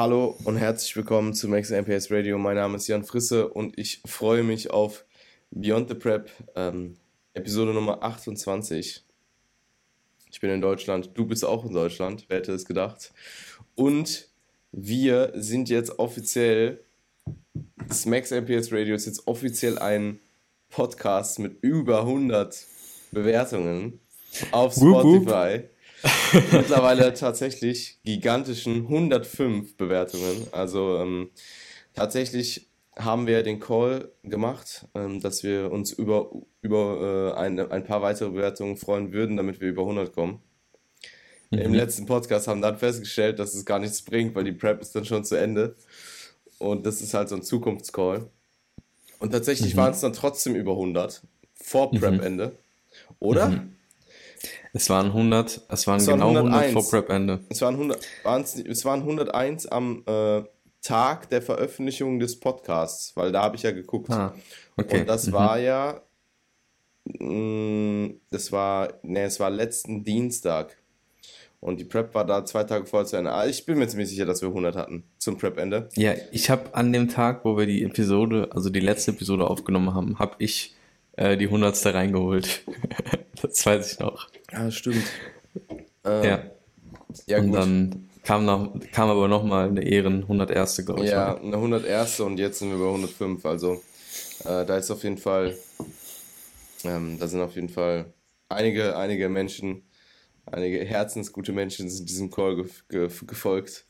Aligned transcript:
Hallo 0.00 0.34
und 0.44 0.56
herzlich 0.56 0.96
willkommen 0.96 1.34
zu 1.34 1.46
Max 1.46 1.68
MPS 1.68 2.10
Radio. 2.10 2.38
Mein 2.38 2.56
Name 2.56 2.76
ist 2.78 2.88
Jan 2.88 3.04
Frisse 3.04 3.48
und 3.48 3.78
ich 3.78 4.00
freue 4.06 4.42
mich 4.42 4.70
auf 4.70 5.04
Beyond 5.50 5.90
the 5.90 5.94
Prep, 5.94 6.30
ähm, 6.56 6.96
Episode 7.34 7.74
Nummer 7.74 8.02
28. 8.02 9.04
Ich 10.32 10.40
bin 10.40 10.48
in 10.48 10.62
Deutschland, 10.62 11.10
du 11.12 11.26
bist 11.26 11.44
auch 11.44 11.66
in 11.66 11.74
Deutschland, 11.74 12.24
wer 12.28 12.38
hätte 12.38 12.52
es 12.52 12.64
gedacht. 12.64 13.12
Und 13.74 14.30
wir 14.72 15.32
sind 15.34 15.68
jetzt 15.68 15.98
offiziell, 15.98 16.82
das 17.86 18.06
Max 18.06 18.30
MPS 18.30 18.72
Radio 18.72 18.94
ist 18.94 19.04
jetzt 19.04 19.26
offiziell 19.26 19.78
ein 19.78 20.18
Podcast 20.70 21.40
mit 21.40 21.62
über 21.62 22.00
100 22.00 22.58
Bewertungen 23.12 24.00
auf 24.50 24.72
Spotify. 24.72 25.68
Mittlerweile 26.52 27.12
tatsächlich 27.14 27.98
gigantischen 28.04 28.82
105 28.86 29.76
Bewertungen. 29.76 30.46
Also 30.52 30.98
ähm, 30.98 31.30
tatsächlich 31.94 32.68
haben 32.96 33.26
wir 33.26 33.42
den 33.42 33.60
Call 33.60 34.10
gemacht, 34.22 34.86
ähm, 34.94 35.20
dass 35.20 35.42
wir 35.42 35.70
uns 35.70 35.92
über, 35.92 36.30
über 36.62 37.34
äh, 37.36 37.40
ein, 37.40 37.58
ein 37.58 37.84
paar 37.84 38.02
weitere 38.02 38.30
Bewertungen 38.30 38.76
freuen 38.76 39.12
würden, 39.12 39.36
damit 39.36 39.60
wir 39.60 39.68
über 39.68 39.82
100 39.82 40.12
kommen. 40.12 40.40
Mhm. 41.50 41.58
Im 41.58 41.74
letzten 41.74 42.06
Podcast 42.06 42.48
haben 42.48 42.62
dann 42.62 42.78
festgestellt, 42.78 43.38
dass 43.38 43.54
es 43.54 43.64
gar 43.64 43.78
nichts 43.78 44.02
bringt, 44.02 44.34
weil 44.34 44.44
die 44.44 44.52
Prep 44.52 44.80
ist 44.80 44.94
dann 44.94 45.04
schon 45.04 45.24
zu 45.24 45.36
Ende. 45.36 45.76
Und 46.58 46.84
das 46.86 47.00
ist 47.00 47.14
halt 47.14 47.28
so 47.28 47.36
ein 47.36 47.42
Zukunftscall. 47.42 48.28
Und 49.18 49.32
tatsächlich 49.32 49.74
mhm. 49.74 49.78
waren 49.78 49.92
es 49.92 50.00
dann 50.00 50.12
trotzdem 50.12 50.54
über 50.54 50.72
100 50.72 51.22
vor 51.54 51.92
mhm. 51.92 51.98
Prep-Ende. 52.00 52.52
Oder? 53.18 53.48
Mhm. 53.48 53.76
Es 54.72 54.88
waren 54.88 55.06
100, 55.06 55.62
es 55.68 55.86
waren, 55.86 55.98
es 55.98 56.06
waren 56.06 56.18
genau 56.18 56.28
101. 56.28 56.64
100 56.66 56.72
vor 56.72 56.90
Prep-Ende. 56.90 57.40
Es 57.48 57.60
waren 57.60 57.74
100, 57.74 57.98
es 58.68 58.84
waren 58.84 59.00
101 59.00 59.66
am 59.66 60.04
äh, 60.06 60.42
Tag 60.82 61.28
der 61.28 61.42
Veröffentlichung 61.42 62.18
des 62.18 62.38
Podcasts, 62.38 63.16
weil 63.16 63.32
da 63.32 63.42
habe 63.42 63.56
ich 63.56 63.62
ja 63.62 63.72
geguckt. 63.72 64.10
Ah, 64.10 64.34
okay. 64.76 65.00
Und 65.00 65.08
das 65.08 65.26
mhm. 65.26 65.32
war 65.32 65.58
ja, 65.58 66.00
mh, 67.04 67.26
mm, 67.26 68.20
das 68.30 68.52
war, 68.52 68.94
ne, 69.02 69.24
es 69.24 69.40
war 69.40 69.50
letzten 69.50 70.04
Dienstag. 70.04 70.76
Und 71.60 71.78
die 71.78 71.84
Prep 71.84 72.14
war 72.14 72.24
da 72.24 72.42
zwei 72.46 72.64
Tage 72.64 72.86
vorher 72.86 73.06
zu 73.06 73.16
Ende. 73.16 73.32
Ah, 73.32 73.46
ich 73.46 73.66
bin 73.66 73.78
mir 73.78 73.86
ziemlich 73.86 74.08
sicher, 74.08 74.24
dass 74.24 74.40
wir 74.40 74.48
100 74.48 74.76
hatten 74.76 75.04
zum 75.18 75.36
Prep-Ende. 75.36 75.90
Ja, 75.94 76.14
ich 76.32 76.48
habe 76.48 76.74
an 76.74 76.90
dem 76.90 77.08
Tag, 77.08 77.44
wo 77.44 77.58
wir 77.58 77.66
die 77.66 77.82
Episode, 77.84 78.48
also 78.52 78.70
die 78.70 78.80
letzte 78.80 79.10
Episode 79.10 79.46
aufgenommen 79.46 79.92
haben, 79.92 80.18
habe 80.18 80.36
ich 80.38 80.74
äh, 81.16 81.36
die 81.36 81.46
100. 81.46 81.84
reingeholt. 81.94 82.62
das 83.42 83.64
weiß 83.64 83.92
ich 83.92 83.98
noch. 83.98 84.28
Ja, 84.52 84.70
stimmt. 84.70 85.04
Äh, 86.04 86.26
ja. 86.26 86.42
ja. 87.26 87.38
Und 87.38 87.48
gut. 87.48 87.58
dann 87.58 88.08
kam, 88.22 88.44
noch, 88.44 88.72
kam 88.92 89.10
aber 89.10 89.28
nochmal 89.28 89.68
eine 89.68 89.82
Ehren 89.82 90.22
101. 90.22 90.84
glaube 90.86 91.04
ich. 91.04 91.10
Ja, 91.10 91.36
eine 91.36 91.56
101. 91.56 92.20
und 92.20 92.38
jetzt 92.38 92.58
sind 92.58 92.70
wir 92.70 92.78
bei 92.78 92.86
105. 92.86 93.44
Also 93.44 93.82
äh, 94.44 94.64
da 94.64 94.76
ist 94.76 94.90
auf 94.90 95.02
jeden 95.02 95.18
Fall, 95.18 95.56
ähm, 96.84 97.18
da 97.18 97.26
sind 97.26 97.40
auf 97.40 97.54
jeden 97.54 97.68
Fall 97.68 98.12
einige, 98.48 98.96
einige 98.96 99.28
Menschen, 99.28 99.82
einige 100.46 100.84
herzensgute 100.84 101.52
Menschen 101.52 101.88
sind 101.88 102.08
diesem 102.08 102.30
Call 102.30 102.56
ge 102.56 102.66
ge 102.88 103.08
gefolgt. 103.26 103.86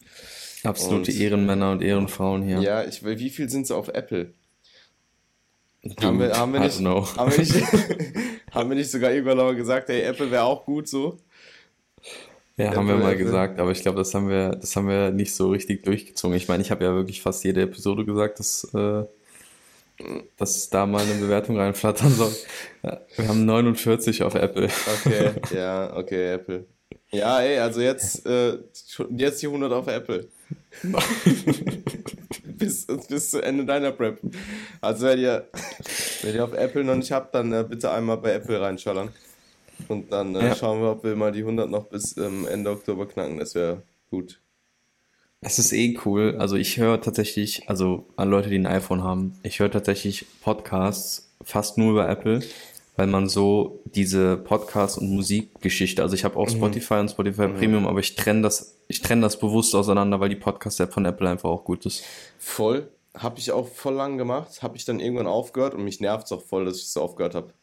Absolute 0.63 1.11
und, 1.11 1.21
Ehrenmänner 1.21 1.73
und 1.73 1.83
Ehrenfrauen 1.83 2.43
hier. 2.43 2.61
Ja, 2.61 2.85
ich, 2.85 3.05
wie 3.05 3.31
viel 3.31 3.49
sind 3.49 3.63
es 3.63 3.71
auf 3.71 3.89
Apple? 3.89 4.35
Dude, 5.83 6.07
haben, 6.07 6.19
wir, 6.19 6.37
haben, 6.37 6.53
wir 6.53 6.61
nicht, 6.61 6.79
haben, 6.79 7.33
wir 7.33 7.39
nicht, 7.39 7.55
haben 8.51 8.69
wir 8.69 8.77
nicht 8.77 8.91
sogar 8.91 9.13
irgendwann 9.13 9.39
noch 9.39 9.55
gesagt, 9.55 9.89
hey, 9.89 10.03
Apple 10.03 10.31
wäre 10.31 10.45
auch 10.45 10.65
gut 10.67 10.87
so? 10.87 11.17
Ja, 12.57 12.67
Apple, 12.67 12.77
haben 12.77 12.89
wir 12.89 12.97
mal 12.97 13.13
Apple. 13.13 13.25
gesagt, 13.25 13.59
aber 13.59 13.71
ich 13.71 13.81
glaube, 13.81 13.97
das 13.97 14.13
haben 14.13 14.29
wir, 14.29 14.51
das 14.51 14.77
haben 14.77 14.89
wir 14.89 15.11
nicht 15.11 15.35
so 15.35 15.49
richtig 15.49 15.83
durchgezogen. 15.83 16.37
Ich 16.37 16.49
meine, 16.49 16.63
ich 16.63 16.71
habe 16.71 16.85
ja 16.85 16.95
wirklich 16.95 17.23
fast 17.23 17.43
jede 17.45 17.63
Episode 17.63 18.05
gesagt, 18.05 18.39
dass, 18.39 18.65
äh, 18.75 19.05
dass 20.37 20.69
da 20.69 20.85
mal 20.85 21.03
eine 21.03 21.15
Bewertung 21.15 21.57
reinflattern 21.57 22.11
soll. 22.11 22.35
Wir 23.17 23.29
haben 23.29 23.47
49 23.47 24.23
auf 24.23 24.35
Apple. 24.35 24.69
Okay, 25.05 25.31
ja, 25.55 25.97
okay, 25.97 26.35
Apple. 26.35 26.67
Ja, 27.11 27.41
ey, 27.41 27.59
also 27.59 27.81
jetzt, 27.81 28.27
äh, 28.27 28.59
jetzt 29.17 29.41
die 29.41 29.47
100 29.47 29.73
auf 29.73 29.87
Apple. 29.87 30.29
bis, 32.45 32.87
bis 32.87 33.31
zu 33.31 33.43
Ende 33.43 33.65
deiner 33.65 33.93
Prep. 33.93 34.21
Also 34.81 35.07
wenn 35.07 35.19
ihr, 35.19 35.49
wenn 36.23 36.35
ihr 36.35 36.45
auf 36.45 36.53
Apple 36.53 36.85
noch 36.85 36.97
nicht 36.97 37.13
habt, 37.13 37.35
dann 37.35 37.53
äh, 37.53 37.65
bitte 37.69 37.91
einmal 37.91 38.19
bei 38.19 38.33
Apple 38.33 38.61
reinschallern. 38.61 39.11
Und 39.89 40.13
dann 40.13 40.35
äh, 40.35 40.49
ja. 40.49 40.55
schauen 40.55 40.81
wir, 40.81 40.91
ob 40.91 41.05
wir 41.05 41.17
mal 41.17 41.33
die 41.33 41.41
100 41.41 41.69
noch 41.71 41.87
bis 41.87 42.17
ähm, 42.17 42.47
Ende 42.49 42.71
Oktober 42.71 43.07
knacken. 43.07 43.39
Das 43.39 43.55
wäre 43.55 43.83
gut. 44.11 44.41
Es 45.41 45.59
ist 45.59 45.73
eh 45.73 45.99
cool. 46.05 46.37
Also 46.39 46.57
ich 46.57 46.77
höre 46.77 47.01
tatsächlich, 47.01 47.69
also 47.69 48.07
an 48.17 48.29
Leute, 48.29 48.51
die 48.51 48.59
ein 48.59 48.67
iPhone 48.67 49.03
haben, 49.03 49.39
ich 49.43 49.59
höre 49.59 49.71
tatsächlich 49.71 50.27
Podcasts 50.43 51.33
fast 51.43 51.79
nur 51.79 51.93
über 51.93 52.09
Apple 52.09 52.43
weil 53.01 53.07
man 53.07 53.31
so 53.31 53.83
diese 53.87 54.37
Podcast- 54.37 54.99
und 54.99 55.09
Musikgeschichte, 55.09 56.03
also 56.03 56.15
ich 56.15 56.23
habe 56.23 56.37
auch 56.37 56.49
mhm. 56.49 56.57
Spotify 56.57 56.95
und 56.97 57.11
Spotify 57.11 57.49
mhm. 57.49 57.55
Premium, 57.55 57.87
aber 57.87 58.01
ich 58.01 58.15
trenne 58.15 58.43
das, 58.43 58.77
ich 58.89 59.01
trenne 59.01 59.23
das 59.23 59.39
bewusst 59.39 59.75
auseinander, 59.75 60.21
weil 60.21 60.29
die 60.29 60.37
Podcast-App 60.37 60.93
von 60.93 61.07
Apple 61.07 61.27
einfach 61.27 61.49
auch 61.49 61.65
gut 61.65 61.87
ist. 61.87 62.05
Voll. 62.37 62.91
Habe 63.15 63.39
ich 63.39 63.53
auch 63.53 63.67
voll 63.69 63.95
lang 63.95 64.19
gemacht, 64.19 64.63
habe 64.63 64.77
ich 64.77 64.85
dann 64.85 65.01
irgendwann 65.01 65.27
aufgehört 65.27 65.73
und 65.73 65.83
mich 65.83 66.01
nervt 66.01 66.27
es 66.27 66.33
auch 66.33 66.43
voll, 66.43 66.67
dass 66.67 66.77
ich 66.77 66.83
es 66.83 66.93
so 66.93 67.01
aufgehört 67.01 67.35
habe. 67.35 67.55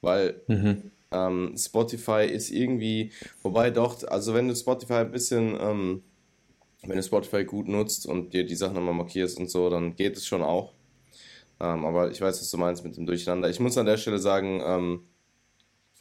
Weil 0.00 0.42
mhm. 0.46 0.92
ähm, 1.10 1.54
Spotify 1.58 2.28
ist 2.30 2.52
irgendwie, 2.52 3.10
wobei 3.42 3.70
doch, 3.70 4.06
also 4.06 4.32
wenn 4.32 4.46
du 4.46 4.54
Spotify 4.54 4.92
ein 4.92 5.10
bisschen, 5.10 5.58
ähm, 5.60 6.02
wenn 6.84 6.98
du 6.98 7.02
Spotify 7.02 7.44
gut 7.44 7.66
nutzt 7.66 8.06
und 8.06 8.32
dir 8.32 8.46
die 8.46 8.54
Sachen 8.54 8.74
nochmal 8.74 8.94
markierst 8.94 9.40
und 9.40 9.50
so, 9.50 9.70
dann 9.70 9.96
geht 9.96 10.16
es 10.16 10.24
schon 10.24 10.42
auch. 10.42 10.72
Ähm, 11.60 11.84
aber 11.84 12.10
ich 12.10 12.20
weiß, 12.20 12.40
was 12.40 12.50
du 12.50 12.56
meinst 12.56 12.84
mit 12.84 12.96
dem 12.96 13.06
Durcheinander. 13.06 13.48
Ich 13.48 13.60
muss 13.60 13.78
an 13.78 13.86
der 13.86 13.96
Stelle 13.96 14.18
sagen, 14.18 14.62
ähm, 14.64 15.08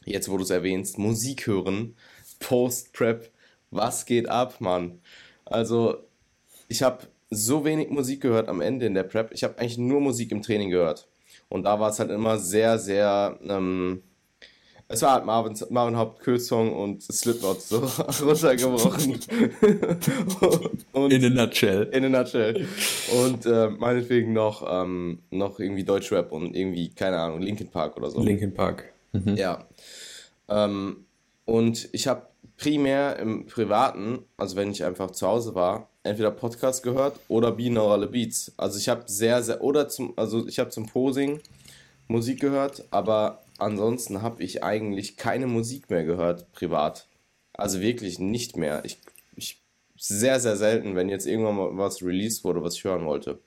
jetzt 0.05 0.29
wo 0.29 0.37
du 0.37 0.43
es 0.43 0.49
erwähnst, 0.49 0.97
Musik 0.97 1.47
hören, 1.47 1.95
Post-Prep, 2.39 3.31
was 3.71 4.05
geht 4.05 4.29
ab, 4.29 4.61
Mann? 4.61 4.99
Also, 5.45 5.97
ich 6.67 6.83
habe 6.83 7.07
so 7.29 7.65
wenig 7.65 7.89
Musik 7.89 8.21
gehört 8.21 8.47
am 8.47 8.61
Ende 8.61 8.85
in 8.85 8.93
der 8.93 9.03
Prep. 9.03 9.31
Ich 9.33 9.43
habe 9.43 9.57
eigentlich 9.59 9.77
nur 9.77 9.99
Musik 9.99 10.31
im 10.31 10.41
Training 10.41 10.69
gehört. 10.69 11.07
Und 11.49 11.63
da 11.63 11.79
war 11.79 11.89
es 11.89 11.99
halt 11.99 12.11
immer 12.11 12.37
sehr, 12.37 12.79
sehr 12.79 13.39
ähm, 13.47 14.03
es 14.89 15.01
war 15.01 15.13
halt 15.13 15.25
Marvin, 15.25 15.57
Marvin 15.69 15.97
Haupt 15.97 16.21
Kürzung 16.21 16.73
und 16.73 17.03
Slipknot 17.03 17.61
so 17.61 17.79
runtergebrochen. 18.23 19.19
und, 20.93 21.11
in 21.11 21.25
a 21.25 21.29
nutshell. 21.29 21.83
In 21.91 22.05
a 22.05 22.09
nutshell. 22.09 22.65
Und 23.21 23.45
äh, 23.45 23.69
meinetwegen 23.69 24.31
noch, 24.31 24.65
ähm, 24.67 25.19
noch 25.29 25.59
irgendwie 25.59 25.83
Deutschrap 25.83 26.31
und 26.31 26.55
irgendwie, 26.55 26.89
keine 26.89 27.17
Ahnung, 27.17 27.41
Linkin 27.41 27.67
Park 27.67 27.97
oder 27.97 28.09
so. 28.09 28.21
Linkin 28.21 28.53
Park. 28.53 28.85
Mhm. 29.11 29.35
Ja. 29.35 29.65
Ähm, 30.47 31.05
und 31.45 31.89
ich 31.91 32.07
habe 32.07 32.27
primär 32.55 33.19
im 33.19 33.45
Privaten, 33.45 34.19
also 34.37 34.55
wenn 34.55 34.71
ich 34.71 34.83
einfach 34.83 35.11
zu 35.11 35.27
Hause 35.27 35.53
war, 35.53 35.89
entweder 36.03 36.31
Podcast 36.31 36.81
gehört 36.83 37.19
oder 37.27 37.51
binaurale 37.51 38.07
Beats. 38.07 38.53
Also 38.55 38.79
ich 38.79 38.87
habe 38.87 39.03
sehr, 39.07 39.43
sehr, 39.43 39.61
oder 39.61 39.89
zum, 39.89 40.13
also 40.15 40.47
ich 40.47 40.59
habe 40.59 40.69
zum 40.69 40.85
Posing 40.87 41.41
Musik 42.07 42.39
gehört, 42.39 42.85
aber 42.89 43.41
ansonsten 43.59 44.21
habe 44.21 44.43
ich 44.43 44.63
eigentlich 44.63 45.17
keine 45.17 45.47
Musik 45.47 45.89
mehr 45.89 46.03
gehört, 46.03 46.51
privat. 46.51 47.07
Also 47.53 47.81
wirklich 47.81 48.19
nicht 48.19 48.57
mehr. 48.57 48.83
Ich, 48.85 48.99
ich 49.35 49.61
sehr, 49.97 50.39
sehr 50.39 50.57
selten, 50.57 50.95
wenn 50.95 51.09
jetzt 51.09 51.25
irgendwann 51.25 51.55
mal 51.55 51.77
was 51.77 52.01
released 52.03 52.43
wurde, 52.43 52.63
was 52.63 52.75
ich 52.75 52.83
hören 52.83 53.05
wollte. 53.05 53.39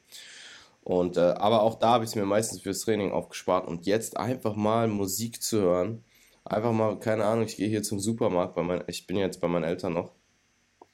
Und, 0.83 1.17
äh, 1.17 1.21
aber 1.21 1.63
auch 1.63 1.79
da 1.79 1.91
habe 1.91 2.05
ich 2.05 2.11
es 2.11 2.17
mir 2.17 2.25
meistens 2.25 2.63
fürs 2.63 2.81
Training 2.81 3.13
aufgespart 3.13 3.69
und 3.69 3.87
jetzt 3.87 4.17
einfach 4.17 4.57
mal 4.57 4.89
Musik 4.89 5.43
zu 5.43 5.61
hören. 5.61 6.05
Einfach 6.45 6.73
mal, 6.73 6.99
keine 6.99 7.25
Ahnung, 7.25 7.45
ich 7.45 7.57
gehe 7.57 7.69
hier 7.69 7.83
zum 7.83 8.01
Supermarkt, 8.01 8.55
bei 8.55 8.63
mein, 8.63 8.83
ich 8.87 9.07
bin 9.07 9.17
jetzt 9.17 9.41
bei 9.41 9.49
meinen 9.49 9.65
Eltern 9.65 9.93
noch. 9.93 10.13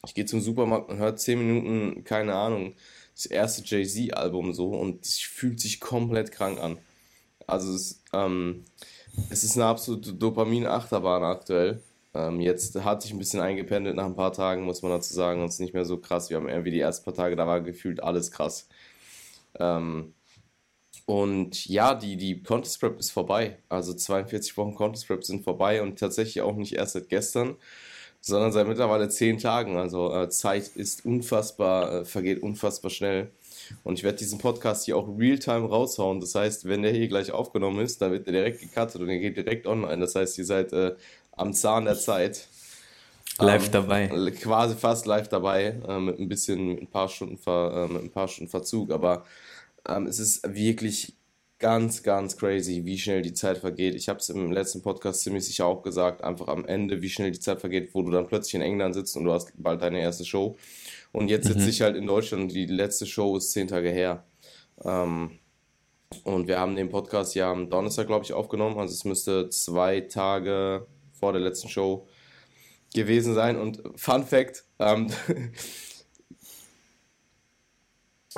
Ich 0.05 0.15
gehe 0.15 0.27
zum 0.27 0.41
Supermarkt 0.41 0.91
und 0.91 0.99
höre 0.99 1.17
10 1.17 1.39
Minuten, 1.39 2.05
keine 2.05 2.35
Ahnung, 2.35 2.75
das 3.15 3.27
erste 3.27 3.63
Jay-Z-Album 3.65 4.53
so 4.53 4.69
und 4.71 5.05
es 5.05 5.19
fühlt 5.19 5.61
sich 5.61 5.81
komplett 5.81 6.33
krank 6.33 6.61
an. 6.61 6.79
Also 7.47 7.73
es, 7.75 8.03
ähm, 8.13 8.65
es 9.31 9.45
ist 9.45 9.57
eine 9.57 9.67
absolute 9.67 10.13
Dopamin-Achterbahn 10.13 11.25
aktuell. 11.25 11.83
Ähm, 12.15 12.41
jetzt 12.41 12.75
hat 12.83 13.03
sich 13.03 13.13
ein 13.13 13.19
bisschen 13.19 13.41
eingependelt 13.41 13.97
nach 13.97 14.07
ein 14.07 14.17
paar 14.17 14.33
Tagen, 14.33 14.65
muss 14.65 14.83
man 14.83 14.93
dazu 14.93 15.13
sagen. 15.15 15.41
Und 15.41 15.49
es 15.49 15.55
ist 15.55 15.61
nicht 15.61 15.75
mehr 15.75 15.85
so 15.85 15.99
krass. 15.99 16.31
Wir 16.31 16.37
haben 16.39 16.49
irgendwie 16.49 16.71
die 16.71 16.81
ersten 16.81 17.05
paar 17.05 17.15
Tage, 17.15 17.37
da 17.37 17.47
war 17.47 17.61
gefühlt 17.61 18.03
alles 18.03 18.31
krass. 18.31 18.69
Ähm, 19.59 20.15
und 21.07 21.67
ja, 21.67 21.95
die, 21.95 22.17
die 22.17 22.43
Contest 22.43 22.81
Prep 22.81 22.99
ist 22.99 23.11
vorbei. 23.11 23.59
Also 23.69 23.95
42 23.95 24.57
Wochen 24.57 24.75
Contest 24.75 25.07
Prep 25.07 25.25
sind 25.25 25.45
vorbei 25.45 25.83
und 25.83 25.99
tatsächlich 25.99 26.41
auch 26.43 26.57
nicht 26.57 26.75
erst 26.75 26.95
seit 26.95 27.09
gestern, 27.09 27.57
sondern 28.21 28.53
seit 28.53 28.67
mittlerweile 28.67 29.09
10 29.09 29.39
Tagen. 29.39 29.77
Also 29.77 30.13
äh, 30.15 30.29
Zeit 30.31 30.69
ist 30.77 31.05
unfassbar, 31.05 32.03
äh, 32.03 32.05
vergeht 32.05 32.43
unfassbar 32.43 32.91
schnell. 32.91 33.31
Und 33.85 33.99
ich 33.99 34.05
werde 34.05 34.19
diesen 34.19 34.39
Podcast 34.39 34.85
hier 34.85 34.97
auch 34.97 35.09
real-time 35.19 35.69
raushauen. 35.69 36.21
Das 36.21 36.35
heißt, 36.35 36.69
wenn 36.69 36.83
der 36.83 36.93
hier 36.93 37.09
gleich 37.09 37.31
aufgenommen 37.33 37.81
ist, 37.81 38.01
dann 38.03 38.13
wird 38.13 38.27
der 38.27 38.33
direkt 38.33 38.61
gecuttet 38.61 39.01
und 39.01 39.09
er 39.09 39.19
geht 39.19 39.37
direkt 39.37 39.67
online. 39.67 39.99
Das 39.99 40.15
heißt, 40.15 40.39
ihr 40.39 40.45
seid 40.45 40.73
äh, 40.73 40.95
am 41.33 41.53
Zahn 41.53 41.85
der 41.85 41.99
Zeit. 41.99 42.49
Live 43.39 43.67
ähm, 43.67 43.73
dabei. 43.73 44.31
Quasi 44.41 44.75
fast 44.75 45.07
live 45.07 45.29
dabei, 45.29 45.81
äh, 45.87 45.99
mit 45.99 46.19
ein 46.19 46.29
bisschen, 46.29 46.69
mit 46.69 46.83
ein 46.83 46.87
paar 46.87 47.09
Stunden, 47.09 47.37
Ver, 47.37 47.89
äh, 47.89 47.93
mit 47.93 48.03
ein 48.03 48.11
paar 48.11 48.29
Stunden 48.29 48.51
Verzug, 48.51 48.91
aber 48.91 49.25
ähm, 49.89 50.07
es 50.07 50.19
ist 50.19 50.43
wirklich 50.55 51.15
ganz, 51.59 52.03
ganz 52.03 52.37
crazy, 52.37 52.85
wie 52.85 52.99
schnell 52.99 53.23
die 53.23 53.33
Zeit 53.33 53.59
vergeht. 53.59 53.95
Ich 53.95 54.09
habe 54.09 54.19
es 54.19 54.29
im 54.29 54.53
letzten 54.53 54.83
Podcast 54.83 55.23
ziemlich 55.23 55.45
sicher 55.47 55.67
auch 55.67 55.83
gesagt, 55.83 56.23
einfach 56.23 56.49
am 56.49 56.67
Ende, 56.67 57.01
wie 57.01 57.09
schnell 57.09 57.31
die 57.31 57.41
Zeit 57.41 57.61
vergeht, 57.61 57.95
wo 57.95 58.03
du 58.03 58.11
dann 58.11 58.27
plötzlich 58.27 58.55
in 58.55 58.63
England 58.63 58.95
sitzt 58.95 59.17
und 59.17 59.25
du 59.25 59.33
hast 59.33 59.53
bald 59.57 59.81
deine 59.81 60.01
erste 60.01 60.25
Show. 60.25 60.57
Und 61.17 61.29
jetzt 61.29 61.47
sitze 61.47 61.61
mhm. 61.61 61.69
ich 61.71 61.81
halt 61.81 61.97
in 61.97 62.07
Deutschland 62.07 62.43
und 62.43 62.53
die 62.53 62.67
letzte 62.67 63.07
Show 63.07 63.39
ist 63.39 63.51
zehn 63.53 63.69
Tage 63.69 63.89
her. 63.89 64.27
Ähm, 64.85 65.31
und 66.25 66.47
wir 66.47 66.61
haben 66.61 66.77
den 66.77 66.91
Podcast 66.91 67.35
ja 67.35 67.51
am 67.51 67.71
Donnerstag, 67.71 68.07
glaube 68.07 68.27
ich, 68.27 68.35
aufgenommen. 68.35 68.79
Also 68.79 68.93
es 68.93 69.07
müsste 69.07 69.49
zwei 69.49 70.03
Tage 70.03 70.87
vor 71.19 71.33
der 71.33 71.41
letzten 71.41 71.71
Show 71.71 72.07
gewesen 72.95 73.33
sein. 73.33 73.57
Und 73.57 73.83
Fun 73.97 74.27
Fact, 74.27 74.65
ähm, 74.79 75.11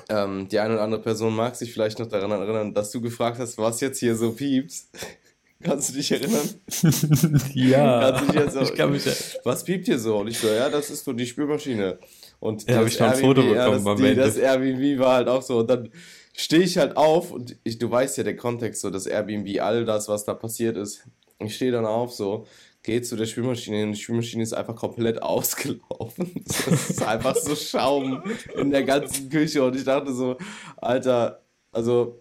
ähm, 0.08 0.46
die 0.46 0.60
eine 0.60 0.74
oder 0.74 0.84
andere 0.84 1.02
Person 1.02 1.34
mag 1.34 1.56
sich 1.56 1.72
vielleicht 1.72 1.98
noch 1.98 2.06
daran 2.06 2.31
erinnern, 2.31 2.74
dass 2.74 2.92
du 2.92 3.00
gefragt 3.00 3.40
hast, 3.40 3.58
was 3.58 3.81
jetzt 3.81 3.98
hier 3.98 4.14
so 4.14 4.31
pieps. 4.31 4.88
Kannst 5.64 5.88
du 5.88 5.94
dich 5.94 6.12
erinnern? 6.12 6.48
ja. 7.54 8.12
Dich 8.12 8.52
so, 8.52 8.60
ich 8.60 8.74
kann 8.76 8.92
mich 8.92 9.04
erinnern. 9.04 9.40
Was 9.42 9.64
piept 9.64 9.86
hier 9.86 9.98
so? 9.98 10.19
Und 10.19 10.28
ich 10.28 10.38
so, 10.38 10.46
ja, 10.46 10.70
das 10.70 10.90
ist 10.90 11.04
so 11.04 11.12
die 11.12 11.26
Spülmaschine. 11.26 11.98
Und 12.40 12.69
ja, 12.69 12.76
habe 12.76 12.88
ich 12.88 12.99
noch 12.99 13.08
ein 13.08 13.17
Foto 13.17 13.43
bekommen 13.43 13.85
ja, 13.85 13.94
das, 13.94 14.00
die, 14.00 14.14
das 14.14 14.37
Airbnb 14.37 15.00
war 15.00 15.14
halt 15.17 15.29
auch 15.29 15.43
so. 15.43 15.58
Und 15.58 15.70
dann 15.70 15.90
stehe 16.32 16.62
ich 16.62 16.79
halt 16.79 16.96
auf 16.96 17.32
und 17.32 17.56
ich, 17.64 17.79
du 17.79 17.90
weißt 17.90 18.19
ja 18.19 18.25
der 18.25 18.37
Kontext, 18.37 18.82
so 18.82 18.90
das 18.90 19.06
Airbnb, 19.06 19.61
all 19.61 19.85
das, 19.85 20.08
was 20.08 20.25
da 20.25 20.35
passiert 20.35 20.76
ist. 20.76 21.05
Ich 21.40 21.56
stehe 21.56 21.73
dann 21.73 21.85
auf, 21.85 22.12
so, 22.12 22.46
gehe 22.82 23.02
zu 23.02 23.17
der 23.17 23.26
Spülmaschine 23.26 23.85
und 23.85 23.93
die 23.93 24.00
Spülmaschine 24.00 24.43
ist 24.43 24.52
einfach 24.52 24.76
komplett 24.76 25.20
ausgelaufen. 25.23 26.44
Das 26.46 26.90
ist 26.90 27.02
einfach 27.02 27.37
so 27.37 27.56
Schaum 27.56 28.23
in 28.56 28.70
der 28.70 28.84
ganzen 28.84 29.29
Küche 29.29 29.64
und 29.64 29.75
ich 29.75 29.84
dachte 29.84 30.12
so, 30.12 30.37
Alter, 30.76 31.43
also 31.73 32.20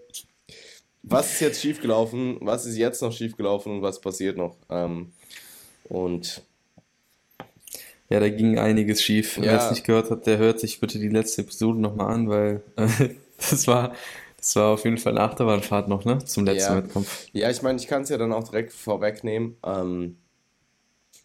was 1.04 1.34
ist 1.34 1.40
jetzt 1.40 1.62
schiefgelaufen? 1.62 2.38
Was 2.42 2.66
ist 2.66 2.78
jetzt 2.78 3.02
noch 3.02 3.14
schiefgelaufen 3.14 3.74
und 3.74 3.82
was 3.82 4.02
passiert 4.02 4.36
noch? 4.36 4.58
Ähm, 4.70 5.14
und 5.86 6.42
ja, 8.10 8.20
da 8.20 8.30
ging 8.30 8.58
einiges 8.58 9.02
schief. 9.02 9.38
Ja. 9.38 9.44
Wer 9.44 9.58
es 9.58 9.72
nicht 9.72 9.84
gehört 9.84 10.10
hat, 10.10 10.26
der 10.28 10.38
hört 10.38 10.60
sich 10.60 10.80
bitte 10.80 11.00
die 11.00 11.10
letzte 11.10 11.42
Episode 11.42 11.80
nochmal 11.80 12.14
an, 12.14 12.30
weil 12.30 12.64
äh, 12.78 13.10
das 13.38 13.68
war, 13.68 13.94
das 14.38 14.56
war 14.56 14.74
auf 14.74 14.86
jeden 14.86 14.98
Fall 14.98 15.18
eine 15.18 15.22
Achterbahnfahrt 15.22 15.88
noch, 15.88 16.06
ne? 16.06 16.20
Zum 16.20 16.46
letzten 16.46 16.74
ja. 16.74 16.84
Wettkampf. 16.84 17.28
Ja, 17.34 17.50
ich 17.50 17.62
meine, 17.62 17.80
ich 17.80 17.88
kann 17.88 18.04
es 18.04 18.10
ja 18.10 18.18
dann 18.18 18.32
auch 18.32 18.48
direkt 18.48 18.72
vorwegnehmen. 18.72 19.58
Ähm, 19.64 20.18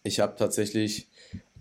ich 0.03 0.19
habe 0.19 0.35
tatsächlich 0.35 1.07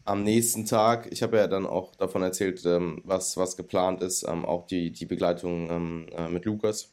am 0.05 0.25
nächsten 0.25 0.67
Tag, 0.67 1.09
ich 1.13 1.23
habe 1.23 1.37
ja 1.37 1.47
dann 1.47 1.67
auch 1.67 1.95
davon 1.95 2.23
erzählt, 2.23 2.65
ähm, 2.67 3.01
was, 3.05 3.37
was 3.37 3.57
geplant 3.57 4.03
ist, 4.03 4.25
ähm, 4.29 4.45
auch 4.45 4.67
die, 4.67 4.91
die 4.91 5.07
Begleitung 5.07 5.71
ähm, 5.71 6.07
äh, 6.17 6.29
mit 6.29 6.45
Lukas. 6.45 6.93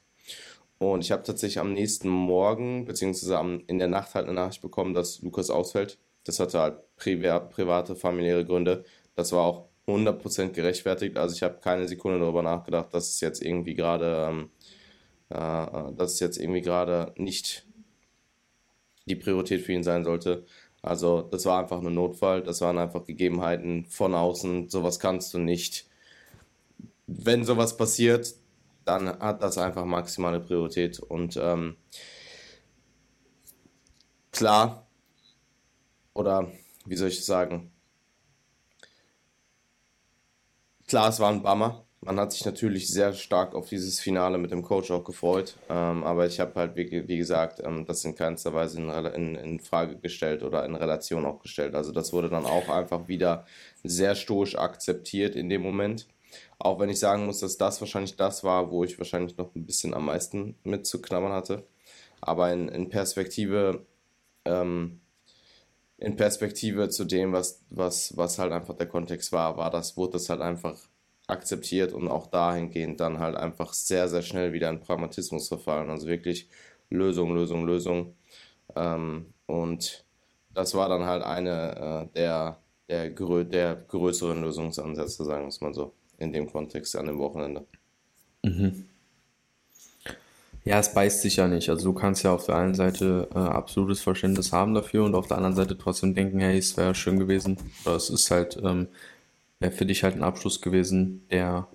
Und 0.78 1.04
ich 1.04 1.12
habe 1.12 1.24
tatsächlich 1.24 1.60
am 1.60 1.74
nächsten 1.74 2.08
Morgen, 2.08 2.86
beziehungsweise 2.86 3.38
am, 3.38 3.64
in 3.68 3.80
der 3.80 3.88
Nacht 3.88 4.14
halt 4.14 4.26
eine 4.26 4.36
Nachricht 4.36 4.62
bekommen, 4.62 4.94
dass 4.94 5.22
Lukas 5.22 5.50
ausfällt. 5.50 5.98
Das 6.24 6.40
hatte 6.40 6.60
halt 6.60 6.96
privat, 6.96 7.50
private, 7.50 7.96
familiäre 7.96 8.46
Gründe. 8.46 8.84
Das 9.16 9.32
war 9.32 9.44
auch 9.44 9.70
100% 9.88 10.52
gerechtfertigt. 10.52 11.18
Also 11.18 11.36
ich 11.36 11.44
habe 11.44 11.60
keine 11.62 11.88
Sekunde 11.88 12.20
darüber 12.20 12.44
nachgedacht, 12.44 12.94
dass 12.94 13.10
es 13.10 13.22
jetzt 13.22 13.42
irgendwie 13.44 13.74
gerade, 13.74 14.28
ähm, 14.30 14.50
äh, 15.30 15.94
dass 15.96 16.14
es 16.14 16.20
jetzt 16.20 16.38
irgendwie 16.38 16.62
gerade 16.62 17.14
nicht 17.18 17.66
die 19.06 19.16
Priorität 19.16 19.62
für 19.62 19.74
ihn 19.74 19.84
sein 19.84 20.04
sollte. 20.04 20.46
Also 20.82 21.22
das 21.22 21.46
war 21.46 21.60
einfach 21.60 21.82
ein 21.82 21.94
Notfall, 21.94 22.42
das 22.42 22.62
waren 22.62 22.78
einfach 22.78 23.04
Gegebenheiten 23.06 23.86
von 23.86 24.16
außen, 24.16 24.70
sowas 24.70 25.00
kannst 25.00 25.34
du 25.34 25.40
nicht. 25.40 25.88
Wenn 27.08 27.44
sowas 27.44 27.76
passiert, 27.76 28.36
dann 28.86 29.08
hat 29.20 29.44
das 29.44 29.58
einfach 29.58 29.86
maximale 29.86 30.40
Priorität. 30.40 31.00
Und 31.00 31.38
ähm, 31.38 31.76
klar, 34.32 34.88
oder 36.20 36.52
wie 36.86 36.96
soll 36.96 37.10
ich 37.10 37.26
sagen, 37.26 37.72
Klar, 40.90 41.10
es 41.10 41.20
war 41.20 41.30
ein 41.30 41.44
Bummer. 41.44 41.86
Man 42.02 42.20
hat 42.20 42.32
sich 42.32 42.44
natürlich 42.46 42.88
sehr 42.88 43.14
stark 43.14 43.54
auf 43.54 43.70
dieses 43.70 44.00
Finale 44.00 44.40
mit 44.40 44.50
dem 44.50 44.64
Coach 44.64 44.90
auch 44.90 45.04
gefreut. 45.04 45.56
Ähm, 45.70 46.04
aber 46.04 46.26
ich 46.26 46.40
habe 46.40 46.56
halt, 46.56 46.76
wie, 46.76 47.08
wie 47.08 47.18
gesagt, 47.18 47.62
ähm, 47.64 47.86
das 47.86 48.04
in 48.06 48.16
keinster 48.16 48.56
Weise 48.56 48.80
in, 48.80 48.90
in, 48.90 49.36
in, 49.36 49.60
Frage 49.60 49.98
gestellt 49.98 50.42
oder 50.42 50.66
in 50.66 50.74
Relation 50.74 51.28
auch 51.28 51.42
gestellt. 51.42 51.76
Also 51.76 51.92
das 51.92 52.12
wurde 52.12 52.28
dann 52.28 52.46
auch 52.46 52.70
einfach 52.70 53.08
wieder 53.08 53.46
sehr 53.84 54.16
stoisch 54.16 54.58
akzeptiert 54.58 55.36
in 55.36 55.48
dem 55.48 55.62
Moment. 55.62 56.08
Auch 56.58 56.80
wenn 56.80 56.90
ich 56.90 56.98
sagen 56.98 57.28
muss, 57.28 57.40
dass 57.40 57.58
das 57.58 57.80
wahrscheinlich 57.82 58.16
das 58.16 58.44
war, 58.44 58.72
wo 58.72 58.84
ich 58.84 58.98
wahrscheinlich 58.98 59.38
noch 59.38 59.54
ein 59.54 59.68
bisschen 59.68 59.94
am 59.94 60.06
meisten 60.06 60.56
mit 60.64 60.88
zu 60.88 61.04
knabbern 61.04 61.34
hatte. 61.34 61.68
Aber 62.20 62.52
in, 62.52 62.68
in 62.68 62.90
Perspektive 62.90 63.86
ähm, 64.44 65.02
in 66.00 66.16
Perspektive 66.16 66.90
zu 66.90 67.06
dem, 67.06 67.34
was, 67.34 67.62
was, 67.70 68.16
was 68.16 68.40
halt 68.40 68.52
einfach 68.52 68.76
der 68.76 68.88
Kontext 68.88 69.32
war, 69.32 69.58
war 69.58 69.70
das, 69.70 69.98
wurde 69.98 70.14
das 70.14 70.30
halt 70.30 70.42
einfach 70.42 70.78
akzeptiert 71.28 71.94
und 71.94 72.08
auch 72.08 72.28
dahingehend 72.28 73.00
dann 73.00 73.20
halt 73.20 73.36
einfach 73.36 73.74
sehr, 73.74 74.08
sehr 74.08 74.22
schnell 74.22 74.54
wieder 74.54 74.70
in 74.70 74.80
Pragmatismus 74.80 75.48
verfallen. 75.48 75.90
Also 75.90 76.08
wirklich 76.08 76.50
Lösung, 76.90 77.36
Lösung, 77.36 77.66
Lösung. 77.66 78.16
Ähm, 78.76 79.34
und 79.46 80.06
das 80.54 80.74
war 80.74 80.90
dann 80.90 81.06
halt 81.06 81.24
eine 81.24 82.10
äh, 82.12 82.16
der, 82.16 82.60
der, 82.88 83.10
grö 83.12 83.44
der 83.44 83.76
größeren 83.76 84.42
Lösungsansätze, 84.42 85.24
sagen 85.24 85.44
wir 85.44 85.50
es 85.50 85.62
mal 85.62 85.74
so, 85.74 85.94
in 86.18 86.34
dem 86.34 86.50
Kontext 86.52 86.96
an 86.96 87.06
dem 87.08 87.20
Wochenende. 87.20 87.66
Mhm. 88.44 88.86
Ja, 90.70 90.78
es 90.78 90.94
beißt 90.94 91.24
sich 91.24 91.38
ja 91.38 91.48
nicht. 91.48 91.68
Also 91.72 91.92
du 91.92 91.98
kannst 91.98 92.22
ja 92.22 92.32
auf 92.32 92.46
der 92.46 92.58
einen 92.58 92.76
Seite 92.76 93.28
äh, 93.34 93.40
absolutes 93.40 94.02
Verständnis 94.02 94.52
haben 94.52 94.76
dafür 94.76 95.04
und 95.04 95.16
auf 95.16 95.26
der 95.26 95.38
anderen 95.38 95.56
Seite 95.56 95.76
trotzdem 95.76 96.14
denken, 96.14 96.40
hey, 96.42 96.60
es 96.60 96.78
wäre 96.78 96.94
schön 96.94 97.18
gewesen. 97.18 97.58
Oder 97.86 97.96
es 97.96 98.12
ist 98.12 98.30
halt, 98.30 98.60
ähm, 98.64 98.88
für 99.60 99.88
dich 99.88 100.04
halt 100.04 100.16
ein 100.16 100.22
Abschluss 100.22 100.62
gewesen, 100.62 101.26
der 101.32 101.68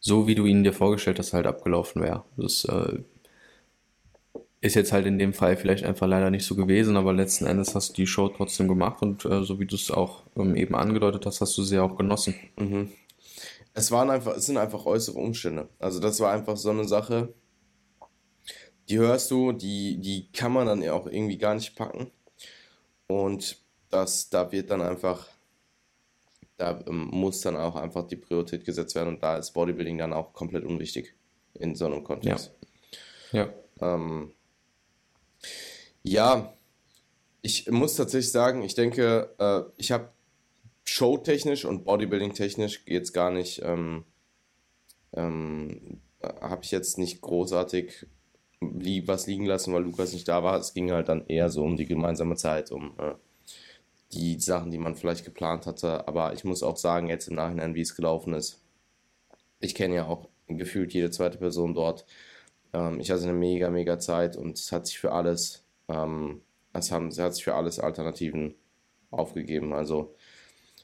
so 0.00 0.26
wie 0.26 0.34
du 0.34 0.46
ihn 0.46 0.64
dir 0.64 0.72
vorgestellt 0.72 1.18
hast, 1.18 1.34
halt 1.34 1.46
abgelaufen 1.46 2.00
wäre. 2.00 2.24
Das 2.38 2.64
äh, 2.64 3.00
ist 4.62 4.74
jetzt 4.74 4.92
halt 4.92 5.04
in 5.04 5.18
dem 5.18 5.34
Fall 5.34 5.58
vielleicht 5.58 5.84
einfach 5.84 6.06
leider 6.06 6.30
nicht 6.30 6.46
so 6.46 6.54
gewesen, 6.54 6.96
aber 6.96 7.12
letzten 7.12 7.44
Endes 7.44 7.74
hast 7.74 7.90
du 7.90 7.94
die 7.96 8.06
Show 8.06 8.28
trotzdem 8.28 8.68
gemacht 8.68 9.02
und 9.02 9.26
äh, 9.26 9.42
so 9.42 9.60
wie 9.60 9.66
du 9.66 9.76
es 9.76 9.90
auch 9.90 10.22
ähm, 10.34 10.56
eben 10.56 10.74
angedeutet 10.74 11.26
hast, 11.26 11.42
hast 11.42 11.58
du 11.58 11.62
sie 11.62 11.78
auch 11.78 11.98
genossen. 11.98 12.36
Mhm. 12.58 12.88
Es 13.74 13.90
waren 13.90 14.08
einfach, 14.08 14.34
es 14.34 14.46
sind 14.46 14.56
einfach 14.56 14.86
äußere 14.86 15.18
Umstände. 15.18 15.68
Also 15.78 16.00
das 16.00 16.20
war 16.20 16.32
einfach 16.32 16.56
so 16.56 16.70
eine 16.70 16.88
Sache 16.88 17.34
die 18.88 18.98
hörst 18.98 19.30
du, 19.30 19.52
die, 19.52 19.98
die 19.98 20.30
kann 20.32 20.52
man 20.52 20.66
dann 20.66 20.88
auch 20.88 21.06
irgendwie 21.06 21.38
gar 21.38 21.54
nicht 21.54 21.76
packen. 21.76 22.10
Und 23.06 23.58
das, 23.90 24.30
da 24.30 24.50
wird 24.52 24.70
dann 24.70 24.80
einfach, 24.80 25.28
da 26.56 26.82
ähm, 26.86 27.08
muss 27.12 27.40
dann 27.42 27.56
auch 27.56 27.76
einfach 27.76 28.06
die 28.06 28.16
Priorität 28.16 28.64
gesetzt 28.64 28.94
werden 28.94 29.08
und 29.08 29.22
da 29.22 29.36
ist 29.36 29.52
Bodybuilding 29.52 29.98
dann 29.98 30.12
auch 30.12 30.32
komplett 30.32 30.64
unwichtig 30.64 31.14
in 31.54 31.74
so 31.74 31.86
einem 31.86 32.02
Kontext. 32.02 32.52
Ja. 33.32 33.48
Ja, 33.80 33.94
ähm, 33.94 34.32
ja 36.02 36.52
ich 37.42 37.68
muss 37.70 37.96
tatsächlich 37.96 38.32
sagen, 38.32 38.62
ich 38.62 38.74
denke, 38.74 39.34
äh, 39.38 39.62
ich 39.76 39.92
habe 39.92 40.10
showtechnisch 40.84 41.64
und 41.64 41.84
bodybuilding-technisch 41.84 42.82
jetzt 42.86 43.12
gar 43.12 43.30
nicht, 43.30 43.62
ähm, 43.64 44.04
ähm, 45.12 46.00
habe 46.22 46.64
ich 46.64 46.70
jetzt 46.70 46.98
nicht 46.98 47.20
großartig 47.20 48.06
was 49.06 49.26
liegen 49.26 49.46
lassen, 49.46 49.72
weil 49.72 49.82
Lukas 49.82 50.12
nicht 50.12 50.28
da 50.28 50.42
war. 50.42 50.58
Es 50.58 50.74
ging 50.74 50.90
halt 50.92 51.08
dann 51.08 51.26
eher 51.26 51.50
so 51.50 51.62
um 51.62 51.76
die 51.76 51.86
gemeinsame 51.86 52.36
Zeit, 52.36 52.70
um 52.70 52.92
äh, 52.98 53.14
die 54.12 54.38
Sachen, 54.38 54.70
die 54.70 54.78
man 54.78 54.94
vielleicht 54.94 55.24
geplant 55.24 55.66
hatte. 55.66 56.06
Aber 56.06 56.32
ich 56.32 56.44
muss 56.44 56.62
auch 56.62 56.76
sagen, 56.76 57.08
jetzt 57.08 57.28
im 57.28 57.36
Nachhinein, 57.36 57.74
wie 57.74 57.80
es 57.80 57.96
gelaufen 57.96 58.34
ist. 58.34 58.60
Ich 59.60 59.74
kenne 59.74 59.94
ja 59.94 60.06
auch 60.06 60.28
gefühlt 60.48 60.92
jede 60.92 61.10
zweite 61.10 61.38
Person 61.38 61.74
dort. 61.74 62.04
Ähm, 62.72 63.00
ich 63.00 63.10
hatte 63.10 63.22
eine 63.24 63.32
mega, 63.32 63.70
mega 63.70 63.98
Zeit 63.98 64.36
und 64.36 64.58
es 64.58 64.72
hat 64.72 64.86
sich 64.86 64.98
für 64.98 65.12
alles, 65.12 65.64
ähm, 65.88 66.42
es, 66.72 66.92
haben, 66.92 67.08
es 67.08 67.18
hat 67.18 67.34
sich 67.34 67.44
für 67.44 67.54
alles 67.54 67.78
Alternativen 67.78 68.54
aufgegeben. 69.10 69.72
Also 69.72 70.14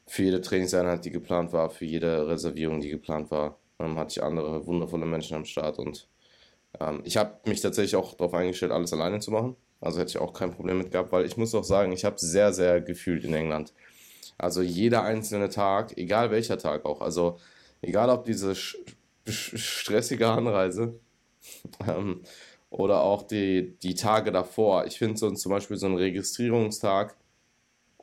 für 0.06 0.24
jede 0.24 0.40
Trainingseinheit, 0.40 1.04
die 1.04 1.10
geplant 1.10 1.52
war, 1.52 1.70
für 1.70 1.84
jede 1.84 2.28
Reservierung, 2.28 2.80
die 2.80 2.90
geplant 2.90 3.30
war, 3.30 3.58
ähm, 3.78 3.98
hatte 3.98 4.12
ich 4.12 4.22
andere 4.22 4.66
wundervolle 4.66 5.06
Menschen 5.06 5.36
am 5.36 5.44
Start 5.44 5.78
und 5.78 6.08
ähm, 6.80 7.02
ich 7.04 7.16
habe 7.16 7.38
mich 7.46 7.60
tatsächlich 7.60 7.96
auch 7.96 8.14
darauf 8.14 8.34
eingestellt, 8.34 8.72
alles 8.72 8.92
alleine 8.92 9.20
zu 9.20 9.30
machen. 9.30 9.56
Also 9.80 10.00
hätte 10.00 10.10
ich 10.10 10.18
auch 10.18 10.32
kein 10.32 10.52
Problem 10.52 10.78
mit 10.78 10.90
gehabt, 10.90 11.12
weil 11.12 11.24
ich 11.24 11.36
muss 11.36 11.54
auch 11.54 11.64
sagen, 11.64 11.92
ich 11.92 12.04
habe 12.04 12.18
sehr, 12.18 12.52
sehr 12.52 12.80
gefühlt 12.80 13.24
in 13.24 13.34
England. 13.34 13.72
Also 14.36 14.62
jeder 14.62 15.02
einzelne 15.02 15.48
Tag, 15.48 15.96
egal 15.96 16.30
welcher 16.30 16.58
Tag 16.58 16.84
auch, 16.84 17.00
also 17.00 17.38
egal 17.82 18.10
ob 18.10 18.24
diese 18.24 18.54
stressige 19.24 20.28
Anreise 20.28 20.98
ähm, 21.88 22.22
oder 22.70 23.02
auch 23.02 23.22
die, 23.22 23.76
die 23.82 23.94
Tage 23.94 24.32
davor. 24.32 24.86
Ich 24.86 24.98
finde 24.98 25.16
so 25.16 25.30
zum 25.30 25.50
Beispiel 25.50 25.76
so 25.76 25.86
ein 25.86 25.96
Registrierungstag 25.96 27.16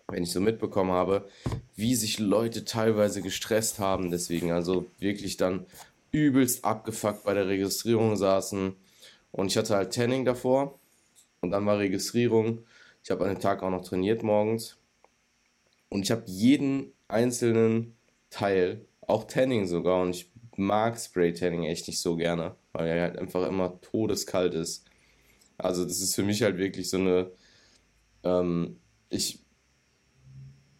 wenn 0.07 0.23
ich 0.23 0.31
so 0.31 0.39
mitbekommen 0.39 0.91
habe, 0.91 1.27
wie 1.75 1.95
sich 1.95 2.19
Leute 2.19 2.65
teilweise 2.65 3.21
gestresst 3.21 3.79
haben, 3.79 4.11
deswegen 4.11 4.51
also 4.51 4.85
wirklich 4.99 5.37
dann 5.37 5.65
übelst 6.15 6.63
abgefuckt 6.63 7.23
bei 7.23 7.33
der 7.33 7.47
Registrierung 7.47 8.15
saßen. 8.15 8.75
Und 9.31 9.47
ich 9.47 9.57
hatte 9.57 9.75
halt 9.75 9.93
Tanning 9.93 10.23
davor 10.25 10.79
und 11.41 11.51
dann 11.51 11.65
war 11.65 11.77
Registrierung. 11.77 12.65
Ich 13.03 13.11
habe 13.11 13.25
an 13.25 13.35
dem 13.35 13.39
Tag 13.39 13.61
auch 13.61 13.69
noch 13.69 13.83
trainiert 13.83 14.23
morgens. 14.23 14.77
Und 15.89 16.03
ich 16.03 16.11
habe 16.11 16.23
jeden 16.25 16.93
einzelnen 17.07 17.95
Teil, 18.29 18.85
auch 19.01 19.25
Tanning 19.25 19.67
sogar, 19.67 20.01
und 20.01 20.15
ich 20.15 20.31
mag 20.55 20.99
Spray 20.99 21.33
Tanning 21.33 21.63
echt 21.63 21.87
nicht 21.87 21.99
so 21.99 22.15
gerne, 22.15 22.55
weil 22.71 22.87
er 22.87 23.01
halt 23.01 23.19
einfach 23.19 23.47
immer 23.47 23.79
todeskalt 23.81 24.53
ist. 24.53 24.85
Also 25.57 25.83
das 25.85 26.01
ist 26.01 26.15
für 26.15 26.23
mich 26.23 26.41
halt 26.41 26.57
wirklich 26.57 26.89
so 26.89 26.97
eine, 26.97 27.31
ähm, 28.23 28.79
ich, 29.09 29.44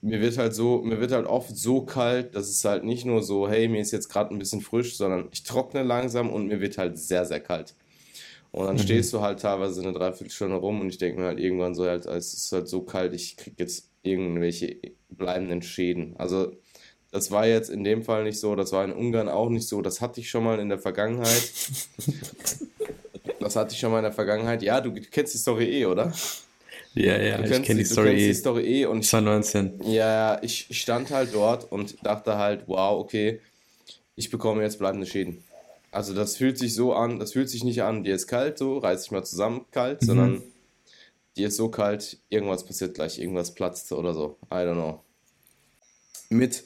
mir 0.06 0.22
wird 0.22 0.38
halt 0.38 0.54
so, 0.54 0.82
mir 0.84 1.00
wird 1.02 1.12
halt 1.12 1.26
oft 1.26 1.58
so 1.58 1.82
kalt, 1.82 2.36
dass 2.36 2.48
es 2.48 2.64
halt 2.64 2.84
nicht 2.84 3.06
nur 3.06 3.24
so, 3.24 3.50
hey, 3.50 3.68
mir 3.68 3.82
ist 3.82 3.92
jetzt 3.92 4.08
gerade 4.08 4.34
ein 4.34 4.38
bisschen 4.38 4.62
frisch, 4.62 4.98
sondern 4.98 5.30
ich 5.32 5.44
trockne 5.44 5.82
langsam 5.82 6.30
und 6.30 6.48
mir 6.48 6.62
wird 6.62 6.78
halt 6.78 7.00
sehr, 7.00 7.26
sehr 7.26 7.40
kalt. 7.40 7.74
Und 8.52 8.68
dann 8.68 8.76
mhm. 8.76 8.82
stehst 8.82 9.12
du 9.14 9.22
halt 9.22 9.40
teilweise 9.40 9.82
eine 9.82 9.94
Dreiviertelstunde 9.94 10.58
rum 10.58 10.80
und 10.80 10.90
ich 10.90 11.00
denke 11.00 11.20
mir 11.20 11.28
halt 11.28 11.40
irgendwann 11.40 11.74
so, 11.74 11.86
halt, 11.86 12.06
es 12.06 12.34
ist 12.36 12.52
halt 12.52 12.68
so 12.68 12.84
kalt, 12.84 13.16
ich 13.16 13.36
krieg 13.36 13.56
jetzt 13.58 13.90
irgendwelche 14.04 14.78
bleibenden 15.10 15.64
Schäden. 15.64 16.16
Also 16.18 16.56
das 17.12 17.32
war 17.32 17.48
jetzt 17.48 17.72
in 17.72 17.84
dem 17.84 18.04
Fall 18.04 18.26
nicht 18.26 18.40
so, 18.40 18.56
das 18.56 18.72
war 18.74 18.86
in 18.86 18.94
Ungarn 18.94 19.28
auch 19.28 19.50
nicht 19.50 19.68
so, 19.68 19.82
das 19.82 20.02
hatte 20.02 20.22
ich 20.22 20.30
schon 20.30 20.44
mal 20.44 20.60
in 20.60 20.70
der 20.70 20.80
Vergangenheit. 20.80 21.52
das 23.40 23.56
hatte 23.56 23.74
ich 23.74 23.80
schon 23.80 23.92
mal 23.92 24.00
in 24.00 24.04
der 24.04 24.14
Vergangenheit. 24.14 24.62
Ja, 24.62 24.82
du 24.82 24.94
kennst 24.94 25.34
die 25.34 25.40
Story 25.40 25.66
eh, 25.66 25.86
oder? 25.88 26.14
Ja, 26.96 27.18
ja, 27.18 27.44
ich 27.44 27.64
kenne 27.64 27.80
die, 27.80 27.86
Story, 27.86 28.12
eh. 28.12 28.28
die 28.28 28.34
Story 28.34 28.64
eh. 28.64 28.86
Und 28.86 29.04
2019. 29.04 29.82
Ja, 29.84 30.42
ich 30.42 30.68
stand 30.72 31.12
halt 31.12 31.34
dort 31.34 31.70
und 31.72 31.98
dachte 32.06 32.38
halt, 32.38 32.64
wow, 32.68 33.00
okay, 33.00 33.42
ich 34.16 34.30
bekomme 34.30 34.64
jetzt 34.64 34.80
bleibende 34.80 35.06
Schäden. 35.06 35.44
Also 35.92 36.14
das 36.14 36.38
fühlt 36.38 36.58
sich 36.58 36.74
so 36.74 36.94
an, 36.94 37.20
das 37.20 37.34
fühlt 37.34 37.50
sich 37.50 37.64
nicht 37.64 37.84
an, 37.84 38.04
dir 38.04 38.16
ist 38.16 38.28
kalt, 38.28 38.58
so, 38.58 38.78
reiß 38.78 39.04
dich 39.04 39.12
mal 39.12 39.26
zusammen, 39.26 39.66
kalt, 39.72 40.02
mhm. 40.02 40.06
sondern 40.06 40.44
dir 41.36 41.50
ist 41.50 41.58
so 41.58 41.70
kalt, 41.70 42.18
irgendwas 42.30 42.66
passiert 42.66 42.96
gleich, 42.96 43.20
irgendwas 43.20 43.54
platzt 43.54 43.92
oder 43.92 44.14
so. 44.14 44.38
I 44.52 44.56
don't 44.56 44.74
know. 44.74 45.04
Mit 46.30 46.64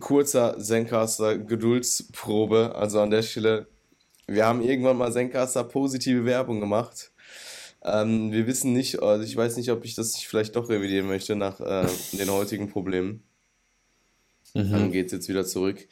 kurzer 0.00 0.58
Zencaster 0.58 1.38
Geduldsprobe, 1.38 2.74
also 2.74 3.00
an 3.00 3.10
der 3.10 3.22
Stelle, 3.22 3.66
wir 4.26 4.46
haben 4.46 4.62
irgendwann 4.62 4.96
mal 4.98 5.12
Zencaster 5.12 5.64
positive 5.64 6.24
Werbung 6.24 6.60
gemacht. 6.60 7.11
Ähm, 7.84 8.32
wir 8.32 8.46
wissen 8.46 8.72
nicht, 8.72 9.02
also 9.02 9.24
ich 9.24 9.36
weiß 9.36 9.56
nicht, 9.56 9.70
ob 9.70 9.84
ich 9.84 9.94
das 9.94 10.16
vielleicht 10.16 10.56
doch 10.56 10.68
revidieren 10.68 11.06
möchte 11.06 11.34
nach 11.34 11.60
äh, 11.60 11.86
den 12.12 12.30
heutigen 12.30 12.68
Problemen. 12.68 13.22
Mhm. 14.54 14.70
Dann 14.70 14.92
geht 14.92 15.06
es 15.06 15.12
jetzt 15.12 15.28
wieder 15.28 15.44
zurück. 15.44 15.88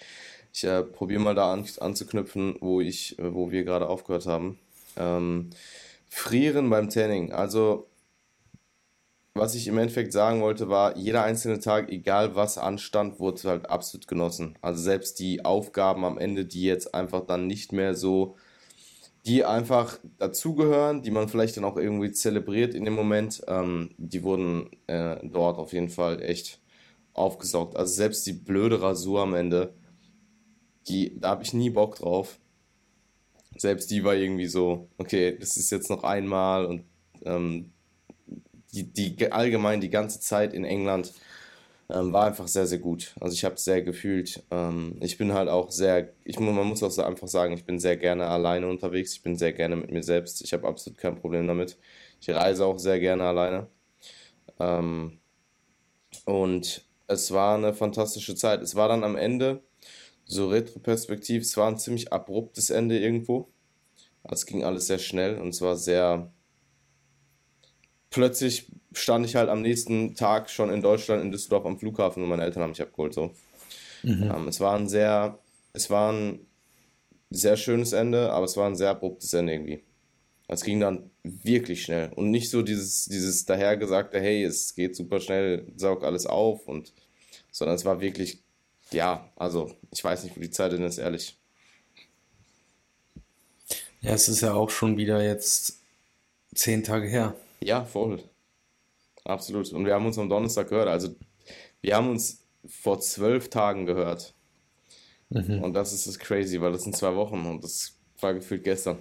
Ich 0.52 0.64
äh, 0.64 0.82
probiere 0.82 1.20
mal 1.20 1.34
da 1.34 1.52
an, 1.52 1.64
anzuknüpfen, 1.78 2.56
wo 2.60 2.80
ich, 2.80 3.18
äh, 3.18 3.34
wo 3.34 3.50
wir 3.50 3.64
gerade 3.64 3.88
aufgehört 3.88 4.26
haben. 4.26 4.58
Ähm, 4.96 5.50
frieren 6.08 6.70
beim 6.70 6.90
Tanning. 6.90 7.32
Also, 7.32 7.86
was 9.34 9.54
ich 9.54 9.68
im 9.68 9.78
Endeffekt 9.78 10.12
sagen 10.12 10.42
wollte, 10.42 10.68
war, 10.68 10.96
jeder 10.96 11.22
einzelne 11.22 11.60
Tag, 11.60 11.90
egal 11.90 12.34
was 12.34 12.58
anstand, 12.58 13.20
wurde 13.20 13.48
halt 13.48 13.70
absolut 13.70 14.08
genossen. 14.08 14.56
Also 14.60 14.82
selbst 14.82 15.20
die 15.20 15.44
Aufgaben 15.44 16.04
am 16.04 16.18
Ende, 16.18 16.44
die 16.44 16.64
jetzt 16.64 16.94
einfach 16.94 17.26
dann 17.26 17.46
nicht 17.46 17.72
mehr 17.72 17.94
so 17.94 18.36
die 19.26 19.44
einfach 19.44 19.98
dazugehören, 20.18 21.02
die 21.02 21.10
man 21.10 21.28
vielleicht 21.28 21.56
dann 21.56 21.64
auch 21.64 21.76
irgendwie 21.76 22.12
zelebriert 22.12 22.74
in 22.74 22.84
dem 22.84 22.94
Moment, 22.94 23.42
ähm, 23.48 23.90
die 23.98 24.22
wurden 24.22 24.70
äh, 24.86 25.16
dort 25.22 25.58
auf 25.58 25.72
jeden 25.72 25.90
Fall 25.90 26.22
echt 26.22 26.60
aufgesaugt. 27.12 27.76
Also 27.76 27.92
selbst 27.92 28.26
die 28.26 28.32
blöde 28.32 28.80
Rasur 28.80 29.20
am 29.20 29.34
Ende, 29.34 29.74
die, 30.88 31.18
da 31.20 31.30
habe 31.30 31.42
ich 31.42 31.52
nie 31.52 31.70
Bock 31.70 31.96
drauf. 31.96 32.38
Selbst 33.56 33.90
die 33.90 34.04
war 34.04 34.14
irgendwie 34.14 34.46
so, 34.46 34.88
okay, 34.96 35.36
das 35.38 35.56
ist 35.56 35.70
jetzt 35.70 35.90
noch 35.90 36.02
einmal 36.04 36.64
und 36.64 36.84
ähm, 37.24 37.72
die, 38.72 38.84
die 38.84 39.32
allgemein 39.32 39.80
die 39.80 39.90
ganze 39.90 40.20
Zeit 40.20 40.54
in 40.54 40.64
England 40.64 41.12
ähm, 41.92 42.12
war 42.12 42.26
einfach 42.26 42.48
sehr, 42.48 42.66
sehr 42.66 42.78
gut. 42.78 43.14
Also 43.20 43.34
ich 43.34 43.44
habe 43.44 43.56
es 43.56 43.64
sehr 43.64 43.82
gefühlt. 43.82 44.42
Ähm, 44.50 44.96
ich 45.00 45.18
bin 45.18 45.32
halt 45.32 45.48
auch 45.48 45.70
sehr, 45.70 46.12
ich, 46.24 46.38
man 46.38 46.54
muss 46.54 46.82
auch 46.82 46.90
so 46.90 47.02
einfach 47.02 47.28
sagen, 47.28 47.52
ich 47.54 47.64
bin 47.64 47.78
sehr 47.78 47.96
gerne 47.96 48.26
alleine 48.26 48.68
unterwegs. 48.68 49.12
Ich 49.14 49.22
bin 49.22 49.36
sehr 49.36 49.52
gerne 49.52 49.76
mit 49.76 49.90
mir 49.90 50.02
selbst. 50.02 50.42
Ich 50.42 50.52
habe 50.52 50.68
absolut 50.68 50.98
kein 50.98 51.16
Problem 51.16 51.46
damit. 51.46 51.78
Ich 52.20 52.30
reise 52.30 52.64
auch 52.66 52.78
sehr 52.78 53.00
gerne 53.00 53.24
alleine. 53.24 53.68
Ähm, 54.58 55.18
und 56.24 56.84
es 57.06 57.32
war 57.32 57.56
eine 57.56 57.74
fantastische 57.74 58.34
Zeit. 58.34 58.62
Es 58.62 58.74
war 58.74 58.88
dann 58.88 59.04
am 59.04 59.16
Ende 59.16 59.62
so 60.24 60.48
retroperspektiv, 60.48 61.42
es 61.42 61.56
war 61.56 61.68
ein 61.68 61.78
ziemlich 61.78 62.12
abruptes 62.12 62.70
Ende 62.70 62.98
irgendwo. 62.98 63.48
Also 64.22 64.42
es 64.42 64.46
ging 64.46 64.64
alles 64.64 64.86
sehr 64.86 64.98
schnell 64.98 65.38
und 65.38 65.48
es 65.48 65.60
war 65.60 65.76
sehr 65.76 66.32
plötzlich 68.10 68.66
stand 68.92 69.24
ich 69.24 69.36
halt 69.36 69.48
am 69.48 69.62
nächsten 69.62 70.14
Tag 70.14 70.50
schon 70.50 70.70
in 70.72 70.82
Deutschland, 70.82 71.22
in 71.22 71.30
Düsseldorf 71.30 71.64
am 71.64 71.78
Flughafen 71.78 72.22
und 72.22 72.28
meine 72.28 72.42
Eltern 72.42 72.62
haben 72.62 72.70
mich 72.70 72.82
abgeholt. 72.82 73.14
So. 73.14 73.32
Mhm. 74.02 74.30
Ähm, 74.34 74.48
es 74.48 74.60
war 74.60 74.76
ein 74.76 74.88
sehr, 74.88 75.38
es 75.72 75.88
war 75.90 76.12
ein 76.12 76.40
sehr 77.30 77.56
schönes 77.56 77.92
Ende, 77.92 78.32
aber 78.32 78.44
es 78.44 78.56
war 78.56 78.66
ein 78.66 78.76
sehr 78.76 78.90
abruptes 78.90 79.32
Ende 79.32 79.52
irgendwie. 79.52 79.82
Es 80.48 80.64
ging 80.64 80.80
dann 80.80 81.10
wirklich 81.22 81.84
schnell 81.84 82.12
und 82.16 82.32
nicht 82.32 82.50
so 82.50 82.62
dieses, 82.62 83.04
dieses 83.04 83.44
dahergesagte, 83.44 84.20
hey, 84.20 84.42
es 84.42 84.74
geht 84.74 84.96
super 84.96 85.20
schnell, 85.20 85.64
saug 85.76 86.02
alles 86.02 86.26
auf 86.26 86.66
und, 86.66 86.92
sondern 87.52 87.76
es 87.76 87.84
war 87.84 88.00
wirklich, 88.00 88.42
ja, 88.90 89.30
also 89.36 89.76
ich 89.92 90.02
weiß 90.02 90.24
nicht, 90.24 90.36
wo 90.36 90.40
die 90.40 90.50
Zeit 90.50 90.72
denn 90.72 90.82
ist, 90.82 90.98
ehrlich. 90.98 91.36
Ja, 94.00 94.12
es 94.12 94.28
ist 94.28 94.40
ja 94.40 94.54
auch 94.54 94.70
schon 94.70 94.96
wieder 94.96 95.22
jetzt 95.22 95.78
zehn 96.52 96.82
Tage 96.82 97.06
her. 97.06 97.36
Ja, 97.62 97.84
voll. 97.84 98.22
Absolut. 99.24 99.72
Und 99.72 99.84
wir 99.84 99.94
haben 99.94 100.06
uns 100.06 100.18
am 100.18 100.28
Donnerstag 100.28 100.68
gehört. 100.68 100.88
Also 100.88 101.14
wir 101.82 101.96
haben 101.96 102.08
uns 102.10 102.42
vor 102.66 103.00
zwölf 103.00 103.50
Tagen 103.50 103.86
gehört. 103.86 104.34
Mhm. 105.30 105.62
Und 105.62 105.74
das 105.74 105.92
ist 105.92 106.06
das 106.06 106.18
crazy, 106.18 106.60
weil 106.60 106.72
das 106.72 106.82
sind 106.82 106.96
zwei 106.96 107.14
Wochen 107.14 107.46
und 107.46 107.62
das 107.62 107.94
war 108.20 108.34
gefühlt 108.34 108.64
gestern. 108.64 108.98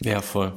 Ja, 0.00 0.22
voll. 0.22 0.52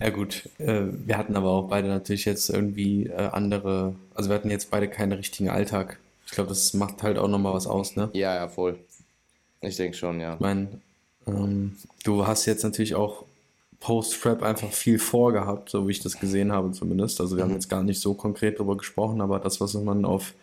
Ja 0.00 0.10
gut, 0.10 0.48
äh, 0.58 0.84
wir 0.90 1.18
hatten 1.18 1.36
aber 1.36 1.50
auch 1.50 1.68
beide 1.68 1.88
natürlich 1.88 2.24
jetzt 2.24 2.48
irgendwie 2.50 3.06
äh, 3.06 3.28
andere, 3.32 3.94
also 4.14 4.30
wir 4.30 4.36
hatten 4.36 4.50
jetzt 4.50 4.70
beide 4.70 4.88
keinen 4.88 5.12
richtigen 5.12 5.50
Alltag. 5.50 5.98
Ich 6.24 6.32
glaube, 6.32 6.48
das 6.48 6.72
macht 6.72 7.02
halt 7.02 7.18
auch 7.18 7.28
nochmal 7.28 7.54
was 7.54 7.66
aus, 7.66 7.96
ne? 7.96 8.08
Ja, 8.12 8.34
ja, 8.34 8.48
voll. 8.48 8.78
Ich 9.60 9.76
denke 9.76 9.96
schon, 9.96 10.20
ja. 10.20 10.34
Ich 10.34 10.40
meine, 10.40 10.68
ähm, 11.26 11.76
du 12.04 12.26
hast 12.26 12.46
jetzt 12.46 12.62
natürlich 12.62 12.94
auch 12.94 13.24
Post-Rap 13.80 14.42
einfach 14.42 14.72
viel 14.72 14.98
vorgehabt, 14.98 15.70
so 15.70 15.86
wie 15.86 15.92
ich 15.92 16.00
das 16.00 16.18
gesehen 16.18 16.52
habe 16.52 16.72
zumindest. 16.72 17.20
Also 17.20 17.36
wir 17.36 17.44
mhm. 17.44 17.50
haben 17.50 17.54
jetzt 17.54 17.68
gar 17.68 17.82
nicht 17.82 18.00
so 18.00 18.14
konkret 18.14 18.56
darüber 18.56 18.76
gesprochen, 18.76 19.20
aber 19.20 19.38
das, 19.38 19.60
was 19.60 19.74
man 19.74 20.04
auf 20.04 20.34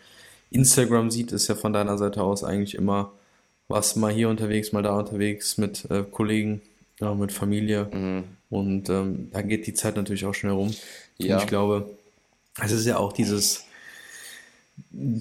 Instagram 0.51 1.12
sieht, 1.12 1.32
ist 1.32 1.48
ja 1.48 1.56
von 1.56 1.74
deiner 1.74 1.98
Seite 1.98 2.24
aus 2.24 2.44
eigentlich 2.44 2.75
immer 2.75 3.12
was 3.68 3.96
mal 3.96 4.13
hier 4.13 4.30
unterwegs, 4.30 4.72
mal 4.72 4.84
da 4.84 4.98
unterwegs 4.98 5.58
mit 5.58 5.89
äh, 5.89 6.04
Kollegen, 6.04 6.62
ja, 7.00 7.13
mit 7.13 7.32
Familie. 7.32 7.89
Mhm. 7.92 8.24
Und 8.50 8.89
ähm, 8.89 9.30
da 9.32 9.42
geht 9.42 9.68
die 9.68 9.74
Zeit 9.74 9.96
natürlich 9.96 10.25
auch 10.25 10.34
schnell 10.34 10.54
rum. 10.54 10.74
Ja. 11.18 11.36
Und 11.36 11.44
ich 11.44 11.48
glaube, 11.48 11.89
es 12.62 12.72
ist 12.72 12.86
ja 12.86 12.98
auch 12.98 13.12
dieses 13.12 13.65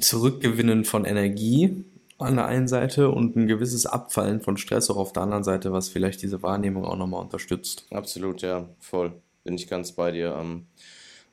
Zurückgewinnen 0.00 0.85
von 0.85 1.04
Energie, 1.04 1.85
an 2.25 2.37
der 2.37 2.47
einen 2.47 2.69
Seite 2.69 3.11
und 3.11 3.37
ein 3.37 3.47
gewisses 3.47 3.87
Abfallen 3.87 4.40
von 4.40 4.57
Stress 4.57 4.90
auch 4.90 4.97
auf 4.97 5.12
der 5.12 5.23
anderen 5.23 5.45
Seite, 5.45 5.73
was 5.73 5.88
vielleicht 5.88 6.23
diese 6.23 6.43
Wahrnehmung 6.43 6.85
auch 6.85 6.97
nochmal 6.97 7.23
unterstützt. 7.23 7.87
Absolut, 7.90 8.43
ja, 8.43 8.69
voll. 8.81 9.12
Bin 9.45 9.54
ich 9.54 9.69
ganz 9.69 9.93
bei 9.93 10.11
dir. 10.11 10.37
Ähm, 10.38 10.66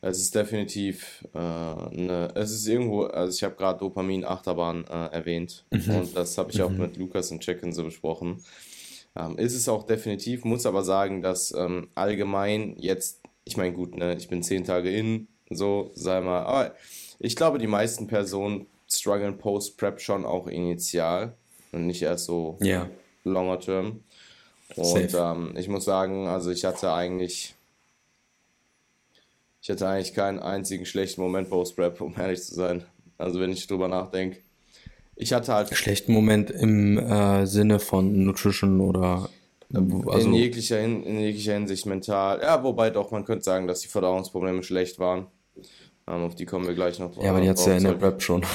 es 0.02 0.20
ist 0.20 0.34
definitiv 0.34 1.28
äh, 1.34 1.38
eine, 1.38 2.32
es 2.36 2.52
ist 2.52 2.68
irgendwo, 2.68 3.04
also 3.04 3.36
ich 3.36 3.44
habe 3.44 3.56
gerade 3.56 3.80
Dopamin-Achterbahn 3.80 4.86
äh, 4.86 5.06
erwähnt 5.14 5.64
mhm. 5.70 5.96
und 5.96 6.18
das 6.18 6.38
habe 6.38 6.52
ich 6.52 6.58
mhm. 6.58 6.64
auch 6.64 6.72
mit 6.72 6.98
Lukas 6.98 7.32
und 7.32 7.42
Check-in 7.42 7.72
so 7.72 7.84
besprochen. 7.84 8.44
Ähm, 9.16 9.38
ist 9.38 9.54
es 9.54 9.70
auch 9.70 9.84
definitiv, 9.84 10.44
muss 10.44 10.66
aber 10.66 10.84
sagen, 10.84 11.22
dass 11.22 11.54
ähm, 11.54 11.90
allgemein 11.94 12.76
jetzt, 12.78 13.22
ich 13.44 13.58
meine, 13.58 13.74
gut, 13.74 13.96
ne, 13.96 14.16
ich 14.16 14.28
bin 14.28 14.42
zehn 14.42 14.64
Tage 14.64 14.90
in, 14.90 15.28
so, 15.50 15.92
sei 15.94 16.20
mal, 16.22 16.44
aber 16.44 16.76
ich 17.20 17.36
glaube, 17.36 17.60
die 17.60 17.68
meisten 17.68 18.08
Personen 18.08 18.66
strugglen 18.92 19.38
Post-Prep 19.38 20.00
schon 20.00 20.26
auch 20.26 20.48
initial 20.48 21.36
und 21.72 21.88
nicht 21.88 22.02
erst 22.02 22.26
so 22.26 22.58
yeah. 22.62 22.90
longer 23.24 23.60
term. 23.60 24.04
Und 24.76 25.14
ähm, 25.14 25.54
ich 25.58 25.68
muss 25.68 25.86
sagen, 25.86 26.28
also 26.28 26.52
ich 26.52 26.64
hatte 26.66 26.94
eigentlich, 26.94 27.56
ich 29.62 29.70
hatte 29.70 29.88
eigentlich 29.88 30.14
keinen 30.14 30.40
einzigen 30.40 30.86
schlechten 30.86 31.22
Moment 31.22 31.50
Post-Prep, 31.50 32.02
um 32.02 32.16
ehrlich 32.18 32.42
zu 32.42 32.56
sein. 32.56 32.84
Also 33.18 33.40
wenn 33.40 33.52
ich 33.52 33.68
drüber 33.68 33.88
nachdenke. 33.88 34.38
Ich 35.16 35.34
hatte 35.34 35.54
halt. 35.54 35.76
Schlechten 35.76 36.14
Moment 36.14 36.50
im 36.50 36.98
äh, 36.98 37.46
Sinne 37.46 37.80
von 37.80 38.24
Nutrition 38.26 38.82
oder. 38.82 39.30
Also 39.74 40.28
in, 40.28 40.34
jeglicher 40.34 40.82
in 40.82 41.20
jeglicher 41.20 41.54
Hinsicht 41.54 41.86
mental. 41.86 42.42
Ja, 42.42 42.62
wobei 42.62 42.90
doch, 42.90 43.12
man 43.12 43.24
könnte 43.24 43.46
sagen, 43.46 43.68
dass 43.68 43.80
die 43.80 43.88
Verdauungsprobleme 43.88 44.64
schlecht 44.64 45.00
waren. 45.00 45.28
Ähm, 46.12 46.24
auf 46.24 46.36
die 46.36 46.46
kommen 46.46 46.68
wir 46.68 46.74
gleich 46.74 47.00
noch. 47.00 47.16
Ja, 47.22 47.30
aber 47.30 47.42
die 47.42 47.50
hat 47.50 47.66
ja 47.66 47.78
in 47.78 47.84
der 47.84 47.94
Prep 47.94 48.22
schon. 48.22 48.46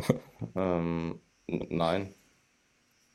ähm, 0.56 1.20
nein. 1.46 2.14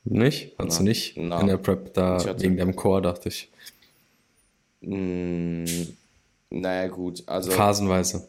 Nicht? 0.04 0.56
Hast 0.58 0.80
du 0.80 0.84
nicht 0.84 1.16
na. 1.16 1.40
in 1.40 1.46
der 1.46 1.58
Prep 1.58 1.92
da 1.92 2.18
wegen 2.40 2.56
deinem 2.56 2.74
Core, 2.74 3.02
dachte 3.02 3.28
ich. 3.28 3.52
Mm, 4.80 5.64
naja, 6.50 6.88
gut. 6.88 7.22
Also, 7.26 7.50
Phasenweise. 7.50 8.28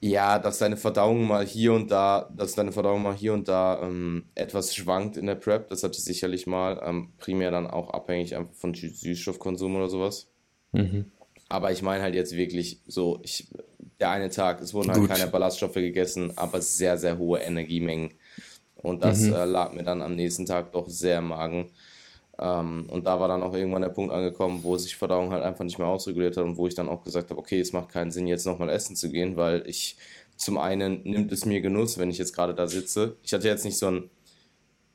Ja, 0.00 0.38
dass 0.38 0.58
deine 0.58 0.76
Verdauung 0.76 1.26
mal 1.26 1.46
hier 1.46 1.72
und 1.72 1.90
da, 1.90 2.30
dass 2.34 2.54
deine 2.54 2.72
Verdauung 2.72 3.02
mal 3.02 3.14
hier 3.14 3.32
und 3.32 3.48
da 3.48 3.80
ähm, 3.82 4.24
etwas 4.34 4.74
schwankt 4.74 5.18
in 5.18 5.26
der 5.26 5.34
Prep, 5.36 5.68
das 5.68 5.82
hatte 5.82 5.98
ich 5.98 6.04
sicherlich 6.04 6.46
mal. 6.46 6.80
Ähm, 6.82 7.12
primär 7.18 7.50
dann 7.50 7.66
auch 7.66 7.90
abhängig 7.90 8.34
einfach 8.34 8.54
von 8.54 8.74
Süßstoffkonsum 8.74 9.76
oder 9.76 9.88
sowas. 9.88 10.28
Mhm. 10.72 11.12
Aber 11.48 11.70
ich 11.70 11.82
meine 11.82 12.02
halt 12.02 12.14
jetzt 12.14 12.34
wirklich 12.34 12.80
so, 12.86 13.20
ich, 13.22 13.48
der 14.00 14.10
eine 14.10 14.30
Tag, 14.30 14.60
es 14.60 14.72
wurden 14.74 14.90
halt 14.90 15.00
Gut. 15.00 15.10
keine 15.10 15.26
Ballaststoffe 15.26 15.74
gegessen, 15.74 16.32
aber 16.36 16.60
sehr, 16.60 16.96
sehr 16.98 17.18
hohe 17.18 17.40
Energiemengen. 17.40 18.12
Und 18.76 19.04
das 19.04 19.20
mhm. 19.20 19.34
äh, 19.34 19.44
lag 19.44 19.72
mir 19.72 19.82
dann 19.82 20.00
am 20.00 20.16
nächsten 20.16 20.46
Tag 20.46 20.72
doch 20.72 20.88
sehr 20.88 21.18
im 21.18 21.28
Magen. 21.28 21.70
Ähm, 22.38 22.86
und 22.88 23.06
da 23.06 23.20
war 23.20 23.28
dann 23.28 23.42
auch 23.42 23.54
irgendwann 23.54 23.82
der 23.82 23.90
Punkt 23.90 24.12
angekommen, 24.12 24.60
wo 24.62 24.78
sich 24.78 24.96
Verdauung 24.96 25.30
halt 25.32 25.42
einfach 25.42 25.64
nicht 25.64 25.78
mehr 25.78 25.88
ausreguliert 25.88 26.36
hat 26.36 26.44
und 26.44 26.56
wo 26.56 26.66
ich 26.66 26.74
dann 26.74 26.88
auch 26.88 27.04
gesagt 27.04 27.30
habe, 27.30 27.38
okay, 27.38 27.60
es 27.60 27.74
macht 27.74 27.90
keinen 27.90 28.10
Sinn, 28.10 28.26
jetzt 28.26 28.46
nochmal 28.46 28.70
essen 28.70 28.96
zu 28.96 29.10
gehen, 29.10 29.36
weil 29.36 29.62
ich 29.66 29.96
zum 30.36 30.56
einen 30.56 31.02
nimmt 31.02 31.30
es 31.32 31.44
mir 31.44 31.60
Genuss, 31.60 31.98
wenn 31.98 32.08
ich 32.08 32.16
jetzt 32.16 32.34
gerade 32.34 32.54
da 32.54 32.66
sitze. 32.66 33.16
Ich 33.22 33.34
hatte 33.34 33.46
jetzt 33.46 33.66
nicht 33.66 33.76
so 33.76 33.88
ein, 33.88 34.10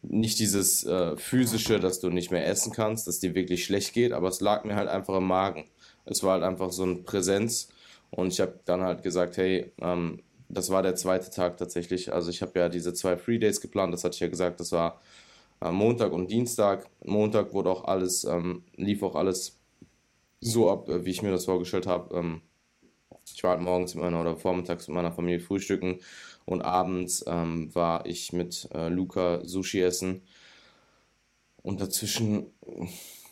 nicht 0.01 0.39
dieses 0.39 0.83
äh, 0.85 1.15
physische, 1.17 1.79
dass 1.79 1.99
du 1.99 2.09
nicht 2.09 2.31
mehr 2.31 2.47
essen 2.47 2.73
kannst, 2.73 3.07
dass 3.07 3.19
dir 3.19 3.35
wirklich 3.35 3.65
schlecht 3.65 3.93
geht, 3.93 4.11
aber 4.11 4.29
es 4.29 4.41
lag 4.41 4.63
mir 4.63 4.75
halt 4.75 4.89
einfach 4.89 5.17
im 5.17 5.27
Magen. 5.27 5.65
Es 6.05 6.23
war 6.23 6.33
halt 6.33 6.43
einfach 6.43 6.71
so 6.71 6.83
eine 6.83 6.95
Präsenz 6.95 7.69
und 8.15 8.31
ich 8.31 8.39
habe 8.39 8.59
dann 8.65 8.81
halt 8.81 9.03
gesagt, 9.03 9.37
hey, 9.37 9.71
ähm, 9.81 10.21
das 10.47 10.69
war 10.69 10.81
der 10.81 10.95
zweite 10.95 11.29
Tag 11.31 11.57
tatsächlich. 11.57 12.13
Also 12.13 12.29
ich 12.29 12.41
habe 12.41 12.57
ja 12.57 12.69
diese 12.69 12.93
zwei 12.93 13.17
Free 13.17 13.39
Days 13.39 13.59
geplant, 13.59 13.93
das 13.93 14.03
hatte 14.03 14.15
ich 14.15 14.21
ja 14.21 14.27
gesagt, 14.27 14.59
das 14.59 14.71
war 14.71 15.01
äh, 15.61 15.71
Montag 15.71 16.13
und 16.13 16.31
Dienstag. 16.31 16.87
Montag 17.03 17.53
wurde 17.53 17.69
auch 17.69 17.83
alles, 17.85 18.23
ähm, 18.23 18.63
lief 18.77 19.03
auch 19.03 19.15
alles 19.15 19.59
so 20.39 20.71
ab, 20.71 20.87
äh, 20.87 21.03
wie 21.05 21.11
ich 21.11 21.23
mir 21.23 21.31
das 21.31 21.45
vorgestellt 21.45 21.87
habe. 21.87 22.15
Ähm, 22.15 22.41
ich 23.33 23.43
war 23.43 23.51
halt 23.51 23.61
morgens 23.61 23.95
mit 23.95 24.03
meiner 24.03 24.21
oder 24.21 24.37
vormittags 24.37 24.87
mit 24.87 24.95
meiner 24.95 25.11
Familie 25.11 25.39
frühstücken 25.41 25.99
und 26.45 26.61
abends 26.61 27.23
ähm, 27.27 27.73
war 27.75 28.05
ich 28.05 28.31
mit 28.31 28.69
äh, 28.73 28.87
Luca 28.87 29.43
Sushi 29.43 29.81
essen. 29.81 30.21
Und 31.63 31.81
dazwischen 31.81 32.45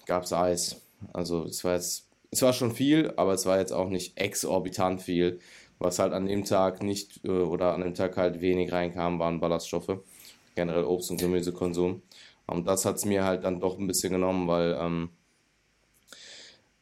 gab 0.08 0.24
es 0.24 0.34
Eis. 0.34 0.82
Also 1.14 1.46
es 1.46 1.64
war 1.64 1.76
jetzt, 1.76 2.10
es 2.34 2.42
war 2.42 2.54
schon 2.54 2.74
viel, 2.74 3.14
aber 3.16 3.34
es 3.34 3.46
war 3.46 3.60
jetzt 3.60 3.72
auch 3.72 3.90
nicht 3.90 4.18
exorbitant 4.20 5.02
viel. 5.02 5.40
Was 5.80 6.00
halt 6.00 6.14
an 6.14 6.28
dem 6.28 6.46
Tag 6.46 6.82
nicht 6.84 7.24
äh, 7.26 7.30
oder 7.30 7.74
an 7.74 7.82
dem 7.82 7.94
Tag 7.94 8.18
halt 8.18 8.42
wenig 8.42 8.72
reinkam, 8.72 9.20
waren 9.20 9.40
Ballaststoffe 9.40 10.00
generell 10.56 10.84
Obst- 10.86 11.12
und 11.12 11.20
Gemüsekonsum. 11.20 12.02
Und 12.48 12.68
das 12.68 12.86
hat 12.86 12.98
es 12.98 13.06
mir 13.06 13.24
halt 13.24 13.44
dann 13.44 13.60
doch 13.60 13.78
ein 13.80 13.88
bisschen 13.88 14.14
genommen, 14.14 14.48
weil 14.48 14.78
ähm, 14.80 15.10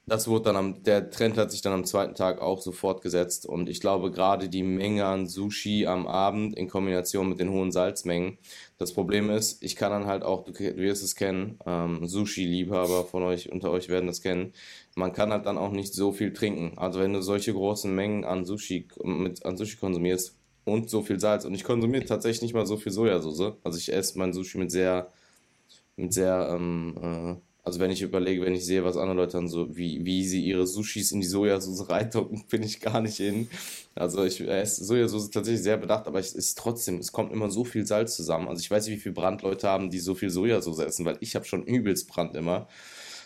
das 0.06 0.28
wurde 0.28 0.46
dann 0.46 0.56
am, 0.56 0.84
der 0.84 1.10
Trend 1.10 1.38
hat 1.38 1.52
sich 1.52 1.62
dann 1.62 1.74
am 1.74 1.86
zweiten 1.86 2.16
Tag 2.16 2.42
auch 2.42 2.62
so 2.62 2.72
fortgesetzt 2.72 3.46
und 3.46 3.70
ich 3.70 3.80
glaube 3.80 4.12
gerade 4.12 4.50
die 4.50 4.64
Menge 4.64 5.06
an 5.06 5.28
Sushi 5.28 5.86
am 5.86 6.08
Abend 6.08 6.58
in 6.58 6.68
Kombination 6.68 7.30
mit 7.30 7.40
den 7.40 7.52
hohen 7.52 7.72
Salzmengen. 7.72 8.38
Das 8.78 8.94
Problem 8.94 9.30
ist, 9.30 9.64
ich 9.64 9.76
kann 9.76 9.92
dann 9.92 10.08
halt 10.08 10.24
auch, 10.24 10.44
du, 10.44 10.52
du 10.52 10.78
wirst 10.78 11.04
es 11.04 11.16
kennen, 11.16 11.60
ähm, 11.66 12.08
Sushi-Liebhaber 12.08 13.06
von 13.06 13.24
euch, 13.24 13.52
unter 13.52 13.72
euch 13.72 13.90
werden 13.90 14.08
das 14.08 14.22
kennen, 14.22 14.54
man 14.96 15.14
kann 15.14 15.32
halt 15.32 15.46
dann 15.46 15.58
auch 15.58 15.72
nicht 15.72 15.94
so 15.94 16.12
viel 16.12 16.34
trinken. 16.34 16.78
Also 16.78 17.00
wenn 17.00 17.14
du 17.14 17.22
solche 17.22 17.54
großen 17.54 17.94
Mengen 17.94 18.26
an 18.26 18.46
Sushi, 18.46 18.88
mit, 19.04 19.46
an 19.46 19.58
Sushi 19.58 19.78
konsumierst, 19.78 20.36
und 20.64 20.90
so 20.90 21.02
viel 21.02 21.20
Salz. 21.20 21.46
Und 21.46 21.54
ich 21.54 21.64
konsumiere 21.64 22.06
tatsächlich 22.06 22.44
nicht 22.44 22.54
mal 22.54 22.66
so 22.66 22.78
viel 22.78 22.92
Sojasauce. 22.92 23.54
Also 23.64 23.78
ich 23.78 23.92
esse 23.92 24.18
mein 24.18 24.34
Sushi 24.34 24.58
mit 24.58 24.72
sehr, 24.72 25.12
mit 25.96 26.14
sehr, 26.14 26.50
ähm, 26.52 26.96
äh, 27.02 27.51
also 27.64 27.80
wenn 27.80 27.92
ich 27.92 28.02
überlege, 28.02 28.44
wenn 28.44 28.56
ich 28.56 28.66
sehe, 28.66 28.84
was 28.84 28.98
andere 28.98 29.18
Leute 29.18 29.34
dann 29.34 29.48
so, 29.48 29.76
wie, 29.76 30.04
wie 30.06 30.26
sie 30.26 30.44
ihre 30.44 30.66
Sushis 30.66 31.12
in 31.12 31.22
die 31.22 31.28
Sojasauce 31.28 31.90
reintocken, 31.90 32.46
bin 32.50 32.64
ich 32.64 32.80
gar 32.80 33.02
nicht 33.02 33.18
hin. 33.18 33.50
Also 33.96 34.24
ich 34.24 34.42
esse 34.42 34.84
Sojasauce 34.84 35.30
tatsächlich 35.30 35.64
sehr 35.64 35.78
bedacht, 35.78 36.08
aber 36.08 36.20
es 36.20 36.34
ist 36.34 36.58
trotzdem, 36.58 36.98
es 36.98 37.12
kommt 37.12 37.32
immer 37.32 37.50
so 37.52 37.64
viel 37.64 37.86
Salz 37.86 38.16
zusammen. 38.16 38.48
Also 38.48 38.62
ich 38.62 38.72
weiß 38.72 38.88
nicht, 38.88 38.98
wie 38.98 39.02
viele 39.02 39.16
Brandleute 39.16 39.68
haben, 39.68 39.90
die 39.90 40.00
so 40.00 40.16
viel 40.16 40.30
Sojasauce 40.30 40.80
essen, 40.80 41.06
weil 41.06 41.18
ich 41.20 41.36
habe 41.36 41.46
schon 41.46 41.64
übelst 41.64 42.08
Brand 42.08 42.36
immer. 42.36 42.68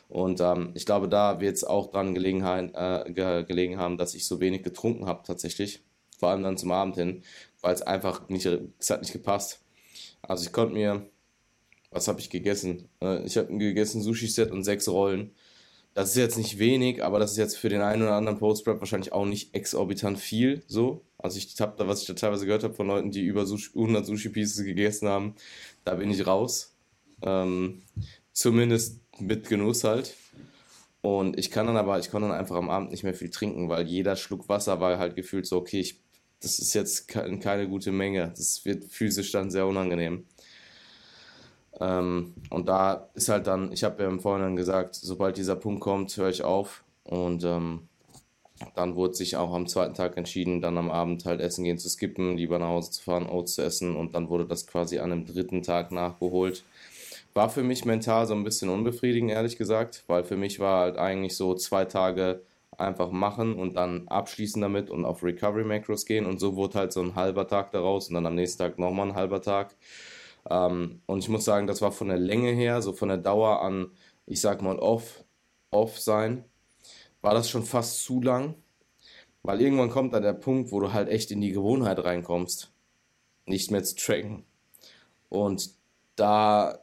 Und 0.09 0.39
ähm, 0.41 0.71
ich 0.75 0.85
glaube, 0.85 1.09
da 1.09 1.39
wird 1.41 1.55
es 1.55 1.63
auch 1.63 1.91
dran 1.91 2.13
gelegen, 2.13 2.41
äh, 2.43 3.43
gelegen 3.47 3.77
haben, 3.77 3.97
dass 3.97 4.13
ich 4.15 4.27
so 4.27 4.39
wenig 4.39 4.63
getrunken 4.63 5.07
habe 5.07 5.23
tatsächlich 5.25 5.81
vor 6.17 6.29
allem 6.29 6.43
dann 6.43 6.57
zum 6.57 6.71
Abend 6.71 6.95
hin, 6.95 7.23
weil 7.61 7.73
es 7.73 7.81
einfach 7.81 8.29
nicht, 8.29 8.45
es 8.45 8.89
hat 8.89 9.01
nicht 9.01 9.13
gepasst. 9.13 9.61
Also 10.21 10.45
ich 10.45 10.51
konnte 10.51 10.73
mir, 10.73 11.07
was 11.91 12.07
habe 12.07 12.19
ich 12.19 12.29
gegessen? 12.29 12.89
Äh, 13.01 13.25
ich 13.25 13.37
habe 13.37 13.55
gegessen 13.57 14.01
Sushi-Set 14.01 14.51
und 14.51 14.63
sechs 14.63 14.87
Rollen. 14.87 15.31
Das 15.93 16.09
ist 16.09 16.17
jetzt 16.17 16.37
nicht 16.37 16.59
wenig, 16.59 17.03
aber 17.03 17.19
das 17.19 17.31
ist 17.31 17.37
jetzt 17.37 17.57
für 17.57 17.69
den 17.69 17.81
einen 17.81 18.01
oder 18.01 18.15
anderen 18.15 18.37
Post-Prep 18.37 18.79
wahrscheinlich 18.79 19.13
auch 19.13 19.25
nicht 19.25 19.55
exorbitant 19.55 20.19
viel, 20.19 20.61
so. 20.67 21.05
Also 21.17 21.37
ich 21.37 21.59
habe 21.61 21.75
da, 21.77 21.87
was 21.87 22.01
ich 22.01 22.07
da 22.07 22.13
teilweise 22.13 22.45
gehört 22.45 22.63
habe 22.65 22.73
von 22.73 22.87
Leuten, 22.87 23.11
die 23.11 23.23
über 23.23 23.41
100 23.41 24.05
Sushi-Pieces 24.05 24.65
gegessen 24.65 25.07
haben, 25.07 25.35
da 25.85 25.95
bin 25.95 26.11
ich 26.11 26.27
raus. 26.27 26.75
Ähm, 27.21 27.81
zumindest 28.33 28.99
mit 29.19 29.47
Genuss 29.47 29.85
halt. 29.85 30.15
Und 31.01 31.39
ich 31.39 31.49
kann 31.49 31.67
dann 31.67 31.77
aber, 31.77 31.97
ich 31.99 32.11
konnte 32.11 32.27
dann 32.27 32.37
einfach 32.37 32.57
am 32.57 32.69
Abend 32.69 32.91
nicht 32.91 33.03
mehr 33.03 33.13
viel 33.13 33.29
trinken, 33.29 33.69
weil 33.69 33.87
jeder 33.87 34.17
Schluck 34.17 34.49
Wasser 34.49 34.81
war 34.81 34.99
halt 34.99 35.15
gefühlt 35.15 35.45
so, 35.45 35.57
okay, 35.57 35.79
ich 35.79 36.01
das 36.41 36.59
ist 36.59 36.73
jetzt 36.73 37.07
keine 37.07 37.67
gute 37.67 37.91
Menge. 37.91 38.31
Das 38.37 38.63
wird 38.65 38.85
physisch 38.85 39.31
dann 39.31 39.49
sehr 39.49 39.65
unangenehm. 39.65 40.25
Ähm, 41.79 42.33
und 42.49 42.67
da 42.67 43.09
ist 43.13 43.29
halt 43.29 43.47
dann, 43.47 43.71
ich 43.71 43.83
habe 43.83 44.03
ja 44.03 44.09
im 44.09 44.19
Vorhinein 44.19 44.55
gesagt, 44.55 44.95
sobald 44.95 45.37
dieser 45.37 45.55
Punkt 45.55 45.81
kommt, 45.81 46.15
höre 46.15 46.29
ich 46.29 46.43
auf. 46.43 46.83
Und 47.03 47.43
ähm, 47.43 47.87
dann 48.75 48.95
wurde 48.95 49.15
sich 49.15 49.35
auch 49.35 49.53
am 49.53 49.67
zweiten 49.67 49.93
Tag 49.93 50.17
entschieden, 50.17 50.61
dann 50.61 50.77
am 50.77 50.89
Abend 50.89 51.25
halt 51.25 51.41
essen 51.41 51.63
gehen 51.63 51.77
zu 51.77 51.89
skippen, 51.89 52.37
lieber 52.37 52.57
nach 52.57 52.69
Hause 52.69 52.91
zu 52.91 53.03
fahren, 53.03 53.27
Oats 53.27 53.55
zu 53.55 53.63
essen. 53.63 53.95
Und 53.95 54.15
dann 54.15 54.29
wurde 54.29 54.45
das 54.45 54.65
quasi 54.67 54.99
an 54.99 55.11
einem 55.11 55.25
dritten 55.25 55.61
Tag 55.61 55.91
nachgeholt. 55.91 56.63
War 57.33 57.49
für 57.49 57.63
mich 57.63 57.83
mental 57.83 58.25
so 58.27 58.33
ein 58.33 58.45
bisschen 58.45 58.69
unbefriedigend, 58.69 59.29
ehrlich 59.31 59.57
gesagt, 59.57 60.05
weil 60.07 60.23
für 60.23 60.37
mich 60.37 60.59
war 60.59 60.81
halt 60.81 60.97
eigentlich 60.97 61.35
so 61.35 61.53
zwei 61.53 61.83
Tage 61.83 62.41
einfach 62.77 63.11
machen 63.11 63.55
und 63.55 63.75
dann 63.75 64.07
abschließen 64.07 64.61
damit 64.61 64.89
und 64.89 65.05
auf 65.05 65.23
Recovery 65.23 65.65
Macros 65.65 66.05
gehen. 66.05 66.25
Und 66.25 66.39
so 66.39 66.55
wurde 66.55 66.79
halt 66.79 66.93
so 66.93 67.01
ein 67.01 67.15
halber 67.15 67.47
Tag 67.47 67.71
daraus 67.71 68.07
und 68.07 68.15
dann 68.15 68.25
am 68.25 68.35
nächsten 68.35 68.59
Tag 68.59 68.79
nochmal 68.79 69.09
ein 69.09 69.15
halber 69.15 69.41
Tag. 69.41 69.75
Ähm, 70.49 71.01
und 71.05 71.19
ich 71.19 71.29
muss 71.29 71.45
sagen, 71.45 71.67
das 71.67 71.81
war 71.81 71.91
von 71.91 72.07
der 72.07 72.19
Länge 72.19 72.51
her, 72.51 72.81
so 72.81 72.93
von 72.93 73.09
der 73.09 73.17
Dauer 73.17 73.61
an, 73.61 73.91
ich 74.25 74.41
sag 74.41 74.61
mal, 74.61 74.77
off, 74.77 75.23
off 75.71 75.99
sein, 75.99 76.45
war 77.21 77.33
das 77.33 77.49
schon 77.49 77.63
fast 77.63 78.03
zu 78.03 78.21
lang. 78.21 78.55
Weil 79.43 79.61
irgendwann 79.61 79.91
kommt 79.91 80.13
dann 80.13 80.23
der 80.23 80.33
Punkt, 80.33 80.71
wo 80.71 80.79
du 80.79 80.91
halt 80.91 81.07
echt 81.07 81.29
in 81.31 81.41
die 81.41 81.51
Gewohnheit 81.51 82.03
reinkommst, 82.03 82.71
nicht 83.45 83.69
mehr 83.71 83.83
zu 83.83 83.95
tracken. 83.95 84.43
Und 85.29 85.71
da 86.15 86.79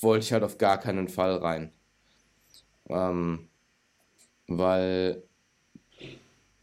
wollte 0.00 0.24
ich 0.24 0.32
halt 0.32 0.42
auf 0.42 0.58
gar 0.58 0.78
keinen 0.78 1.08
Fall 1.08 1.36
rein. 1.36 1.72
Ähm, 2.88 3.48
weil 4.48 5.22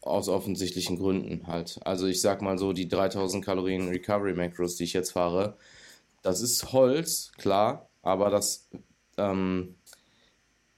aus 0.02 0.28
offensichtlichen 0.28 0.98
Gründen 0.98 1.48
halt. 1.48 1.80
Also 1.86 2.08
ich 2.08 2.22
sag 2.22 2.42
mal 2.42 2.58
so, 2.58 2.74
die 2.74 2.88
3000 2.88 3.44
Kalorien 3.44 3.90
Recovery 3.90 4.34
Macros, 4.34 4.76
die 4.76 4.86
ich 4.86 4.94
jetzt 4.94 5.12
fahre, 5.12 5.58
das 6.22 6.42
ist 6.42 6.72
Holz, 6.74 7.32
klar, 7.38 7.90
aber 8.02 8.30
das, 8.30 8.70
ähm, 9.18 9.76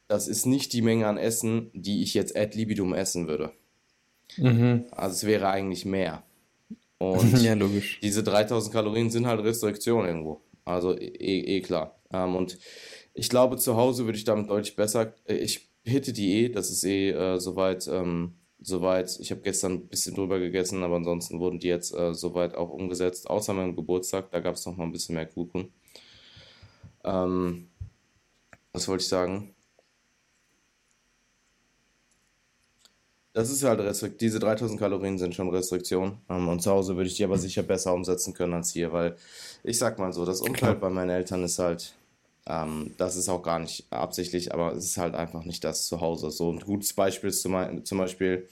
das 0.07 0.27
ist 0.27 0.45
nicht 0.45 0.73
die 0.73 0.81
Menge 0.81 1.07
an 1.07 1.17
Essen, 1.17 1.71
die 1.73 2.03
ich 2.03 2.13
jetzt 2.13 2.35
ad 2.35 2.57
libidum 2.57 2.93
essen 2.93 3.27
würde. 3.27 3.51
Mhm. 4.37 4.85
Also 4.91 5.13
es 5.15 5.23
wäre 5.25 5.49
eigentlich 5.49 5.85
mehr. 5.85 6.23
Und 6.99 7.41
ja, 7.41 7.55
logisch. 7.55 7.99
diese 8.01 8.21
3000 8.21 8.71
Kalorien 8.71 9.09
sind 9.09 9.25
halt 9.25 9.43
Restriktion 9.43 10.05
irgendwo. 10.05 10.41
Also 10.65 10.95
eh, 10.95 11.57
eh 11.57 11.61
klar. 11.61 11.99
Ähm, 12.13 12.35
und 12.35 12.59
ich 13.15 13.27
glaube, 13.27 13.57
zu 13.57 13.75
Hause 13.75 14.05
würde 14.05 14.19
ich 14.19 14.23
damit 14.23 14.49
deutlich 14.49 14.75
besser. 14.75 15.15
Äh, 15.25 15.35
ich 15.35 15.69
hitte 15.83 16.13
die 16.13 16.43
eh, 16.43 16.49
das 16.49 16.69
ist 16.69 16.83
eh 16.83 17.09
äh, 17.09 17.39
soweit, 17.39 17.87
ähm, 17.87 18.35
soweit. 18.61 19.19
Ich 19.19 19.31
habe 19.31 19.41
gestern 19.41 19.73
ein 19.73 19.87
bisschen 19.87 20.15
drüber 20.15 20.39
gegessen, 20.39 20.83
aber 20.83 20.95
ansonsten 20.95 21.39
wurden 21.39 21.59
die 21.59 21.67
jetzt 21.67 21.93
äh, 21.93 22.13
soweit 22.13 22.55
auch 22.55 22.69
umgesetzt, 22.69 23.29
außer 23.29 23.53
meinem 23.53 23.75
Geburtstag, 23.75 24.31
da 24.31 24.39
gab 24.39 24.55
es 24.55 24.65
noch 24.65 24.77
mal 24.77 24.85
ein 24.85 24.91
bisschen 24.91 25.15
mehr 25.15 25.25
Kuchen. 25.25 25.73
Ähm, 27.03 27.69
was 28.73 28.87
wollte 28.87 29.01
ich 29.03 29.09
sagen? 29.09 29.53
Das 33.33 33.49
ist 33.49 33.63
halt 33.63 33.79
Restrikt. 33.79 34.19
Diese 34.19 34.39
3000 34.39 34.77
Kalorien 34.79 35.17
sind 35.17 35.33
schon 35.33 35.49
Restriktion. 35.49 36.17
Ähm, 36.29 36.49
und 36.49 36.61
zu 36.61 36.71
Hause 36.71 36.95
würde 36.97 37.07
ich 37.07 37.15
die 37.15 37.23
aber 37.23 37.37
sicher 37.37 37.63
besser 37.63 37.93
umsetzen 37.93 38.33
können 38.33 38.53
als 38.53 38.71
hier, 38.71 38.91
weil 38.91 39.15
ich 39.63 39.77
sag 39.77 39.99
mal 39.99 40.11
so, 40.11 40.25
das 40.25 40.41
Umfeld 40.41 40.81
bei 40.81 40.89
meinen 40.89 41.11
Eltern 41.11 41.43
ist 41.43 41.59
halt 41.59 41.95
ähm, 42.47 42.93
das 42.97 43.15
ist 43.15 43.29
auch 43.29 43.43
gar 43.43 43.59
nicht 43.59 43.91
absichtlich, 43.91 44.53
aber 44.53 44.73
es 44.73 44.85
ist 44.85 44.97
halt 44.97 45.15
einfach 45.15 45.43
nicht 45.45 45.63
das 45.63 45.85
Zuhause. 45.87 46.31
So 46.31 46.51
ein 46.51 46.59
gutes 46.59 46.93
Beispiel 46.93 47.29
ist 47.29 47.41
zum, 47.41 47.85
zum 47.85 47.97
Beispiel, 47.97 48.47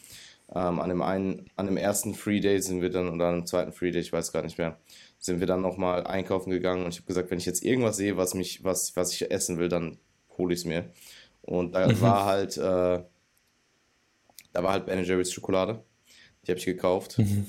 Ähm, 0.51 0.79
an, 0.79 0.89
dem 0.89 1.03
einen, 1.03 1.45
an 1.57 1.67
dem 1.67 1.77
ersten 1.77 2.15
Free 2.15 2.39
Day 2.39 2.59
sind 2.59 2.81
wir 2.81 2.89
dann, 2.89 3.07
oder 3.07 3.27
an 3.27 3.41
dem 3.41 3.45
zweiten 3.45 3.71
Free 3.71 3.91
Day, 3.91 4.01
ich 4.01 4.11
weiß 4.11 4.31
gar 4.31 4.41
nicht 4.41 4.57
mehr, 4.57 4.79
sind 5.19 5.39
wir 5.39 5.45
dann 5.45 5.61
nochmal 5.61 6.07
einkaufen 6.07 6.49
gegangen 6.49 6.85
und 6.85 6.91
ich 6.91 6.97
habe 7.01 7.05
gesagt, 7.05 7.29
wenn 7.29 7.37
ich 7.37 7.45
jetzt 7.45 7.63
irgendwas 7.63 7.97
sehe, 7.97 8.17
was 8.17 8.33
mich, 8.33 8.63
was, 8.63 8.95
was 8.95 9.13
ich 9.13 9.29
essen 9.29 9.59
will, 9.59 9.69
dann 9.69 9.99
hole 10.39 10.51
ich 10.51 10.61
es 10.61 10.65
mir. 10.65 10.91
Und 11.43 11.73
da 11.73 11.87
mhm. 11.87 12.01
war 12.01 12.25
halt, 12.25 12.57
äh, 12.57 13.03
da 14.51 14.63
war 14.63 14.71
halt 14.71 14.87
Ben 14.87 15.05
Jerry's 15.05 15.31
Schokolade. 15.31 15.83
Die 16.47 16.51
habe 16.51 16.57
ich 16.57 16.65
gekauft. 16.65 17.19
Mhm. 17.19 17.45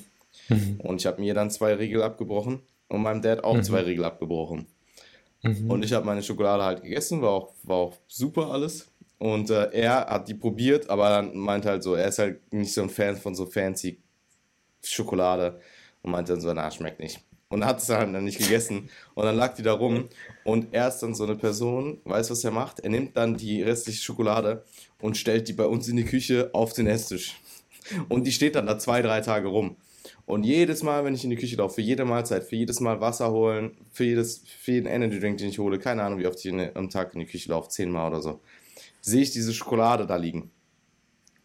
Mhm. 0.49 0.79
Und 0.83 1.01
ich 1.01 1.07
habe 1.07 1.21
mir 1.21 1.33
dann 1.33 1.49
zwei 1.49 1.73
Riegel 1.73 2.03
abgebrochen 2.03 2.61
und 2.87 3.01
meinem 3.01 3.23
Dad 3.23 3.43
auch 3.43 3.55
mhm. 3.55 3.63
zwei 3.63 3.81
Riegel 3.81 4.05
abgebrochen. 4.05 4.67
Mhm. 5.43 5.69
Und 5.69 5.83
ich 5.83 5.93
habe 5.93 6.05
meine 6.05 6.23
Schokolade 6.23 6.63
halt 6.63 6.83
gegessen, 6.83 7.21
war 7.21 7.31
auch, 7.31 7.53
war 7.63 7.77
auch 7.77 7.97
super 8.07 8.51
alles. 8.51 8.91
Und 9.17 9.49
äh, 9.49 9.69
er 9.71 10.07
hat 10.07 10.27
die 10.27 10.33
probiert, 10.33 10.89
aber 10.89 11.09
dann 11.09 11.37
meinte 11.37 11.69
halt 11.69 11.83
so, 11.83 11.93
er 11.93 12.07
ist 12.07 12.19
halt 12.19 12.51
nicht 12.51 12.73
so 12.73 12.81
ein 12.81 12.89
Fan 12.89 13.15
von 13.15 13.35
so 13.35 13.45
fancy 13.45 13.99
Schokolade 14.83 15.59
und 16.01 16.11
meinte 16.11 16.33
dann 16.33 16.41
so, 16.41 16.51
na, 16.53 16.71
schmeckt 16.71 16.99
nicht. 16.99 17.19
Und 17.49 17.65
hat 17.65 17.79
es 17.79 17.87
dann 17.87 18.23
nicht 18.23 18.39
gegessen. 18.39 18.89
Und 19.13 19.25
dann 19.25 19.35
lag 19.35 19.53
die 19.55 19.61
da 19.61 19.73
rum. 19.73 20.07
Und 20.45 20.73
er 20.73 20.87
ist 20.87 20.99
dann 20.99 21.13
so 21.13 21.25
eine 21.25 21.35
Person, 21.35 21.99
weiß, 22.05 22.31
was 22.31 22.43
er 22.45 22.51
macht. 22.51 22.79
Er 22.79 22.89
nimmt 22.89 23.17
dann 23.17 23.35
die 23.35 23.61
restliche 23.61 24.01
Schokolade 24.01 24.63
und 25.01 25.17
stellt 25.17 25.49
die 25.49 25.53
bei 25.53 25.65
uns 25.65 25.87
in 25.89 25.97
die 25.97 26.05
Küche 26.05 26.49
auf 26.53 26.73
den 26.73 26.87
Esstisch. 26.87 27.35
Und 28.07 28.25
die 28.25 28.31
steht 28.31 28.55
dann 28.55 28.67
da 28.67 28.79
zwei, 28.79 29.01
drei 29.01 29.19
Tage 29.19 29.49
rum. 29.49 29.75
Und 30.31 30.45
jedes 30.45 30.81
Mal, 30.81 31.03
wenn 31.03 31.13
ich 31.13 31.25
in 31.25 31.29
die 31.29 31.35
Küche 31.35 31.57
laufe, 31.57 31.75
für 31.75 31.81
jede 31.81 32.05
Mahlzeit, 32.05 32.45
für 32.45 32.55
jedes 32.55 32.79
Mal 32.79 33.01
Wasser 33.01 33.33
holen, 33.33 33.75
für, 33.91 34.05
jedes, 34.05 34.45
für 34.47 34.71
jeden 34.71 34.85
Energy 34.85 35.19
Drink, 35.19 35.39
den 35.39 35.49
ich 35.49 35.59
hole, 35.59 35.77
keine 35.77 36.03
Ahnung, 36.03 36.19
wie 36.19 36.25
oft 36.25 36.39
ich 36.45 36.53
am 36.53 36.89
Tag 36.89 37.13
in 37.13 37.19
die 37.19 37.25
Küche 37.25 37.49
laufe, 37.49 37.67
zehnmal 37.67 38.09
oder 38.09 38.21
so, 38.21 38.39
sehe 39.01 39.23
ich 39.23 39.31
diese 39.31 39.53
Schokolade 39.53 40.05
da 40.05 40.15
liegen. 40.15 40.49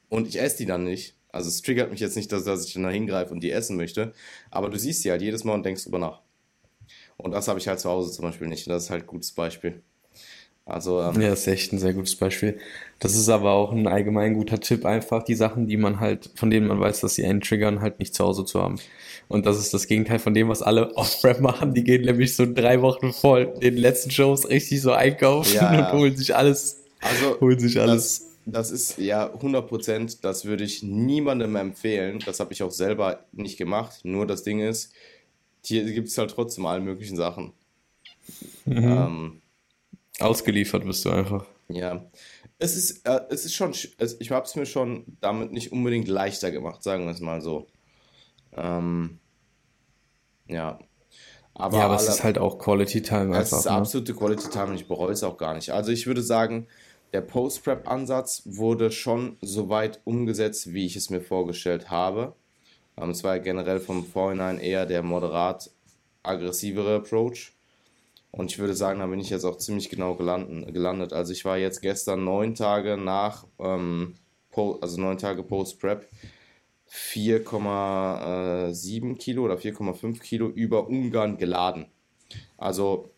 Und 0.08 0.28
ich 0.28 0.40
esse 0.40 0.58
die 0.58 0.66
dann 0.66 0.84
nicht. 0.84 1.16
Also 1.32 1.48
es 1.48 1.62
triggert 1.62 1.90
mich 1.90 1.98
jetzt 1.98 2.14
nicht, 2.14 2.30
dass, 2.30 2.44
dass 2.44 2.64
ich 2.64 2.74
dann 2.74 2.84
da 2.84 2.90
hingreife 2.90 3.34
und 3.34 3.40
die 3.40 3.50
essen 3.50 3.76
möchte. 3.76 4.12
Aber 4.52 4.70
du 4.70 4.78
siehst 4.78 5.02
sie 5.02 5.10
halt 5.10 5.20
jedes 5.20 5.42
Mal 5.42 5.54
und 5.54 5.66
denkst 5.66 5.82
drüber 5.82 5.98
nach. 5.98 6.22
Und 7.16 7.32
das 7.32 7.48
habe 7.48 7.58
ich 7.58 7.66
halt 7.66 7.80
zu 7.80 7.90
Hause 7.90 8.12
zum 8.12 8.24
Beispiel 8.24 8.46
nicht. 8.46 8.70
Das 8.70 8.84
ist 8.84 8.90
halt 8.90 9.02
ein 9.02 9.08
gutes 9.08 9.32
Beispiel. 9.32 9.82
Also, 10.68 11.00
ähm, 11.00 11.20
ja, 11.20 11.30
das 11.30 11.42
ist 11.42 11.46
echt 11.46 11.72
ein 11.72 11.78
sehr 11.78 11.94
gutes 11.94 12.16
Beispiel. 12.16 12.58
Das 12.98 13.14
ist 13.14 13.28
aber 13.28 13.52
auch 13.52 13.70
ein 13.70 13.86
allgemein 13.86 14.34
guter 14.34 14.58
Tipp, 14.58 14.84
einfach 14.84 15.22
die 15.22 15.36
Sachen, 15.36 15.68
die 15.68 15.76
man 15.76 16.00
halt, 16.00 16.28
von 16.34 16.50
denen 16.50 16.66
man 16.66 16.80
weiß, 16.80 17.00
dass 17.00 17.14
sie 17.14 17.24
einen 17.24 17.40
triggern, 17.40 17.80
halt 17.80 18.00
nicht 18.00 18.16
zu 18.16 18.24
Hause 18.24 18.44
zu 18.44 18.60
haben. 18.60 18.80
Und 19.28 19.46
das 19.46 19.58
ist 19.58 19.72
das 19.72 19.86
Gegenteil 19.86 20.18
von 20.18 20.34
dem, 20.34 20.48
was 20.48 20.62
alle 20.62 20.92
Off-Rap 20.96 21.40
machen. 21.40 21.72
Die 21.72 21.84
gehen 21.84 22.02
nämlich 22.02 22.34
so 22.34 22.52
drei 22.52 22.82
Wochen 22.82 23.12
voll 23.12 23.54
den 23.62 23.76
letzten 23.76 24.10
Shows 24.10 24.48
richtig 24.48 24.82
so 24.82 24.90
einkaufen 24.90 25.54
ja, 25.54 25.92
und 25.92 26.00
holen 26.00 26.16
sich 26.16 26.34
alles. 26.34 26.82
Also, 27.00 27.40
holen 27.40 27.60
sich 27.60 27.80
alles. 27.80 28.26
Das, 28.44 28.70
das 28.70 28.70
ist 28.72 28.98
ja 28.98 29.32
100 29.32 29.68
Prozent, 29.68 30.24
das 30.24 30.46
würde 30.46 30.64
ich 30.64 30.82
niemandem 30.82 31.54
empfehlen. 31.54 32.18
Das 32.26 32.40
habe 32.40 32.52
ich 32.52 32.64
auch 32.64 32.72
selber 32.72 33.20
nicht 33.30 33.56
gemacht. 33.56 34.00
Nur 34.02 34.26
das 34.26 34.42
Ding 34.42 34.58
ist, 34.58 34.92
hier 35.64 35.84
gibt 35.84 36.08
es 36.08 36.18
halt 36.18 36.32
trotzdem 36.32 36.66
alle 36.66 36.80
möglichen 36.80 37.16
Sachen. 37.16 37.52
Mhm. 38.64 38.84
Ähm, 38.84 39.42
Ausgeliefert 40.20 40.84
bist 40.84 41.04
du 41.04 41.10
einfach. 41.10 41.46
Ja. 41.68 42.04
Es 42.58 42.76
ist, 42.76 43.06
äh, 43.06 43.20
es 43.28 43.44
ist 43.44 43.54
schon, 43.54 43.74
es, 43.98 44.16
ich 44.18 44.30
habe 44.30 44.46
es 44.46 44.56
mir 44.56 44.66
schon 44.66 45.04
damit 45.20 45.52
nicht 45.52 45.72
unbedingt 45.72 46.08
leichter 46.08 46.50
gemacht, 46.50 46.82
sagen 46.82 47.04
wir 47.04 47.12
es 47.12 47.20
mal 47.20 47.42
so. 47.42 47.66
Ähm, 48.56 49.18
ja. 50.48 50.78
Aber, 51.52 51.78
ja, 51.78 51.84
aber 51.86 51.96
es 51.96 52.08
ist 52.08 52.22
halt 52.22 52.38
auch 52.38 52.58
Quality 52.58 53.02
Time 53.02 53.36
einfach. 53.36 53.40
Es 53.40 53.52
ist 53.52 53.64
ne? 53.64 53.72
absolute 53.72 54.14
Quality 54.14 54.50
Time 54.50 54.66
und 54.68 54.74
ich 54.74 54.88
bereue 54.88 55.12
es 55.12 55.22
auch 55.22 55.38
gar 55.38 55.54
nicht. 55.54 55.70
Also 55.70 55.90
ich 55.90 56.06
würde 56.06 56.22
sagen, 56.22 56.66
der 57.12 57.20
Post-Prep-Ansatz 57.22 58.42
wurde 58.44 58.90
schon 58.90 59.38
so 59.40 59.68
weit 59.68 60.00
umgesetzt, 60.04 60.72
wie 60.72 60.86
ich 60.86 60.96
es 60.96 61.08
mir 61.08 61.20
vorgestellt 61.20 61.90
habe. 61.90 62.34
Ähm, 62.96 63.10
es 63.10 63.24
war 63.24 63.38
generell 63.38 63.80
vom 63.80 64.04
Vorhinein 64.04 64.58
eher 64.58 64.86
der 64.86 65.02
moderat 65.02 65.70
aggressivere 66.22 66.96
Approach. 66.96 67.55
Und 68.36 68.52
ich 68.52 68.58
würde 68.58 68.74
sagen, 68.74 69.00
da 69.00 69.06
bin 69.06 69.18
ich 69.18 69.30
jetzt 69.30 69.46
auch 69.46 69.56
ziemlich 69.56 69.88
genau 69.88 70.14
gelandet. 70.14 71.14
Also 71.14 71.32
ich 71.32 71.46
war 71.46 71.56
jetzt 71.56 71.80
gestern 71.80 72.24
neun 72.24 72.54
Tage 72.54 72.98
nach, 72.98 73.46
ähm, 73.58 74.16
also 74.54 75.00
neun 75.00 75.16
Tage 75.16 75.42
Post-Prep, 75.42 76.06
4,7 76.90 79.16
Kilo 79.16 79.44
oder 79.44 79.56
4,5 79.56 80.20
Kilo 80.20 80.48
über 80.48 80.86
Ungarn 80.86 81.38
geladen. 81.38 81.86
Also 82.58 83.08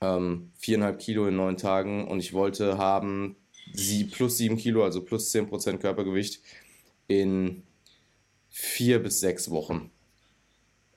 ähm, 0.00 0.50
4,5 0.60 0.96
Kilo 0.96 1.28
in 1.28 1.36
neun 1.36 1.56
Tagen 1.56 2.08
und 2.08 2.18
ich 2.18 2.32
wollte 2.32 2.76
haben 2.76 3.36
sie 3.72 4.02
plus 4.02 4.36
7 4.38 4.56
Kilo, 4.56 4.82
also 4.82 5.04
plus 5.04 5.32
10% 5.32 5.78
Körpergewicht 5.78 6.42
in 7.06 7.62
vier 8.48 9.00
bis 9.00 9.20
sechs 9.20 9.48
Wochen. 9.50 9.92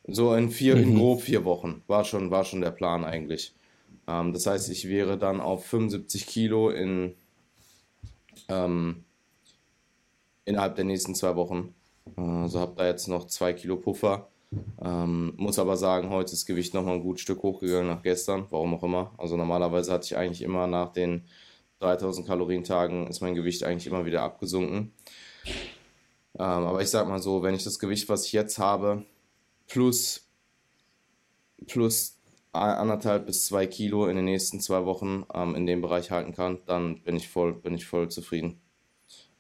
So 0.08 0.34
in 0.34 0.50
vier, 0.50 0.76
mhm. 0.76 0.84
in 0.84 0.96
grob 0.98 1.22
vier 1.22 1.46
Wochen 1.46 1.84
war 1.88 2.04
schon, 2.04 2.32
war 2.32 2.44
schon 2.44 2.62
der 2.62 2.72
Plan 2.72 3.04
eigentlich. 3.04 3.54
Ähm, 4.08 4.34
das 4.34 4.46
heißt, 4.46 4.70
ich 4.70 4.88
wäre 4.88 5.18
dann 5.18 5.40
auf 5.40 5.66
75 5.66 6.26
Kilo 6.28 6.70
in, 6.70 7.16
ähm, 8.50 9.04
innerhalb 10.46 10.76
der 10.76 10.86
nächsten 10.86 11.16
zwei 11.16 11.36
Wochen. 11.36 11.74
Also 12.16 12.60
habe 12.60 12.74
da 12.76 12.88
jetzt 12.88 13.08
noch 13.08 13.28
zwei 13.28 13.54
Kilo 13.54 13.78
Puffer. 13.78 14.28
Ähm, 14.84 15.34
muss 15.38 15.60
aber 15.60 15.78
sagen, 15.78 16.10
heute 16.10 16.26
ist 16.26 16.42
das 16.42 16.46
Gewicht 16.46 16.74
nochmal 16.74 16.96
ein 16.96 17.04
gutes 17.04 17.22
Stück 17.22 17.42
hochgegangen 17.42 17.88
nach 17.88 18.02
gestern, 18.02 18.48
warum 18.50 18.74
auch 18.74 18.84
immer. 18.84 19.14
Also 19.18 19.38
normalerweise 19.38 19.94
hatte 19.94 20.06
ich 20.06 20.18
eigentlich 20.18 20.42
immer 20.42 20.68
nach 20.68 20.92
den 20.92 21.24
3000 21.80 22.28
Kalorien 22.28 22.64
Tagen 22.64 23.08
ist 23.08 23.22
mein 23.22 23.34
Gewicht 23.34 23.64
eigentlich 23.64 23.88
immer 23.88 24.06
wieder 24.06 24.22
abgesunken. 24.22 24.94
Ähm, 26.36 26.40
aber 26.40 26.82
ich 26.82 26.90
sag 26.90 27.08
mal 27.08 27.20
so, 27.20 27.44
wenn 27.44 27.56
ich 27.56 27.64
das 27.64 27.80
Gewicht, 27.80 28.08
was 28.08 28.26
ich 28.26 28.34
jetzt 28.34 28.60
habe, 28.60 29.04
plus, 29.72 30.28
plus 31.68 32.18
anderthalb 32.52 33.26
bis 33.26 33.46
zwei 33.46 33.66
Kilo 33.66 34.08
in 34.08 34.18
den 34.18 34.26
nächsten 34.26 34.60
zwei 34.60 34.86
Wochen 34.86 35.26
ähm, 35.34 35.56
in 35.56 35.66
dem 35.66 35.82
Bereich 35.82 36.12
halten 36.12 36.34
kann, 36.34 36.60
dann 36.66 37.02
bin 37.04 37.16
ich 37.16 37.30
voll, 37.30 37.54
bin 37.54 37.74
ich 37.74 37.86
voll 37.86 38.10
zufrieden. 38.10 38.60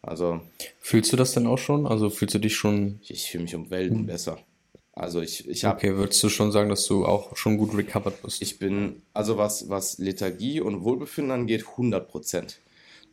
Also. 0.02 0.42
Fühlst 0.80 1.12
du 1.12 1.18
das 1.18 1.34
denn 1.34 1.46
auch 1.46 1.58
schon? 1.58 1.86
Also 1.86 2.10
fühlst 2.10 2.36
du 2.36 2.40
dich 2.40 2.56
schon. 2.56 3.00
Ich, 3.04 3.12
ich 3.12 3.32
fühle 3.32 3.44
mich 3.44 3.56
um 3.56 3.70
Welten 3.70 4.00
hm. 4.00 4.06
besser. 4.06 4.40
Also 4.94 5.22
ich, 5.22 5.48
ich 5.48 5.66
habe. 5.66 5.78
Okay, 5.78 5.96
würdest 5.96 6.24
du 6.24 6.30
schon 6.30 6.52
sagen, 6.52 6.70
dass 6.70 6.86
du 6.86 7.06
auch 7.06 7.36
schon 7.36 7.58
gut 7.58 7.76
recovered 7.76 8.22
bist? 8.22 8.42
Ich 8.42 8.58
bin, 8.58 9.02
also 9.14 9.38
was, 9.38 9.70
was 9.70 9.98
Lethargie 9.98 10.62
und 10.62 10.84
Wohlbefinden 10.84 11.32
angeht, 11.32 11.66
100 11.68 12.08
Prozent. 12.08 12.60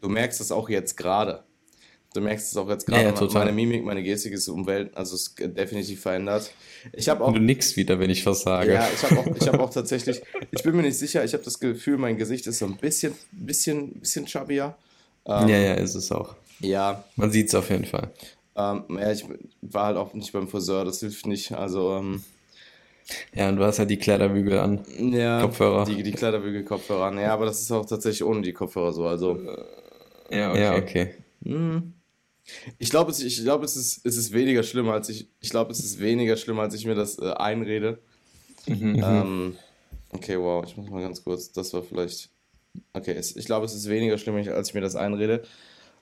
Du 0.01 0.09
merkst 0.09 0.41
es 0.41 0.53
auch 0.53 0.69
jetzt 0.69 0.97
gerade. 0.97 1.45
Du 2.15 2.23
merkst 2.23 2.51
es 2.51 2.57
auch 2.57 2.69
jetzt 2.69 2.87
gerade. 2.87 3.03
Ja, 3.03 3.15
ja, 3.15 3.29
meine 3.35 3.53
Mimik, 3.53 3.85
meine 3.85 4.03
Gestik 4.03 4.33
ist 4.33 4.49
umwelt, 4.49 4.97
also 4.97 5.15
ist 5.15 5.35
definitiv 5.39 6.01
verändert. 6.01 6.51
Ich 6.93 7.09
habe 7.09 7.23
auch. 7.23 7.35
Du 7.35 7.39
nix 7.39 7.77
wieder, 7.77 7.99
wenn 7.99 8.09
ich 8.09 8.25
was 8.25 8.43
sage. 8.43 8.73
Ja, 8.73 8.89
ich 8.93 9.03
habe 9.03 9.21
auch, 9.21 9.27
ich 9.37 9.51
auch 9.51 9.71
tatsächlich. 9.75 10.23
Ich 10.51 10.63
bin 10.63 10.75
mir 10.75 10.83
nicht 10.83 10.99
sicher. 10.99 11.23
Ich 11.25 11.35
habe 11.35 11.45
das 11.45 11.61
Gefühl, 11.61 11.99
mein 11.99 12.17
Gesicht 12.17 12.47
ist 12.47 12.59
so 12.59 12.65
ein 12.65 12.79
bisschen, 12.79 13.15
bisschen, 13.33 14.01
bisschen 14.01 14.25
chubbier. 14.25 14.75
Ähm, 15.27 15.49
ja, 15.49 15.59
ja, 15.59 15.75
ist 15.75 15.95
es 15.95 16.11
auch. 16.11 16.35
Ja. 16.61 17.05
Man 17.17 17.31
sieht 17.31 17.49
es 17.49 17.55
auf 17.55 17.69
jeden 17.69 17.85
Fall. 17.85 18.11
Ähm, 18.57 18.85
ja, 18.91 19.13
ich 19.13 19.25
war 19.61 19.87
halt 19.87 19.99
auch 19.99 20.15
nicht 20.15 20.33
beim 20.33 20.49
Friseur. 20.49 20.87
Das 20.87 21.01
hilft 21.01 21.27
nicht. 21.27 21.53
Also. 21.53 21.95
Ähm, 21.97 22.25
ja, 23.35 23.51
und 23.51 23.57
du 23.57 23.65
hast 23.65 23.79
ja 23.79 23.85
die 23.85 23.99
Kleiderbügel 23.99 24.59
an. 24.59 24.85
Ja. 24.99 25.43
Kopfhörer. 25.43 25.85
Die, 25.85 26.03
die 26.03 26.13
Kleiderbügel, 26.13 26.65
Kopfhörer 26.65 27.07
an. 27.07 27.19
Ja, 27.19 27.35
aber 27.35 27.45
das 27.45 27.61
ist 27.61 27.71
auch 27.71 27.85
tatsächlich 27.85 28.25
ohne 28.25 28.41
die 28.41 28.55
Kopfhörer 28.55 28.93
so. 28.93 29.07
Also. 29.07 29.39
Ja, 30.31 30.51
okay. 30.51 30.63
Ja, 30.63 30.77
okay. 30.77 31.15
Hm. 31.45 31.93
Ich 32.79 32.91
glaube, 32.91 33.11
es, 33.11 33.21
ich 33.21 33.43
glaub, 33.43 33.63
es, 33.63 33.77
ist, 33.77 34.05
es 34.05 34.17
ist 34.17 34.33
weniger 34.33 34.63
schlimm, 34.63 34.89
als 34.89 35.09
ich. 35.09 35.29
Ich 35.41 35.51
glaube, 35.51 35.73
es 35.73 35.81
ist 35.81 36.01
weniger 36.01 36.37
schlimm, 36.37 36.59
als 36.59 36.75
ich 36.75 36.87
mir 36.87 36.95
das 36.95 37.19
äh, 37.19 37.33
einrede. 37.33 37.99
Mhm, 38.67 38.93
mhm. 38.93 39.03
ähm, 39.05 39.57
okay, 40.11 40.39
wow, 40.39 40.65
ich 40.67 40.77
muss 40.77 40.91
mal 40.91 41.03
ganz 41.03 41.23
kurz. 41.23 41.53
Das 41.53 41.73
war 41.73 41.83
vielleicht. 41.83 42.31
Okay, 42.93 43.13
es, 43.13 43.37
ich 43.37 43.47
glaube, 43.47 43.67
es 43.67 43.75
ist 43.75 43.89
weniger 43.89 44.19
schlimm, 44.19 44.37
als 44.37 44.69
ich 44.69 44.75
mir 44.75 44.81
das 44.81 44.97
einrede. 44.97 45.43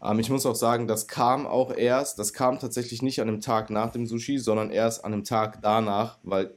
Ähm, 0.03 0.19
ich 0.19 0.31
muss 0.31 0.47
auch 0.47 0.55
sagen, 0.55 0.87
das 0.87 1.09
kam 1.09 1.47
auch 1.47 1.73
erst, 1.75 2.19
das 2.19 2.33
kam 2.33 2.59
tatsächlich 2.59 3.03
nicht 3.03 3.21
an 3.21 3.29
dem 3.29 3.41
Tag 3.41 3.71
nach 3.71 3.93
dem 3.93 4.07
Sushi, 4.07 4.39
sondern 4.39 4.71
erst 4.71 5.05
an 5.05 5.13
dem 5.13 5.25
Tag 5.25 5.63
danach, 5.63 6.19
weil 6.23 6.55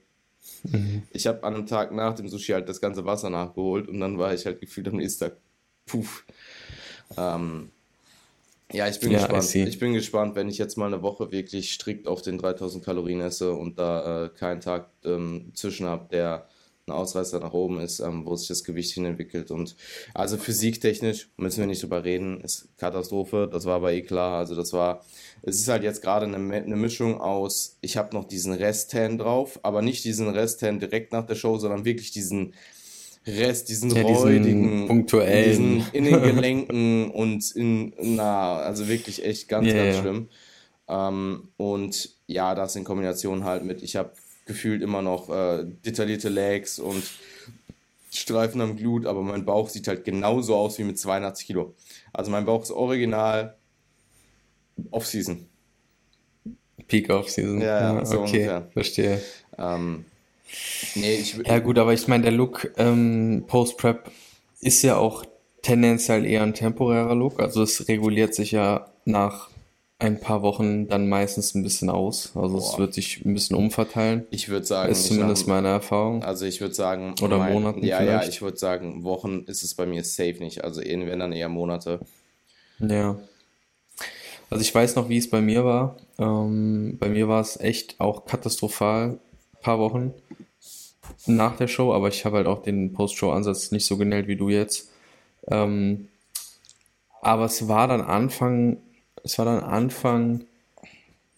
mhm. 0.63 1.03
ich 1.11 1.27
habe 1.27 1.43
an 1.43 1.53
dem 1.53 1.65
Tag 1.65 1.91
nach 1.93 2.15
dem 2.15 2.27
Sushi 2.27 2.53
halt 2.53 2.67
das 2.69 2.81
ganze 2.81 3.05
Wasser 3.05 3.29
nachgeholt 3.29 3.87
und 3.87 3.99
dann 3.99 4.17
war 4.17 4.33
ich 4.33 4.45
halt 4.45 4.59
gefühlt 4.59 4.87
am 4.87 4.97
nächsten 4.97 5.25
Tag, 5.25 5.37
puff. 5.85 6.25
Ähm, 7.17 7.71
ja, 8.71 8.87
ich 8.87 8.99
bin 8.99 9.11
ja, 9.11 9.19
gespannt. 9.19 9.55
Ich 9.55 9.79
bin 9.79 9.93
gespannt, 9.93 10.35
wenn 10.35 10.47
ich 10.47 10.57
jetzt 10.57 10.77
mal 10.77 10.87
eine 10.87 11.01
Woche 11.01 11.31
wirklich 11.31 11.73
strikt 11.73 12.07
auf 12.07 12.21
den 12.21 12.37
3000 12.37 12.83
Kalorien 12.83 13.21
esse 13.21 13.53
und 13.53 13.79
da 13.79 14.25
äh, 14.25 14.29
keinen 14.29 14.61
Tag 14.61 14.89
ähm, 15.03 15.51
zwischen 15.55 15.87
habe, 15.87 16.07
der 16.11 16.47
ein 16.89 16.91
Ausreißer 16.91 17.39
nach 17.39 17.53
oben 17.53 17.79
ist, 17.79 17.99
ähm, 17.99 18.25
wo 18.25 18.35
sich 18.35 18.47
das 18.47 18.63
Gewicht 18.63 18.93
hin 18.93 19.05
entwickelt. 19.05 19.51
Und 19.51 19.75
also 20.13 20.37
physiktechnisch 20.37 21.29
müssen 21.37 21.59
wir 21.59 21.67
nicht 21.67 21.81
drüber 21.81 22.03
reden, 22.03 22.41
ist 22.41 22.69
Katastrophe. 22.77 23.49
Das 23.51 23.65
war 23.65 23.75
aber 23.75 23.93
eh 23.93 24.01
klar. 24.01 24.37
Also 24.37 24.55
das 24.55 24.73
war, 24.73 25.05
es 25.41 25.59
ist 25.59 25.67
halt 25.67 25.83
jetzt 25.83 26.01
gerade 26.01 26.25
eine, 26.25 26.37
eine 26.37 26.75
Mischung 26.75 27.21
aus, 27.21 27.77
ich 27.81 27.97
habe 27.97 28.15
noch 28.15 28.25
diesen 28.25 28.53
Rest-Tan 28.53 29.17
drauf, 29.17 29.59
aber 29.63 29.81
nicht 29.81 30.03
diesen 30.03 30.29
Rest-Tan 30.29 30.79
direkt 30.79 31.13
nach 31.13 31.25
der 31.25 31.35
Show, 31.35 31.57
sondern 31.57 31.85
wirklich 31.85 32.11
diesen 32.11 32.53
Rest, 33.27 33.69
diesen 33.69 33.91
ja, 33.91 34.01
räudigen, 34.01 34.87
punktuellen. 34.87 35.85
in 35.93 36.05
den 36.05 36.21
Gelenken 36.21 37.11
und 37.13 37.51
in, 37.55 37.93
na, 38.01 38.57
also 38.57 38.87
wirklich 38.87 39.23
echt 39.23 39.47
ganz, 39.47 39.67
ja, 39.67 39.73
ganz 39.73 39.95
ja. 39.95 40.01
schlimm. 40.01 40.29
Ähm, 40.87 41.49
und 41.57 42.09
ja, 42.27 42.55
das 42.55 42.75
in 42.75 42.83
Kombination 42.83 43.43
halt 43.43 43.63
mit, 43.63 43.83
ich 43.83 43.95
habe 43.95 44.11
gefühlt 44.45 44.81
immer 44.81 45.01
noch 45.01 45.29
äh, 45.29 45.65
detaillierte 45.85 46.29
Legs 46.29 46.79
und 46.79 47.03
Streifen 48.11 48.59
am 48.61 48.75
Glut, 48.75 49.05
aber 49.05 49.21
mein 49.21 49.45
Bauch 49.45 49.69
sieht 49.69 49.87
halt 49.87 50.03
genauso 50.03 50.55
aus 50.55 50.79
wie 50.79 50.83
mit 50.83 50.97
82 50.97 51.45
Kilo. 51.45 51.75
Also 52.11 52.31
mein 52.31 52.45
Bauch 52.45 52.63
ist 52.63 52.71
original 52.71 53.55
Off-Season. 54.89 55.47
Peak 56.87 57.09
Off-Season. 57.11 57.61
Ja, 57.61 57.93
ja, 57.93 58.05
so 58.05 58.21
okay, 58.21 58.25
ungefähr. 58.25 58.69
verstehe. 58.71 59.21
Ähm, 59.59 60.05
nee, 60.95 61.15
ich, 61.15 61.37
ja 61.45 61.59
gut, 61.59 61.77
aber 61.77 61.93
ich 61.93 62.07
meine, 62.07 62.23
der 62.23 62.31
Look 62.31 62.71
ähm, 62.77 63.43
Post-Prep 63.47 64.11
ist 64.61 64.81
ja 64.81 64.97
auch 64.97 65.25
tendenziell 65.61 66.25
eher 66.25 66.43
ein 66.43 66.53
temporärer 66.53 67.15
Look. 67.15 67.39
Also 67.39 67.63
es 67.63 67.87
reguliert 67.87 68.33
sich 68.33 68.51
ja 68.51 68.87
nach 69.05 69.49
ein 69.99 70.21
paar 70.21 70.41
Wochen 70.41 70.87
dann 70.87 71.09
meistens 71.09 71.53
ein 71.53 71.63
bisschen 71.63 71.89
aus. 71.89 72.31
Also 72.35 72.57
Boah. 72.57 72.71
es 72.71 72.77
wird 72.77 72.93
sich 72.93 73.25
ein 73.25 73.33
bisschen 73.33 73.57
umverteilen. 73.57 74.25
Ich 74.31 74.47
würde 74.47 74.65
sagen, 74.65 74.91
ist 74.91 75.05
zumindest 75.05 75.47
meine 75.47 75.67
Erfahrung. 75.67 76.23
Also 76.23 76.45
ich 76.45 76.61
würde 76.61 76.73
sagen, 76.73 77.15
oder 77.21 77.37
mein, 77.37 77.53
Monaten 77.53 77.85
ja, 77.85 77.97
vielleicht. 77.97 78.23
ja, 78.23 78.29
ich 78.29 78.41
würde 78.41 78.57
sagen, 78.57 79.03
Wochen 79.03 79.43
ist 79.47 79.63
es 79.63 79.75
bei 79.75 79.85
mir 79.85 80.03
safe 80.05 80.37
nicht. 80.39 80.63
Also 80.63 80.81
wenn 80.81 81.19
dann 81.19 81.33
eher 81.33 81.49
Monate. 81.49 81.99
Ja. 82.79 83.19
Also 84.49 84.61
ich 84.61 84.73
weiß 84.73 84.95
noch, 84.95 85.09
wie 85.09 85.17
es 85.17 85.29
bei 85.29 85.41
mir 85.41 85.65
war. 85.65 85.97
Ähm, 86.17 86.97
bei 86.97 87.09
mir 87.09 87.27
war 87.27 87.41
es 87.41 87.59
echt 87.59 87.99
auch 87.99 88.25
katastrophal, 88.25 89.19
paar 89.61 89.79
Wochen 89.79 90.13
nach 91.25 91.57
der 91.57 91.67
Show, 91.67 91.93
aber 91.93 92.07
ich 92.07 92.25
habe 92.25 92.37
halt 92.37 92.47
auch 92.47 92.61
den 92.61 92.93
Post-Show-Ansatz 92.93 93.71
nicht 93.71 93.85
so 93.85 93.97
genäht 93.97 94.27
wie 94.27 94.35
du 94.35 94.49
jetzt. 94.49 94.91
Ähm, 95.47 96.07
aber 97.21 97.45
es 97.45 97.67
war 97.67 97.87
dann 97.87 98.01
Anfang 98.01 98.77
es 99.23 99.37
war 99.37 99.45
dann 99.45 99.63
Anfang 99.63 100.45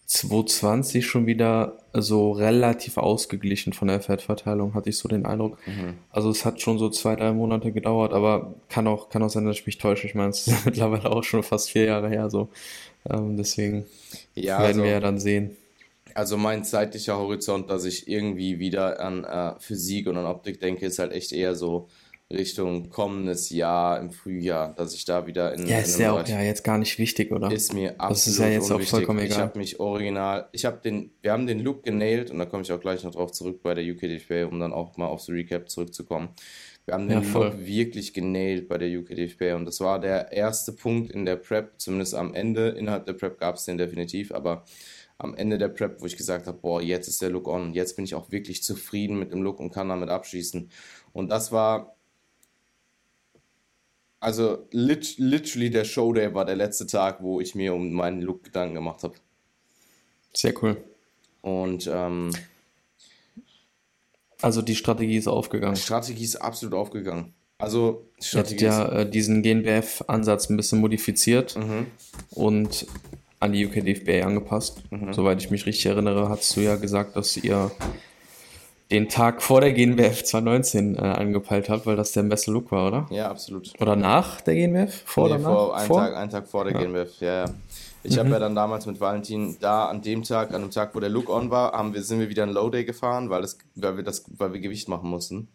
2020 0.06 1.06
schon 1.06 1.26
wieder 1.26 1.78
so 1.94 2.32
relativ 2.32 2.98
ausgeglichen 2.98 3.72
von 3.72 3.88
der 3.88 4.00
Fettverteilung, 4.00 4.74
hatte 4.74 4.90
ich 4.90 4.98
so 4.98 5.08
den 5.08 5.24
Eindruck. 5.24 5.58
Mhm. 5.66 5.94
Also 6.10 6.30
es 6.30 6.44
hat 6.44 6.60
schon 6.60 6.78
so 6.78 6.90
zwei, 6.90 7.16
drei 7.16 7.32
Monate 7.32 7.72
gedauert, 7.72 8.12
aber 8.12 8.54
kann 8.68 8.86
auch, 8.86 9.08
kann 9.08 9.22
auch 9.22 9.30
sein, 9.30 9.46
dass 9.46 9.58
ich 9.58 9.66
mich 9.66 9.78
täusche. 9.78 10.06
Ich 10.06 10.14
meine, 10.14 10.30
es 10.30 10.46
ist 10.46 10.64
mittlerweile 10.64 11.10
auch 11.10 11.24
schon 11.24 11.42
fast 11.42 11.70
vier 11.70 11.84
Jahre 11.84 12.08
her, 12.08 12.30
so. 12.30 12.48
Ähm, 13.08 13.36
deswegen 13.36 13.86
ja, 14.34 14.58
werden 14.58 14.66
also, 14.66 14.82
wir 14.82 14.90
ja 14.90 15.00
dann 15.00 15.18
sehen. 15.18 15.56
Also 16.14 16.36
mein 16.36 16.64
zeitlicher 16.64 17.18
Horizont, 17.18 17.70
dass 17.70 17.84
ich 17.84 18.08
irgendwie 18.08 18.58
wieder 18.58 19.00
an 19.00 19.24
äh, 19.24 19.58
Physik 19.58 20.06
und 20.06 20.16
an 20.16 20.26
Optik 20.26 20.60
denke, 20.60 20.86
ist 20.86 20.98
halt 20.98 21.12
echt 21.12 21.32
eher 21.32 21.54
so 21.54 21.88
Richtung 22.32 22.88
kommendes 22.88 23.50
Jahr 23.50 24.00
im 24.00 24.10
Frühjahr, 24.10 24.74
dass 24.74 24.94
ich 24.94 25.04
da 25.04 25.26
wieder 25.26 25.52
in. 25.54 25.66
Ja, 25.66 25.78
ist 25.78 25.98
ja 25.98 26.12
auch 26.12 26.26
ja 26.26 26.40
jetzt 26.40 26.64
gar 26.64 26.78
nicht 26.78 26.98
wichtig, 26.98 27.30
oder? 27.30 27.50
Ist 27.50 27.74
mir 27.74 28.00
absolut 28.00 28.10
Das 28.10 28.26
ist 28.26 28.38
ja 28.38 28.48
jetzt 28.48 28.70
unwichtig. 28.70 28.86
auch 28.86 28.96
vollkommen 28.96 29.18
egal. 29.20 29.30
Ich 29.30 29.38
habe 29.38 29.58
mich 29.58 29.80
original, 29.80 30.48
ich 30.52 30.64
habe 30.64 30.80
den, 30.82 31.10
wir 31.20 31.32
haben 31.32 31.46
den 31.46 31.60
Look 31.60 31.82
genailt 31.82 32.30
und 32.30 32.38
da 32.38 32.46
komme 32.46 32.62
ich 32.62 32.72
auch 32.72 32.80
gleich 32.80 33.04
noch 33.04 33.12
drauf 33.12 33.32
zurück 33.32 33.62
bei 33.62 33.74
der 33.74 33.84
UKDFB, 33.84 34.50
um 34.50 34.58
dann 34.60 34.72
auch 34.72 34.96
mal 34.96 35.06
aufs 35.06 35.28
Recap 35.28 35.68
zurückzukommen. 35.68 36.30
Wir 36.84 36.94
haben 36.94 37.08
den 37.08 37.22
ja, 37.22 37.32
Look 37.32 37.64
wirklich 37.64 38.12
genailt 38.12 38.68
bei 38.68 38.78
der 38.78 38.88
UKDFB 38.98 39.54
und 39.54 39.66
das 39.66 39.80
war 39.80 40.00
der 40.00 40.32
erste 40.32 40.72
Punkt 40.72 41.12
in 41.12 41.24
der 41.24 41.36
Prep, 41.36 41.74
zumindest 41.76 42.14
am 42.14 42.34
Ende. 42.34 42.70
Innerhalb 42.70 43.06
der 43.06 43.12
Prep 43.12 43.38
gab 43.38 43.56
es 43.56 43.64
den 43.64 43.78
definitiv, 43.78 44.32
aber 44.32 44.64
am 45.18 45.34
Ende 45.34 45.58
der 45.58 45.68
Prep, 45.68 46.00
wo 46.00 46.06
ich 46.06 46.16
gesagt 46.16 46.46
habe, 46.46 46.58
boah, 46.58 46.82
jetzt 46.82 47.08
ist 47.08 47.22
der 47.22 47.30
Look 47.30 47.48
on, 47.48 47.74
jetzt 47.74 47.96
bin 47.96 48.04
ich 48.04 48.14
auch 48.14 48.30
wirklich 48.30 48.62
zufrieden 48.62 49.18
mit 49.18 49.32
dem 49.32 49.42
Look 49.42 49.60
und 49.60 49.70
kann 49.70 49.88
damit 49.88 50.08
abschließen. 50.08 50.70
Und 51.12 51.28
das 51.28 51.52
war 51.52 51.96
also 54.22 54.68
lit 54.70 55.18
literally 55.18 55.68
der 55.68 55.84
Showday 55.84 56.32
war 56.32 56.44
der 56.44 56.54
letzte 56.54 56.86
Tag, 56.86 57.22
wo 57.22 57.40
ich 57.40 57.56
mir 57.56 57.74
um 57.74 57.92
meinen 57.92 58.22
Look 58.22 58.44
Gedanken 58.44 58.76
gemacht 58.76 59.02
habe. 59.02 59.14
Sehr 60.32 60.54
cool. 60.62 60.76
Und 61.40 61.90
ähm, 61.92 62.30
also 64.40 64.62
die 64.62 64.76
Strategie 64.76 65.16
ist 65.16 65.26
aufgegangen. 65.26 65.74
Die 65.74 65.80
Strategie 65.80 66.22
ist 66.22 66.36
absolut 66.36 66.74
aufgegangen. 66.74 67.34
Also 67.58 68.06
Strategie 68.20 68.64
Ihr 68.64 68.70
ja 68.70 68.92
äh, 69.00 69.10
diesen 69.10 69.42
GNBF-Ansatz 69.42 70.48
ein 70.48 70.56
bisschen 70.56 70.80
modifiziert 70.80 71.56
mhm. 71.56 71.88
und 72.30 72.86
an 73.42 73.52
die 73.52 73.66
UKDFBA 73.66 74.24
angepasst. 74.24 74.82
Mhm. 74.90 75.12
Soweit 75.12 75.42
ich 75.42 75.50
mich 75.50 75.66
richtig 75.66 75.86
erinnere, 75.86 76.28
hast 76.28 76.56
du 76.56 76.60
ja 76.60 76.76
gesagt, 76.76 77.16
dass 77.16 77.36
ihr 77.36 77.70
den 78.90 79.08
Tag 79.08 79.42
vor 79.42 79.60
der 79.60 79.72
GNWF 79.72 80.22
2019 80.22 80.96
äh, 80.96 80.98
angepeilt 80.98 81.68
habe, 81.68 81.86
weil 81.86 81.96
das 81.96 82.12
der 82.12 82.22
beste 82.24 82.52
Look 82.52 82.70
war, 82.70 82.88
oder? 82.88 83.06
Ja, 83.10 83.30
absolut. 83.30 83.72
Oder 83.80 83.96
nach 83.96 84.42
der 84.42 84.54
GNWF? 84.54 85.02
Vor 85.06 85.28
nee, 85.28 85.34
oder 85.34 85.42
nach? 85.42 85.50
Vor, 85.50 85.76
einen, 85.76 85.86
vor? 85.86 86.00
Tag, 86.00 86.16
einen 86.16 86.30
Tag 86.30 86.46
vor 86.46 86.64
der 86.64 86.74
ja. 86.74 86.82
GNWF, 86.86 87.20
ja. 87.20 87.44
Ich 88.04 88.14
mhm. 88.14 88.20
habe 88.20 88.30
ja 88.30 88.38
dann 88.38 88.54
damals 88.54 88.86
mit 88.86 89.00
Valentin 89.00 89.56
da 89.60 89.86
an 89.86 90.02
dem 90.02 90.22
Tag, 90.22 90.54
an 90.54 90.60
dem 90.60 90.70
Tag, 90.70 90.94
wo 90.94 91.00
der 91.00 91.08
Look 91.08 91.28
on 91.28 91.50
war, 91.50 91.72
haben 91.72 91.94
wir, 91.94 92.02
sind 92.02 92.20
wir 92.20 92.28
wieder 92.28 92.42
ein 92.42 92.50
Low 92.50 92.68
Day 92.68 92.84
gefahren, 92.84 93.30
weil, 93.30 93.42
das, 93.42 93.58
weil, 93.74 93.96
wir, 93.96 94.04
das, 94.04 94.24
weil 94.36 94.52
wir 94.52 94.60
Gewicht 94.60 94.88
machen 94.88 95.08
mussten. 95.08 95.48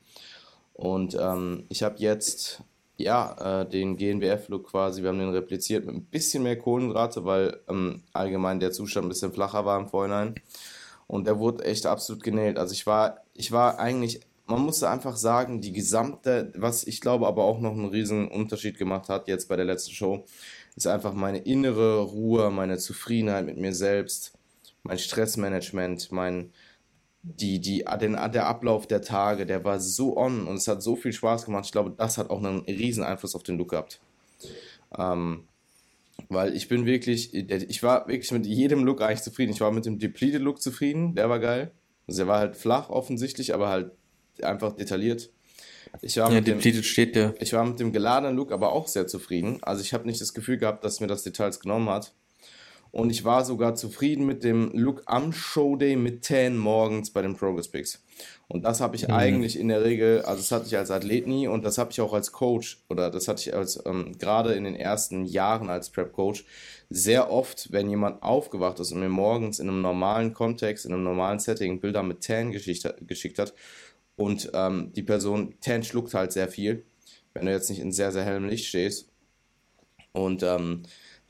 Und 0.73 1.17
ähm, 1.19 1.65
ich 1.69 1.83
habe 1.83 1.95
jetzt 1.99 2.63
ja, 2.97 3.61
äh, 3.61 3.69
den 3.69 3.95
GNWF-Look 3.95 4.71
quasi, 4.71 5.01
wir 5.03 5.09
haben 5.09 5.19
den 5.19 5.29
repliziert 5.29 5.85
mit 5.85 5.95
ein 5.95 6.05
bisschen 6.05 6.43
mehr 6.43 6.57
Kohlenhydrate, 6.57 7.25
weil 7.25 7.59
ähm, 7.69 8.03
allgemein 8.13 8.59
der 8.59 8.71
Zustand 8.71 9.05
ein 9.05 9.09
bisschen 9.09 9.31
flacher 9.31 9.65
war 9.65 9.79
im 9.79 9.87
Vorhinein. 9.87 10.35
Und 11.05 11.27
der 11.27 11.39
wurde 11.39 11.63
echt 11.63 11.85
absolut 11.85 12.23
genäht. 12.23 12.57
Also 12.57 12.73
ich 12.73 12.85
war, 12.85 13.21
ich 13.33 13.51
war 13.51 13.79
eigentlich, 13.79 14.21
man 14.47 14.61
musste 14.61 14.89
einfach 14.89 15.15
sagen, 15.15 15.61
die 15.61 15.71
gesamte, 15.71 16.51
was 16.55 16.85
ich 16.85 16.99
glaube 16.99 17.27
aber 17.27 17.43
auch 17.43 17.59
noch 17.59 17.71
einen 17.71 17.85
riesen 17.89 18.27
Unterschied 18.27 18.77
gemacht 18.77 19.09
hat 19.09 19.27
jetzt 19.27 19.47
bei 19.47 19.55
der 19.55 19.65
letzten 19.65 19.91
Show, 19.91 20.25
ist 20.75 20.87
einfach 20.87 21.13
meine 21.13 21.39
innere 21.39 22.01
Ruhe, 22.01 22.49
meine 22.51 22.77
Zufriedenheit 22.77 23.45
mit 23.45 23.57
mir 23.57 23.73
selbst, 23.73 24.33
mein 24.83 24.99
Stressmanagement, 24.99 26.11
mein, 26.11 26.51
die, 27.35 27.59
die, 27.59 27.85
den, 27.99 28.13
der 28.13 28.47
Ablauf 28.47 28.87
der 28.87 29.01
Tage, 29.01 29.45
der 29.45 29.63
war 29.63 29.79
so 29.79 30.17
on 30.17 30.47
und 30.47 30.55
es 30.55 30.67
hat 30.67 30.81
so 30.81 30.95
viel 30.95 31.13
Spaß 31.13 31.45
gemacht. 31.45 31.65
Ich 31.65 31.71
glaube, 31.71 31.93
das 31.95 32.17
hat 32.17 32.29
auch 32.29 32.43
einen 32.43 32.59
riesen 32.61 33.03
Einfluss 33.03 33.35
auf 33.35 33.43
den 33.43 33.57
Look 33.57 33.71
gehabt. 33.71 33.99
Ähm, 34.97 35.43
weil 36.29 36.55
ich 36.55 36.67
bin 36.67 36.85
wirklich, 36.85 37.33
ich 37.33 37.83
war 37.83 38.07
wirklich 38.07 38.31
mit 38.31 38.45
jedem 38.45 38.83
Look 38.83 39.01
eigentlich 39.01 39.21
zufrieden. 39.21 39.51
Ich 39.51 39.61
war 39.61 39.71
mit 39.71 39.85
dem 39.85 39.99
Depleted 39.99 40.41
Look 40.41 40.61
zufrieden, 40.61 41.15
der 41.15 41.29
war 41.29 41.39
geil. 41.39 41.71
Also 42.07 42.19
der 42.19 42.27
war 42.27 42.39
halt 42.39 42.55
flach 42.55 42.89
offensichtlich, 42.89 43.53
aber 43.53 43.69
halt 43.69 43.91
einfach 44.41 44.73
detailliert. 44.73 45.29
Ich 46.01 46.17
war 46.17 46.31
ja, 46.31 46.41
mit 46.41 46.47
dem, 46.47 46.61
steht 46.83 47.15
der. 47.15 47.33
Ich 47.39 47.53
war 47.53 47.63
mit 47.65 47.79
dem 47.79 47.91
geladenen 47.91 48.35
Look 48.35 48.51
aber 48.51 48.71
auch 48.71 48.87
sehr 48.87 49.07
zufrieden. 49.07 49.59
Also 49.61 49.81
ich 49.81 49.93
habe 49.93 50.05
nicht 50.05 50.21
das 50.21 50.33
Gefühl 50.33 50.57
gehabt, 50.57 50.83
dass 50.83 50.99
mir 50.99 51.07
das 51.07 51.23
Details 51.23 51.59
genommen 51.59 51.89
hat. 51.89 52.13
Und 52.91 53.09
ich 53.09 53.23
war 53.25 53.45
sogar 53.45 53.75
zufrieden 53.75 54.25
mit 54.25 54.43
dem 54.43 54.71
Look 54.73 55.03
am 55.05 55.33
Showday 55.33 55.95
mit 55.95 56.23
10 56.23 56.57
morgens 56.57 57.11
bei 57.11 57.21
den 57.21 57.35
Progress 57.35 57.67
Picks. 57.67 58.03
Und 58.47 58.63
das 58.63 58.81
habe 58.81 58.95
ich 58.95 59.07
mhm. 59.07 59.13
eigentlich 59.13 59.59
in 59.59 59.67
der 59.67 59.83
Regel, 59.83 60.21
also 60.21 60.37
das 60.37 60.51
hatte 60.51 60.67
ich 60.67 60.77
als 60.77 60.89
Athlet 60.89 61.27
nie 61.27 61.47
und 61.47 61.63
das 61.63 61.77
habe 61.77 61.91
ich 61.91 62.01
auch 62.01 62.13
als 62.13 62.31
Coach 62.31 62.81
oder 62.89 63.11
das 63.11 63.27
hatte 63.27 63.41
ich 63.41 63.53
als 63.53 63.79
ähm, 63.85 64.17
gerade 64.17 64.53
in 64.53 64.63
den 64.63 64.75
ersten 64.75 65.25
Jahren 65.25 65.69
als 65.69 65.89
Prep 65.89 66.13
Coach 66.13 66.45
sehr 66.89 67.29
oft, 67.29 67.71
wenn 67.71 67.89
jemand 67.89 68.23
aufgewacht 68.23 68.79
ist 68.79 68.93
und 68.93 69.01
mir 69.01 69.09
morgens 69.09 69.59
in 69.59 69.67
einem 69.67 69.81
normalen 69.81 70.33
Kontext, 70.33 70.85
in 70.85 70.93
einem 70.93 71.03
normalen 71.03 71.39
Setting 71.39 71.81
Bilder 71.81 72.03
mit 72.03 72.23
Tan 72.23 72.51
geschickt, 72.51 72.91
geschickt 73.01 73.37
hat 73.37 73.53
und 74.17 74.49
ähm, 74.53 74.91
die 74.93 75.03
Person, 75.03 75.53
Tan 75.61 75.83
schluckt 75.83 76.13
halt 76.13 76.33
sehr 76.33 76.49
viel, 76.49 76.83
wenn 77.33 77.45
du 77.45 77.51
jetzt 77.51 77.69
nicht 77.69 77.79
in 77.79 77.91
sehr, 77.91 78.11
sehr 78.11 78.25
hellem 78.25 78.49
Licht 78.49 78.65
stehst. 78.65 79.09
Und 80.11 80.41
ähm, 80.41 80.83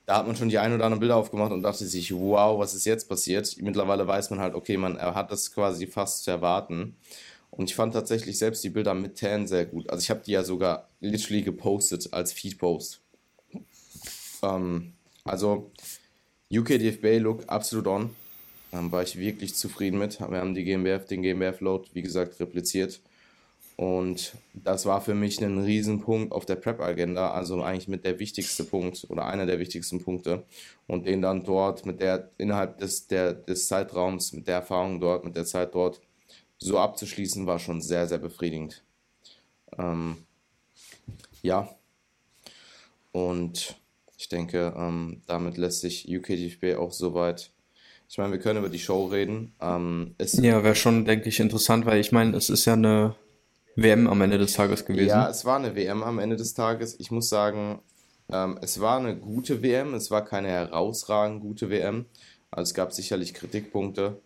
da 0.08 0.17
hat 0.17 0.26
man 0.26 0.38
schon 0.38 0.48
die 0.48 0.58
ein 0.58 0.74
oder 0.74 0.86
anderen 0.86 1.02
Bilder 1.02 1.17
aufgemacht 1.17 1.52
und 1.52 1.63
dachte 1.63 1.86
sich, 1.86 2.13
wow, 2.15 2.58
was 2.58 2.74
ist 2.74 2.86
jetzt 2.86 3.10
passiert? 3.10 3.58
Mittlerweile 3.62 4.08
weiß 4.08 4.30
man 4.30 4.39
halt, 4.39 4.56
okay, 4.56 4.78
man 4.78 4.98
hat 4.98 5.32
das 5.32 5.54
quasi 5.54 5.86
fast 5.86 6.24
zu 6.24 6.32
erwarten. 6.32 6.96
Und 7.52 7.70
ich 7.70 7.76
fand 7.76 7.93
tatsächlich 7.93 8.38
selbst 8.38 8.63
die 8.63 8.70
Bilder 8.70 8.93
mit 8.93 9.20
Tan 9.20 9.48
sehr 9.48 9.65
gut. 9.65 9.89
Also 9.89 10.02
ich 10.02 10.10
habe 10.10 10.22
die 10.26 10.32
ja 10.32 10.46
sogar 10.46 10.88
literally 11.02 11.41
gepostet 11.41 12.13
als 12.13 12.32
Feed-Post. 12.32 13.02
Ähm, 14.43 14.93
also 15.26 15.72
UKDFB-Look 16.54 17.43
absolut 17.48 17.88
on. 17.88 18.15
Ähm, 18.72 18.89
war 18.93 19.04
ich 19.04 19.17
wirklich 19.17 19.56
zufrieden 19.56 20.00
mit. 20.00 20.22
Wir 20.22 20.39
haben 20.39 20.56
die 20.56 20.63
GmbF, 20.63 21.06
den 21.06 21.22
GmbF-Load, 21.22 21.89
wie 21.91 22.02
gesagt, 22.02 22.39
repliziert. 22.39 23.02
Und 23.78 24.34
das 24.56 24.88
war 24.88 25.02
für 25.02 25.13
mich 25.13 25.40
ein 25.40 25.60
Riesenpunkt 25.60 26.34
auf 26.34 26.48
der 26.48 26.56
Prep-Agenda, 26.56 27.30
also 27.30 27.62
eigentlich 27.62 27.88
mit 27.88 28.06
der 28.06 28.18
wichtigste 28.18 28.63
Punkt 28.63 29.06
oder 29.08 29.28
einer 29.28 29.46
der 29.46 29.60
wichtigsten 29.60 30.04
Punkte. 30.04 30.46
Und 30.88 31.06
den 31.06 31.22
dann 31.22 31.44
dort 31.44 31.86
mit 31.86 32.02
der, 32.02 32.32
innerhalb 32.40 32.80
des, 32.80 33.06
der, 33.06 33.34
des 33.34 33.68
Zeitraums, 33.68 34.34
mit 34.34 34.48
der 34.48 34.56
Erfahrung 34.56 35.00
dort, 35.00 35.26
mit 35.26 35.36
der 35.36 35.46
Zeit 35.46 35.76
dort 35.76 36.02
so 36.58 36.80
abzuschließen, 36.80 37.46
war 37.46 37.60
schon 37.60 37.80
sehr, 37.80 38.08
sehr 38.08 38.18
befriedigend. 38.18 38.84
Ähm, 39.78 40.18
ja. 41.44 41.70
Und 43.12 43.76
ich 44.18 44.28
denke, 44.28 44.74
ähm, 44.76 45.22
damit 45.28 45.58
lässt 45.58 45.82
sich 45.82 46.08
UKDFB 46.10 46.80
auch 46.80 46.92
soweit 46.92 47.52
ich 48.10 48.18
meine, 48.18 48.32
wir 48.32 48.40
können 48.40 48.60
über 48.60 48.70
die 48.70 48.80
Show 48.80 49.08
reden. 49.08 49.54
Ähm, 49.60 50.16
ja, 50.18 50.63
wäre 50.63 50.76
schon, 50.76 51.04
denke 51.04 51.28
ich, 51.28 51.42
interessant, 51.42 51.86
weil 51.86 52.00
ich 52.00 52.13
meine, 52.13 52.38
es 52.38 52.50
ist 52.50 52.63
ja 52.63 52.72
eine 52.72 53.16
WM 53.78 54.08
am 54.08 54.22
Ende 54.22 54.40
des 54.40 54.54
Tages 54.54 54.86
gewesen. 54.86 55.10
Ja, 55.10 55.30
es 55.30 55.46
war 55.46 55.58
eine 55.58 55.76
WM 55.76 56.04
am 56.04 56.18
Ende 56.18 56.36
des 56.36 56.56
Tages. 56.56 57.00
Ich 57.00 57.12
muss 57.12 57.30
sagen, 57.30 57.80
ähm, 58.28 58.58
es 58.62 58.82
war 58.82 58.98
eine 58.98 59.16
gute 59.16 59.62
WM. 59.62 59.94
Es 59.94 60.10
war 60.10 60.26
keine 60.26 60.50
herausragend 60.50 61.42
gute 61.42 61.70
WM. 61.70 62.06
Also 62.50 62.70
es 62.70 62.74
gab 62.74 62.92
sicherlich 62.92 63.36
Kritikpunkte. 63.36 64.20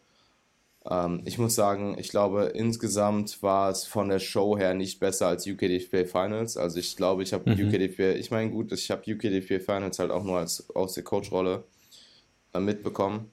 Ähm, 0.89 1.21
ich 1.25 1.37
muss 1.37 1.53
sagen, 1.53 1.97
ich 1.99 2.09
glaube, 2.09 2.45
insgesamt 2.55 3.43
war 3.43 3.69
es 3.69 3.83
von 3.83 4.07
der 4.07 4.19
Show 4.19 4.57
her 4.57 4.73
nicht 4.73 5.01
besser 5.01 5.27
als 5.27 5.45
UKDFB 5.45 6.09
Finals. 6.09 6.55
Also 6.55 6.79
ich 6.79 6.95
glaube, 6.95 7.21
ich 7.21 7.33
habe 7.33 7.53
mhm. 7.53 7.67
UKDFB, 7.67 8.17
ich 8.17 8.31
meine 8.31 8.51
gut, 8.51 8.71
ich 8.71 8.89
habe 8.89 9.03
UKDFB 9.05 9.61
Finals 9.61 9.99
halt 9.99 10.11
auch 10.11 10.23
nur 10.23 10.39
als 10.39 10.69
aus 10.73 10.93
der 10.93 11.03
Coach-Rolle 11.03 11.65
äh, 12.53 12.59
mitbekommen. 12.61 13.29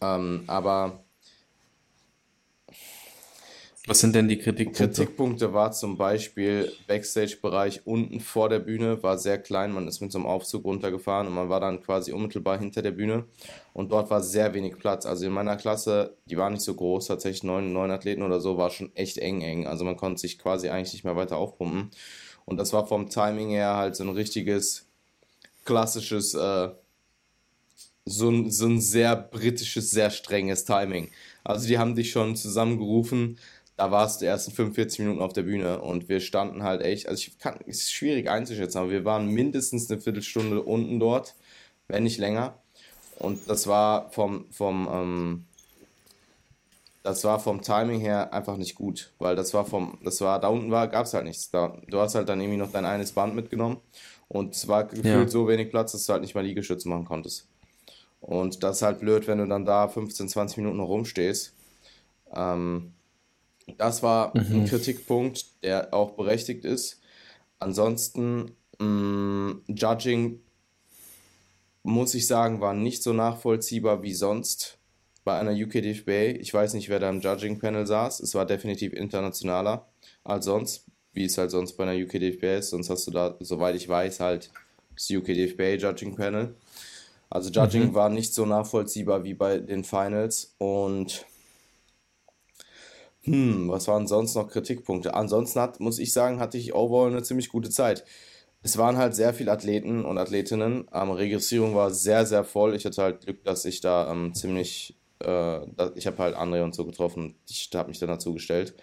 Ähm, 0.00 0.42
aber 0.48 1.03
was 3.86 4.00
sind 4.00 4.14
denn 4.14 4.28
die 4.28 4.38
Kritikpunkte? 4.38 4.86
Kritikpunkte 4.86 5.52
war 5.52 5.72
zum 5.72 5.98
Beispiel 5.98 6.72
Backstage-Bereich 6.86 7.86
unten 7.86 8.18
vor 8.20 8.48
der 8.48 8.60
Bühne, 8.60 9.02
war 9.02 9.18
sehr 9.18 9.36
klein. 9.36 9.72
Man 9.72 9.86
ist 9.86 10.00
mit 10.00 10.10
so 10.10 10.16
einem 10.16 10.26
Aufzug 10.26 10.64
runtergefahren 10.64 11.26
und 11.26 11.34
man 11.34 11.50
war 11.50 11.60
dann 11.60 11.82
quasi 11.82 12.12
unmittelbar 12.12 12.58
hinter 12.58 12.80
der 12.80 12.92
Bühne. 12.92 13.26
Und 13.74 13.92
dort 13.92 14.08
war 14.08 14.22
sehr 14.22 14.54
wenig 14.54 14.78
Platz. 14.78 15.04
Also 15.04 15.26
in 15.26 15.32
meiner 15.32 15.56
Klasse, 15.56 16.16
die 16.24 16.38
war 16.38 16.48
nicht 16.48 16.62
so 16.62 16.74
groß, 16.74 17.08
tatsächlich 17.08 17.42
neun, 17.42 17.74
neun 17.74 17.90
Athleten 17.90 18.22
oder 18.22 18.40
so, 18.40 18.56
war 18.56 18.70
schon 18.70 18.90
echt 18.96 19.18
eng, 19.18 19.42
eng. 19.42 19.66
Also 19.66 19.84
man 19.84 19.98
konnte 19.98 20.18
sich 20.18 20.38
quasi 20.38 20.70
eigentlich 20.70 20.94
nicht 20.94 21.04
mehr 21.04 21.16
weiter 21.16 21.36
aufpumpen. 21.36 21.90
Und 22.46 22.56
das 22.56 22.72
war 22.72 22.86
vom 22.86 23.10
Timing 23.10 23.50
her 23.50 23.76
halt 23.76 23.96
so 23.96 24.04
ein 24.04 24.10
richtiges, 24.10 24.86
klassisches, 25.66 26.32
äh, 26.32 26.70
so, 28.06 28.30
ein, 28.30 28.50
so 28.50 28.66
ein 28.66 28.80
sehr 28.80 29.14
britisches, 29.14 29.90
sehr 29.90 30.08
strenges 30.08 30.64
Timing. 30.64 31.10
Also 31.42 31.68
die 31.68 31.76
haben 31.76 31.94
dich 31.94 32.10
schon 32.10 32.34
zusammengerufen 32.34 33.38
da 33.76 33.90
warst 33.90 34.20
du 34.20 34.26
erst 34.26 34.48
in 34.48 34.54
45 34.54 35.00
Minuten 35.00 35.20
auf 35.20 35.32
der 35.32 35.42
Bühne 35.42 35.80
und 35.80 36.08
wir 36.08 36.20
standen 36.20 36.62
halt 36.62 36.82
echt, 36.82 37.08
also 37.08 37.20
ich 37.20 37.38
kann, 37.38 37.58
ist 37.66 37.92
schwierig 37.92 38.30
einzuschätzen, 38.30 38.78
aber 38.78 38.90
wir 38.90 39.04
waren 39.04 39.26
mindestens 39.26 39.90
eine 39.90 40.00
Viertelstunde 40.00 40.62
unten 40.62 41.00
dort, 41.00 41.34
wenn 41.88 42.04
nicht 42.04 42.18
länger. 42.18 42.58
Und 43.18 43.48
das 43.48 43.66
war 43.66 44.10
vom, 44.10 44.46
vom, 44.50 44.88
ähm, 44.90 45.44
das 47.02 47.24
war 47.24 47.38
vom 47.38 47.62
Timing 47.62 48.00
her 48.00 48.32
einfach 48.32 48.56
nicht 48.56 48.74
gut, 48.76 49.12
weil 49.18 49.36
das 49.36 49.54
war 49.54 49.64
vom, 49.64 49.98
das 50.04 50.20
war, 50.20 50.40
da 50.40 50.48
unten 50.48 50.70
war, 50.70 50.88
gab 50.88 51.06
es 51.06 51.14
halt 51.14 51.24
nichts. 51.24 51.50
Da, 51.50 51.76
du 51.88 51.98
hast 51.98 52.14
halt 52.14 52.28
dann 52.28 52.40
irgendwie 52.40 52.58
noch 52.58 52.72
dein 52.72 52.84
eines 52.84 53.12
Band 53.12 53.34
mitgenommen 53.34 53.78
und 54.28 54.54
es 54.54 54.68
war 54.68 54.84
gefühlt 54.84 55.04
ja. 55.04 55.28
so 55.28 55.48
wenig 55.48 55.70
Platz, 55.70 55.92
dass 55.92 56.06
du 56.06 56.12
halt 56.12 56.22
nicht 56.22 56.34
mal 56.34 56.44
Liegestütze 56.44 56.88
machen 56.88 57.04
konntest. 57.04 57.48
Und 58.20 58.62
das 58.62 58.76
ist 58.76 58.82
halt 58.82 59.00
blöd, 59.00 59.26
wenn 59.26 59.38
du 59.38 59.46
dann 59.46 59.66
da 59.66 59.86
15, 59.86 60.28
20 60.28 60.56
Minuten 60.58 60.80
rumstehst. 60.80 61.52
Ähm, 62.34 62.94
das 63.78 64.02
war 64.02 64.36
mhm. 64.36 64.62
ein 64.62 64.66
Kritikpunkt, 64.66 65.46
der 65.62 65.94
auch 65.94 66.12
berechtigt 66.12 66.64
ist. 66.64 67.00
Ansonsten, 67.58 68.52
mh, 68.78 68.84
mm, 68.86 69.64
Judging, 69.68 70.40
muss 71.82 72.14
ich 72.14 72.26
sagen, 72.26 72.60
war 72.60 72.74
nicht 72.74 73.02
so 73.02 73.12
nachvollziehbar 73.12 74.02
wie 74.02 74.14
sonst 74.14 74.78
bei 75.24 75.38
einer 75.38 75.52
UKDFBA. 75.52 76.38
Ich 76.40 76.52
weiß 76.52 76.74
nicht, 76.74 76.88
wer 76.88 76.98
da 76.98 77.08
im 77.10 77.20
Judging-Panel 77.20 77.86
saß. 77.86 78.20
Es 78.20 78.34
war 78.34 78.46
definitiv 78.46 78.92
internationaler 78.92 79.86
als 80.22 80.46
sonst, 80.46 80.86
wie 81.12 81.24
es 81.24 81.38
halt 81.38 81.50
sonst 81.50 81.74
bei 81.74 81.84
einer 81.84 82.04
UKDFBA 82.04 82.56
ist. 82.56 82.70
Sonst 82.70 82.90
hast 82.90 83.06
du 83.06 83.10
da, 83.10 83.36
soweit 83.40 83.76
ich 83.76 83.88
weiß, 83.88 84.20
halt 84.20 84.50
das 84.94 85.10
UKDFBA 85.10 85.74
Judging-Panel. 85.74 86.54
Also 87.30 87.50
Judging 87.50 87.88
mhm. 87.88 87.94
war 87.94 88.08
nicht 88.08 88.34
so 88.34 88.46
nachvollziehbar 88.46 89.24
wie 89.24 89.34
bei 89.34 89.58
den 89.58 89.84
Finals 89.84 90.54
und 90.58 91.26
hm, 93.24 93.68
was 93.68 93.88
waren 93.88 94.06
sonst 94.06 94.34
noch 94.34 94.48
Kritikpunkte? 94.48 95.14
Ansonsten 95.14 95.60
hat, 95.60 95.80
muss 95.80 95.98
ich 95.98 96.12
sagen, 96.12 96.40
hatte 96.40 96.58
ich 96.58 96.74
overall 96.74 97.10
eine 97.10 97.22
ziemlich 97.22 97.48
gute 97.48 97.70
Zeit. 97.70 98.04
Es 98.62 98.78
waren 98.78 98.96
halt 98.98 99.14
sehr 99.14 99.34
viele 99.34 99.52
Athleten 99.52 100.04
und 100.04 100.18
Athletinnen. 100.18 100.88
Ähm, 100.92 101.10
Registrierung 101.10 101.74
war 101.74 101.90
sehr, 101.90 102.26
sehr 102.26 102.44
voll. 102.44 102.74
Ich 102.74 102.84
hatte 102.84 103.02
halt 103.02 103.22
Glück, 103.22 103.44
dass 103.44 103.64
ich 103.64 103.80
da 103.80 104.10
ähm, 104.10 104.34
ziemlich, 104.34 104.96
äh, 105.22 105.60
ich 105.94 106.06
habe 106.06 106.18
halt 106.18 106.36
André 106.36 106.62
und 106.62 106.74
so 106.74 106.84
getroffen. 106.84 107.36
Ich 107.48 107.70
habe 107.74 107.88
mich 107.88 107.98
dann 107.98 108.08
dazu 108.10 108.34
gestellt. 108.34 108.74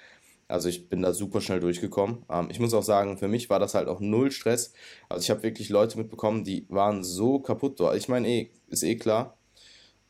Also 0.48 0.70
ich 0.70 0.90
bin 0.90 1.02
da 1.02 1.14
super 1.14 1.42
schnell 1.42 1.60
durchgekommen. 1.60 2.26
Ähm, 2.30 2.50
ich 2.52 2.60
muss 2.60 2.74
auch 2.74 2.84
sagen, 2.84 3.18
für 3.18 3.28
mich 3.28 3.50
war 3.50 3.60
das 3.60 3.76
halt 3.76 3.88
auch 3.88 4.00
null 4.00 4.32
Stress. 4.32 4.74
Also 5.10 5.24
ich 5.24 5.30
habe 5.30 5.44
wirklich 5.44 5.70
Leute 5.70 5.98
mitbekommen, 5.98 6.44
die 6.44 6.66
waren 6.70 7.04
so 7.04 7.40
kaputt. 7.40 7.80
Ich 7.96 8.10
meine, 8.10 8.28
eh, 8.28 8.52
ist 8.70 8.84
eh 8.84 8.96
klar 8.96 9.38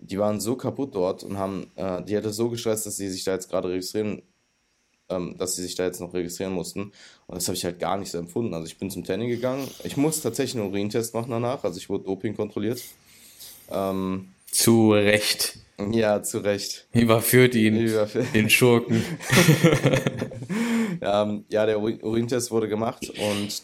die 0.01 0.19
waren 0.19 0.39
so 0.39 0.55
kaputt 0.55 0.95
dort 0.95 1.23
und 1.23 1.37
haben, 1.37 1.67
äh, 1.75 2.03
die 2.03 2.17
hatte 2.17 2.33
so 2.33 2.49
gestresst, 2.49 2.85
dass 2.85 2.97
sie 2.97 3.09
sich 3.09 3.23
da 3.23 3.33
jetzt 3.33 3.49
gerade 3.49 3.69
registrieren, 3.69 4.23
ähm, 5.09 5.35
dass 5.37 5.55
sie 5.55 5.61
sich 5.61 5.75
da 5.75 5.85
jetzt 5.85 6.01
noch 6.01 6.13
registrieren 6.13 6.53
mussten. 6.53 6.91
Und 7.27 7.35
das 7.35 7.47
habe 7.47 7.55
ich 7.55 7.63
halt 7.63 7.79
gar 7.79 7.97
nicht 7.97 8.11
so 8.11 8.17
empfunden. 8.17 8.53
Also 8.53 8.65
ich 8.65 8.77
bin 8.77 8.89
zum 8.89 9.03
Training 9.03 9.29
gegangen. 9.29 9.67
Ich 9.83 9.97
muss 9.97 10.21
tatsächlich 10.21 10.61
einen 10.61 10.71
Urintest 10.71 11.13
machen 11.13 11.31
danach. 11.31 11.63
Also 11.63 11.77
ich 11.77 11.89
wurde 11.89 12.05
Doping 12.05 12.35
kontrolliert. 12.35 12.81
Ähm, 13.69 14.29
zu 14.49 14.91
Recht. 14.91 15.59
Ja, 15.91 16.21
zu 16.21 16.39
Recht. 16.39 16.87
Überführt 16.93 17.55
ihn, 17.55 17.77
Überführt. 17.77 18.27
den 18.33 18.49
Schurken. 18.49 19.03
ähm, 21.01 21.45
ja, 21.49 21.65
der 21.65 21.79
Urintest 21.79 22.51
wurde 22.51 22.67
gemacht 22.67 23.09
und 23.09 23.61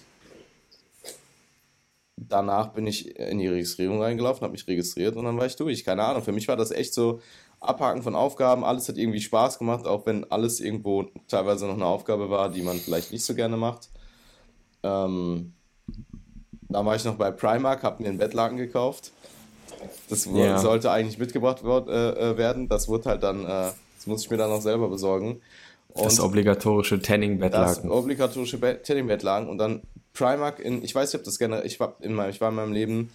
danach 2.17 2.73
bin 2.73 2.88
ich 2.88 3.17
in 3.17 3.39
die 3.39 3.47
Registrierung 3.47 4.01
reingelaufen, 4.01 4.41
habe 4.41 4.51
mich 4.51 4.67
registriert 4.67 5.15
und 5.15 5.25
dann 5.25 5.38
war 5.38 5.45
ich 5.45 5.56
durch. 5.56 5.86
Keine 5.86 6.03
Ahnung, 6.03 6.23
für 6.23 6.32
mich 6.32 6.47
war 6.47 6.58
das 6.58 6.71
echt 6.71 6.93
so 6.93 7.21
Abhaken 7.60 8.01
von 8.01 8.15
Aufgaben. 8.15 8.65
Alles 8.65 8.89
hat 8.89 8.97
irgendwie 8.97 9.21
Spaß 9.21 9.60
gemacht, 9.60 9.86
auch 9.86 10.06
wenn 10.06 10.30
alles 10.32 10.60
irgendwo 10.60 11.06
teilweise 11.27 11.67
noch 11.67 11.75
eine 11.75 11.86
Aufgabe 11.86 12.30
war, 12.30 12.49
die 12.49 12.62
man 12.62 12.77
vielleicht 12.77 13.12
nicht 13.12 13.23
so 13.23 13.36
gerne 13.36 13.56
macht. 13.56 13.89
Ähm, 14.84 15.53
da 16.69 16.86
war 16.86 16.95
ich 16.95 17.06
noch 17.06 17.15
bei 17.15 17.32
Primark, 17.32 17.84
habe 17.84 18.03
mir 18.03 18.10
einen 18.10 18.17
Bettlaken 18.17 18.58
gekauft. 18.58 19.12
Das 20.10 20.25
ja. 20.25 20.58
sollte 20.58 20.91
eigentlich 20.91 21.17
mitgebracht 21.17 21.63
äh, 21.63 22.32
äh, 22.32 22.38
werden. 22.38 22.67
Das 22.67 22.88
wurde 22.88 23.10
halt 23.10 23.23
dann, 23.23 23.45
äh, 23.45 23.71
das 23.95 24.08
muss 24.08 24.23
ich 24.23 24.30
mir 24.30 24.38
dann 24.38 24.49
noch 24.49 24.62
selber 24.62 24.89
besorgen. 24.89 25.41
Und 25.89 26.06
das 26.06 26.19
obligatorische 26.19 27.01
Tanning-Bettlaken. 27.01 27.89
Das 27.89 27.91
obligatorische 27.91 28.60
Tanning-Bettlaken 28.82 29.49
und 29.49 29.58
dann 29.58 29.82
Primark 30.17 30.60
in, 30.60 30.84
ich 30.84 30.95
weiß 30.95 31.13
nicht, 31.13 31.19
ob 31.19 31.25
das 31.25 31.38
gerne, 31.38 31.63
ich 31.63 31.80
war 31.80 31.95
in 32.01 32.13
meinem, 32.13 32.30
ich 32.30 32.41
war 32.41 32.49
in 32.49 32.56
meinem 32.56 32.73
Leben, 32.73 33.12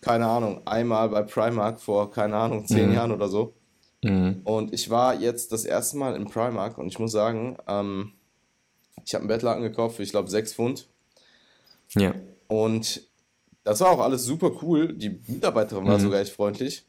keine 0.00 0.26
Ahnung, 0.26 0.62
einmal 0.66 1.08
bei 1.08 1.22
Primark 1.22 1.80
vor, 1.80 2.10
keine 2.10 2.36
Ahnung, 2.36 2.66
zehn 2.66 2.88
mhm. 2.88 2.94
Jahren 2.94 3.12
oder 3.12 3.28
so. 3.28 3.54
Mhm. 4.02 4.40
Und 4.44 4.72
ich 4.72 4.90
war 4.90 5.14
jetzt 5.14 5.52
das 5.52 5.64
erste 5.64 5.96
Mal 5.96 6.14
im 6.14 6.28
Primark 6.28 6.78
und 6.78 6.86
ich 6.86 6.98
muss 6.98 7.12
sagen, 7.12 7.56
ähm, 7.66 8.12
ich 9.04 9.14
habe 9.14 9.22
einen 9.22 9.28
Bettlaken 9.28 9.62
gekauft 9.62 9.96
für, 9.96 10.02
ich 10.02 10.10
glaube, 10.10 10.30
sechs 10.30 10.54
Pfund. 10.54 10.86
Ja. 11.94 12.14
Und 12.46 13.02
das 13.64 13.80
war 13.80 13.90
auch 13.90 14.00
alles 14.00 14.24
super 14.24 14.52
cool. 14.62 14.94
Die 14.94 15.20
Mitarbeiterin 15.26 15.86
war 15.86 15.98
mhm. 15.98 16.02
sogar 16.02 16.20
echt 16.20 16.32
freundlich. 16.32 16.84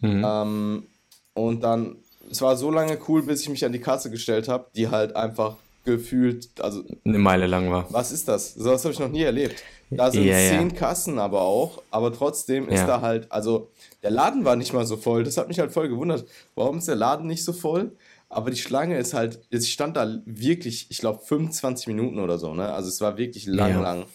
Mhm. 0.00 0.24
Ähm, 0.24 0.86
und 1.34 1.62
dann, 1.62 1.96
es 2.30 2.40
war 2.40 2.56
so 2.56 2.70
lange 2.70 2.98
cool, 3.08 3.22
bis 3.22 3.42
ich 3.42 3.48
mich 3.48 3.64
an 3.64 3.72
die 3.72 3.80
Kasse 3.80 4.10
gestellt 4.10 4.48
habe, 4.48 4.66
die 4.74 4.88
halt 4.88 5.16
einfach 5.16 5.56
gefühlt, 5.84 6.48
also 6.60 6.84
eine 7.04 7.18
Meile 7.18 7.46
lang 7.46 7.70
war. 7.70 7.86
Was 7.90 8.12
ist 8.12 8.28
das? 8.28 8.54
So 8.54 8.70
was 8.70 8.84
habe 8.84 8.92
ich 8.92 9.00
noch 9.00 9.08
nie 9.08 9.22
erlebt. 9.22 9.62
Da 9.90 10.10
sind 10.10 10.24
ja, 10.24 10.36
zehn 10.36 10.70
ja. 10.70 10.76
Kassen 10.76 11.18
aber 11.18 11.42
auch, 11.42 11.82
aber 11.90 12.12
trotzdem 12.12 12.68
ist 12.68 12.80
ja. 12.80 12.86
da 12.86 13.00
halt, 13.00 13.30
also 13.30 13.70
der 14.02 14.10
Laden 14.10 14.44
war 14.44 14.56
nicht 14.56 14.72
mal 14.72 14.86
so 14.86 14.96
voll. 14.96 15.22
Das 15.22 15.36
hat 15.36 15.48
mich 15.48 15.58
halt 15.58 15.72
voll 15.72 15.88
gewundert. 15.88 16.24
Warum 16.54 16.78
ist 16.78 16.88
der 16.88 16.96
Laden 16.96 17.26
nicht 17.26 17.44
so 17.44 17.52
voll? 17.52 17.92
Aber 18.28 18.50
die 18.50 18.56
Schlange 18.56 18.96
ist 18.96 19.12
halt, 19.12 19.40
ich 19.50 19.70
stand 19.70 19.96
da 19.96 20.22
wirklich, 20.24 20.86
ich 20.88 20.98
glaube 20.98 21.20
25 21.22 21.86
Minuten 21.88 22.18
oder 22.18 22.38
so, 22.38 22.54
ne? 22.54 22.72
Also 22.72 22.88
es 22.88 23.00
war 23.02 23.18
wirklich 23.18 23.44
lang, 23.46 23.82
lang. 23.82 24.06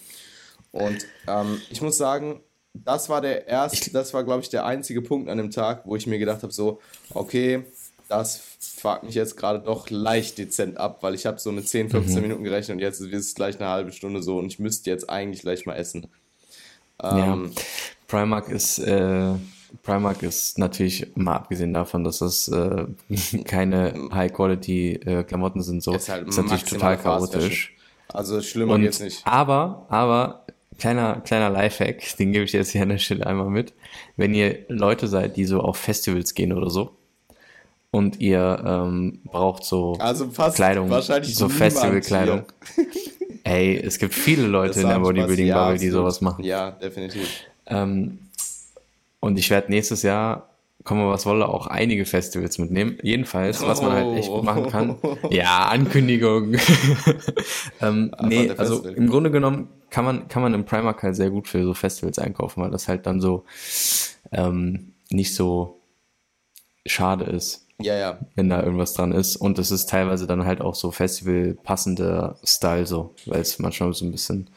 Und 0.71 1.05
ähm, 1.27 1.61
ich 1.69 1.81
muss 1.83 1.97
sagen, 1.97 2.41
das 2.73 3.09
war 3.09 3.21
der 3.21 3.47
erste, 3.47 3.91
das 3.91 4.13
war 4.13 4.23
glaube 4.23 4.41
ich 4.41 4.49
der 4.49 4.65
einzige 4.65 5.01
Punkt 5.01 5.29
an 5.29 5.37
dem 5.37 5.51
Tag, 5.51 5.83
wo 5.85 5.95
ich 5.95 6.07
mir 6.07 6.17
gedacht 6.17 6.41
habe, 6.43 6.53
so, 6.53 6.79
okay, 7.13 7.65
das 8.09 8.41
fuckt 8.59 9.03
mich 9.03 9.15
jetzt 9.15 9.37
gerade 9.37 9.59
doch 9.59 9.89
leicht 9.89 10.37
dezent 10.37 10.77
ab, 10.77 10.99
weil 11.01 11.15
ich 11.15 11.25
habe 11.25 11.39
so 11.39 11.51
mit 11.51 11.67
10, 11.67 11.89
15 11.89 12.15
mhm. 12.15 12.21
Minuten 12.21 12.43
gerechnet 12.43 12.75
und 12.75 12.81
jetzt 12.81 12.99
ist 12.99 13.13
es 13.13 13.35
gleich 13.35 13.59
eine 13.59 13.69
halbe 13.69 13.91
Stunde 13.91 14.21
so 14.21 14.37
und 14.37 14.47
ich 14.47 14.59
müsste 14.59 14.89
jetzt 14.89 15.09
eigentlich 15.09 15.41
gleich 15.41 15.65
mal 15.65 15.75
essen. 15.75 16.07
Ähm, 17.01 17.51
ja. 17.55 17.61
Primark 18.07 18.49
ist, 18.49 18.79
äh, 18.79 19.33
Primark 19.83 20.23
ist 20.23 20.57
natürlich, 20.57 21.07
mal 21.15 21.35
abgesehen 21.35 21.73
davon, 21.73 22.03
dass 22.03 22.19
das 22.19 22.47
äh, 22.47 22.85
keine 23.45 24.09
High-Quality-Klamotten 24.13 25.59
äh, 25.59 25.63
sind, 25.63 25.83
so, 25.83 25.93
ist, 25.93 26.09
halt 26.09 26.27
ist 26.27 26.37
natürlich 26.37 26.63
total 26.63 26.97
chaotisch. 26.97 27.75
Also 28.07 28.41
schlimmer 28.41 28.75
und, 28.75 28.81
geht's 28.81 29.01
nicht. 29.01 29.21
Aber, 29.25 29.85
aber, 29.89 30.45
kleiner, 30.79 31.21
kleiner 31.21 31.49
Lifehack, 31.49 32.15
den 32.17 32.31
gebe 32.31 32.45
ich 32.45 32.53
jetzt 32.53 32.71
hier 32.71 32.81
an 32.81 32.89
der 32.89 32.97
Stelle 32.99 33.27
einmal 33.27 33.49
mit. 33.49 33.73
Wenn 34.15 34.33
ihr 34.33 34.65
Leute 34.69 35.07
seid, 35.07 35.35
die 35.35 35.45
so 35.45 35.59
auf 35.59 35.77
Festivals 35.77 36.33
gehen 36.33 36.53
oder 36.53 36.69
so, 36.69 36.95
und 37.91 38.19
ihr 38.19 38.63
ähm, 38.65 39.21
braucht 39.23 39.63
so 39.63 39.93
also 39.99 40.27
Kleidung, 40.27 40.91
so 41.23 41.49
Festivalkleidung. 41.49 42.43
Ey, 43.43 43.77
es 43.77 43.97
gibt 43.97 44.13
viele 44.13 44.45
Leute 44.47 44.81
in 44.81 44.89
der 44.89 44.99
Bodybuilding-Bubble, 44.99 45.73
ja, 45.73 45.77
die 45.77 45.89
sowas 45.89 46.19
machen. 46.19 46.43
Ja, 46.43 46.71
definitiv. 46.71 47.27
Ähm, 47.65 48.19
und 49.21 49.39
ich 49.39 49.49
werde 49.49 49.71
nächstes 49.71 50.03
Jahr, 50.03 50.49
kommen 50.83 51.07
was 51.09 51.25
wolle, 51.25 51.47
auch 51.47 51.67
einige 51.67 52.05
Festivals 52.05 52.57
mitnehmen. 52.57 52.97
Jedenfalls, 53.03 53.61
was 53.61 53.81
man 53.81 53.91
halt 53.91 54.17
echt 54.17 54.29
gut 54.29 54.43
machen 54.43 54.69
kann. 54.69 54.95
Ja, 55.29 55.67
Ankündigung. 55.67 56.55
ähm, 57.81 58.13
nee, 58.21 58.49
also 58.51 58.85
im 58.85 59.09
Grunde 59.09 59.31
genommen 59.31 59.69
kann 59.89 60.05
man, 60.05 60.27
kann 60.27 60.41
man 60.41 60.53
im 60.53 60.65
Primark 60.65 61.03
halt 61.03 61.15
sehr 61.15 61.29
gut 61.29 61.47
für 61.47 61.63
so 61.63 61.73
Festivals 61.73 62.19
einkaufen, 62.19 62.61
weil 62.61 62.71
das 62.71 62.87
halt 62.87 63.05
dann 63.05 63.21
so 63.21 63.45
ähm, 64.31 64.93
nicht 65.09 65.35
so 65.35 65.79
schade 66.85 67.25
ist. 67.25 67.66
Ja, 67.79 67.95
ja. 67.95 68.19
Wenn 68.35 68.49
da 68.49 68.63
irgendwas 68.63 68.93
dran 68.93 69.11
ist. 69.11 69.35
Und 69.35 69.59
es 69.59 69.69
ist 69.71 69.89
teilweise 69.89 70.25
dann 70.25 70.45
halt 70.45 70.61
auch 70.61 70.75
so 70.75 70.91
Festival-passender 70.91 72.37
Style 72.43 72.87
so, 72.87 73.13
weil 73.25 73.41
es 73.41 73.59
manchmal 73.59 73.93
so 73.93 74.05
ein 74.05 74.11
bisschen, 74.11 74.49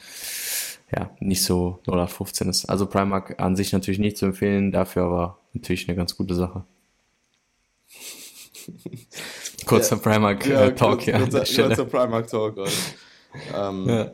ja, 0.94 1.10
nicht 1.20 1.44
so 1.44 1.80
0815 1.86 2.48
ist. 2.48 2.64
Also 2.66 2.86
Primark 2.86 3.38
an 3.38 3.56
sich 3.56 3.72
natürlich 3.72 4.00
nicht 4.00 4.16
zu 4.16 4.26
empfehlen, 4.26 4.72
dafür 4.72 5.04
aber 5.04 5.38
natürlich 5.52 5.86
eine 5.88 5.96
ganz 5.96 6.16
gute 6.16 6.34
Sache. 6.34 6.64
kurzer 9.66 9.96
ja, 9.96 10.02
Primark 10.02 10.46
ja, 10.46 10.66
äh, 10.66 10.74
Talk, 10.74 11.06
ja. 11.06 11.18
Kurzer, 11.18 11.44
kurzer 11.44 11.84
Primark 11.84 12.28
Talk, 12.28 12.56
ähm, 13.54 13.88
ja. 13.88 14.12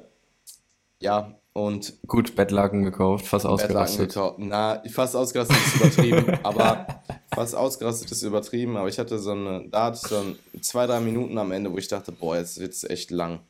ja, 1.00 1.38
und. 1.56 1.94
Gut, 2.06 2.36
Bettlaken 2.36 2.84
gekauft, 2.84 3.26
fast 3.26 3.46
ausgerastet. 3.46 4.10
Gekauft. 4.10 4.38
Na, 4.38 4.82
fast 4.90 5.16
ausgerastet 5.16 5.56
ist 5.56 5.76
übertrieben, 5.76 6.38
aber 6.42 7.02
fast 7.34 7.54
ausgerastet 7.54 8.12
ist 8.12 8.22
übertrieben, 8.22 8.76
aber 8.76 8.88
ich 8.88 8.98
hatte 8.98 9.18
so 9.18 9.32
eine, 9.32 9.66
da 9.70 9.86
hatte 9.86 9.98
ich 10.02 10.08
so 10.08 10.60
zwei, 10.60 10.86
drei 10.86 11.00
Minuten 11.00 11.38
am 11.38 11.52
Ende, 11.52 11.72
wo 11.72 11.78
ich 11.78 11.88
dachte, 11.88 12.12
boah, 12.12 12.36
jetzt 12.36 12.60
wird 12.60 12.72
es 12.72 12.84
echt 12.84 13.10
lang. 13.10 13.40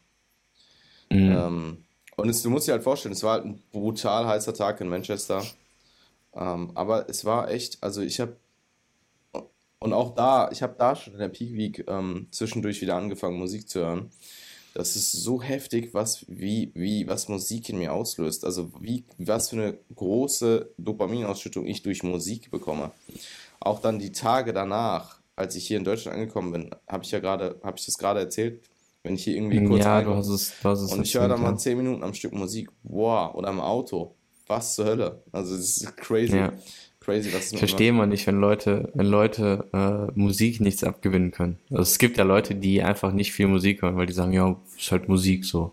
Mhm. 1.11 1.37
Ähm, 1.37 1.77
und 2.17 2.29
es, 2.29 2.43
du 2.43 2.51
musst 2.51 2.69
dir 2.69 2.73
halt 2.73 2.85
vorstellen, 2.85 3.13
es 3.13 3.23
war 3.23 3.35
halt 3.35 3.45
ein 3.45 3.63
brutal 3.73 4.27
heißer 4.27 4.55
Tag 4.55 4.81
in 4.81 4.89
Manchester. 4.89 5.45
Ähm, 6.35 6.71
aber 6.75 7.09
es 7.09 7.25
war 7.25 7.51
echt, 7.51 7.83
also 7.83 8.03
ich 8.03 8.21
habe 8.21 8.37
und 9.79 9.93
auch 9.93 10.15
da, 10.15 10.51
ich 10.53 10.63
habe 10.63 10.75
da 10.79 10.97
schon 10.97 11.13
in 11.13 11.19
der 11.19 11.29
Peak 11.29 11.53
Week 11.53 11.85
ähm, 11.87 12.29
zwischendurch 12.31 12.81
wieder 12.81 12.97
angefangen, 12.97 13.39
Musik 13.39 13.69
zu 13.69 13.81
hören. 13.81 14.11
Das 14.77 14.95
ist 14.95 15.11
so 15.11 15.41
heftig, 15.41 15.95
was, 15.95 16.27
wie, 16.29 16.71
wie, 16.75 17.09
was 17.09 17.29
Musik 17.29 17.71
in 17.71 17.79
mir 17.79 17.95
auslöst. 17.95 18.45
Also 18.45 18.71
wie, 18.79 19.05
was 19.17 19.49
für 19.49 19.57
eine 19.57 19.79
große 19.95 20.69
Dopaminausschüttung 20.77 21.65
ich 21.65 21.83
durch 21.83 22.03
Musik 22.03 22.51
bekomme. 22.51 22.91
Auch 23.59 23.81
dann 23.81 23.99
die 23.99 24.13
Tage 24.13 24.53
danach, 24.53 25.19
als 25.35 25.57
ich 25.57 25.67
hier 25.67 25.79
in 25.79 25.85
Deutschland 25.85 26.19
angekommen 26.19 26.53
bin, 26.53 26.71
habe 26.87 27.05
ich 27.05 27.11
ja 27.11 27.21
gerade, 27.21 27.59
habe 27.65 27.79
ich 27.79 27.87
das 27.87 27.97
gerade 27.97 28.21
erzählt, 28.21 28.61
wenn 29.03 29.15
ich 29.15 29.25
hier 29.25 29.37
irgendwie 29.37 29.65
kurz 29.65 29.83
ja, 29.83 30.03
du 30.03 30.15
hast 30.15 30.29
es, 30.29 30.53
du 30.61 30.69
hast 30.69 30.81
es 30.83 30.93
und 30.93 31.07
ich 31.07 31.15
höre 31.15 31.29
dann 31.29 31.41
mal 31.41 31.57
10 31.57 31.79
Minuten 31.79 32.03
am 32.03 32.13
Stück 32.13 32.35
Musik, 32.35 32.69
wow, 32.83 33.35
oder 33.35 33.49
im 33.49 33.61
Auto, 33.61 34.15
was 34.47 34.75
zur 34.75 34.85
Hölle. 34.85 35.23
Also 35.33 35.57
das 35.57 35.79
ist 35.79 35.97
crazy. 35.97 36.37
Ja. 36.37 36.53
Crazy, 37.07 37.33
was 37.33 37.53
Ich 37.53 37.59
verstehe 37.61 37.93
mal 37.93 38.09
nicht, 38.09 38.27
wenn 38.27 38.41
Leute, 38.41 38.91
wenn 38.95 39.07
Leute 39.07 39.69
äh, 39.73 40.19
Musik 40.19 40.61
nichts 40.61 40.83
abgewinnen 40.83 41.31
können. 41.31 41.57
Also 41.71 41.83
es 41.83 41.99
gibt 41.99 42.19
ja 42.19 42.25
Leute, 42.25 42.57
die 42.57 42.83
einfach 42.83 43.13
nicht 43.13 43.33
viel 43.33 43.47
Musik 43.47 43.83
hören, 43.83 43.97
weil 43.97 44.07
die 44.07 44.13
sagen, 44.13 44.33
ja, 44.33 44.57
ist 44.79 44.91
halt 44.93 45.09
Musik 45.09 45.45
so. 45.45 45.73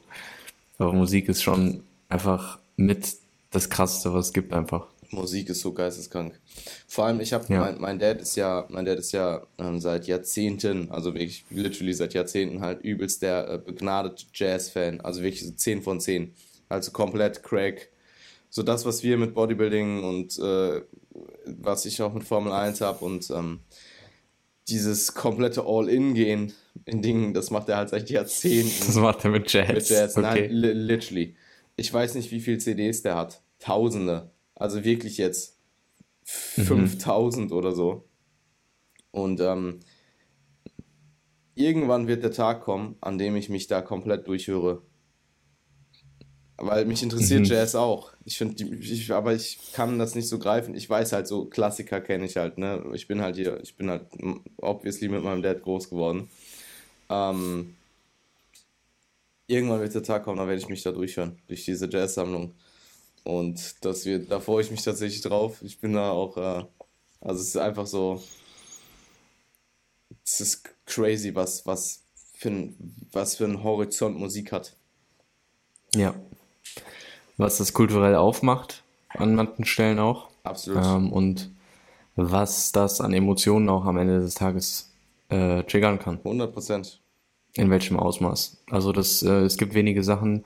Aber 0.77 0.93
Musik 0.93 1.29
ist 1.29 1.43
schon 1.43 1.83
einfach 2.09 2.59
mit 2.77 3.15
das 3.51 3.69
Krasseste, 3.69 4.13
was 4.13 4.27
es 4.27 4.33
gibt 4.33 4.53
einfach. 4.53 4.87
Musik 5.13 5.49
ist 5.49 5.61
so 5.61 5.71
geisteskrank. 5.71 6.39
Vor 6.87 7.05
allem, 7.05 7.19
ich 7.19 7.33
habe, 7.33 7.45
ja. 7.53 7.59
mein, 7.59 7.79
mein 7.79 7.99
Dad 7.99 8.21
ist 8.21 8.35
ja, 8.35 8.65
mein 8.69 8.85
Dad 8.85 8.97
ist 8.97 9.11
ja 9.11 9.43
ähm, 9.57 9.79
seit 9.79 10.07
Jahrzehnten, 10.07 10.89
also 10.91 11.13
wirklich 11.13 11.45
literally 11.49 11.93
seit 11.93 12.13
Jahrzehnten 12.13 12.61
halt 12.61 12.81
übelst 12.81 13.21
der 13.21 13.49
äh, 13.49 13.57
begnadete 13.59 14.25
Jazz-Fan. 14.33 15.01
Also 15.01 15.21
wirklich 15.21 15.45
so 15.45 15.51
10 15.51 15.83
von 15.83 15.99
10. 15.99 16.33
Also 16.69 16.91
komplett 16.91 17.43
Craig. 17.43 17.89
So 18.49 18.63
das, 18.63 18.85
was 18.85 19.03
wir 19.03 19.17
mit 19.17 19.33
Bodybuilding 19.33 20.03
und 20.03 20.37
äh, 20.39 20.81
was 21.45 21.85
ich 21.85 22.01
auch 22.01 22.13
mit 22.13 22.23
Formel 22.23 22.51
1 22.51 22.81
habe 22.81 23.03
und 23.05 23.29
ähm, 23.31 23.59
dieses 24.67 25.13
komplette 25.13 25.63
All-In-Gehen 25.65 26.53
in 26.85 27.01
Dingen, 27.01 27.33
das 27.33 27.51
macht 27.51 27.69
er 27.69 27.77
halt 27.77 27.89
seit 27.89 28.09
Jahrzehnten. 28.09 28.85
Das 28.85 28.95
macht 28.95 29.23
er 29.23 29.31
mit 29.31 29.51
Jazz. 29.51 29.73
Mit 29.73 29.89
Jazz, 29.89 30.17
okay. 30.17 30.21
nein, 30.21 30.51
li 30.51 30.73
literally. 30.73 31.35
Ich 31.75 31.93
weiß 31.93 32.15
nicht, 32.15 32.31
wie 32.31 32.39
viele 32.39 32.57
CDs 32.57 33.01
der 33.01 33.15
hat. 33.15 33.41
Tausende. 33.59 34.31
Also 34.55 34.83
wirklich 34.83 35.17
jetzt 35.17 35.57
5000 36.23 37.51
mhm. 37.51 37.57
oder 37.57 37.73
so. 37.73 38.07
Und 39.11 39.39
ähm, 39.41 39.79
irgendwann 41.55 42.07
wird 42.07 42.23
der 42.23 42.31
Tag 42.31 42.61
kommen, 42.61 42.95
an 43.01 43.17
dem 43.17 43.35
ich 43.35 43.49
mich 43.49 43.67
da 43.67 43.81
komplett 43.81 44.27
durchhöre. 44.27 44.81
Weil 46.65 46.85
mich 46.85 47.03
interessiert 47.03 47.41
mhm. 47.41 47.45
Jazz 47.45 47.75
auch. 47.75 48.13
Ich 48.25 48.37
finde, 48.37 48.63
ich, 48.63 49.11
aber 49.11 49.33
ich 49.33 49.59
kann 49.73 49.99
das 49.99 50.15
nicht 50.15 50.27
so 50.27 50.39
greifen. 50.39 50.75
Ich 50.75 50.89
weiß 50.89 51.11
halt 51.11 51.27
so, 51.27 51.45
Klassiker 51.45 51.99
kenne 52.01 52.25
ich 52.25 52.37
halt, 52.37 52.57
ne? 52.57 52.83
Ich 52.93 53.07
bin 53.07 53.21
halt 53.21 53.35
hier, 53.35 53.59
ich 53.61 53.75
bin 53.75 53.89
halt 53.89 54.05
obviously 54.57 55.09
mit 55.09 55.23
meinem 55.23 55.41
Dad 55.41 55.61
groß 55.61 55.89
geworden. 55.89 56.29
Ähm, 57.09 57.75
irgendwann 59.47 59.81
wird 59.81 59.93
der 59.93 60.03
Tag 60.03 60.23
kommen, 60.23 60.37
da 60.37 60.47
werde 60.47 60.61
ich 60.61 60.69
mich 60.69 60.83
da 60.83 60.91
durchhören, 60.91 61.37
durch 61.47 61.65
diese 61.65 61.89
Jazz-Sammlung. 61.89 62.53
Und 63.23 63.75
das 63.81 64.05
wird, 64.05 64.31
da 64.31 64.39
freue 64.39 64.63
ich 64.63 64.71
mich 64.71 64.83
tatsächlich 64.83 65.21
drauf. 65.21 65.61
Ich 65.63 65.79
bin 65.79 65.93
da 65.93 66.11
auch, 66.11 66.37
äh, 66.37 66.65
also 67.21 67.41
es 67.41 67.49
ist 67.49 67.57
einfach 67.57 67.87
so, 67.87 68.21
es 70.25 70.39
ist 70.39 70.63
crazy, 70.85 71.35
was, 71.35 71.65
was, 71.65 72.03
für 72.43 72.49
ein, 72.49 72.95
was 73.11 73.37
für 73.37 73.45
ein 73.45 73.63
Horizont 73.63 74.17
Musik 74.17 74.51
hat. 74.51 74.75
Ja, 75.95 76.15
was 77.37 77.57
das 77.57 77.73
kulturell 77.73 78.15
aufmacht, 78.15 78.83
an 79.09 79.35
manchen 79.35 79.65
Stellen 79.65 79.99
auch. 79.99 80.29
Absolut. 80.43 80.83
Ähm, 80.85 81.11
und 81.11 81.49
was 82.15 82.71
das 82.71 83.01
an 83.01 83.13
Emotionen 83.13 83.69
auch 83.69 83.85
am 83.85 83.97
Ende 83.97 84.19
des 84.19 84.35
Tages 84.35 84.91
äh, 85.29 85.63
triggern 85.63 85.99
kann. 85.99 86.19
100 86.23 86.53
Prozent. 86.53 86.99
In 87.55 87.69
welchem 87.69 87.99
Ausmaß. 87.99 88.63
Also 88.69 88.91
das, 88.91 89.23
äh, 89.23 89.41
es 89.41 89.57
gibt 89.57 89.73
wenige 89.73 90.03
Sachen, 90.03 90.43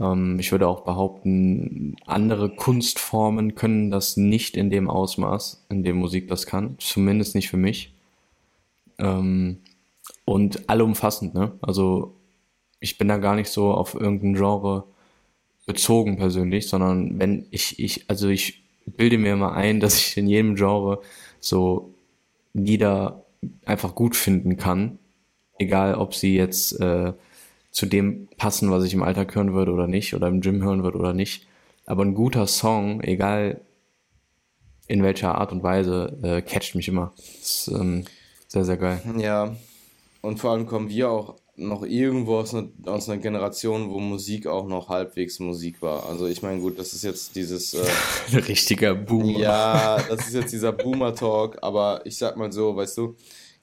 ähm, 0.00 0.38
ich 0.38 0.52
würde 0.52 0.68
auch 0.68 0.82
behaupten, 0.82 1.96
andere 2.06 2.50
Kunstformen 2.50 3.54
können 3.54 3.90
das 3.90 4.16
nicht 4.16 4.56
in 4.56 4.70
dem 4.70 4.88
Ausmaß, 4.90 5.66
in 5.68 5.82
dem 5.82 5.96
Musik 5.96 6.28
das 6.28 6.46
kann. 6.46 6.76
Zumindest 6.78 7.34
nicht 7.34 7.48
für 7.48 7.56
mich. 7.56 7.94
Ähm, 8.98 9.58
und 10.24 10.68
allumfassend, 10.68 11.34
ne? 11.34 11.52
Also 11.62 12.14
ich 12.80 12.98
bin 12.98 13.08
da 13.08 13.18
gar 13.18 13.36
nicht 13.36 13.50
so 13.50 13.72
auf 13.72 13.94
irgendein 13.94 14.34
Genre 14.34 14.84
bezogen 15.66 16.16
persönlich, 16.16 16.68
sondern 16.68 17.18
wenn 17.18 17.46
ich, 17.50 17.78
ich, 17.78 18.08
also 18.08 18.28
ich 18.28 18.62
bilde 18.86 19.18
mir 19.18 19.34
immer 19.34 19.52
ein, 19.52 19.80
dass 19.80 19.96
ich 19.96 20.16
in 20.16 20.26
jedem 20.26 20.56
Genre 20.56 21.00
so 21.40 21.94
Lieder 22.54 23.24
einfach 23.64 23.94
gut 23.94 24.16
finden 24.16 24.56
kann. 24.56 24.98
Egal, 25.58 25.94
ob 25.94 26.14
sie 26.14 26.34
jetzt 26.34 26.80
äh, 26.80 27.12
zu 27.70 27.86
dem 27.86 28.28
passen, 28.36 28.70
was 28.70 28.84
ich 28.84 28.94
im 28.94 29.02
Alltag 29.02 29.34
hören 29.34 29.54
würde 29.54 29.72
oder 29.72 29.86
nicht, 29.86 30.14
oder 30.14 30.28
im 30.28 30.40
Gym 30.40 30.62
hören 30.62 30.82
würde 30.82 30.98
oder 30.98 31.14
nicht. 31.14 31.46
Aber 31.86 32.04
ein 32.04 32.14
guter 32.14 32.46
Song, 32.46 33.00
egal 33.00 33.60
in 34.88 35.02
welcher 35.02 35.36
Art 35.36 35.52
und 35.52 35.62
Weise, 35.62 36.18
äh, 36.22 36.42
catcht 36.42 36.74
mich 36.74 36.88
immer. 36.88 37.12
Das 37.16 37.68
ist 37.68 37.68
ähm, 37.68 38.04
sehr, 38.48 38.64
sehr 38.64 38.76
geil. 38.76 39.00
Ja, 39.18 39.56
und 40.20 40.38
vor 40.38 40.50
allem 40.50 40.66
kommen 40.66 40.88
wir 40.88 41.10
auch 41.10 41.36
noch 41.56 41.84
irgendwo 41.84 42.36
aus 42.36 42.54
einer, 42.54 42.68
aus 42.86 43.08
einer 43.08 43.20
Generation, 43.20 43.90
wo 43.90 44.00
Musik 44.00 44.46
auch 44.46 44.66
noch 44.66 44.88
halbwegs 44.88 45.38
Musik 45.38 45.82
war. 45.82 46.06
Also 46.08 46.26
ich 46.26 46.42
meine, 46.42 46.60
gut, 46.60 46.78
das 46.78 46.94
ist 46.94 47.04
jetzt 47.04 47.36
dieses... 47.36 47.74
Äh, 47.74 47.84
Richtiger 48.48 48.94
Boomer. 48.94 49.38
Ja, 49.38 50.02
das 50.08 50.28
ist 50.28 50.34
jetzt 50.34 50.52
dieser 50.52 50.72
Boomer-Talk, 50.72 51.58
aber 51.60 52.00
ich 52.04 52.16
sag 52.16 52.36
mal 52.36 52.50
so, 52.50 52.74
weißt 52.74 52.96
du, 52.96 53.16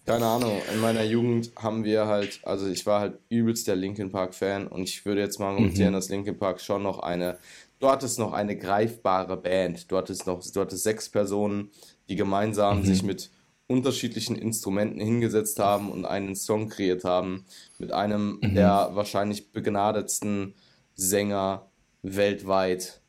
keine 0.05 0.25
Ahnung, 0.25 0.59
in 0.73 0.79
meiner 0.79 1.03
Jugend 1.03 1.51
haben 1.55 1.83
wir 1.83 2.07
halt, 2.07 2.39
also 2.43 2.67
ich 2.67 2.85
war 2.85 2.99
halt 2.99 3.19
übelst 3.29 3.67
der 3.67 3.75
Linkin 3.75 4.11
Park-Fan 4.11 4.67
und 4.67 4.83
ich 4.83 5.05
würde 5.05 5.21
jetzt 5.21 5.39
mal 5.39 5.49
argumentieren, 5.49 5.91
mhm. 5.91 5.95
dass 5.95 6.09
Linkin 6.09 6.37
Park 6.37 6.61
schon 6.61 6.83
noch 6.83 6.99
eine, 6.99 7.37
du 7.79 7.89
hattest 7.89 8.17
noch 8.17 8.33
eine 8.33 8.57
greifbare 8.57 9.37
Band, 9.37 9.91
du 9.91 9.97
hattest 9.97 10.25
noch, 10.25 10.41
du 10.43 10.61
hattest 10.61 10.83
sechs 10.83 11.09
Personen, 11.09 11.69
die 12.07 12.15
gemeinsam 12.15 12.79
mhm. 12.79 12.85
sich 12.85 13.03
mit 13.03 13.29
unterschiedlichen 13.69 14.35
Instrumenten 14.35 14.99
hingesetzt 14.99 15.59
haben 15.59 15.91
und 15.91 16.03
einen 16.03 16.35
Song 16.35 16.69
kreiert 16.69 17.03
haben 17.03 17.45
mit 17.77 17.91
einem 17.91 18.39
mhm. 18.41 18.55
der 18.55 18.89
wahrscheinlich 18.93 19.51
begnadetsten 19.51 20.55
Sänger 20.95 21.67
weltweit. 22.01 22.99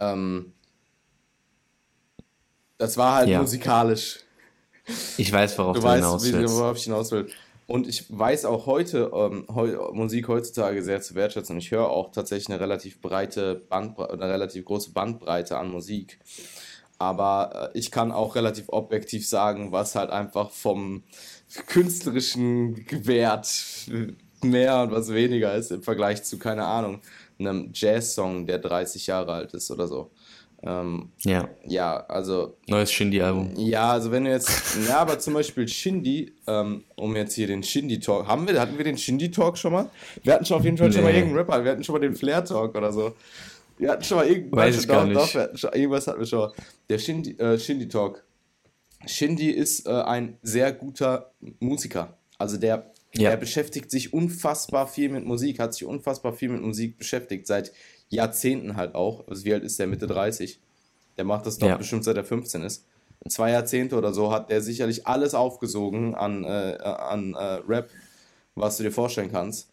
Ähm, 0.00 0.54
das 2.78 2.96
war 2.96 3.14
halt 3.14 3.28
ja. 3.28 3.40
musikalisch. 3.40 4.20
Ich 5.18 5.30
weiß, 5.30 5.56
worauf 5.58 5.74
du, 5.74 5.82
du 5.82 5.86
weißt, 5.86 6.02
hinaus 6.02 6.32
willst. 6.32 6.54
worauf 6.56 6.76
ich 6.78 6.84
hinaus 6.84 7.12
will. 7.12 7.28
Und 7.66 7.86
ich 7.86 8.06
weiß 8.08 8.46
auch 8.46 8.66
heute 8.66 9.10
ähm, 9.14 9.46
heu, 9.54 9.92
Musik 9.92 10.28
heutzutage 10.28 10.82
sehr 10.82 11.00
zu 11.00 11.14
wertschätzen. 11.14 11.58
Ich 11.58 11.70
höre 11.70 11.90
auch 11.90 12.10
tatsächlich 12.10 12.48
eine 12.48 12.58
relativ 12.58 13.00
breite 13.00 13.54
Bandbreite, 13.68 14.14
eine 14.14 14.32
relativ 14.32 14.64
große 14.64 14.92
Bandbreite 14.92 15.58
an 15.58 15.70
Musik. 15.70 16.18
Aber 17.02 17.72
äh, 17.74 17.78
ich 17.78 17.90
kann 17.90 18.12
auch 18.12 18.36
relativ 18.36 18.66
objektiv 18.68 19.28
sagen, 19.28 19.72
was 19.72 19.96
halt 19.96 20.10
einfach 20.10 20.50
vom 20.50 21.02
künstlerischen 21.66 22.86
Wert 23.04 23.48
mehr 24.42 24.82
und 24.82 24.92
was 24.92 25.12
weniger 25.12 25.52
ist 25.54 25.72
im 25.72 25.82
Vergleich 25.82 26.22
zu, 26.22 26.38
keine 26.38 26.64
Ahnung, 26.64 27.00
einem 27.40 27.70
Jazz-Song, 27.74 28.46
der 28.46 28.58
30 28.58 29.08
Jahre 29.08 29.32
alt 29.32 29.52
ist 29.52 29.70
oder 29.72 29.88
so. 29.88 30.10
Ähm, 30.64 31.10
ja. 31.24 31.48
Ja, 31.66 32.06
also. 32.06 32.56
Neues 32.68 32.92
Shindy-Album. 32.92 33.54
Ja, 33.56 33.90
also 33.90 34.12
wenn 34.12 34.24
du 34.24 34.30
jetzt. 34.30 34.78
ja, 34.88 34.98
aber 34.98 35.18
zum 35.18 35.34
Beispiel 35.34 35.66
Shindy, 35.66 36.32
ähm, 36.46 36.84
um 36.94 37.16
jetzt 37.16 37.34
hier 37.34 37.48
den 37.48 37.64
Shindy-Talk. 37.64 38.28
Haben 38.28 38.46
wir, 38.46 38.60
hatten 38.60 38.78
wir 38.78 38.84
den 38.84 38.96
Shindy-Talk 38.96 39.58
schon 39.58 39.72
mal? 39.72 39.90
Wir 40.22 40.34
hatten 40.34 40.44
schon 40.44 40.58
auf 40.58 40.64
jeden 40.64 40.78
Fall 40.78 40.88
nee. 40.88 40.94
schon 40.94 41.02
mal 41.02 41.12
irgendeinen 41.12 41.38
Rapper, 41.38 41.64
wir 41.64 41.72
hatten 41.72 41.82
schon 41.82 41.94
mal 41.94 41.98
den 41.98 42.14
Flair-Talk 42.14 42.76
oder 42.76 42.92
so. 42.92 43.12
Wir 43.78 43.90
hatten 43.90 44.04
schon 44.04 44.18
mal 44.18 44.26
irgendwas. 44.26 44.58
Weiß 44.58 44.80
ich 44.80 44.88
gar 44.88 45.06
nicht. 45.06 45.16
Doch, 45.16 45.28
schon, 45.28 45.72
irgendwas 45.72 46.06
hatten 46.06 46.18
wir 46.18 46.26
schon 46.26 46.38
mal. 46.38 46.52
Der 46.88 46.98
Shindy, 46.98 47.38
äh, 47.38 47.58
Shindy 47.58 47.88
Talk. 47.88 48.24
Shindy 49.06 49.50
ist 49.50 49.86
äh, 49.86 49.90
ein 49.90 50.38
sehr 50.42 50.72
guter 50.72 51.32
Musiker. 51.60 52.16
Also 52.38 52.56
der, 52.56 52.92
ja. 53.14 53.30
der 53.30 53.36
beschäftigt 53.36 53.90
sich 53.90 54.12
unfassbar 54.12 54.86
viel 54.86 55.08
mit 55.08 55.24
Musik, 55.24 55.58
hat 55.58 55.74
sich 55.74 55.84
unfassbar 55.84 56.32
viel 56.32 56.50
mit 56.50 56.62
Musik 56.62 56.98
beschäftigt, 56.98 57.46
seit 57.46 57.72
Jahrzehnten 58.08 58.76
halt 58.76 58.94
auch. 58.94 59.26
Also 59.28 59.44
wie 59.44 59.54
alt 59.54 59.64
ist 59.64 59.78
der? 59.78 59.86
Mitte 59.86 60.06
30. 60.06 60.60
Der 61.16 61.24
macht 61.24 61.46
das 61.46 61.58
doch 61.58 61.68
ja. 61.68 61.76
bestimmt 61.76 62.04
seit 62.04 62.16
er 62.16 62.24
15 62.24 62.62
ist. 62.62 62.84
In 63.24 63.30
zwei 63.30 63.50
Jahrzehnte 63.50 63.96
oder 63.96 64.12
so 64.12 64.32
hat 64.32 64.50
der 64.50 64.60
sicherlich 64.60 65.06
alles 65.06 65.34
aufgesogen 65.34 66.14
an, 66.14 66.44
äh, 66.44 66.78
an 66.82 67.34
äh, 67.34 67.60
Rap, 67.68 67.90
was 68.54 68.76
du 68.76 68.82
dir 68.82 68.90
vorstellen 68.92 69.30
kannst. 69.30 69.71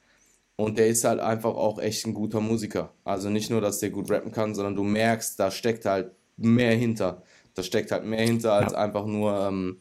Und 0.59 0.77
der 0.77 0.87
ist 0.87 1.05
halt 1.05 1.21
einfach 1.21 1.55
auch 1.55 1.79
echt 1.79 2.05
ein 2.05 2.13
guter 2.13 2.41
Musiker. 2.41 2.91
Also 3.05 3.29
nicht 3.29 3.49
nur, 3.49 3.61
dass 3.61 3.79
der 3.79 3.91
gut 3.91 4.11
rappen 4.11 4.33
kann, 4.33 4.53
sondern 4.53 4.75
du 4.75 4.83
merkst, 4.83 5.39
da 5.39 5.51
steckt 5.51 5.85
halt 5.85 6.11
mehr 6.35 6.75
hinter. 6.75 7.23
Da 7.53 7.63
steckt 7.63 7.93
halt 7.93 8.03
mehr 8.03 8.23
hinter 8.23 8.51
als 8.51 8.73
ja. 8.73 8.79
einfach 8.79 9.05
nur 9.05 9.47
ähm, 9.47 9.77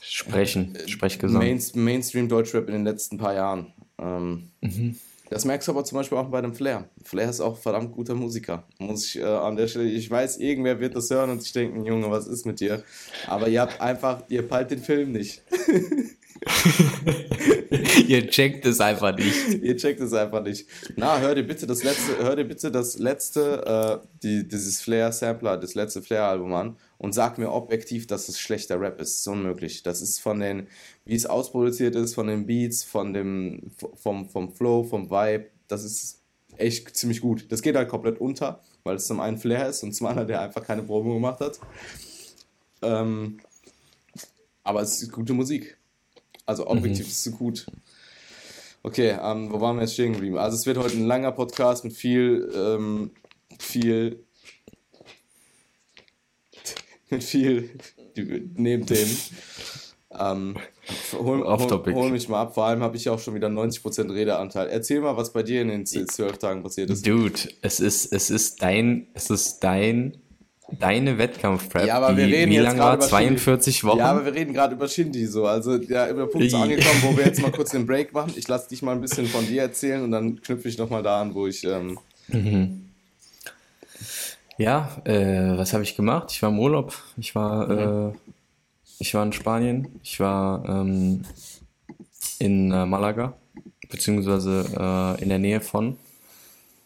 Sprechen, 0.00 0.74
äh, 0.74 0.88
Sprechgesang. 0.88 1.38
Main, 1.38 1.62
Mainstream 1.74 2.28
Deutschrap 2.28 2.66
in 2.66 2.72
den 2.72 2.84
letzten 2.84 3.18
paar 3.18 3.34
Jahren. 3.34 3.72
Ähm, 3.98 4.50
mhm. 4.62 4.96
Das 5.30 5.44
merkst 5.44 5.68
du 5.68 5.72
aber 5.72 5.84
zum 5.84 5.98
Beispiel 5.98 6.18
auch 6.18 6.28
bei 6.28 6.40
dem 6.40 6.52
Flair. 6.52 6.90
Flair 7.04 7.30
ist 7.30 7.40
auch 7.40 7.56
verdammt 7.56 7.92
guter 7.92 8.16
Musiker. 8.16 8.64
Muss 8.80 9.06
ich 9.06 9.20
äh, 9.20 9.22
an 9.22 9.54
der 9.54 9.68
Stelle, 9.68 9.84
ich 9.84 10.10
weiß, 10.10 10.38
irgendwer 10.38 10.80
wird 10.80 10.96
das 10.96 11.08
hören 11.08 11.30
und 11.30 11.40
sich 11.40 11.52
denken, 11.52 11.84
Junge, 11.84 12.10
was 12.10 12.26
ist 12.26 12.46
mit 12.46 12.58
dir? 12.58 12.82
Aber 13.28 13.46
ihr 13.46 13.60
habt 13.60 13.80
einfach, 13.80 14.24
ihr 14.28 14.42
peilt 14.42 14.72
den 14.72 14.80
Film 14.80 15.12
nicht. 15.12 15.44
Ihr 18.08 18.28
checkt 18.28 18.66
es 18.66 18.80
einfach 18.80 19.16
nicht. 19.16 19.62
Ihr 19.62 19.76
checkt 19.76 20.00
es 20.00 20.12
einfach 20.12 20.42
nicht. 20.42 20.66
Na, 20.96 21.18
hör 21.18 21.34
dir 21.34 21.42
bitte 21.42 21.66
das 21.66 21.82
letzte, 21.82 22.18
hör 22.18 22.36
dir 22.36 22.44
bitte 22.44 22.70
das 22.70 22.98
letzte, 22.98 24.02
äh, 24.02 24.06
die, 24.22 24.48
dieses 24.48 24.80
Flair-Sampler, 24.80 25.56
das 25.56 25.74
letzte 25.74 26.02
Flair-Album 26.02 26.52
an 26.54 26.76
und 26.98 27.14
sag 27.14 27.38
mir 27.38 27.52
objektiv, 27.52 28.06
dass 28.06 28.28
es 28.28 28.38
schlechter 28.38 28.80
Rap 28.80 29.00
ist. 29.00 29.14
Das 29.14 29.18
ist 29.18 29.28
unmöglich. 29.28 29.82
Das 29.82 30.02
ist 30.02 30.20
von 30.20 30.40
den, 30.40 30.66
wie 31.04 31.14
es 31.14 31.26
ausproduziert 31.26 31.94
ist, 31.94 32.14
von 32.14 32.26
den 32.26 32.46
Beats, 32.46 32.82
von 32.82 33.12
dem, 33.12 33.70
vom, 33.94 34.28
vom 34.28 34.52
Flow, 34.52 34.84
vom 34.84 35.10
Vibe, 35.10 35.46
das 35.68 35.84
ist 35.84 36.22
echt 36.56 36.96
ziemlich 36.96 37.20
gut. 37.20 37.46
Das 37.50 37.62
geht 37.62 37.76
halt 37.76 37.88
komplett 37.88 38.20
unter, 38.20 38.60
weil 38.84 38.96
es 38.96 39.06
zum 39.06 39.20
einen 39.20 39.38
Flair 39.38 39.68
ist 39.68 39.82
und 39.82 39.92
zum 39.92 40.06
anderen 40.06 40.28
der 40.28 40.40
einfach 40.40 40.64
keine 40.64 40.82
Probe 40.82 41.12
gemacht 41.12 41.40
hat. 41.40 41.60
Ähm, 42.82 43.38
aber 44.62 44.82
es 44.82 45.02
ist 45.02 45.12
gute 45.12 45.32
Musik. 45.32 45.75
Also 46.46 46.68
objektiv 46.68 47.04
mhm. 47.04 47.10
ist 47.10 47.26
es 47.26 47.36
gut. 47.36 47.66
Okay, 48.82 49.18
ähm, 49.20 49.50
wo 49.50 49.60
waren 49.60 49.76
wir 49.76 49.82
jetzt 49.82 49.94
stehen 49.94 50.12
geblieben? 50.12 50.38
Also 50.38 50.56
es 50.56 50.64
wird 50.64 50.78
heute 50.78 50.96
ein 50.96 51.06
langer 51.06 51.32
Podcast 51.32 51.82
mit 51.82 51.92
viel, 51.92 52.48
ähm, 52.54 53.10
viel, 53.58 54.24
mit 57.10 57.24
viel 57.24 57.70
Nebenthemen. 58.54 59.16
Ähm, 60.18 60.56
hol, 61.12 61.44
hol, 61.44 61.94
hol, 61.94 62.10
mich 62.10 62.28
mal 62.28 62.42
ab. 62.42 62.54
Vor 62.54 62.64
allem 62.64 62.80
habe 62.80 62.96
ich 62.96 63.08
auch 63.08 63.18
schon 63.18 63.34
wieder 63.34 63.48
90% 63.48 64.14
Redeanteil. 64.14 64.68
Erzähl 64.68 65.00
mal, 65.00 65.16
was 65.16 65.32
bei 65.32 65.42
dir 65.42 65.62
in 65.62 65.68
den 65.68 65.84
zwölf 65.84 66.38
Tagen 66.38 66.62
passiert 66.62 66.88
ist. 66.90 67.06
Dude, 67.06 67.40
es 67.62 67.80
ist, 67.80 68.12
es 68.12 68.30
ist 68.30 68.62
dein, 68.62 69.08
es 69.14 69.30
ist 69.30 69.60
dein 69.60 70.16
deine 70.70 71.18
Wettkampfprep. 71.18 71.86
Ja, 71.86 71.96
aber 71.96 72.16
wir 72.16 72.26
reden 72.26 72.50
wie 72.50 72.56
jetzt 72.56 72.64
lang 72.64 72.78
war? 72.78 73.00
42 73.00 73.84
Wochen? 73.84 73.98
Ja, 73.98 74.10
aber 74.10 74.24
wir 74.24 74.34
reden 74.34 74.52
gerade 74.52 74.74
über 74.74 74.88
Shindy 74.88 75.26
so. 75.26 75.46
Also 75.46 75.76
ja, 75.76 76.08
über 76.08 76.26
Punkt 76.26 76.50
so 76.50 76.56
angekommen, 76.56 77.02
wo 77.02 77.16
wir 77.16 77.26
jetzt 77.26 77.40
mal 77.40 77.50
kurz 77.52 77.70
den 77.70 77.86
Break 77.86 78.12
machen. 78.12 78.32
Ich 78.36 78.48
lasse 78.48 78.68
dich 78.68 78.82
mal 78.82 78.92
ein 78.92 79.00
bisschen 79.00 79.26
von 79.26 79.46
dir 79.46 79.62
erzählen 79.62 80.02
und 80.02 80.10
dann 80.10 80.40
knüpfe 80.40 80.68
ich 80.68 80.78
nochmal 80.78 81.02
da 81.02 81.20
an, 81.20 81.34
wo 81.34 81.46
ich. 81.46 81.64
Ähm 81.64 81.98
mhm. 82.28 82.82
Ja, 84.58 84.96
äh, 85.04 85.56
was 85.56 85.72
habe 85.72 85.84
ich 85.84 85.96
gemacht? 85.96 86.32
Ich 86.32 86.42
war 86.42 86.50
im 86.50 86.58
Urlaub. 86.58 86.94
Ich 87.18 87.34
war, 87.34 87.68
mhm. 87.68 88.12
äh, 88.12 88.16
ich 88.98 89.14
war 89.14 89.22
in 89.22 89.32
Spanien. 89.32 89.88
Ich 90.02 90.18
war 90.18 90.64
ähm, 90.66 91.22
in 92.38 92.72
äh, 92.72 92.86
Malaga, 92.86 93.34
beziehungsweise 93.90 94.64
äh, 95.18 95.22
in 95.22 95.28
der 95.28 95.38
Nähe 95.38 95.60
von, 95.60 95.96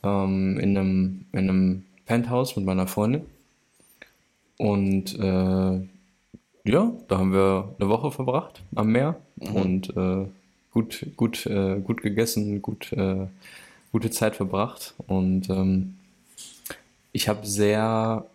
ähm, 0.02 0.58
in 0.58 0.76
einem, 0.76 1.26
in 1.32 1.38
einem 1.38 1.84
Penthouse 2.06 2.56
mit 2.56 2.64
meiner 2.64 2.86
Freundin. 2.86 3.22
Und 4.60 5.18
äh, 5.18 5.80
ja, 6.70 6.92
da 7.08 7.18
haben 7.18 7.32
wir 7.32 7.74
eine 7.78 7.88
Woche 7.88 8.10
verbracht 8.10 8.60
am 8.74 8.92
Meer 8.92 9.16
mhm. 9.36 9.56
und 9.56 9.96
äh, 9.96 10.26
gut, 10.70 11.06
gut, 11.16 11.46
äh, 11.46 11.80
gut 11.80 12.02
gegessen, 12.02 12.60
gut, 12.60 12.92
äh, 12.92 13.26
gute 13.90 14.10
Zeit 14.10 14.36
verbracht. 14.36 14.92
Und 15.06 15.48
ähm, 15.48 15.96
ich 17.12 17.26
habe 17.30 17.46
sehr 17.46 18.26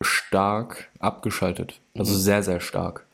stark 0.00 0.88
abgeschaltet. 1.00 1.80
Also 1.94 2.14
mhm. 2.14 2.18
sehr, 2.20 2.42
sehr 2.42 2.60
stark. 2.60 3.04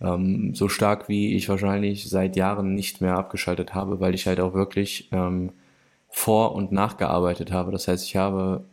Ähm, 0.00 0.54
so 0.54 0.70
stark, 0.70 1.10
wie 1.10 1.34
ich 1.34 1.50
wahrscheinlich 1.50 2.08
seit 2.08 2.36
Jahren 2.36 2.74
nicht 2.74 3.02
mehr 3.02 3.18
abgeschaltet 3.18 3.74
habe, 3.74 4.00
weil 4.00 4.14
ich 4.14 4.26
halt 4.26 4.40
auch 4.40 4.54
wirklich 4.54 5.10
ähm, 5.12 5.50
vor- 6.08 6.54
und 6.54 6.72
nachgearbeitet 6.72 7.52
habe. 7.52 7.70
Das 7.70 7.86
heißt, 7.86 8.06
ich 8.06 8.16
habe 8.16 8.64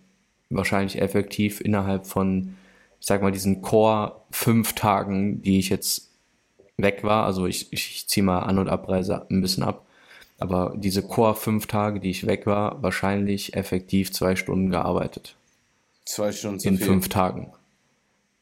wahrscheinlich 0.50 1.02
effektiv 1.02 1.62
innerhalb 1.62 2.06
von, 2.06 2.56
ich 3.00 3.08
sag 3.08 3.22
mal, 3.22 3.32
diesen 3.32 3.62
Core 3.62 4.22
fünf 4.32 4.74
Tagen, 4.74 5.42
die 5.42 5.60
ich 5.60 5.70
jetzt 5.70 6.10
weg 6.78 7.04
war, 7.04 7.26
also 7.26 7.46
ich, 7.46 7.72
ich, 7.72 8.08
ziehe 8.08 8.24
mal 8.24 8.40
An- 8.40 8.60
und 8.60 8.70
Abreise 8.70 9.26
ein 9.30 9.42
bisschen 9.42 9.64
ab, 9.64 9.86
aber 10.40 10.74
diese 10.76 11.02
Core 11.02 11.36
fünf 11.36 11.68
Tage, 11.68 12.00
die 12.00 12.10
ich 12.10 12.26
weg 12.28 12.46
war, 12.46 12.82
wahrscheinlich 12.84 13.56
effektiv 13.56 14.12
zwei 14.12 14.36
Stunden 14.36 14.70
gearbeitet. 14.70 15.36
Zwei 16.06 16.32
Stunden 16.32 16.60
zu 16.60 16.68
In 16.68 16.78
viel. 16.78 16.88
fünf 16.88 17.10
Tagen. 17.10 17.52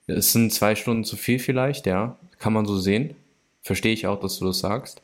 Es 0.08 0.34
sind 0.34 0.52
zwei 0.52 0.76
Stunden 0.76 1.04
zu 1.06 1.16
viel 1.16 1.40
vielleicht, 1.40 1.86
ja. 1.86 2.18
Kann 2.40 2.54
man 2.54 2.66
so 2.66 2.78
sehen. 2.78 3.16
Verstehe 3.62 3.94
ich 3.94 4.08
auch, 4.08 4.20
dass 4.20 4.40
du 4.40 4.46
das 4.46 4.60
sagst. 4.60 5.02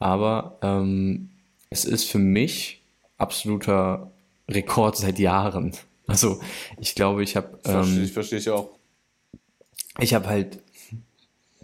Aber 0.00 0.58
ähm, 0.62 1.30
es 1.70 1.84
ist 1.84 2.10
für 2.10 2.18
mich 2.18 2.82
absoluter 3.16 4.10
Rekord 4.48 4.96
seit 4.96 5.18
Jahren. 5.18 5.72
Also 6.06 6.40
ich 6.78 6.94
glaube, 6.94 7.22
ich 7.22 7.36
habe. 7.36 7.58
Ähm, 7.64 8.02
ich 8.02 8.12
verstehe 8.12 8.38
ich 8.38 8.50
auch. 8.50 8.70
Ich 10.00 10.14
habe 10.14 10.26
halt 10.26 10.58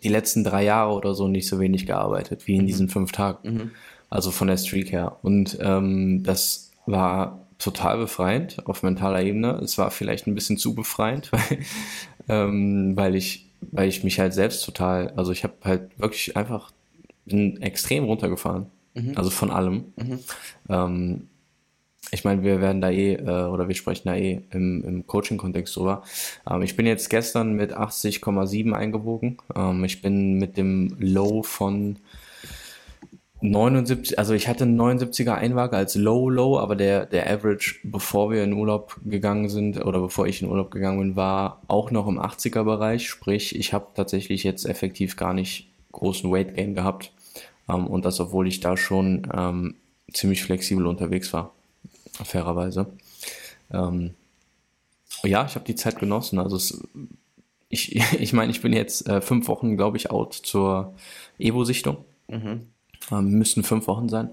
die 0.03 0.09
letzten 0.09 0.45
drei 0.45 0.65
Jahre 0.65 0.93
oder 0.93 1.15
so 1.15 1.29
nicht 1.29 1.49
so 1.49 1.59
wenig 1.61 1.87
gearbeitet 1.87 2.47
wie 2.47 2.57
in 2.57 2.63
mhm. 2.63 2.67
diesen 2.67 2.89
fünf 2.89 3.13
Tagen. 3.13 3.53
Mhm. 3.53 3.71
Also 4.09 4.31
von 4.31 4.49
der 4.49 4.57
Streak 4.57 4.93
her. 4.93 5.19
Und 5.23 5.59
ähm, 5.61 6.23
das 6.23 6.71
war 6.87 7.47
total 7.59 7.99
befreiend 7.99 8.67
auf 8.67 8.83
mentaler 8.83 9.23
Ebene. 9.23 9.61
Es 9.63 9.79
war 9.79 9.91
vielleicht 9.91 10.27
ein 10.27 10.35
bisschen 10.35 10.57
zu 10.57 10.75
befreiend, 10.75 11.31
weil, 11.33 11.59
ähm, 12.29 12.97
weil 12.97 13.15
ich, 13.15 13.47
weil 13.61 13.89
ich 13.89 14.03
mich 14.03 14.19
halt 14.19 14.33
selbst 14.33 14.65
total, 14.65 15.11
also 15.17 15.33
ich 15.33 15.45
habe 15.45 15.55
halt 15.65 15.99
wirklich 15.99 16.37
einfach 16.37 16.73
bin 17.31 17.61
extrem 17.63 18.05
runtergefahren. 18.05 18.67
Mhm. 18.95 19.13
Also 19.17 19.31
von 19.31 19.51
allem. 19.51 19.93
Mhm. 19.97 20.19
Ähm, 20.69 21.29
ich 22.13 22.25
meine, 22.25 22.43
wir 22.43 22.61
werden 22.61 22.81
da 22.81 22.91
eh, 22.91 23.15
äh, 23.15 23.45
oder 23.45 23.69
wir 23.69 23.75
sprechen 23.75 24.09
da 24.09 24.17
eh 24.17 24.43
im, 24.51 24.83
im 24.85 25.07
Coaching-Kontext 25.07 25.77
drüber. 25.77 26.03
Ähm, 26.49 26.63
ich 26.63 26.77
bin 26.77 26.87
jetzt 26.87 27.09
gestern 27.09 27.55
mit 27.55 27.77
80,7 27.77 28.73
eingewogen. 28.73 29.39
Ähm, 29.55 29.85
ich 29.85 30.03
bin 30.03 30.39
mit 30.39 30.57
dem 30.57 30.97
Low 30.99 31.43
von 31.43 31.99
79, 33.43 34.19
also 34.19 34.35
ich 34.35 34.49
hatte 34.49 34.65
einen 34.65 34.79
79er 34.79 35.35
Einwaage 35.35 35.77
als 35.77 35.95
Low 35.95 36.29
Low, 36.29 36.59
aber 36.59 36.77
der, 36.77 37.07
der 37.07 37.31
Average, 37.31 37.77
bevor 37.85 38.31
wir 38.31 38.45
in 38.45 38.53
Urlaub 38.53 38.97
gegangen 39.05 39.49
sind 39.49 39.83
oder 39.83 40.01
bevor 40.01 40.27
ich 40.27 40.43
in 40.43 40.49
Urlaub 40.49 40.71
gegangen 40.71 40.99
bin, 40.99 41.17
war 41.17 41.63
auch 41.69 41.91
noch 41.91 42.07
im 42.07 42.19
80er 42.19 42.65
Bereich. 42.65 43.09
Sprich, 43.09 43.57
ich 43.57 43.73
habe 43.73 43.87
tatsächlich 43.95 44.43
jetzt 44.43 44.67
effektiv 44.67 45.17
gar 45.17 45.33
nicht 45.33 45.71
großen 45.93 46.31
Weight 46.31 46.57
Gain 46.57 46.75
gehabt. 46.75 47.13
Ähm, 47.69 47.87
und 47.87 48.05
das, 48.05 48.19
obwohl 48.21 48.49
ich 48.49 48.61
da 48.61 48.77
schon 48.77 49.29
ähm, 49.33 49.77
ziemlich 50.13 50.43
flexibel 50.43 50.87
unterwegs 50.87 51.33
war 51.33 51.53
fairerweise. 52.25 52.87
Ähm, 53.73 54.15
ja, 55.25 55.45
ich 55.47 55.55
habe 55.55 55.65
die 55.65 55.75
Zeit 55.75 55.99
genossen. 55.99 56.39
Also 56.39 56.57
es, 56.57 56.83
ich, 57.69 57.97
ich 58.21 58.33
meine, 58.33 58.51
ich 58.51 58.61
bin 58.61 58.73
jetzt 58.73 59.09
äh, 59.09 59.21
fünf 59.21 59.49
Wochen, 59.49 59.77
glaube 59.77 59.97
ich, 59.97 60.11
out 60.11 60.35
zur 60.35 60.95
Evo-Sichtung. 61.39 62.05
Mhm. 62.29 62.69
Ähm, 63.11 63.31
müssten 63.31 63.63
fünf 63.63 63.87
Wochen 63.87 64.09
sein. 64.09 64.31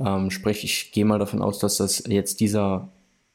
Ähm, 0.00 0.30
sprich, 0.30 0.64
ich 0.64 0.92
gehe 0.92 1.04
mal 1.04 1.18
davon 1.18 1.42
aus, 1.42 1.58
dass 1.58 1.76
das 1.76 2.04
jetzt 2.06 2.40
dieser, 2.40 2.88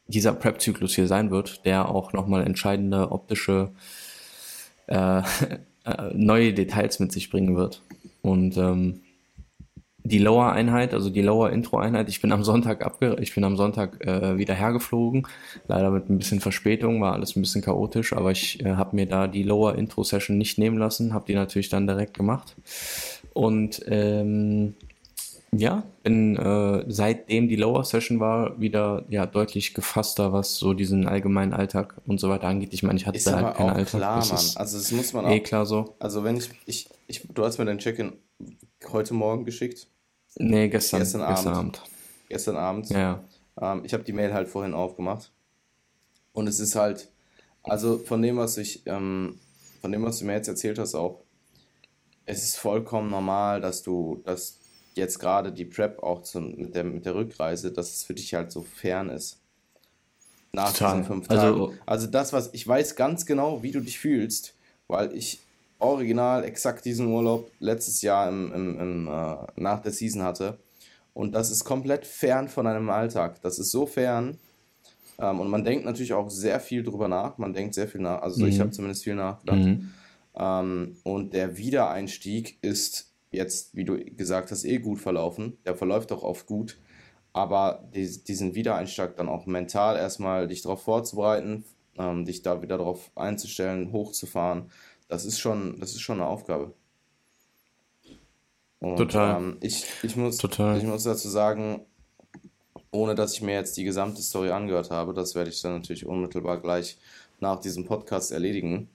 dieser 0.07 0.33
Prep-Zyklus 0.33 0.95
hier 0.95 1.07
sein 1.07 1.31
wird, 1.31 1.65
der 1.65 1.89
auch 1.89 2.13
nochmal 2.13 2.45
entscheidende 2.45 3.11
optische 3.11 3.71
äh, 4.87 5.21
äh, 5.85 6.13
neue 6.13 6.53
Details 6.53 6.99
mit 6.99 7.11
sich 7.11 7.29
bringen 7.29 7.55
wird. 7.55 7.81
Und 8.21 8.57
ähm, 8.57 9.01
die 10.07 10.19
Lower-Einheit, 10.19 10.93
also 10.93 11.09
die 11.09 11.21
Lower-Intro-Einheit, 11.21 12.09
ich 12.09 12.21
bin 12.21 12.31
am 12.31 12.43
Sonntag 12.43 12.85
abge 12.85 13.17
ich 13.21 13.33
bin 13.35 13.43
am 13.43 13.57
Sonntag 13.57 14.05
äh, 14.05 14.37
wieder 14.37 14.53
hergeflogen, 14.53 15.27
leider 15.67 15.91
mit 15.91 16.09
ein 16.09 16.17
bisschen 16.17 16.39
Verspätung, 16.39 17.01
war 17.01 17.13
alles 17.13 17.35
ein 17.35 17.41
bisschen 17.41 17.61
chaotisch, 17.61 18.13
aber 18.13 18.31
ich 18.31 18.63
äh, 18.65 18.75
habe 18.75 18.95
mir 18.95 19.05
da 19.07 19.27
die 19.27 19.43
Lower-Intro-Session 19.43 20.37
nicht 20.37 20.57
nehmen 20.57 20.77
lassen, 20.77 21.13
habe 21.13 21.25
die 21.27 21.35
natürlich 21.35 21.69
dann 21.69 21.87
direkt 21.87 22.15
gemacht 22.15 22.55
und 23.33 23.81
ähm, 23.87 24.75
Ja, 25.51 25.83
bin 26.03 26.35
äh, 26.35 26.83
seitdem 26.87 27.47
die 27.47 27.55
Lower 27.55 27.83
Session 27.85 28.19
war, 28.19 28.59
wieder 28.59 29.05
ja 29.09 29.25
deutlich 29.25 29.73
gefasster, 29.73 30.33
was 30.33 30.57
so 30.57 30.73
diesen 30.73 31.07
allgemeinen 31.07 31.53
Alltag 31.53 31.95
und 32.05 32.19
so 32.19 32.29
weiter 32.29 32.47
angeht. 32.47 32.73
Ich 32.73 32.83
meine, 32.83 32.97
ich 32.99 33.07
hatte 33.07 33.17
Ist 33.17 33.27
da 33.27 33.35
halt 33.35 33.53
keinen 33.55 33.69
Alltag. 33.69 34.01
klar, 34.01 34.15
das 34.15 34.29
Mann. 34.29 34.45
ist 34.45 34.57
Also 34.57 34.77
das 34.77 34.91
muss 34.91 35.13
man 35.13 35.25
eh 35.25 35.39
auch. 35.39 35.43
klar 35.43 35.65
so. 35.65 35.95
Also 35.99 36.23
wenn 36.23 36.37
ich, 36.37 36.49
ich, 36.65 36.89
ich 37.07 37.27
du 37.33 37.45
hast 37.45 37.57
mir 37.59 37.65
dein 37.65 37.79
Check-in 37.79 38.13
heute 38.91 39.13
Morgen 39.13 39.45
geschickt, 39.45 39.87
Nee, 40.39 40.69
gestern, 40.69 40.99
gestern 40.99 41.27
gestern 41.27 41.53
Abend, 41.53 41.79
Abend. 41.79 41.81
gestern 42.29 42.57
Abend. 42.57 42.89
Ja. 42.89 43.23
Ähm, 43.59 43.81
ich 43.85 43.93
habe 43.93 44.03
die 44.03 44.13
Mail 44.13 44.33
halt 44.33 44.47
vorhin 44.47 44.73
aufgemacht. 44.73 45.31
Und 46.33 46.47
es 46.47 46.59
ist 46.59 46.75
halt, 46.75 47.09
also 47.63 47.97
von 47.97 48.21
dem, 48.21 48.37
was 48.37 48.57
ich, 48.57 48.83
ähm, 48.85 49.39
von 49.81 49.91
dem, 49.91 50.03
was 50.03 50.19
du 50.19 50.25
mir 50.25 50.33
jetzt 50.33 50.47
erzählt 50.47 50.77
hast, 50.79 50.93
auch, 50.95 51.21
es 52.25 52.43
ist 52.43 52.57
vollkommen 52.57 53.09
normal, 53.09 53.61
dass 53.61 53.81
du, 53.83 54.21
dass 54.25 54.59
jetzt 54.93 55.19
gerade 55.19 55.51
die 55.51 55.65
Prep 55.65 56.01
auch 56.03 56.21
zum, 56.23 56.55
mit 56.55 56.75
der, 56.75 56.83
mit 56.83 57.05
der 57.05 57.15
Rückreise, 57.15 57.71
dass 57.71 57.93
es 57.93 58.03
für 58.03 58.13
dich 58.13 58.33
halt 58.33 58.51
so 58.51 58.61
fern 58.63 59.09
ist. 59.09 59.39
Nach 60.51 60.71
Total. 60.71 60.91
diesen 60.97 61.05
fünf 61.05 61.29
Also- 61.29 61.67
Tagen. 61.67 61.79
Also 61.85 62.07
das, 62.07 62.33
was, 62.33 62.49
ich 62.53 62.67
weiß 62.67 62.95
ganz 62.95 63.25
genau, 63.25 63.63
wie 63.63 63.71
du 63.71 63.79
dich 63.79 63.97
fühlst, 63.99 64.53
weil 64.87 65.15
ich 65.15 65.39
original 65.79 66.43
exakt 66.43 66.85
diesen 66.85 67.07
Urlaub 67.07 67.51
letztes 67.59 68.01
Jahr 68.01 68.29
im, 68.29 68.51
im, 68.53 68.79
im, 68.79 69.07
äh, 69.07 69.35
nach 69.55 69.81
der 69.81 69.91
Season 69.91 70.23
hatte. 70.23 70.57
Und 71.13 71.33
das 71.33 71.49
ist 71.51 71.63
komplett 71.63 72.05
fern 72.05 72.47
von 72.47 72.67
einem 72.67 72.89
Alltag. 72.89 73.41
Das 73.41 73.59
ist 73.59 73.71
so 73.71 73.85
fern. 73.85 74.37
Ähm, 75.19 75.39
und 75.39 75.49
man 75.49 75.63
denkt 75.63 75.85
natürlich 75.85 76.13
auch 76.13 76.29
sehr 76.29 76.59
viel 76.59 76.83
drüber 76.83 77.07
nach. 77.07 77.37
Man 77.37 77.53
denkt 77.53 77.73
sehr 77.73 77.87
viel 77.87 78.01
nach. 78.01 78.21
Also 78.21 78.45
ich 78.45 78.57
Mhm. 78.57 78.61
habe 78.61 78.71
zumindest 78.71 79.03
viel 79.03 79.15
nachgedacht. 79.15 79.59
Mhm. 79.59 79.93
Ähm, 80.35 80.97
und 81.03 81.33
der 81.33 81.57
Wiedereinstieg 81.57 82.59
ist 82.61 83.11
jetzt, 83.31 83.75
wie 83.75 83.83
du 83.85 83.97
gesagt 84.15 84.51
hast, 84.51 84.63
eh 84.63 84.77
gut 84.77 84.99
verlaufen. 84.99 85.57
Der 85.65 85.75
verläuft 85.75 86.11
auch 86.11 86.23
oft 86.23 86.45
gut. 86.45 86.77
Aber 87.33 87.87
die, 87.93 88.23
diesen 88.23 88.55
Wiedereinstieg 88.55 89.15
dann 89.15 89.29
auch 89.29 89.45
mental 89.45 89.95
erstmal 89.97 90.47
dich 90.47 90.61
darauf 90.61 90.81
vorzubereiten, 90.83 91.65
ähm, 91.97 92.25
dich 92.25 92.41
da 92.41 92.61
wieder 92.61 92.77
darauf 92.77 93.11
einzustellen, 93.15 93.91
hochzufahren, 93.91 94.71
das 95.07 95.25
ist 95.25 95.39
schon, 95.39 95.79
das 95.79 95.91
ist 95.91 96.01
schon 96.01 96.19
eine 96.19 96.27
Aufgabe. 96.27 96.73
Und, 98.79 98.97
Total. 98.97 99.37
Ähm, 99.37 99.57
ich, 99.61 99.85
ich, 100.03 100.15
muss, 100.15 100.37
Total. 100.37 100.77
ich 100.77 100.83
muss 100.83 101.03
dazu 101.03 101.29
sagen, 101.29 101.85
ohne 102.91 103.15
dass 103.15 103.33
ich 103.33 103.41
mir 103.41 103.53
jetzt 103.53 103.75
die 103.77 103.83
gesamte 103.83 104.21
Story 104.21 104.51
angehört 104.51 104.91
habe, 104.91 105.13
das 105.13 105.35
werde 105.35 105.49
ich 105.49 105.61
dann 105.61 105.73
natürlich 105.73 106.05
unmittelbar 106.05 106.59
gleich 106.61 106.97
nach 107.39 107.59
diesem 107.59 107.85
Podcast 107.85 108.31
erledigen, 108.31 108.89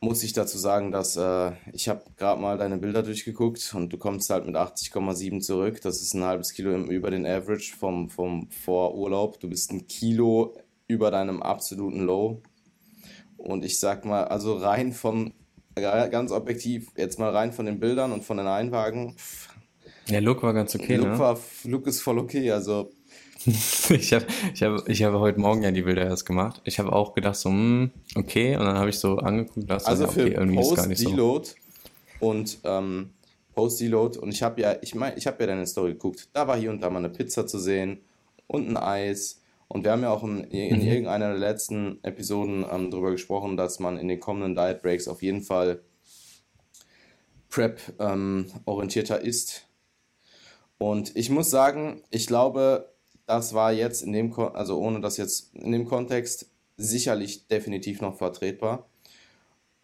muss 0.00 0.22
ich 0.22 0.32
dazu 0.32 0.56
sagen, 0.56 0.92
dass 0.92 1.16
äh, 1.16 1.52
ich 1.72 1.88
habe 1.88 2.02
gerade 2.16 2.40
mal 2.40 2.56
deine 2.56 2.78
Bilder 2.78 3.02
durchgeguckt 3.02 3.74
und 3.74 3.92
du 3.92 3.98
kommst 3.98 4.30
halt 4.30 4.46
mit 4.46 4.56
80,7 4.56 5.40
zurück. 5.40 5.80
Das 5.82 6.00
ist 6.00 6.14
ein 6.14 6.24
halbes 6.24 6.52
Kilo 6.52 6.72
im, 6.72 6.90
über 6.90 7.10
den 7.10 7.26
Average 7.26 7.76
vom, 7.76 8.08
vom 8.08 8.48
Vorurlaub. 8.50 9.38
Du 9.40 9.48
bist 9.48 9.70
ein 9.70 9.86
Kilo 9.86 10.56
über 10.88 11.10
deinem 11.10 11.42
absoluten 11.42 12.00
Low. 12.00 12.40
Und 13.40 13.64
ich 13.64 13.78
sag 13.78 14.04
mal, 14.04 14.24
also 14.24 14.56
rein 14.56 14.92
vom, 14.92 15.32
ganz 15.74 16.30
objektiv, 16.30 16.88
jetzt 16.96 17.18
mal 17.18 17.30
rein 17.30 17.52
von 17.52 17.66
den 17.66 17.80
Bildern 17.80 18.12
und 18.12 18.24
von 18.24 18.36
den 18.36 18.46
Einwagen, 18.46 19.16
Der 20.08 20.20
Look 20.20 20.42
war 20.42 20.52
ganz 20.52 20.74
okay, 20.74 20.96
Look, 20.96 21.08
ne? 21.08 21.18
war, 21.18 21.38
Look 21.64 21.86
ist 21.86 22.00
voll 22.00 22.18
okay. 22.18 22.50
Also 22.50 22.90
Ich 23.46 24.12
habe 24.12 24.26
ich 24.54 24.62
hab, 24.62 24.88
ich 24.88 25.02
hab 25.02 25.14
heute 25.14 25.40
Morgen 25.40 25.62
ja 25.62 25.70
die 25.70 25.82
Bilder 25.82 26.04
erst 26.04 26.26
gemacht. 26.26 26.60
Ich 26.64 26.78
habe 26.78 26.92
auch 26.92 27.14
gedacht 27.14 27.36
so, 27.36 27.48
hm, 27.50 27.90
okay. 28.14 28.56
Und 28.56 28.66
dann 28.66 28.78
habe 28.78 28.90
ich 28.90 28.98
so 28.98 29.16
angeguckt, 29.16 29.66
so, 29.66 29.74
Also 29.86 30.04
ja, 30.04 30.10
für 30.10 30.20
okay, 30.22 30.34
irgendwie 30.34 30.60
ist 30.60 30.74
gar 30.74 30.86
nicht 30.86 30.98
so. 30.98 31.04
Post-Deload 31.04 31.48
und 32.20 32.58
ähm, 32.64 33.10
Post-Deload 33.54 34.18
und 34.18 34.32
ich 34.32 34.42
habe 34.42 34.60
ja, 34.60 34.76
ich 34.82 34.94
meine, 34.94 35.16
ich 35.16 35.26
habe 35.26 35.38
ja 35.40 35.46
deine 35.46 35.66
Story 35.66 35.92
geguckt. 35.92 36.28
Da 36.32 36.46
war 36.46 36.58
hier 36.58 36.70
und 36.70 36.82
da 36.82 36.90
mal 36.90 36.98
eine 36.98 37.08
Pizza 37.08 37.46
zu 37.46 37.58
sehen 37.58 38.00
und 38.46 38.68
ein 38.68 38.76
Eis. 38.76 39.39
Und 39.72 39.84
wir 39.84 39.92
haben 39.92 40.02
ja 40.02 40.10
auch 40.10 40.24
in, 40.24 40.42
in 40.42 40.80
Mhm. 40.80 40.88
irgendeiner 40.88 41.28
der 41.28 41.38
letzten 41.38 42.02
Episoden 42.02 42.66
ähm, 42.68 42.90
darüber 42.90 43.12
gesprochen, 43.12 43.56
dass 43.56 43.78
man 43.78 43.98
in 43.98 44.08
den 44.08 44.18
kommenden 44.18 44.56
Diet 44.56 44.82
Breaks 44.82 45.06
auf 45.06 45.22
jeden 45.22 45.42
Fall 45.42 45.80
Prep 47.48 47.78
ähm, 48.00 48.46
orientierter 48.64 49.20
ist. 49.20 49.68
Und 50.78 51.14
ich 51.14 51.30
muss 51.30 51.50
sagen, 51.50 52.02
ich 52.10 52.26
glaube, 52.26 52.92
das 53.26 53.54
war 53.54 53.72
jetzt 53.72 54.02
in 54.02 54.12
dem, 54.12 54.30
Kon 54.30 54.56
also 54.56 54.76
ohne 54.80 55.00
das 55.00 55.18
jetzt 55.18 55.54
in 55.54 55.70
dem 55.70 55.84
Kontext 55.86 56.50
sicherlich 56.76 57.46
definitiv 57.46 58.00
noch 58.00 58.16
vertretbar. 58.18 58.88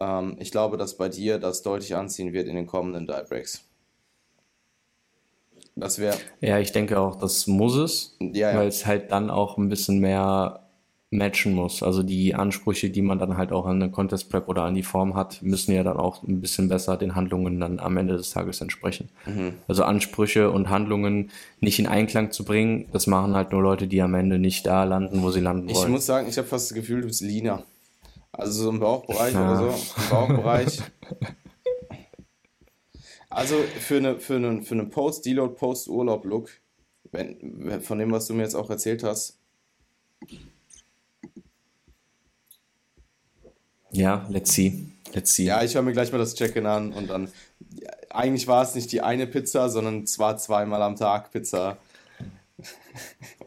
Ähm, 0.01 0.35
ich 0.39 0.51
glaube, 0.51 0.75
dass 0.75 0.97
bei 0.97 1.07
dir 1.07 1.39
das 1.39 1.61
deutlich 1.61 1.95
anziehen 1.95 2.33
wird 2.33 2.49
in 2.49 2.55
den 2.57 2.67
kommenden 2.67 3.07
Die 3.07 3.23
Breaks. 3.29 3.66
Das 5.79 5.99
wäre, 5.99 6.15
Ja, 6.41 6.57
ich 6.59 6.71
denke 6.71 6.99
auch, 6.99 7.15
das 7.17 7.45
muss 7.47 7.75
es, 7.75 8.17
ja, 8.19 8.51
ja. 8.51 8.57
weil 8.57 8.67
es 8.67 8.85
halt 8.85 9.11
dann 9.11 9.29
auch 9.29 9.57
ein 9.57 9.69
bisschen 9.69 9.99
mehr 9.99 10.61
matchen 11.09 11.53
muss. 11.53 11.83
Also 11.83 12.03
die 12.03 12.35
Ansprüche, 12.35 12.89
die 12.89 13.01
man 13.01 13.17
dann 13.19 13.37
halt 13.37 13.51
auch 13.53 13.65
an 13.65 13.81
eine 13.81 13.91
Contest 13.91 14.29
Prep 14.29 14.49
oder 14.49 14.63
an 14.63 14.75
die 14.75 14.83
Form 14.83 15.15
hat, 15.15 15.41
müssen 15.41 15.73
ja 15.73 15.83
dann 15.83 15.97
auch 15.97 16.21
ein 16.23 16.41
bisschen 16.41 16.67
besser 16.67 16.97
den 16.97 17.15
Handlungen 17.15 17.59
dann 17.61 17.79
am 17.79 17.95
Ende 17.95 18.17
des 18.17 18.31
Tages 18.31 18.59
entsprechen. 18.59 19.07
Mhm. 19.25 19.53
Also 19.69 19.83
Ansprüche 19.83 20.51
und 20.51 20.69
Handlungen 20.69 21.29
nicht 21.61 21.79
in 21.79 21.87
Einklang 21.87 22.31
zu 22.31 22.43
bringen, 22.43 22.87
das 22.91 23.07
machen 23.07 23.35
halt 23.35 23.51
nur 23.53 23.61
Leute, 23.61 23.87
die 23.87 24.01
am 24.01 24.15
Ende 24.15 24.37
nicht 24.39 24.65
da 24.67 24.83
landen, 24.83 25.21
wo 25.21 25.31
sie 25.31 25.39
landen 25.39 25.69
Ich 25.69 25.75
wollen. 25.77 25.91
muss 25.91 26.05
sagen, 26.05 26.27
ich 26.27 26.37
habe 26.37 26.47
fast 26.47 26.71
das 26.71 26.75
Gefühl, 26.75 27.01
du 27.01 27.07
bist 27.07 27.21
leaner. 27.21 27.63
Also 28.33 28.63
so 28.63 28.69
im 28.69 28.79
Bauchbereich 28.79 29.33
Ja. 29.33 29.45
oder 29.49 29.57
so. 29.57 29.67
Im 29.69 30.09
Bauchbereich. 30.09 30.79
Also 33.29 33.57
für 33.57 33.97
eine, 33.97 34.19
für 34.19 34.35
einen, 34.35 34.63
für 34.63 34.75
einen 34.75 34.89
Post-Deload, 34.89 35.55
Post-Urlaub-Look, 35.55 36.49
wenn, 37.11 37.81
von 37.81 37.97
dem, 37.97 38.11
was 38.11 38.27
du 38.27 38.33
mir 38.33 38.43
jetzt 38.43 38.55
auch 38.55 38.69
erzählt 38.69 39.03
hast, 39.03 39.37
Ja, 43.91 44.27
let's 44.29 44.53
see. 44.53 44.85
Let's 45.13 45.33
see. 45.33 45.45
Ja, 45.45 45.63
ich 45.63 45.75
höre 45.75 45.81
mir 45.81 45.93
gleich 45.93 46.11
mal 46.11 46.17
das 46.17 46.35
Check-in 46.35 46.65
an 46.65 46.91
und 46.91 47.09
dann. 47.09 47.29
Ja, 47.81 47.89
eigentlich 48.09 48.47
war 48.47 48.61
es 48.61 48.75
nicht 48.75 48.91
die 48.91 49.01
eine 49.01 49.25
Pizza, 49.25 49.69
sondern 49.69 50.03
es 50.03 50.19
war 50.19 50.37
zweimal 50.37 50.81
am 50.81 50.95
Tag 50.95 51.31
Pizza. 51.31 51.77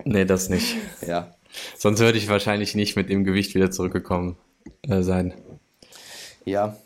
Nee, 0.05 0.24
das 0.24 0.49
nicht. 0.49 0.76
Ja. 1.07 1.35
Sonst 1.76 2.01
würde 2.01 2.18
ich 2.18 2.28
wahrscheinlich 2.28 2.74
nicht 2.74 2.97
mit 2.97 3.11
dem 3.11 3.24
Gewicht 3.24 3.55
wieder 3.55 3.70
zurückgekommen 3.70 4.37
äh, 4.83 5.03
sein. 5.03 5.35
Ja. 6.45 6.76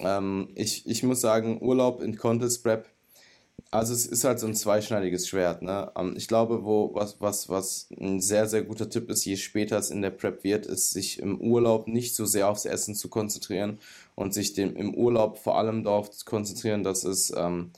Ähm, 0.00 0.48
ich, 0.54 0.86
ich 0.86 1.02
muss 1.02 1.20
sagen, 1.20 1.60
Urlaub 1.62 2.02
in 2.02 2.16
Contest 2.16 2.62
Prep. 2.62 2.86
Also 3.70 3.94
es 3.94 4.06
ist 4.06 4.24
halt 4.24 4.38
so 4.38 4.46
ein 4.46 4.54
zweischneidiges 4.54 5.28
Schwert, 5.28 5.62
ne? 5.62 5.90
Ähm, 5.96 6.14
ich 6.16 6.28
glaube, 6.28 6.64
wo, 6.64 6.94
was, 6.94 7.20
was, 7.20 7.48
was 7.48 7.88
ein 7.98 8.20
sehr, 8.20 8.46
sehr 8.46 8.62
guter 8.62 8.88
Tipp 8.90 9.10
ist, 9.10 9.24
je 9.24 9.36
später 9.36 9.78
es 9.78 9.90
in 9.90 10.02
der 10.02 10.10
Prep 10.10 10.44
wird, 10.44 10.66
ist, 10.66 10.90
sich 10.90 11.18
im 11.18 11.40
Urlaub 11.40 11.88
nicht 11.88 12.14
so 12.14 12.26
sehr 12.26 12.48
aufs 12.48 12.64
Essen 12.64 12.94
zu 12.94 13.08
konzentrieren 13.08 13.78
und 14.14 14.34
sich 14.34 14.54
dem, 14.54 14.76
im 14.76 14.94
Urlaub 14.94 15.38
vor 15.38 15.58
allem 15.58 15.84
darauf 15.84 16.10
zu 16.10 16.24
konzentrieren, 16.24 16.84
dass 16.84 17.04
es 17.04 17.32
ähm, 17.36 17.72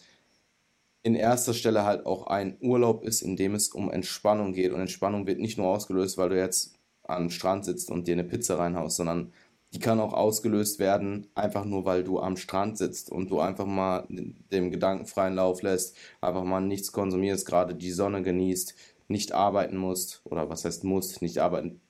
in 1.02 1.14
erster 1.14 1.54
Stelle 1.54 1.84
halt 1.84 2.06
auch 2.06 2.26
ein 2.26 2.58
Urlaub 2.60 3.04
ist, 3.04 3.22
in 3.22 3.36
dem 3.36 3.54
es 3.54 3.68
um 3.68 3.90
Entspannung 3.90 4.52
geht. 4.52 4.72
Und 4.72 4.80
Entspannung 4.80 5.26
wird 5.26 5.38
nicht 5.40 5.58
nur 5.58 5.68
ausgelöst, 5.68 6.18
weil 6.18 6.28
du 6.28 6.38
jetzt 6.38 6.74
am 7.04 7.30
Strand 7.30 7.64
sitzt 7.64 7.90
und 7.90 8.06
dir 8.06 8.12
eine 8.12 8.24
Pizza 8.24 8.58
reinhaust, 8.58 8.96
sondern 8.96 9.32
die 9.72 9.78
kann 9.80 10.00
auch 10.00 10.14
ausgelöst 10.14 10.78
werden, 10.78 11.26
einfach 11.34 11.64
nur 11.64 11.84
weil 11.84 12.04
du 12.04 12.20
am 12.20 12.36
Strand 12.36 12.78
sitzt 12.78 13.10
und 13.10 13.30
du 13.30 13.40
einfach 13.40 13.66
mal 13.66 14.06
dem 14.08 14.70
Gedanken 14.70 15.06
freien 15.06 15.34
Lauf 15.34 15.62
lässt, 15.62 15.96
einfach 16.20 16.44
mal 16.44 16.60
nichts 16.60 16.92
konsumierst, 16.92 17.46
gerade 17.46 17.74
die 17.74 17.90
Sonne 17.92 18.22
genießt, 18.22 18.74
nicht 19.08 19.32
arbeiten 19.32 19.76
musst, 19.76 20.22
oder 20.24 20.48
was 20.48 20.64
heißt 20.64 20.84
musst, 20.84 21.22
nicht 21.22 21.38
arbeiten, 21.38 21.80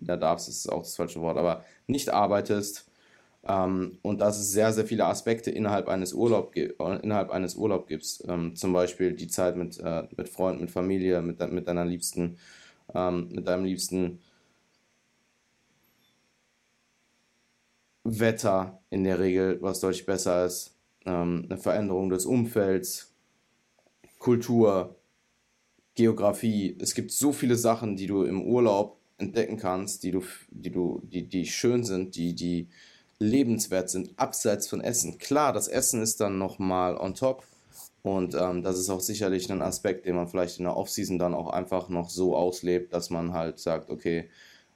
da 0.00 0.16
darfst, 0.16 0.48
ist 0.48 0.70
auch 0.70 0.82
das 0.82 0.96
falsche 0.96 1.20
Wort, 1.20 1.36
aber 1.38 1.64
nicht 1.86 2.10
arbeitest, 2.10 2.90
ähm, 3.48 3.98
und 4.02 4.20
dass 4.20 4.38
es 4.38 4.52
sehr, 4.52 4.72
sehr 4.72 4.84
viele 4.86 5.06
Aspekte 5.06 5.50
innerhalb 5.50 5.88
eines 5.88 6.12
Urlaub 6.12 6.52
gi- 6.52 6.74
äh, 6.78 7.00
innerhalb 7.02 7.30
eines 7.30 7.54
Urlaub 7.56 7.86
gibt. 7.88 8.22
Ähm, 8.28 8.54
zum 8.56 8.72
Beispiel 8.72 9.14
die 9.14 9.28
Zeit 9.28 9.56
mit, 9.56 9.78
äh, 9.80 10.02
mit 10.16 10.28
Freunden, 10.28 10.60
mit 10.62 10.70
Familie, 10.70 11.22
mit, 11.22 11.40
mit 11.52 11.66
deiner 11.68 11.84
Liebsten, 11.86 12.36
ähm, 12.94 13.28
mit 13.32 13.46
deinem 13.48 13.64
Liebsten. 13.64 14.20
Wetter 18.04 18.80
in 18.90 19.04
der 19.04 19.18
Regel, 19.18 19.58
was 19.60 19.80
deutlich 19.80 20.06
besser 20.06 20.46
ist. 20.46 20.74
Ähm, 21.06 21.46
eine 21.48 21.58
Veränderung 21.58 22.10
des 22.10 22.26
Umfelds, 22.26 23.12
Kultur, 24.18 24.96
Geografie. 25.94 26.76
Es 26.80 26.94
gibt 26.94 27.10
so 27.10 27.32
viele 27.32 27.56
Sachen, 27.56 27.96
die 27.96 28.06
du 28.06 28.22
im 28.22 28.42
Urlaub 28.42 28.98
entdecken 29.18 29.56
kannst, 29.56 30.02
die 30.02 30.10
du, 30.10 30.22
die 30.50 30.70
du, 30.70 31.00
die, 31.04 31.24
die 31.24 31.46
schön 31.46 31.84
sind, 31.84 32.16
die, 32.16 32.34
die 32.34 32.68
lebenswert 33.18 33.90
sind, 33.90 34.18
abseits 34.18 34.66
von 34.68 34.80
Essen. 34.80 35.18
Klar, 35.18 35.52
das 35.52 35.68
Essen 35.68 36.00
ist 36.00 36.20
dann 36.20 36.38
nochmal 36.38 36.96
on 36.96 37.14
top. 37.14 37.44
Und 38.02 38.34
ähm, 38.34 38.62
das 38.62 38.78
ist 38.78 38.88
auch 38.88 39.00
sicherlich 39.00 39.50
ein 39.52 39.60
Aspekt, 39.60 40.06
den 40.06 40.16
man 40.16 40.26
vielleicht 40.26 40.58
in 40.58 40.64
der 40.64 40.76
Offseason 40.76 41.18
dann 41.18 41.34
auch 41.34 41.50
einfach 41.50 41.90
noch 41.90 42.08
so 42.08 42.34
auslebt, 42.34 42.94
dass 42.94 43.10
man 43.10 43.34
halt 43.34 43.58
sagt, 43.58 43.90
okay, 43.90 44.30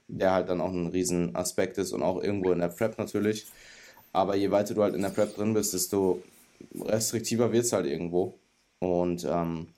der 0.09 0.33
halt 0.33 0.49
dann 0.49 0.61
auch 0.61 0.71
ein 0.71 0.87
riesen 0.89 1.35
Aspekt 1.37 1.79
ist 1.79 1.93
und 1.93 2.03
auch 2.03 2.23
irgendwo 2.23 2.53
in 2.53 2.59
der 2.61 2.69
Prep 2.69 2.99
natürlich. 2.99 3.47
Aber 4.13 4.37
je 4.37 4.51
weiter 4.51 4.75
du 4.75 4.83
halt 4.83 4.95
in 4.95 5.03
der 5.03 5.09
Prep 5.11 5.35
drin 5.35 5.55
bist, 5.55 5.75
desto 5.75 6.23
restriktiver 6.81 7.53
wird 7.53 7.65
es 7.65 7.73
halt 7.73 7.87
irgendwo. 7.87 8.35
Und 8.79 9.25
ähm, 9.29 9.69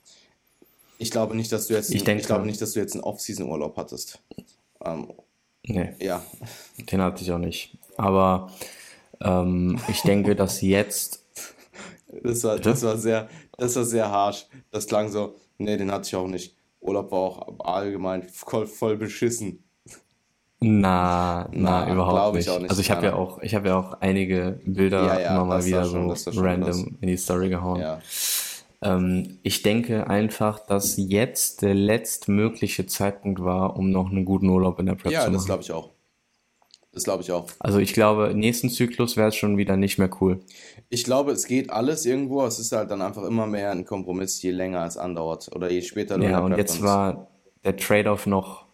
ich 0.99 1.11
glaube 1.11 1.37
nicht, 1.37 1.53
dass 1.53 1.66
du 1.68 1.74
jetzt, 1.74 1.91
Ich 1.91 1.97
ich, 1.97 2.05
denke- 2.05 2.24
glaube 2.24 2.47
nicht, 2.47 2.61
dass 2.61 2.72
du 2.72 2.81
jetzt 2.81 2.95
einen 2.95 3.05
Off-Season-Urlaub 3.05 3.77
hattest. 3.77 4.20
Ähm, 4.85 5.12
Nee, 5.68 5.95
ja, 6.01 6.24
den 6.79 7.03
hatte 7.03 7.24
ich 7.24 7.33
auch 7.33 7.39
nicht. 7.39 7.77
Aber 7.97 8.53
ähm, 9.20 9.81
ich 9.89 10.03
denke, 10.03 10.37
dass 10.37 10.61
jetzt 10.61 11.24
das 12.22 12.45
war, 12.45 12.59
das 12.61 12.83
war 12.85 12.97
sehr, 12.97 13.29
das 13.59 13.74
war 13.74 13.85
sehr 13.85 14.09
harsh. 14.09 14.47
Das 14.70 14.87
klang 14.87 15.11
so, 15.11 15.35
nee, 15.59 15.77
den 15.77 15.91
hatte 15.91 16.07
ich 16.07 16.14
auch 16.14 16.29
nicht. 16.29 16.55
Urlaub 16.81 17.11
war 17.11 17.18
auch 17.18 17.59
allgemein 17.66 18.22
voll, 18.29 18.68
voll 18.68 18.97
beschissen. 18.97 19.64
Na, 20.59 21.49
na, 21.53 21.85
Na, 21.85 21.93
überhaupt 21.93 22.35
nicht. 22.37 22.49
nicht. 22.49 22.71
Also 22.71 22.81
ich 22.81 22.91
habe 22.91 23.07
ja 23.07 23.15
auch, 23.15 23.41
ich 23.43 23.55
habe 23.55 23.69
ja 23.69 23.79
auch 23.79 24.01
einige 24.01 24.59
Bilder 24.65 25.05
Ja, 25.07 25.21
ja, 25.21 25.31
immer 25.35 25.45
mal 25.45 25.57
das 25.59 25.67
wieder 25.67 25.85
schon- 25.85 26.17
so 26.17 26.31
das 26.31 26.37
random 26.39 26.71
krass. 26.71 26.85
in 27.01 27.09
die 27.09 27.17
Story 27.17 27.49
gehauen. 27.51 27.81
Ja, 27.81 28.01
Ähm, 28.83 29.39
ich 29.43 29.63
denke 29.63 30.07
einfach, 30.09 30.61
dass 30.61 30.97
jetzt 30.99 31.63
der 31.63 31.75
letztmögliche 31.75 32.87
Zeitpunkt 32.87 33.43
war, 33.43 33.77
um 33.77 33.91
noch 33.91 34.11
einen 34.11 34.25
guten 34.27 34.49
Urlaub 34.51 34.79
in 34.79 34.87
der 34.87 34.95
Prep 34.95 35.13
ja 35.13 35.21
zu 35.25 35.27
das 35.31 35.35
machen. 35.43 35.47
glaube 35.47 35.63
ich 35.63 35.73
auch. 35.73 35.91
Das 36.93 37.05
glaube 37.05 37.23
ich 37.23 37.33
auch. 37.33 37.47
Also 37.59 37.79
ich 37.79 37.93
glaube, 37.93 38.33
nächsten 38.35 38.71
Zyklus 38.71 39.17
wäre 39.19 39.29
es 39.29 39.37
schon 39.37 39.57
wieder 39.59 39.77
nicht 39.77 39.99
mehr 39.99 40.11
cool. 40.21 40.41
Ich 40.89 41.05
glaube, 41.05 41.33
es 41.33 41.47
geht 41.47 41.69
alles 41.71 42.07
irgendwo. 42.07 42.45
Es 42.47 42.59
ist 42.59 42.73
halt 42.73 42.91
dann 42.91 43.03
einfach 43.03 43.25
immer 43.25 43.47
mehr 43.47 43.71
ein 43.73 43.85
Kompromiss, 43.85 44.41
je 44.41 44.51
länger 44.53 44.87
es 44.87 44.97
andauert. 44.97 45.51
Oder 45.55 45.71
je 45.71 45.83
später 45.83 46.19
Ja, 46.23 46.39
und 46.41 46.57
jetzt 46.57 46.83
war 46.83 47.29
der 47.65 47.77
Trade-off 47.77 48.27
noch 48.27 48.65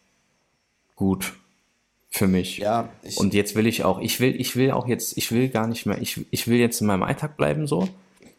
gut 0.94 1.32
für 2.12 2.28
mich. 2.28 2.58
Ja, 2.58 2.90
ich, 3.02 3.16
Und 3.16 3.32
jetzt 3.32 3.54
will 3.56 3.66
ich 3.66 3.84
auch, 3.84 3.98
ich 3.98 4.20
will, 4.20 4.38
ich 4.38 4.54
will 4.54 4.70
auch 4.70 4.86
jetzt, 4.86 5.16
ich 5.16 5.32
will 5.32 5.48
gar 5.48 5.66
nicht 5.66 5.86
mehr, 5.86 6.00
ich, 6.00 6.24
ich 6.30 6.46
will 6.46 6.58
jetzt 6.58 6.80
in 6.82 6.86
meinem 6.86 7.02
Alltag 7.02 7.36
bleiben 7.38 7.66
so. 7.66 7.88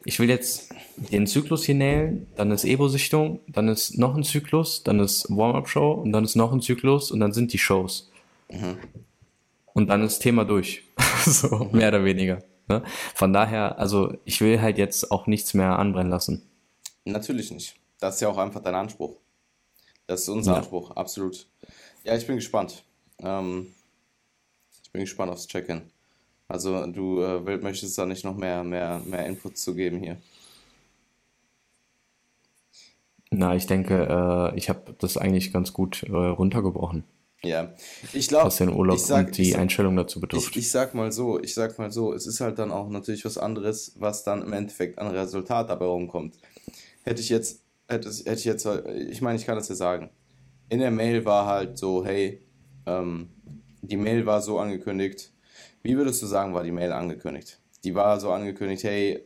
Ich 0.05 0.19
will 0.19 0.30
jetzt 0.30 0.69
den 0.95 1.26
Zyklus 1.26 1.63
hier 1.63 1.76
nähen, 1.76 2.28
dann 2.36 2.51
ist 2.51 2.65
Ebo-Sichtung, 2.65 3.39
dann 3.47 3.67
ist 3.69 3.97
noch 3.97 4.15
ein 4.15 4.24
Zyklus, 4.24 4.84
dann 4.84 4.99
ist 4.99 5.26
Warm-Up-Show 5.30 5.91
und 5.93 6.11
dann 6.11 6.24
ist 6.24 6.36
noch 6.36 6.53
ein 6.53 6.61
Zyklus 6.61 7.09
und 7.09 7.19
dann 7.19 7.34
sind 7.34 7.51
die 7.51 7.57
Shows. 7.57 8.11
Und 9.74 9.88
dann 9.88 10.03
ist 10.03 10.19
Thema 10.19 10.45
durch. 10.45 10.84
so, 11.26 11.69
mehr 11.71 11.88
oder 11.88 12.03
weniger. 12.03 12.43
Ne? 12.67 12.84
Von 13.15 13.34
daher, 13.34 13.80
also 13.80 14.13
ich 14.24 14.39
will 14.39 14.61
halt 14.61 14.78
jetzt 14.78 15.09
auch 15.09 15.26
nichts 15.26 15.53
mehr 15.55 15.80
anbrennen 15.80 16.11
lassen. 16.11 16.43
Natürlich 17.05 17.49
nicht. 17.51 17.76
Das 17.99 18.15
ist 18.15 18.21
ja 18.21 18.30
auch 18.30 18.38
einfach 18.38 18.61
dein 18.61 18.76
Anspruch. 18.76 19.15
Das 20.05 20.21
ist 20.21 20.30
unser 20.30 20.51
Ja. 20.51 20.57
Anspruch, 20.59 20.91
absolut. 20.91 21.47
Ja, 22.03 22.15
ich 22.15 22.28
bin 22.28 22.36
gespannt. 22.36 22.84
Ähm, 23.20 23.74
ich 24.84 24.91
bin 24.91 25.01
gespannt 25.01 25.32
aufs 25.32 25.47
Check-in. 25.47 25.82
Also 26.47 26.86
du 26.88 27.22
äh, 27.22 27.57
möchtest 27.59 27.97
da 27.97 28.05
nicht 28.07 28.26
noch 28.26 28.38
mehr, 28.38 28.64
mehr, 28.64 29.01
mehr 29.05 29.26
Inputs 29.28 29.64
zu 29.64 29.76
geben 29.76 29.99
hier. 29.99 30.18
Na, 33.32 33.53
ich 33.53 33.68
denke, 33.68 34.07
äh, 34.53 34.57
ich 34.57 34.70
habe 34.70 34.95
das 34.97 35.18
eigentlich 35.18 35.51
ganz 35.51 35.74
gut 35.74 36.03
äh, 36.03 36.11
runtergebrochen, 36.14 37.03
Ja, 37.43 37.74
ich 38.11 38.28
glaube, 38.30 38.53
was 38.53 38.57
den 38.57 38.70
Urlaub 38.70 38.93
ich 38.93 39.05
sag, 39.05 39.34
und 39.34 39.38
die 39.38 39.39
ich, 39.39 39.51
sag- 39.51 39.64
Einstellung 39.64 39.95
dazu 39.95 40.22
ich, 40.32 40.55
betrifft. 40.55 40.55
ich 40.55 40.72
sag 40.72 40.93
mal 40.95 41.11
so, 41.11 41.41
ich 41.41 41.53
sag 41.53 41.78
mal 41.78 41.91
so, 41.91 42.14
es 42.14 42.26
ist 42.28 42.39
halt 42.41 42.57
dann 42.59 42.72
auch 42.72 42.89
natürlich 42.89 43.26
was 43.26 43.38
anderes, 43.38 43.93
was 43.99 44.24
dann 44.24 44.41
im 44.41 44.53
Endeffekt 44.53 44.97
an 44.99 45.07
Resultat 45.07 45.70
dabei 45.70 45.86
rumkommt. 45.86 46.36
Hätte 47.03 47.22
ich 47.22 47.30
jetzt, 47.30 47.61
hätte, 47.88 48.09
hätte 48.11 48.34
ich 48.39 48.45
jetzt, 48.45 48.68
ich 48.68 49.22
meine, 49.22 49.38
ich 49.39 49.45
kann 49.45 49.57
das 49.57 49.70
ja 49.70 49.76
sagen. 49.76 50.11
In 50.70 50.80
der 50.82 50.91
Mail 50.91 51.26
war 51.26 51.47
halt 51.47 51.78
so, 51.80 52.05
hey, 52.05 52.41
ähm, 52.86 53.29
die 53.81 53.97
Mail 53.97 54.25
war 54.25 54.41
so 54.41 54.59
angekündigt. 54.59 55.31
Wie 55.81 55.97
würdest 55.97 56.21
du 56.21 56.25
sagen, 56.25 56.53
war 56.53 56.63
die 56.63 56.71
Mail 56.71 56.91
angekündigt? 56.91 57.59
Die 57.84 57.93
war 57.95 58.19
so 58.19 58.31
angekündigt, 58.31 58.84
hey, 58.84 59.21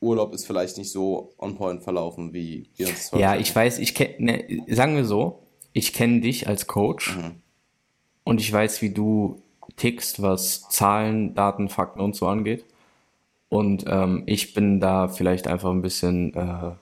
Urlaub 0.00 0.32
ist 0.32 0.46
vielleicht 0.46 0.78
nicht 0.78 0.90
so 0.92 1.34
on 1.38 1.56
point 1.56 1.82
verlaufen, 1.82 2.32
wie 2.32 2.70
wir 2.76 2.88
uns 2.88 3.10
Ja, 3.12 3.36
ich 3.36 3.54
weiß, 3.54 3.78
ich 3.80 3.94
kenne, 3.94 4.14
ne, 4.18 4.64
sagen 4.68 4.96
wir 4.96 5.04
so, 5.04 5.42
ich 5.72 5.92
kenne 5.92 6.20
dich 6.20 6.46
als 6.48 6.66
Coach 6.66 7.16
Mhm. 7.16 7.34
und 8.24 8.40
ich 8.40 8.52
weiß, 8.52 8.80
wie 8.82 8.90
du 8.90 9.42
tickst, 9.76 10.22
was 10.22 10.68
Zahlen, 10.70 11.34
Daten, 11.34 11.68
Fakten 11.68 12.00
und 12.00 12.16
so 12.16 12.26
angeht. 12.26 12.64
Und 13.48 13.84
ähm, 13.88 14.22
ich 14.26 14.54
bin 14.54 14.80
da 14.80 15.08
vielleicht 15.08 15.48
einfach 15.48 15.70
ein 15.70 15.82
bisschen 15.82 16.34
äh, 16.34 16.72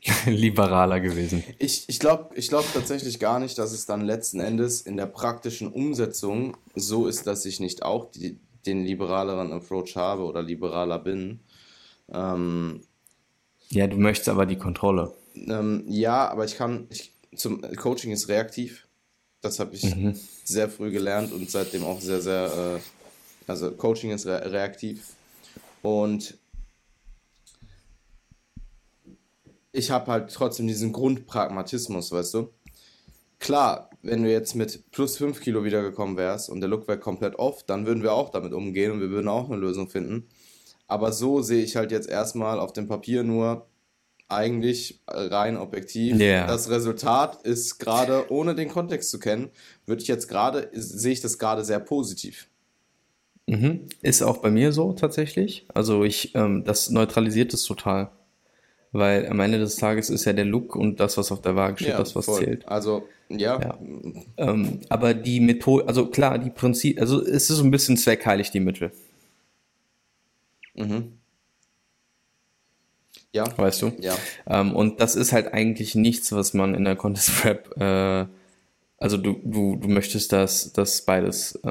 liberaler 0.26 1.00
gewesen. 1.00 1.42
Ich, 1.58 1.88
ich 1.88 1.98
glaube 1.98 2.34
ich 2.36 2.48
glaub 2.48 2.64
tatsächlich 2.72 3.18
gar 3.18 3.40
nicht, 3.40 3.58
dass 3.58 3.72
es 3.72 3.84
dann 3.86 4.00
letzten 4.02 4.40
Endes 4.40 4.80
in 4.80 4.96
der 4.96 5.06
praktischen 5.06 5.68
Umsetzung 5.72 6.56
so 6.74 7.06
ist, 7.06 7.26
dass 7.26 7.44
ich 7.44 7.58
nicht 7.60 7.82
auch 7.82 8.10
die, 8.10 8.38
den 8.66 8.84
liberaleren 8.84 9.52
Approach 9.52 9.96
habe 9.96 10.22
oder 10.24 10.42
liberaler 10.42 10.98
bin. 10.98 11.40
Ähm, 12.12 12.82
Ja, 13.70 13.86
du 13.86 13.96
möchtest 13.96 14.28
aber 14.28 14.46
die 14.46 14.56
Kontrolle. 14.56 15.12
ähm, 15.34 15.84
ja, 15.88 16.28
aber 16.28 16.44
ich 16.44 16.56
kann, 16.56 16.86
ich, 16.90 17.12
zum 17.36 17.62
Coaching 17.76 18.12
ist 18.12 18.28
reaktiv. 18.28 18.86
Das 19.40 19.60
habe 19.60 19.74
ich 19.74 19.94
sehr 20.44 20.68
früh 20.68 20.90
gelernt 20.90 21.32
und 21.32 21.48
seitdem 21.50 21.84
auch 21.84 22.00
sehr, 22.00 22.20
sehr, 22.20 22.78
äh, 22.78 23.50
also 23.50 23.70
Coaching 23.70 24.10
ist 24.10 24.26
re 24.26 24.50
reaktiv. 24.50 25.12
Und 25.82 26.36
ich 29.72 29.90
habe 29.90 30.10
halt 30.10 30.32
trotzdem 30.32 30.66
diesen 30.66 30.92
Grundpragmatismus, 30.92 32.12
weißt 32.12 32.34
du? 32.34 32.50
Klar, 33.38 33.90
wenn 34.02 34.22
du 34.22 34.30
jetzt 34.30 34.54
mit 34.54 34.90
plus 34.90 35.16
5 35.16 35.40
Kilo 35.40 35.64
wiedergekommen 35.64 36.16
wärst 36.16 36.50
und 36.50 36.60
der 36.60 36.68
Look 36.68 36.88
wäre 36.88 36.98
komplett 36.98 37.36
off, 37.36 37.64
dann 37.64 37.86
würden 37.86 38.02
wir 38.02 38.12
auch 38.12 38.30
damit 38.30 38.52
umgehen 38.52 38.92
und 38.92 39.00
wir 39.00 39.10
würden 39.10 39.28
auch 39.28 39.48
eine 39.48 39.58
Lösung 39.58 39.88
finden. 39.88 40.26
Aber 40.88 41.12
so 41.12 41.42
sehe 41.42 41.62
ich 41.62 41.76
halt 41.76 41.92
jetzt 41.92 42.08
erstmal 42.08 42.58
auf 42.58 42.72
dem 42.72 42.88
Papier 42.88 43.22
nur 43.22 43.68
eigentlich 44.28 45.00
rein 45.06 45.56
objektiv. 45.56 46.18
Ja. 46.18 46.46
Das 46.46 46.68
Resultat 46.68 47.42
ist 47.42 47.78
gerade, 47.78 48.30
ohne 48.30 48.54
den 48.54 48.68
Kontext 48.68 49.10
zu 49.10 49.18
kennen, 49.18 49.50
würde 49.86 50.02
ich 50.02 50.08
jetzt 50.08 50.28
gerade, 50.28 50.68
sehe 50.72 51.12
ich 51.12 51.20
das 51.20 51.38
gerade 51.38 51.64
sehr 51.64 51.80
positiv. 51.80 52.48
Mhm. 53.46 53.86
Ist 54.02 54.22
auch 54.22 54.38
bei 54.38 54.50
mir 54.50 54.72
so 54.72 54.92
tatsächlich. 54.92 55.66
Also 55.72 56.04
ich, 56.04 56.34
ähm, 56.34 56.64
das 56.64 56.90
neutralisiert 56.90 57.54
es 57.54 57.62
total. 57.62 58.10
Weil 58.92 59.28
am 59.28 59.38
Ende 59.40 59.58
des 59.58 59.76
Tages 59.76 60.08
ist 60.08 60.24
ja 60.24 60.32
der 60.32 60.46
Look 60.46 60.74
und 60.74 60.98
das, 60.98 61.18
was 61.18 61.30
auf 61.30 61.42
der 61.42 61.56
Waage 61.56 61.78
steht, 61.84 61.98
das, 61.98 62.16
was 62.16 62.24
voll. 62.24 62.42
zählt. 62.42 62.66
Also, 62.68 63.06
ja, 63.28 63.60
Ja. 63.60 63.78
Ähm, 64.38 64.80
aber 64.88 65.12
die 65.12 65.40
Methode, 65.40 65.86
also 65.86 66.06
klar, 66.06 66.38
die 66.38 66.50
Prinzip, 66.50 66.98
also 67.00 67.20
es 67.20 67.50
ist 67.50 67.56
so 67.58 67.64
ein 67.64 67.70
bisschen 67.70 67.96
zweckheilig, 67.96 68.50
die 68.50 68.60
Mittel, 68.60 68.92
Mhm. 70.74 71.14
Ja, 73.32 73.44
weißt 73.58 73.82
du? 73.82 73.92
ja. 74.00 74.16
Ähm, 74.46 74.74
und 74.74 75.00
das 75.00 75.14
ist 75.16 75.32
halt 75.32 75.52
eigentlich 75.52 75.94
nichts, 75.94 76.32
was 76.32 76.54
man 76.54 76.74
in 76.74 76.84
der 76.84 76.96
Contest 76.96 77.42
Prep, 77.42 77.76
äh, 77.78 78.26
also 78.96 79.16
du, 79.16 79.40
du, 79.44 79.76
du 79.76 79.88
möchtest, 79.88 80.32
dass, 80.32 80.72
dass 80.72 81.02
beides, 81.02 81.54
äh, 81.56 81.68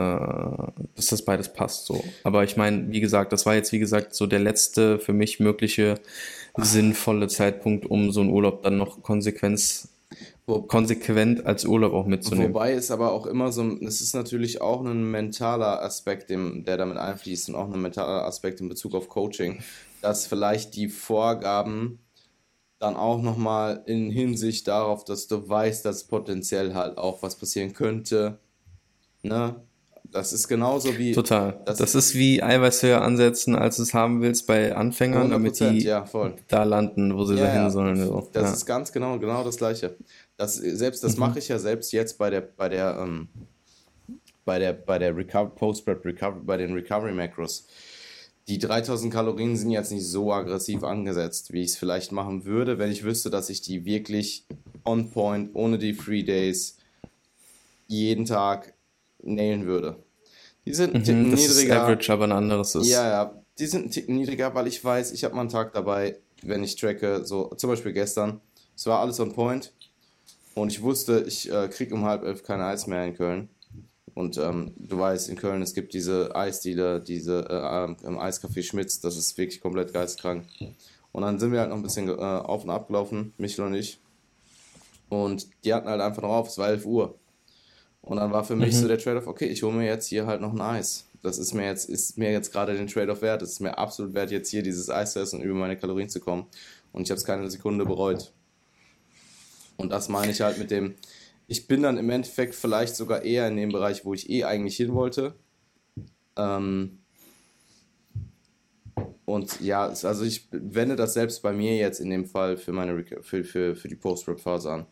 dass 0.95 1.07
das 1.09 1.26
beides 1.26 1.51
passt, 1.53 1.86
so. 1.86 2.03
Aber 2.24 2.43
ich 2.43 2.57
meine, 2.57 2.91
wie 2.91 2.99
gesagt, 3.01 3.34
das 3.34 3.45
war 3.45 3.55
jetzt, 3.55 3.72
wie 3.72 3.80
gesagt, 3.80 4.13
so 4.13 4.28
der 4.28 4.39
letzte 4.39 4.99
für 4.99 5.13
mich 5.13 5.39
mögliche 5.39 5.95
sinnvolle 6.57 7.27
Zeitpunkt, 7.27 7.85
um 7.85 8.11
so 8.11 8.21
einen 8.21 8.29
Urlaub 8.29 8.63
dann 8.63 8.77
noch 8.77 9.01
Konsequenz, 9.03 9.89
konsequent 10.67 11.45
als 11.45 11.65
Urlaub 11.65 11.93
auch 11.93 12.05
mitzunehmen. 12.05 12.53
Wobei 12.53 12.73
es 12.73 12.91
aber 12.91 13.11
auch 13.11 13.25
immer 13.25 13.51
so, 13.51 13.63
es 13.81 14.01
ist 14.01 14.15
natürlich 14.15 14.61
auch 14.61 14.83
ein 14.83 15.09
mentaler 15.11 15.83
Aspekt, 15.83 16.29
der 16.29 16.77
damit 16.77 16.97
einfließt 16.97 17.49
und 17.49 17.55
auch 17.55 17.71
ein 17.71 17.81
mentaler 17.81 18.25
Aspekt 18.25 18.61
in 18.61 18.69
Bezug 18.69 18.95
auf 18.95 19.09
Coaching, 19.09 19.59
dass 20.01 20.27
vielleicht 20.27 20.75
die 20.75 20.89
Vorgaben 20.89 21.99
dann 22.79 22.95
auch 22.95 23.21
nochmal 23.21 23.83
in 23.87 24.11
Hinsicht 24.11 24.67
darauf, 24.67 25.03
dass 25.03 25.27
du 25.27 25.49
weißt, 25.49 25.83
dass 25.83 26.03
potenziell 26.05 26.75
halt 26.75 26.97
auch 26.97 27.23
was 27.23 27.35
passieren 27.35 27.73
könnte, 27.73 28.37
ne? 29.23 29.55
Das 30.11 30.33
ist 30.33 30.47
genauso 30.47 30.97
wie 30.97 31.11
Total. 31.11 31.61
Das- 31.65 31.77
Das, 31.79 31.95
ist 31.95 32.15
wie 32.15 32.41
Eiweiß 32.41 32.83
höher 32.83 33.01
ansetzen, 33.01 33.55
als 33.55 33.77
du 33.77 33.83
es 33.83 33.93
haben 33.93 34.21
willst 34.21 34.47
bei 34.47 34.75
Anfängern, 34.75 35.29
damit 35.29 35.55
100%, 35.55 35.71
die 35.71 35.83
ja, 35.83 36.05
da 36.47 36.63
landen, 36.63 37.15
wo 37.15 37.25
sie 37.25 37.35
Ja, 37.35 37.45
da 37.45 37.51
hin 37.51 37.61
ja. 37.63 37.69
sollen. 37.69 37.97
So. 38.05 38.29
Das 38.33 38.53
ist 38.53 38.65
ganz 38.65 38.91
genau, 38.91 39.19
genau 39.19 39.43
das 39.43 39.57
Gleiche. 39.57 39.95
Das, 40.37 40.55
selbst 40.55 41.03
Mhm. 41.03 41.07
das 41.07 41.17
mache 41.17 41.39
ich 41.39 41.47
ja 41.49 41.59
selbst 41.59 41.91
jetzt 41.91 42.17
bei 42.17 42.29
der, 42.29 42.41
bei 42.41 42.69
der, 42.69 42.97
ähm, 43.01 43.27
bei 44.45 44.59
der, 44.59 44.73
bei 44.73 44.97
der 44.97 45.15
Recover 45.15 45.49
Post-Prep 45.49 46.05
Recovery, 46.05 46.41
bei 46.45 46.57
den 46.57 46.73
Recovery 46.73 47.13
Macros. 47.13 47.67
Die 48.47 48.59
3000 48.59 49.11
Kalorien 49.11 49.57
sind 49.57 49.71
jetzt 49.71 49.91
nicht 49.91 50.05
so 50.07 50.31
aggressiv 50.31 50.83
angesetzt, 50.83 51.51
wie 51.51 51.63
ich 51.63 51.71
es 51.71 51.77
vielleicht 51.77 52.13
machen 52.13 52.45
würde, 52.45 52.79
wenn 52.79 52.89
ich 52.91 53.03
wüsste, 53.03 53.29
dass 53.29 53.49
ich 53.49 53.59
die 53.61 53.83
wirklich 53.83 54.45
on 54.85 55.11
point, 55.11 55.49
ohne 55.53 55.77
die 55.77 55.93
Free 55.93 56.23
Days, 56.23 56.77
jeden 57.87 58.23
Tag 58.25 58.73
nailen 59.24 59.65
würde. 59.65 60.03
Die 60.65 60.74
sind 60.74 60.95
ein 60.95 61.03
Ticken 61.03 61.28
Mhm, 61.28 61.32
das 61.32 61.45
ist. 61.45 61.72
Average, 61.72 62.11
aber 62.11 62.26
ein 62.26 62.32
anderes 62.32 62.76
ist. 62.76 62.88
Ja, 62.88 63.07
ja, 63.07 63.43
die 63.57 63.65
sind 63.65 63.84
einen 63.84 63.91
Ticken 63.91 64.15
niedriger, 64.15 64.53
weil 64.53 64.68
ich 64.68 64.84
weiß, 64.84 65.11
ich 65.13 65.24
habe 65.24 65.34
mal 65.36 65.41
einen 65.41 65.49
Tag 65.49 65.74
dabei, 65.74 66.18
wenn 66.43 66.63
ich 66.63 66.76
tracke, 66.76 67.26
so 67.26 67.47
zum 67.55 67.70
Beispiel 67.70 67.93
gestern, 67.93 68.41
es 68.76 68.86
war 68.86 68.99
alles 68.99 69.20
on 69.20 69.34
point 69.34 69.74
und 70.55 70.72
ich 70.72 70.82
wusste, 70.82 71.24
ich 71.28 71.51
äh, 71.51 71.68
krieg 71.70 71.91
um 71.91 72.03
halb 72.05 72.24
elf 72.24 72.43
kein 72.43 72.61
Eis 72.61 72.88
mehr 72.88 73.05
in 73.05 73.15
Köln. 73.15 73.49
Und 74.13 74.38
ähm, 74.38 74.74
du 74.78 74.97
weißt, 74.97 75.30
in 75.30 75.36
Köln, 75.36 75.61
es 75.61 75.76
gibt 75.76 75.93
diese 75.93 76.36
Eisdiele, 76.36 76.99
diese 76.99 77.45
äh, 77.49 77.84
ähm, 77.86 77.97
im 78.03 78.18
Eiscafé 78.18 78.63
Schmitz, 78.63 78.99
das 78.99 79.15
ist 79.15 79.38
wirklich 79.38 79.61
komplett 79.61 79.93
geisteskrank. 79.93 80.47
Und 81.11 81.22
dann 81.22 81.38
sind 81.39 81.51
wir 81.51 81.59
halt 81.59 81.70
noch 81.70 81.78
ein 81.78 81.84
bisschen 81.84 82.09
äh, 82.09 82.13
auf 82.22 82.63
und 82.63 82.72
ab 82.72 82.88
gelaufen, 82.88 83.34
Michel 83.38 83.65
und 83.65 83.76
ich. 83.76 83.99
Und 85.09 85.47
die 85.63 85.74
hatten 85.74 85.88
halt 85.88 86.01
einfach 86.01 86.24
noch 86.24 86.32
auf, 86.32 86.47
es 86.47 86.57
war 86.57 86.70
11 86.70 86.86
Uhr. 86.86 87.15
Und 88.07 88.17
dann 88.17 88.31
war 88.31 88.45
für 88.45 88.55
mich 88.55 88.73
mhm. 88.73 88.79
so 88.79 88.87
der 88.87 88.97
Trade-off, 88.97 89.27
okay, 89.27 89.47
ich 89.47 89.63
hole 89.63 89.75
mir 89.75 89.85
jetzt 89.85 90.07
hier 90.07 90.25
halt 90.25 90.39
noch 90.39 90.53
ein 90.53 90.61
Eis. 90.61 91.09
Das 91.21 91.37
ist 91.37 91.53
mir 91.53 91.65
jetzt, 91.65 91.89
ist 91.89 92.17
mir 92.17 92.31
jetzt 92.31 92.53
gerade 92.53 92.73
den 92.73 92.87
Trade-off 92.87 93.21
wert. 93.21 93.41
Es 93.41 93.51
ist 93.51 93.59
mir 93.59 93.77
absolut 93.77 94.13
wert, 94.13 94.31
jetzt 94.31 94.49
hier 94.49 94.63
dieses 94.63 94.89
Eis 94.89 95.11
zu 95.11 95.19
essen 95.19 95.39
und 95.39 95.45
über 95.45 95.55
meine 95.55 95.77
Kalorien 95.77 96.07
zu 96.07 96.21
kommen. 96.21 96.45
Und 96.93 97.03
ich 97.03 97.09
habe 97.09 97.17
es 97.17 97.25
keine 97.25 97.49
Sekunde 97.51 97.85
bereut. 97.85 98.31
Und 99.75 99.89
das 99.89 100.07
meine 100.07 100.31
ich 100.31 100.39
halt 100.39 100.57
mit 100.57 100.71
dem, 100.71 100.95
ich 101.47 101.67
bin 101.67 101.83
dann 101.83 101.97
im 101.97 102.09
Endeffekt 102.09 102.55
vielleicht 102.55 102.95
sogar 102.95 103.23
eher 103.23 103.49
in 103.49 103.57
dem 103.57 103.73
Bereich, 103.73 104.05
wo 104.05 104.13
ich 104.13 104.29
eh 104.29 104.45
eigentlich 104.45 104.77
hin 104.77 104.93
wollte. 104.93 105.35
Ähm, 106.37 106.99
und 109.25 109.59
ja, 109.59 109.87
also 109.87 110.23
ich 110.23 110.47
wende 110.51 110.95
das 110.95 111.13
selbst 111.13 111.41
bei 111.41 111.51
mir 111.51 111.75
jetzt 111.75 111.99
in 111.99 112.09
dem 112.09 112.25
Fall 112.25 112.55
für 112.55 112.71
meine 112.71 113.03
für, 113.21 113.43
für, 113.43 113.75
für 113.75 113.87
die 113.89 113.95
Post-Rap-Phase 113.95 114.71
an. 114.71 114.85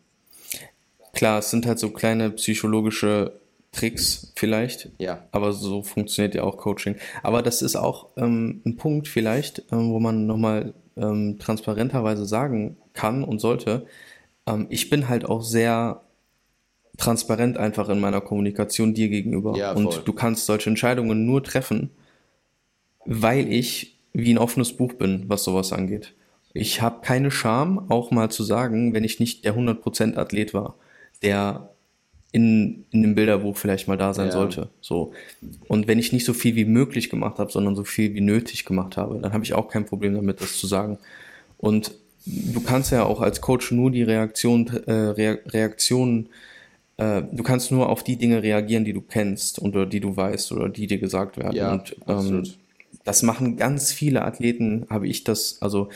Klar, 1.16 1.38
es 1.38 1.50
sind 1.50 1.66
halt 1.66 1.78
so 1.78 1.90
kleine 1.90 2.30
psychologische 2.30 3.40
Tricks 3.72 4.34
vielleicht. 4.36 4.90
Ja. 4.98 5.24
Aber 5.32 5.52
so 5.52 5.82
funktioniert 5.82 6.34
ja 6.34 6.42
auch 6.42 6.58
Coaching. 6.58 6.96
Aber 7.22 7.42
das 7.42 7.62
ist 7.62 7.74
auch 7.74 8.10
ähm, 8.18 8.60
ein 8.66 8.76
Punkt 8.76 9.08
vielleicht, 9.08 9.64
ähm, 9.72 9.92
wo 9.92 9.98
man 9.98 10.26
nochmal 10.26 10.74
ähm, 10.96 11.38
transparenterweise 11.38 12.26
sagen 12.26 12.76
kann 12.92 13.24
und 13.24 13.38
sollte. 13.38 13.86
Ähm, 14.46 14.66
ich 14.68 14.90
bin 14.90 15.08
halt 15.08 15.24
auch 15.24 15.40
sehr 15.40 16.02
transparent 16.98 17.56
einfach 17.56 17.88
in 17.88 17.98
meiner 17.98 18.20
Kommunikation 18.20 18.92
dir 18.92 19.08
gegenüber. 19.08 19.56
Ja, 19.56 19.72
und 19.72 20.02
du 20.04 20.12
kannst 20.12 20.44
solche 20.44 20.68
Entscheidungen 20.68 21.24
nur 21.24 21.42
treffen, 21.42 21.92
weil 23.06 23.50
ich 23.50 23.98
wie 24.12 24.34
ein 24.34 24.38
offenes 24.38 24.74
Buch 24.74 24.92
bin, 24.92 25.24
was 25.28 25.44
sowas 25.44 25.72
angeht. 25.72 26.14
Ich 26.52 26.82
habe 26.82 27.00
keine 27.00 27.30
Scham, 27.30 27.90
auch 27.90 28.10
mal 28.10 28.30
zu 28.30 28.42
sagen, 28.42 28.92
wenn 28.92 29.04
ich 29.04 29.18
nicht 29.18 29.46
der 29.46 29.56
100% 29.56 30.16
Athlet 30.16 30.52
war, 30.52 30.76
der 31.22 31.70
in, 32.32 32.84
in 32.90 33.02
dem 33.02 33.14
Bilderbuch 33.14 33.56
vielleicht 33.56 33.88
mal 33.88 33.96
da 33.96 34.12
sein 34.12 34.26
ja. 34.26 34.32
sollte. 34.32 34.68
So. 34.80 35.12
Und 35.68 35.88
wenn 35.88 35.98
ich 35.98 36.12
nicht 36.12 36.24
so 36.24 36.34
viel 36.34 36.54
wie 36.54 36.64
möglich 36.64 37.08
gemacht 37.08 37.38
habe, 37.38 37.50
sondern 37.50 37.74
so 37.76 37.84
viel 37.84 38.14
wie 38.14 38.20
nötig 38.20 38.64
gemacht 38.64 38.96
habe, 38.96 39.18
dann 39.20 39.32
habe 39.32 39.44
ich 39.44 39.54
auch 39.54 39.68
kein 39.68 39.86
Problem 39.86 40.14
damit, 40.14 40.40
das 40.40 40.56
zu 40.56 40.66
sagen. 40.66 40.98
Und 41.56 41.92
du 42.26 42.60
kannst 42.60 42.92
ja 42.92 43.04
auch 43.04 43.20
als 43.20 43.40
Coach 43.40 43.72
nur 43.72 43.90
die 43.90 44.02
Reaktion, 44.02 44.68
äh, 44.86 44.92
Reaktionen 44.92 46.28
äh, 46.98 47.22
du 47.30 47.42
kannst 47.42 47.70
nur 47.72 47.88
auf 47.88 48.02
die 48.02 48.16
Dinge 48.16 48.42
reagieren, 48.42 48.84
die 48.84 48.92
du 48.92 49.02
kennst 49.02 49.60
oder 49.60 49.86
die 49.86 50.00
du 50.00 50.16
weißt 50.16 50.52
oder 50.52 50.68
die 50.68 50.86
dir 50.86 50.98
gesagt 50.98 51.36
werden. 51.36 51.54
Ja, 51.54 51.72
und 51.72 51.96
ähm, 52.08 52.44
das 53.04 53.22
machen 53.22 53.56
ganz 53.56 53.92
viele 53.92 54.24
Athleten, 54.24 54.86
habe 54.88 55.06
ich 55.06 55.24
das, 55.24 55.60
also 55.60 55.90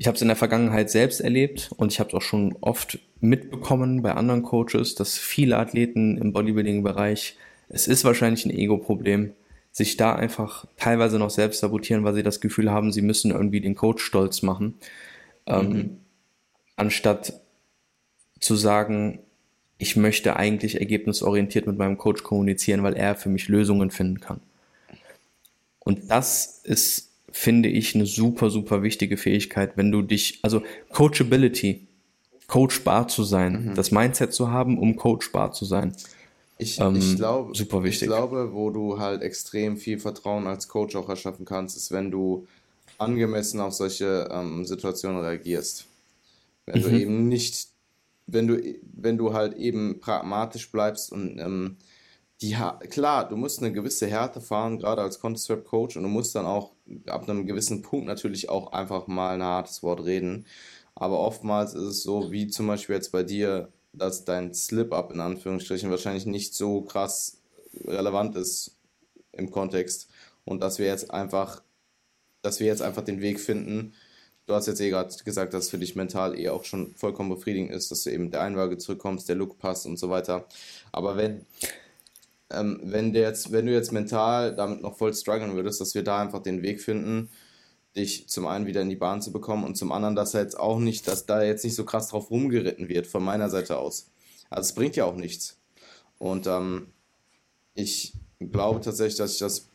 ich 0.00 0.06
habe 0.06 0.16
es 0.16 0.22
in 0.22 0.28
der 0.28 0.36
Vergangenheit 0.36 0.90
selbst 0.90 1.20
erlebt 1.20 1.72
und 1.76 1.92
ich 1.92 2.00
habe 2.00 2.08
es 2.08 2.14
auch 2.14 2.22
schon 2.22 2.56
oft 2.62 2.98
mitbekommen 3.20 4.00
bei 4.00 4.14
anderen 4.14 4.42
Coaches, 4.42 4.94
dass 4.94 5.18
viele 5.18 5.58
Athleten 5.58 6.16
im 6.16 6.32
Bodybuilding-Bereich, 6.32 7.36
es 7.68 7.86
ist 7.86 8.02
wahrscheinlich 8.06 8.46
ein 8.46 8.50
Ego-Problem, 8.50 9.34
sich 9.72 9.98
da 9.98 10.14
einfach 10.14 10.64
teilweise 10.78 11.18
noch 11.18 11.28
selbst 11.28 11.60
sabotieren, 11.60 12.02
weil 12.02 12.14
sie 12.14 12.22
das 12.22 12.40
Gefühl 12.40 12.70
haben, 12.70 12.92
sie 12.92 13.02
müssen 13.02 13.30
irgendwie 13.30 13.60
den 13.60 13.74
Coach 13.74 14.02
stolz 14.02 14.40
machen, 14.40 14.78
ähm, 15.44 15.68
mhm. 15.68 15.76
ähm, 15.76 15.96
anstatt 16.76 17.34
zu 18.40 18.56
sagen, 18.56 19.18
ich 19.76 19.96
möchte 19.96 20.34
eigentlich 20.34 20.80
ergebnisorientiert 20.80 21.66
mit 21.66 21.76
meinem 21.76 21.98
Coach 21.98 22.22
kommunizieren, 22.22 22.82
weil 22.82 22.94
er 22.94 23.16
für 23.16 23.28
mich 23.28 23.48
Lösungen 23.48 23.90
finden 23.90 24.20
kann. 24.20 24.40
Und 25.78 26.10
das 26.10 26.62
ist, 26.64 27.09
finde 27.32 27.68
ich, 27.68 27.94
eine 27.94 28.06
super, 28.06 28.50
super 28.50 28.82
wichtige 28.82 29.16
Fähigkeit, 29.16 29.76
wenn 29.76 29.92
du 29.92 30.02
dich, 30.02 30.38
also 30.42 30.62
Coachability, 30.92 31.86
coachbar 32.46 33.08
zu 33.08 33.22
sein, 33.22 33.70
mhm. 33.70 33.74
das 33.74 33.90
Mindset 33.90 34.32
zu 34.32 34.50
haben, 34.50 34.78
um 34.78 34.96
coachbar 34.96 35.52
zu 35.52 35.64
sein. 35.64 35.94
Ich, 36.58 36.80
ähm, 36.80 36.96
ich, 36.96 37.16
glaub, 37.16 37.56
super 37.56 37.84
wichtig. 37.84 38.02
ich 38.02 38.08
glaube, 38.08 38.52
wo 38.52 38.70
du 38.70 38.98
halt 38.98 39.22
extrem 39.22 39.76
viel 39.76 39.98
Vertrauen 39.98 40.46
als 40.46 40.68
Coach 40.68 40.96
auch 40.96 41.08
erschaffen 41.08 41.44
kannst, 41.44 41.76
ist, 41.76 41.90
wenn 41.90 42.10
du 42.10 42.46
angemessen 42.98 43.60
auf 43.60 43.72
solche 43.72 44.28
ähm, 44.30 44.66
Situationen 44.66 45.20
reagierst. 45.20 45.86
Wenn 46.66 46.82
mhm. 46.82 46.84
du 46.84 47.00
eben 47.00 47.28
nicht 47.28 47.70
wenn 48.32 48.46
du, 48.46 48.60
wenn 48.92 49.18
du 49.18 49.32
halt 49.32 49.56
eben 49.56 50.00
pragmatisch 50.00 50.70
bleibst 50.70 51.12
und 51.12 51.38
ähm, 51.38 51.76
die 52.42 52.56
klar, 52.88 53.28
du 53.28 53.36
musst 53.36 53.60
eine 53.60 53.72
gewisse 53.72 54.06
Härte 54.06 54.40
fahren, 54.40 54.78
gerade 54.78 55.02
als 55.02 55.20
Contest 55.20 55.52
Coach, 55.64 55.96
und 55.96 56.02
du 56.02 56.08
musst 56.08 56.34
dann 56.34 56.46
auch 56.46 56.72
ab 57.06 57.28
einem 57.28 57.46
gewissen 57.46 57.82
Punkt 57.82 58.06
natürlich 58.06 58.48
auch 58.48 58.72
einfach 58.72 59.06
mal 59.06 59.34
ein 59.34 59.42
hartes 59.42 59.82
Wort 59.82 60.04
reden. 60.04 60.46
Aber 60.94 61.20
oftmals 61.20 61.74
ist 61.74 61.82
es 61.82 62.02
so, 62.02 62.32
wie 62.32 62.46
zum 62.48 62.66
Beispiel 62.66 62.96
jetzt 62.96 63.12
bei 63.12 63.22
dir, 63.22 63.72
dass 63.92 64.24
dein 64.24 64.54
Slip-Up 64.54 65.12
in 65.12 65.20
Anführungsstrichen 65.20 65.90
wahrscheinlich 65.90 66.26
nicht 66.26 66.54
so 66.54 66.82
krass 66.82 67.38
relevant 67.84 68.36
ist 68.36 68.76
im 69.32 69.50
Kontext 69.50 70.08
und 70.44 70.60
dass 70.60 70.78
wir 70.78 70.86
jetzt 70.86 71.10
einfach, 71.10 71.62
dass 72.42 72.60
wir 72.60 72.66
jetzt 72.66 72.82
einfach 72.82 73.04
den 73.04 73.20
Weg 73.20 73.40
finden, 73.40 73.94
du 74.46 74.54
hast 74.54 74.66
jetzt 74.66 74.80
eh 74.80 74.90
gerade 74.90 75.14
gesagt, 75.24 75.54
dass 75.54 75.64
es 75.64 75.70
für 75.70 75.78
dich 75.78 75.94
mental 75.94 76.38
eh 76.38 76.48
auch 76.48 76.64
schon 76.64 76.94
vollkommen 76.96 77.30
befriedigend 77.30 77.70
ist, 77.70 77.90
dass 77.90 78.04
du 78.04 78.10
eben 78.10 78.30
der 78.30 78.42
Einwaage 78.42 78.78
zurückkommst, 78.78 79.28
der 79.28 79.36
Look 79.36 79.58
passt 79.58 79.86
und 79.86 79.98
so 79.98 80.10
weiter. 80.10 80.46
Aber 80.92 81.16
wenn, 81.16 81.46
ähm, 82.52 82.80
wenn, 82.82 83.12
der 83.12 83.22
jetzt, 83.22 83.52
wenn 83.52 83.66
du 83.66 83.72
jetzt 83.72 83.92
mental 83.92 84.54
damit 84.54 84.82
noch 84.82 84.96
voll 84.96 85.14
strugglen 85.14 85.54
würdest, 85.54 85.80
dass 85.80 85.94
wir 85.94 86.02
da 86.02 86.20
einfach 86.20 86.42
den 86.42 86.62
Weg 86.62 86.80
finden, 86.80 87.30
dich 87.96 88.28
zum 88.28 88.46
einen 88.46 88.66
wieder 88.66 88.82
in 88.82 88.88
die 88.88 88.96
Bahn 88.96 89.22
zu 89.22 89.32
bekommen 89.32 89.64
und 89.64 89.76
zum 89.76 89.92
anderen, 89.92 90.14
dass 90.14 90.34
er 90.34 90.42
jetzt 90.42 90.58
auch 90.58 90.78
nicht, 90.78 91.08
dass 91.08 91.26
da 91.26 91.42
jetzt 91.42 91.64
nicht 91.64 91.74
so 91.74 91.84
krass 91.84 92.08
drauf 92.08 92.30
rumgeritten 92.30 92.88
wird 92.88 93.06
von 93.06 93.24
meiner 93.24 93.50
Seite 93.50 93.78
aus. 93.78 94.10
Also 94.48 94.68
es 94.68 94.74
bringt 94.74 94.96
ja 94.96 95.04
auch 95.04 95.16
nichts. 95.16 95.58
Und 96.18 96.46
ähm, 96.46 96.88
ich 97.74 98.14
glaube 98.38 98.80
tatsächlich, 98.80 99.16
dass 99.16 99.34
ich 99.34 99.38
das 99.38 99.68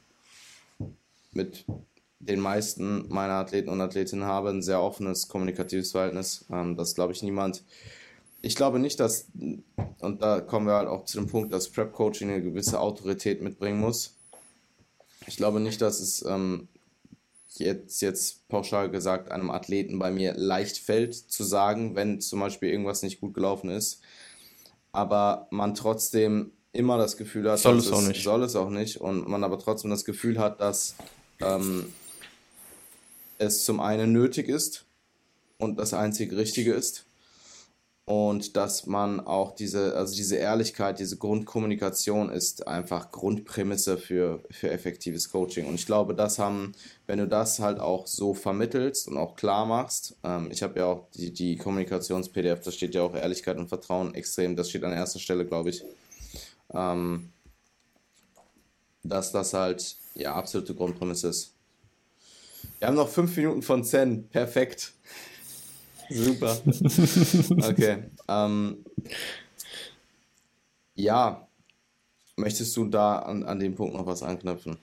mit 1.32 1.66
den 2.20 2.40
meisten 2.40 3.08
meiner 3.10 3.34
Athleten 3.34 3.70
und 3.70 3.82
Athletinnen 3.82 4.26
habe, 4.26 4.50
ein 4.50 4.62
sehr 4.62 4.82
offenes, 4.82 5.28
kommunikatives 5.28 5.92
Verhältnis. 5.92 6.46
Ähm, 6.50 6.76
das 6.76 6.96
glaube 6.96 7.14
ich 7.14 7.22
niemand. 7.22 7.64
Ich 8.46 8.56
glaube 8.56 8.78
nicht, 8.78 9.00
dass, 9.00 9.26
und 10.00 10.22
da 10.22 10.40
kommen 10.40 10.68
wir 10.68 10.74
halt 10.74 10.88
auch 10.88 11.06
zu 11.06 11.18
dem 11.18 11.26
Punkt, 11.26 11.52
dass 11.52 11.68
Prep-Coaching 11.68 12.30
eine 12.30 12.44
gewisse 12.44 12.80
Autorität 12.80 13.42
mitbringen 13.42 13.80
muss. 13.80 14.14
Ich 15.26 15.36
glaube 15.36 15.60
nicht, 15.60 15.82
dass 15.82 16.00
es 16.00 16.24
ähm, 16.24 16.68
jetzt, 17.56 18.02
jetzt 18.02 18.48
pauschal 18.48 18.92
gesagt 18.92 19.32
einem 19.32 19.50
Athleten 19.50 19.98
bei 19.98 20.12
mir 20.12 20.36
leicht 20.36 20.78
fällt 20.78 21.16
zu 21.16 21.44
sagen, 21.44 21.96
wenn 21.96 22.22
zum 22.22 22.40
Beispiel 22.40 22.70
irgendwas 22.70 23.02
nicht 23.02 23.20
gut 23.20 23.34
gelaufen 23.34 23.72
ist. 23.72 24.02
Aber 24.92 25.48
man 25.50 25.74
trotzdem 25.74 26.52
immer 26.72 27.00
das 27.00 27.18
Gefühl 27.18 27.50
hat, 27.50 27.58
soll 27.58 27.80
es 27.80 27.92
auch 27.92 28.04
nicht. 28.04 28.22
Soll 28.22 28.44
es 28.44 28.56
auch 28.56 28.70
nicht. 28.70 28.98
Und 28.98 29.28
man 29.28 29.44
aber 29.44 29.58
trotzdem 29.58 29.90
das 29.90 30.06
Gefühl 30.06 30.38
hat, 30.38 30.62
dass 30.62 30.94
ähm, 31.42 31.92
es 33.40 33.66
zum 33.66 33.80
einen 33.80 34.12
nötig 34.12 34.50
ist 34.50 34.86
und 35.58 35.80
das 35.80 35.96
einzige 35.96 36.38
Richtige 36.38 36.74
ist. 36.74 37.06
Und 38.06 38.56
dass 38.56 38.86
man 38.86 39.20
auch 39.20 39.56
diese, 39.56 39.96
also 39.96 40.16
diese 40.16 40.36
Ehrlichkeit, 40.36 41.00
diese 41.00 41.18
Grundkommunikation 41.18 42.30
ist 42.30 42.68
einfach 42.68 43.12
Grundprämisse 43.12 43.98
für, 43.98 44.44
für 44.52 44.70
effektives 44.70 45.32
Coaching. 45.32 45.66
Und 45.66 45.76
ich 45.76 45.88
glaube, 45.88 46.14
das 46.14 46.38
haben, 46.38 46.74
wenn 47.08 47.18
du 47.18 47.28
das 47.28 47.60
halt 47.60 47.80
auch 47.80 48.06
so 48.06 48.36
vermittelst 48.36 49.08
und 49.08 49.18
auch 49.18 49.36
klar 49.36 49.66
machst, 49.66 50.18
ähm, 50.24 50.50
ich 50.52 50.62
habe 50.62 50.80
ja 50.80 50.86
auch 50.86 51.08
die, 51.16 51.34
die 51.34 51.58
Kommunikations-PDF, 51.58 52.62
da 52.62 52.72
steht 52.72 52.94
ja 52.94 53.02
auch 53.02 53.16
Ehrlichkeit 53.16 53.58
und 53.58 53.70
Vertrauen 53.70 54.14
extrem, 54.14 54.56
das 54.56 54.70
steht 54.70 54.84
an 54.84 54.94
erster 54.94 55.20
Stelle, 55.20 55.44
glaube 55.44 55.72
ich. 55.72 55.84
Ähm, 56.76 57.32
dass 59.02 59.32
das 59.32 59.54
halt 59.56 59.96
ja 60.14 60.36
absolute 60.36 60.76
Grundprämisse 60.76 61.30
ist. 61.30 61.54
Wir 62.78 62.88
haben 62.88 62.96
noch 62.96 63.10
fünf 63.10 63.36
Minuten 63.36 63.64
von 63.64 63.84
Zen. 63.84 64.28
Perfekt. 64.28 64.94
Super. 66.10 66.58
Okay. 67.70 68.04
Ähm, 68.28 68.86
ja. 70.96 71.48
Möchtest 72.38 72.76
du 72.76 72.86
da 72.86 73.20
an, 73.20 73.44
an 73.44 73.60
dem 73.60 73.76
Punkt 73.76 73.96
noch 73.96 74.06
was 74.06 74.22
anknüpfen? 74.22 74.78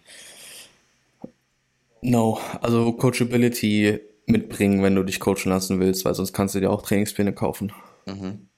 No, 2.01 2.39
also 2.61 2.93
Coachability 2.93 4.01
mitbringen, 4.27 4.83
wenn 4.83 4.95
du 4.95 5.03
dich 5.03 5.21
coachen 5.21 5.51
lassen 5.51 5.79
willst, 5.79 6.05
weil 6.05 6.15
sonst 6.15 6.33
kannst 6.33 6.55
du 6.55 6.61
dir 6.61 6.71
auch 6.71 6.83
Trainingspläne 6.83 7.35
kaufen. 7.35 7.73
Mhm. 8.07 8.49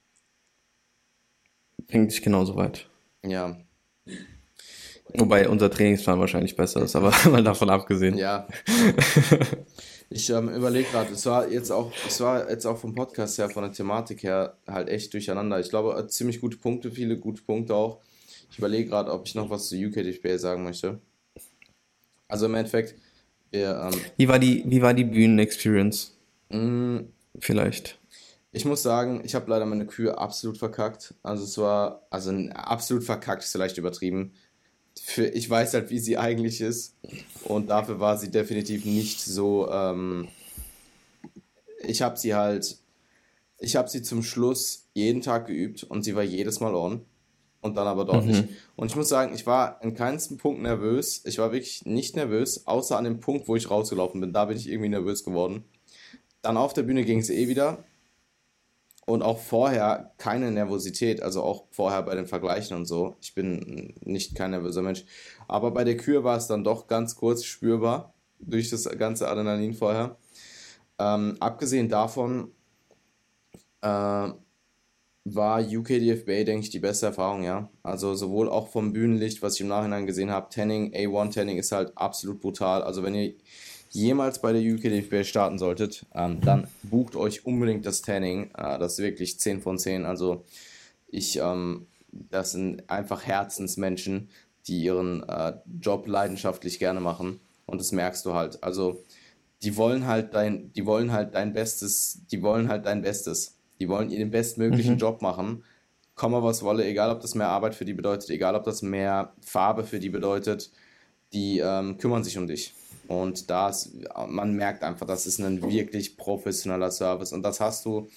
Bringt 1.87 2.11
dich 2.11 2.21
genauso 2.21 2.55
weit. 2.55 2.89
Ja, 3.23 3.57
Wobei 5.17 5.47
unser 5.47 5.69
Trainingsplan 5.69 6.19
wahrscheinlich 6.19 6.55
besser 6.55 6.81
ist, 6.81 6.95
aber 6.95 7.13
mal 7.31 7.43
davon 7.43 7.69
abgesehen. 7.69 8.17
Ja. 8.17 8.47
Ich 10.09 10.29
ähm, 10.29 10.49
überlege 10.49 10.89
gerade, 10.89 11.13
es 11.13 11.25
war 11.25 11.49
jetzt 11.49 11.71
auch, 11.71 11.91
es 12.07 12.19
war 12.21 12.49
jetzt 12.49 12.65
auch 12.65 12.77
vom 12.77 12.93
Podcast 12.93 13.37
her, 13.37 13.49
von 13.49 13.63
der 13.63 13.71
Thematik 13.71 14.23
her 14.23 14.57
halt 14.67 14.89
echt 14.89 15.13
durcheinander. 15.13 15.59
Ich 15.59 15.69
glaube, 15.69 15.97
äh, 15.97 16.07
ziemlich 16.07 16.41
gute 16.41 16.57
Punkte, 16.57 16.91
viele 16.91 17.17
gute 17.17 17.41
Punkte 17.41 17.75
auch. 17.75 18.01
Ich 18.51 18.57
überlege 18.59 18.89
gerade, 18.89 19.11
ob 19.11 19.25
ich 19.25 19.35
noch 19.35 19.49
was 19.49 19.67
zu 19.67 19.75
UKDPA 19.75 20.37
sagen 20.37 20.63
möchte. 20.63 20.99
Also 22.27 22.45
im 22.45 22.55
Endeffekt, 22.55 22.95
wir, 23.51 23.89
ähm, 23.91 23.99
wie 24.17 24.27
war 24.27 24.39
die, 24.39 24.63
wie 24.67 24.81
war 24.81 24.93
die 24.93 25.03
Bühnen-Experience? 25.03 26.15
Mm, 26.49 26.99
Vielleicht. 27.39 27.99
Ich 28.51 28.65
muss 28.65 28.83
sagen, 28.83 29.21
ich 29.25 29.35
habe 29.35 29.49
leider 29.49 29.65
meine 29.65 29.85
Kühe 29.85 30.17
absolut 30.17 30.57
verkackt. 30.57 31.13
Also 31.23 31.43
es 31.43 31.57
war, 31.57 32.07
also 32.09 32.31
absolut 32.53 33.03
verkackt 33.03 33.43
ist 33.43 33.51
vielleicht 33.51 33.77
übertrieben. 33.77 34.33
Für, 35.01 35.25
ich 35.27 35.49
weiß 35.49 35.73
halt, 35.73 35.89
wie 35.89 35.99
sie 35.99 36.17
eigentlich 36.17 36.61
ist. 36.61 36.95
Und 37.43 37.67
dafür 37.69 37.99
war 37.99 38.17
sie 38.17 38.31
definitiv 38.31 38.85
nicht 38.85 39.21
so. 39.21 39.69
Ähm, 39.69 40.27
ich 41.85 42.01
habe 42.01 42.17
sie 42.17 42.33
halt, 42.35 42.77
ich 43.59 43.75
habe 43.75 43.89
sie 43.89 44.01
zum 44.01 44.23
Schluss 44.23 44.87
jeden 44.93 45.21
Tag 45.21 45.47
geübt 45.47 45.83
und 45.83 46.03
sie 46.03 46.15
war 46.15 46.23
jedes 46.23 46.59
Mal 46.59 46.73
on. 46.73 47.05
Und 47.61 47.75
dann 47.77 47.87
aber 47.87 48.05
doch 48.05 48.21
Mhm. 48.21 48.27
nicht. 48.27 48.43
Und 48.75 48.91
ich 48.91 48.95
muss 48.95 49.09
sagen, 49.09 49.33
ich 49.33 49.47
war 49.47 49.79
in 49.81 49.95
keinem 49.95 50.19
Punkt 50.37 50.61
nervös. 50.61 51.21
Ich 51.25 51.39
war 51.39 51.51
wirklich 51.51 51.83
nicht 51.85 52.15
nervös, 52.15 52.67
außer 52.67 52.95
an 52.95 53.05
dem 53.05 53.19
Punkt, 53.19 53.47
wo 53.47 53.55
ich 53.55 53.71
rausgelaufen 53.71 54.21
bin. 54.21 54.33
Da 54.33 54.45
bin 54.45 54.55
ich 54.55 54.69
irgendwie 54.69 54.89
nervös 54.89 55.23
geworden. 55.23 55.63
Dann 56.43 56.57
auf 56.57 56.73
der 56.73 56.83
Bühne 56.83 57.03
ging 57.03 57.19
es 57.19 57.31
eh 57.31 57.47
wieder. 57.47 57.83
Und 59.05 59.21
auch 59.21 59.39
vorher 59.39 60.13
keine 60.17 60.51
Nervosität, 60.51 61.21
also 61.21 61.43
auch 61.43 61.65
vorher 61.69 62.01
bei 62.01 62.15
den 62.15 62.25
Vergleichen 62.25 62.75
und 62.75 62.85
so. 62.85 63.15
Ich 63.21 63.35
bin 63.35 63.93
nicht 64.01 64.35
kein 64.35 64.51
nervöser 64.51 64.81
Mensch. 64.81 65.05
Aber 65.47 65.71
bei 65.71 65.83
der 65.83 65.97
Kür 65.97 66.23
war 66.23 66.37
es 66.37 66.47
dann 66.47 66.63
doch 66.63 66.87
ganz 66.87 67.15
kurz 67.15 67.43
spürbar 67.43 68.15
durch 68.39 68.69
das 68.69 68.85
ganze 68.97 69.27
Adrenalin 69.27 69.73
vorher. 69.73 70.17
Ähm, 70.97 71.37
abgesehen 71.39 71.89
davon 71.89 72.51
äh, 73.81 74.29
war 75.25 75.59
UKDFBA, 75.59 76.43
denke 76.43 76.61
ich, 76.61 76.69
die 76.69 76.79
beste 76.79 77.07
Erfahrung, 77.07 77.43
ja. 77.43 77.69
Also 77.83 78.13
sowohl 78.13 78.47
auch 78.47 78.69
vom 78.69 78.93
Bühnenlicht, 78.93 79.41
was 79.41 79.55
ich 79.55 79.61
im 79.61 79.67
Nachhinein 79.67 80.05
gesehen 80.05 80.31
habe, 80.31 80.49
Tanning, 80.49 80.93
A1 80.93 81.33
Tanning 81.33 81.57
ist 81.57 81.71
halt 81.71 81.97
absolut 81.97 82.39
brutal. 82.39 82.83
Also 82.83 83.03
wenn 83.03 83.15
ihr 83.15 83.33
jemals 83.95 84.39
bei 84.39 84.53
der 84.53 84.61
UKDFBA 84.61 85.23
starten 85.23 85.57
solltet, 85.57 86.05
ähm, 86.13 86.41
dann 86.41 86.67
bucht 86.83 87.15
euch 87.15 87.45
unbedingt 87.45 87.85
das 87.85 88.01
Tanning. 88.01 88.51
Äh, 88.55 88.77
das 88.77 88.93
ist 88.93 88.99
wirklich 88.99 89.39
10 89.39 89.61
von 89.61 89.77
10. 89.77 90.05
Also 90.05 90.43
ich, 91.07 91.39
ähm, 91.39 91.87
das 92.11 92.51
sind 92.51 92.89
einfach 92.89 93.25
Herzensmenschen, 93.25 94.29
die 94.67 94.83
ihren 94.83 95.23
äh, 95.23 95.53
Job 95.79 96.07
leidenschaftlich 96.07 96.79
gerne 96.79 96.99
machen. 96.99 97.39
Und 97.65 97.79
das 97.79 97.91
merkst 97.91 98.25
du 98.25 98.33
halt. 98.33 98.63
Also 98.63 99.03
die 99.63 99.77
wollen 99.77 100.05
halt 100.05 100.33
dein, 100.33 100.71
die 100.73 100.85
wollen 100.85 101.11
halt 101.11 101.33
dein 101.33 101.53
Bestes, 101.53 102.21
die 102.31 102.41
wollen 102.41 102.67
halt 102.67 102.85
dein 102.85 103.01
Bestes. 103.01 103.57
Die 103.79 103.89
wollen 103.89 104.09
ihren 104.09 104.31
bestmöglichen 104.31 104.97
Job 104.97 105.21
machen. 105.21 105.63
Komme 106.15 106.43
was 106.43 106.63
wolle, 106.63 106.85
egal 106.85 107.11
ob 107.11 107.19
das 107.21 107.35
mehr 107.35 107.49
Arbeit 107.49 107.75
für 107.75 107.85
die 107.85 107.93
bedeutet, 107.93 108.29
egal 108.29 108.55
ob 108.55 108.63
das 108.63 108.81
mehr 108.81 109.33
Farbe 109.41 109.83
für 109.83 109.99
die 109.99 110.09
bedeutet, 110.09 110.71
die 111.33 111.59
ähm, 111.59 111.97
kümmern 111.97 112.23
sich 112.23 112.37
um 112.37 112.47
dich. 112.47 112.73
Und 113.07 113.49
das, 113.49 113.91
man 114.27 114.53
merkt 114.53 114.83
einfach, 114.83 115.05
das 115.05 115.25
ist 115.25 115.39
ein 115.39 115.61
wirklich 115.61 116.17
professioneller 116.17 116.91
Service. 116.91 117.33
Und 117.33 117.43
das 117.43 117.59
hast 117.59 117.85
du 117.85 118.07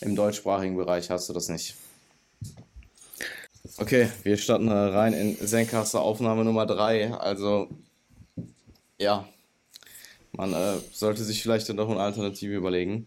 im 0.00 0.14
deutschsprachigen 0.14 0.76
Bereich, 0.76 1.10
hast 1.10 1.28
du 1.28 1.32
das 1.32 1.48
nicht. 1.48 1.74
Okay, 3.78 4.08
wir 4.22 4.36
starten 4.36 4.68
äh, 4.68 4.72
rein 4.72 5.12
in 5.12 5.36
Zencaster 5.36 6.00
Aufnahme 6.00 6.44
Nummer 6.44 6.66
3. 6.66 7.12
Also, 7.14 7.68
ja, 8.98 9.28
man 10.32 10.52
äh, 10.52 10.76
sollte 10.92 11.24
sich 11.24 11.42
vielleicht 11.42 11.68
dann 11.68 11.76
doch 11.76 11.90
eine 11.90 12.00
Alternative 12.00 12.54
überlegen. 12.54 13.06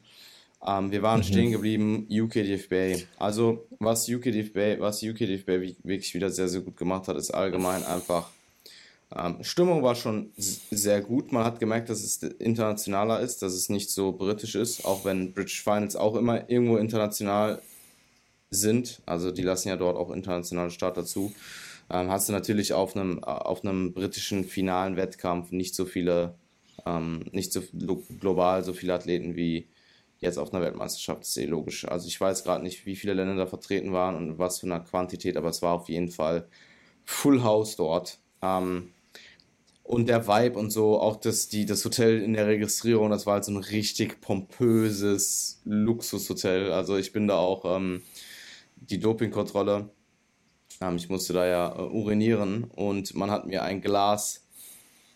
Ähm, 0.65 0.91
wir 0.91 1.01
waren 1.01 1.23
stehen 1.23 1.51
geblieben, 1.51 2.07
UKDFBA. 2.09 3.05
Also, 3.17 3.65
was 3.79 4.09
UKDFBA, 4.09 4.79
was 4.79 5.01
UKDFBA 5.01 5.61
wirklich 5.83 6.13
wieder 6.13 6.29
sehr, 6.29 6.49
sehr 6.49 6.61
gut 6.61 6.75
gemacht 6.75 7.07
hat, 7.07 7.15
ist 7.15 7.31
allgemein 7.31 7.83
einfach. 7.83 8.29
Ähm, 9.15 9.43
Stimmung 9.43 9.81
war 9.81 9.95
schon 9.95 10.31
sehr 10.37 11.01
gut. 11.01 11.31
Man 11.31 11.43
hat 11.43 11.59
gemerkt, 11.59 11.89
dass 11.89 12.03
es 12.03 12.21
internationaler 12.21 13.19
ist, 13.21 13.41
dass 13.41 13.53
es 13.53 13.69
nicht 13.69 13.89
so 13.89 14.11
britisch 14.11 14.55
ist, 14.55 14.85
auch 14.85 15.03
wenn 15.05 15.33
British 15.33 15.63
Finals 15.63 15.95
auch 15.95 16.15
immer 16.15 16.49
irgendwo 16.49 16.77
international 16.77 17.61
sind. 18.51 19.01
Also 19.05 19.31
die 19.31 19.41
lassen 19.41 19.69
ja 19.69 19.77
dort 19.77 19.97
auch 19.97 20.11
internationale 20.11 20.69
Starter 20.71 21.05
zu. 21.05 21.33
Ähm, 21.89 22.09
hast 22.11 22.29
du 22.29 22.33
natürlich 22.33 22.73
auf 22.73 22.95
einem, 22.95 23.19
äh, 23.19 23.21
auf 23.25 23.63
einem 23.63 23.93
britischen 23.93 24.43
finalen 24.43 24.95
Wettkampf 24.95 25.51
nicht 25.51 25.73
so 25.73 25.85
viele, 25.85 26.35
ähm, 26.85 27.25
nicht 27.31 27.51
so 27.51 27.63
lo- 27.73 28.03
global 28.19 28.63
so 28.63 28.73
viele 28.73 28.93
Athleten 28.93 29.35
wie 29.35 29.67
jetzt 30.19 30.37
auf 30.37 30.53
einer 30.53 30.63
Weltmeisterschaft. 30.63 31.21
Das 31.21 31.29
ist 31.29 31.37
eh 31.37 31.45
logisch. 31.45 31.85
Also 31.87 32.07
ich 32.07 32.19
weiß 32.19 32.43
gerade 32.43 32.63
nicht, 32.63 32.85
wie 32.85 32.95
viele 32.95 33.13
Länder 33.13 33.35
da 33.35 33.47
vertreten 33.47 33.91
waren 33.91 34.15
und 34.15 34.37
was 34.37 34.59
für 34.59 34.67
eine 34.67 34.83
Quantität, 34.83 35.35
aber 35.37 35.49
es 35.49 35.61
war 35.63 35.73
auf 35.73 35.89
jeden 35.89 36.09
Fall 36.11 36.47
Full 37.05 37.43
House 37.43 37.75
dort. 37.75 38.19
Ähm, 38.41 38.91
und 39.89 40.07
der 40.07 40.27
Vibe 40.27 40.59
und 40.59 40.69
so, 40.69 40.99
auch 40.99 41.15
das, 41.15 41.47
die, 41.47 41.65
das 41.65 41.83
Hotel 41.83 42.21
in 42.21 42.33
der 42.33 42.45
Registrierung, 42.45 43.09
das 43.09 43.25
war 43.25 43.33
halt 43.33 43.45
so 43.45 43.51
ein 43.51 43.57
richtig 43.57 44.21
pompöses 44.21 45.61
Luxushotel. 45.65 46.71
Also 46.71 46.95
ich 46.95 47.11
bin 47.11 47.27
da 47.27 47.37
auch 47.37 47.65
ähm, 47.65 48.03
die 48.75 48.99
Dopingkontrolle. 48.99 49.89
Ähm, 50.79 50.95
ich 50.97 51.09
musste 51.09 51.33
da 51.33 51.47
ja 51.47 51.75
äh, 51.75 51.81
urinieren 51.81 52.65
und 52.65 53.15
man 53.15 53.31
hat 53.31 53.47
mir 53.47 53.63
ein 53.63 53.81
Glas 53.81 54.45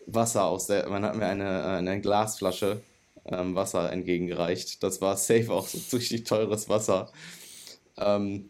Wasser 0.07 0.45
aus 0.45 0.65
der, 0.65 0.89
man 0.89 1.05
hat 1.05 1.17
mir 1.17 1.27
eine, 1.27 1.43
äh, 1.43 1.77
eine 1.77 2.01
Glasflasche 2.01 2.81
ähm, 3.25 3.53
Wasser 3.53 3.91
entgegengereicht. 3.91 4.81
Das 4.81 5.01
war 5.01 5.17
safe 5.17 5.53
auch 5.53 5.67
so 5.67 5.77
richtig 5.97 6.23
teures 6.23 6.67
Wasser. 6.67 7.11
Ähm, 7.97 8.49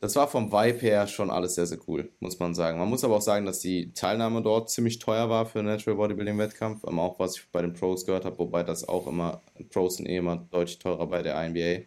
das 0.00 0.14
war 0.14 0.28
vom 0.28 0.52
Vibe 0.52 0.78
her 0.78 1.06
schon 1.08 1.30
alles 1.30 1.56
sehr, 1.56 1.66
sehr 1.66 1.78
cool, 1.88 2.12
muss 2.20 2.38
man 2.38 2.54
sagen. 2.54 2.78
Man 2.78 2.88
muss 2.88 3.02
aber 3.02 3.16
auch 3.16 3.22
sagen, 3.22 3.46
dass 3.46 3.58
die 3.58 3.92
Teilnahme 3.94 4.42
dort 4.42 4.70
ziemlich 4.70 4.98
teuer 5.00 5.28
war 5.28 5.44
für 5.46 5.58
einen 5.58 5.68
Natural 5.68 5.96
Bodybuilding 5.96 6.38
Wettkampf. 6.38 6.84
Ähm, 6.86 6.98
auch 7.00 7.18
was 7.18 7.36
ich 7.36 7.50
bei 7.50 7.62
den 7.62 7.72
Pros 7.72 8.06
gehört 8.06 8.24
habe, 8.24 8.38
wobei 8.38 8.62
das 8.62 8.86
auch 8.88 9.06
immer, 9.08 9.42
Pros 9.70 9.96
sind 9.96 10.06
eh 10.06 10.18
immer 10.18 10.36
deutlich 10.50 10.78
teurer 10.78 11.06
bei 11.06 11.22
der 11.22 11.44
INBA. 11.44 11.84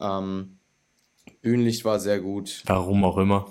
Ähm, 0.00 0.58
Bühnenlicht 1.40 1.84
war 1.84 1.98
sehr 1.98 2.20
gut. 2.20 2.62
Warum 2.66 3.04
auch 3.04 3.16
immer. 3.16 3.46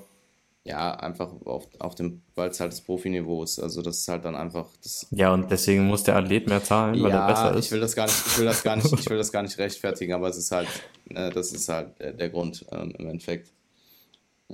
Ja, 0.66 0.92
einfach 0.92 1.30
auf, 1.44 1.68
auf 1.80 1.96
dem, 1.96 2.22
weil 2.36 2.50
es 2.50 2.60
halt 2.60 2.72
das 2.72 2.80
Profiniveau 2.82 3.44
ist. 3.44 3.60
Also 3.60 3.82
das 3.82 3.98
ist 3.98 4.08
halt 4.08 4.24
dann 4.24 4.36
einfach 4.36 4.68
das. 4.82 5.08
Ja, 5.12 5.34
und 5.34 5.52
deswegen 5.52 5.88
muss 5.88 6.04
der 6.04 6.16
Athlet 6.16 6.48
mehr 6.48 6.64
zahlen, 6.64 7.02
weil 7.04 7.12
er 7.12 7.28
besser 7.28 7.52
Ja, 7.52 7.58
ist. 7.58 7.66
ich 7.66 7.72
will 7.72 7.82
das 7.82 7.96
gar 7.96 8.06
nicht, 8.06 8.16
ich 8.28 8.38
will 8.38 8.46
das 8.46 8.64
gar 8.64 8.76
nicht, 8.78 8.94
ich 8.94 9.10
will 9.10 9.18
das 9.18 9.32
gar 9.32 9.42
nicht 9.42 9.58
rechtfertigen, 9.58 10.14
aber 10.14 10.30
es 10.30 10.38
ist 10.38 10.52
halt, 10.52 10.70
äh, 11.10 11.32
das 11.32 11.52
ist 11.52 11.68
halt 11.68 12.00
der, 12.00 12.14
der 12.14 12.30
Grund 12.30 12.66
ähm, 12.72 12.94
im 12.98 13.10
Endeffekt. 13.10 13.52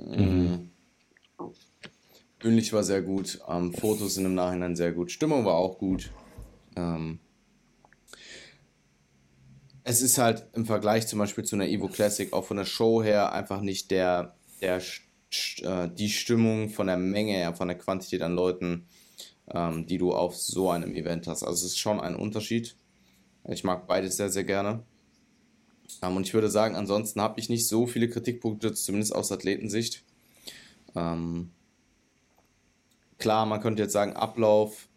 Mhm. 0.06 0.70
Bühnlich 2.38 2.72
war 2.72 2.82
sehr 2.82 3.02
gut, 3.02 3.40
ähm, 3.48 3.72
Fotos 3.72 4.14
sind 4.14 4.24
im 4.24 4.34
Nachhinein 4.34 4.74
sehr 4.76 4.92
gut, 4.92 5.10
Stimmung 5.10 5.44
war 5.44 5.54
auch 5.54 5.78
gut. 5.78 6.10
Ähm, 6.76 7.20
es 9.84 10.02
ist 10.02 10.18
halt 10.18 10.46
im 10.54 10.66
Vergleich 10.66 11.06
zum 11.06 11.18
Beispiel 11.18 11.44
zu 11.44 11.56
einer 11.56 11.68
Evo 11.68 11.88
Classic 11.88 12.32
auch 12.32 12.44
von 12.44 12.56
der 12.56 12.64
Show 12.64 13.02
her 13.02 13.32
einfach 13.32 13.60
nicht 13.60 13.90
der, 13.90 14.36
der 14.60 14.80
äh, 15.62 15.88
die 15.88 16.08
Stimmung 16.08 16.70
von 16.70 16.86
der 16.86 16.96
Menge 16.96 17.32
her, 17.32 17.54
von 17.54 17.68
der 17.68 17.78
Quantität 17.78 18.22
an 18.22 18.34
Leuten, 18.34 18.86
ähm, 19.52 19.86
die 19.86 19.98
du 19.98 20.12
auf 20.12 20.36
so 20.36 20.70
einem 20.70 20.94
Event 20.94 21.26
hast. 21.26 21.42
Also 21.42 21.66
es 21.66 21.72
ist 21.72 21.78
schon 21.78 22.00
ein 22.00 22.16
Unterschied. 22.16 22.76
Ich 23.48 23.64
mag 23.64 23.86
beides 23.86 24.16
sehr, 24.16 24.30
sehr 24.30 24.44
gerne. 24.44 24.84
Ähm, 26.02 26.16
und 26.16 26.26
ich 26.26 26.34
würde 26.34 26.50
sagen, 26.50 26.76
ansonsten 26.76 27.20
habe 27.20 27.40
ich 27.40 27.48
nicht 27.48 27.66
so 27.68 27.86
viele 27.86 28.08
Kritikpunkte, 28.08 28.72
zumindest 28.74 29.14
aus 29.14 29.32
Athletensicht. 29.32 30.02
Ähm, 30.94 31.50
klar, 33.18 33.46
man 33.46 33.60
könnte 33.60 33.82
jetzt 33.82 33.92
sagen, 33.92 34.14
Ablauf 34.14 34.88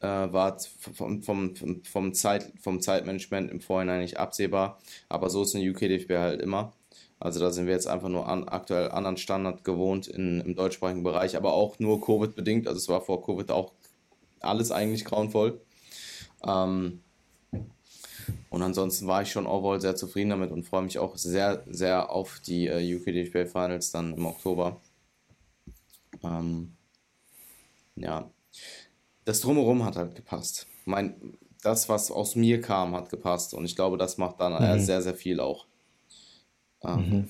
äh, 0.00 0.06
war 0.06 0.58
vom, 0.94 1.22
vom, 1.22 1.54
vom, 1.84 2.14
Zeit, 2.14 2.52
vom 2.60 2.80
Zeitmanagement 2.80 3.50
im 3.50 3.60
Vorhinein 3.60 4.00
nicht 4.00 4.18
absehbar, 4.18 4.78
aber 5.08 5.30
so 5.30 5.42
ist 5.42 5.54
eine 5.54 5.68
UKDFB 5.70 6.10
halt 6.12 6.42
immer. 6.42 6.72
Also 7.18 7.40
da 7.40 7.50
sind 7.50 7.66
wir 7.66 7.72
jetzt 7.72 7.86
einfach 7.86 8.08
nur 8.08 8.28
an, 8.28 8.46
aktuell 8.46 8.90
anderen 8.90 9.16
Standard 9.16 9.64
gewohnt 9.64 10.06
in, 10.06 10.40
im 10.42 10.54
deutschsprachigen 10.54 11.02
Bereich, 11.02 11.36
aber 11.36 11.54
auch 11.54 11.78
nur 11.78 12.00
Covid-bedingt. 12.00 12.68
Also 12.68 12.78
es 12.78 12.88
war 12.88 13.00
vor 13.00 13.24
Covid 13.24 13.50
auch 13.50 13.72
alles 14.40 14.70
eigentlich 14.70 15.04
grauenvoll. 15.06 15.60
Ähm, 16.46 17.00
und 18.50 18.62
ansonsten 18.62 19.06
war 19.06 19.22
ich 19.22 19.30
schon 19.30 19.46
overall 19.46 19.80
sehr 19.80 19.96
zufrieden 19.96 20.30
damit 20.30 20.50
und 20.50 20.64
freue 20.64 20.82
mich 20.82 20.98
auch 20.98 21.16
sehr, 21.16 21.64
sehr 21.68 22.10
auf 22.10 22.40
die 22.40 22.66
äh, 22.66 22.96
UKDFB 22.96 23.50
Finals 23.50 23.90
dann 23.92 24.14
im 24.14 24.26
Oktober. 24.26 24.80
Ähm, 26.22 26.76
ja, 27.96 28.30
das 29.24 29.40
Drumherum 29.40 29.84
hat 29.84 29.96
halt 29.96 30.14
gepasst. 30.14 30.66
Mein, 30.84 31.36
das, 31.62 31.88
was 31.88 32.10
aus 32.10 32.36
mir 32.36 32.60
kam, 32.60 32.94
hat 32.94 33.10
gepasst 33.10 33.54
und 33.54 33.64
ich 33.64 33.76
glaube, 33.76 33.96
das 33.98 34.18
macht 34.18 34.40
dann 34.40 34.52
äh, 34.54 34.78
sehr, 34.80 35.02
sehr 35.02 35.14
viel 35.14 35.40
auch. 35.40 35.66
Ähm, 36.82 37.28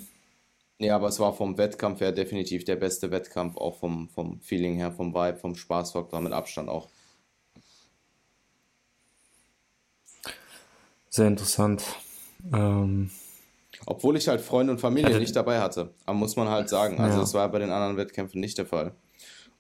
Ja, 0.79 0.97
aber 0.97 1.09
es 1.09 1.19
war 1.21 1.33
vom 1.35 1.57
Wettkampf 1.59 2.01
her 2.01 2.13
definitiv 2.13 2.65
der 2.65 2.77
beste 2.77 3.11
Wettkampf, 3.11 3.57
auch 3.57 3.77
vom, 3.77 4.09
vom 4.11 4.41
Feeling 4.41 4.77
her, 4.77 4.93
vom 4.93 5.15
Vibe, 5.15 5.39
vom 5.39 5.55
Spaßfaktor 5.55 6.21
mit 6.21 6.33
Abstand 6.33 6.69
auch. 6.69 6.91
Sehr 11.17 11.29
interessant. 11.29 11.83
Ähm, 12.53 13.11
Obwohl 13.87 14.19
ich 14.19 14.29
halt 14.29 14.43
Freunde 14.43 14.71
und 14.75 14.81
Familie 14.81 15.13
Ja, 15.13 15.19
nicht 15.19 15.35
dabei 15.35 15.61
hatte. 15.61 15.95
Aber 16.05 16.19
muss 16.19 16.37
man 16.37 16.51
halt 16.51 16.69
sagen. 16.69 17.01
Also 17.01 17.15
Ja. 17.17 17.21
das 17.23 17.33
war 17.33 17.51
bei 17.51 17.59
den 17.59 17.71
anderen 17.71 17.97
Wettkämpfen 17.97 18.39
nicht 18.39 18.59
der 18.59 18.67
Fall. 18.67 18.93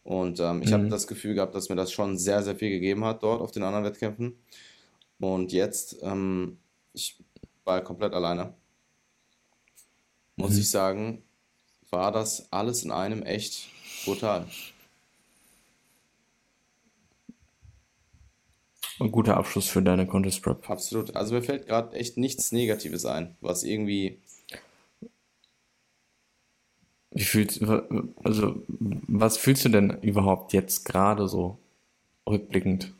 Und 0.04 0.38
ähm, 0.38 0.60
ich 0.60 0.74
habe 0.74 0.88
das 0.88 1.06
Gefühl 1.06 1.32
gehabt, 1.32 1.54
dass 1.54 1.70
mir 1.70 1.76
das 1.76 1.92
schon 1.92 2.18
sehr, 2.18 2.42
sehr 2.42 2.56
viel 2.56 2.68
gegeben 2.68 3.06
hat 3.06 3.22
dort 3.22 3.40
auf 3.40 3.52
den 3.52 3.62
anderen 3.62 3.86
Wettkämpfen. 3.86 4.38
Und 5.18 5.50
jetzt 5.52 5.96
ähm, 6.02 6.58
ich 6.92 7.16
war 7.64 7.80
komplett 7.80 8.12
alleine. 8.12 8.52
Muss 10.36 10.50
Mhm. 10.52 10.58
ich 10.58 10.70
sagen, 10.70 11.22
war 11.90 12.12
das 12.12 12.52
alles 12.52 12.84
in 12.84 12.90
einem 12.90 13.22
echt 13.22 13.66
brutal. 14.04 14.46
Ein 18.98 19.12
guter 19.12 19.36
Abschluss 19.36 19.68
für 19.68 19.82
deine 19.82 20.06
Contest 20.06 20.42
Prep. 20.42 20.68
Absolut. 20.70 21.14
Also 21.14 21.34
mir 21.34 21.42
fällt 21.42 21.66
gerade 21.66 21.94
echt 21.96 22.16
nichts 22.16 22.52
Negatives 22.52 23.04
ein, 23.04 23.36
was 23.40 23.62
irgendwie. 23.62 24.18
Wie 27.10 27.24
fühlst 27.24 27.62
also 28.24 28.62
was 28.68 29.36
fühlst 29.36 29.64
du 29.64 29.68
denn 29.68 29.90
überhaupt 30.02 30.52
jetzt 30.52 30.84
gerade 30.84 31.28
so 31.28 31.58
rückblickend? 32.28 32.92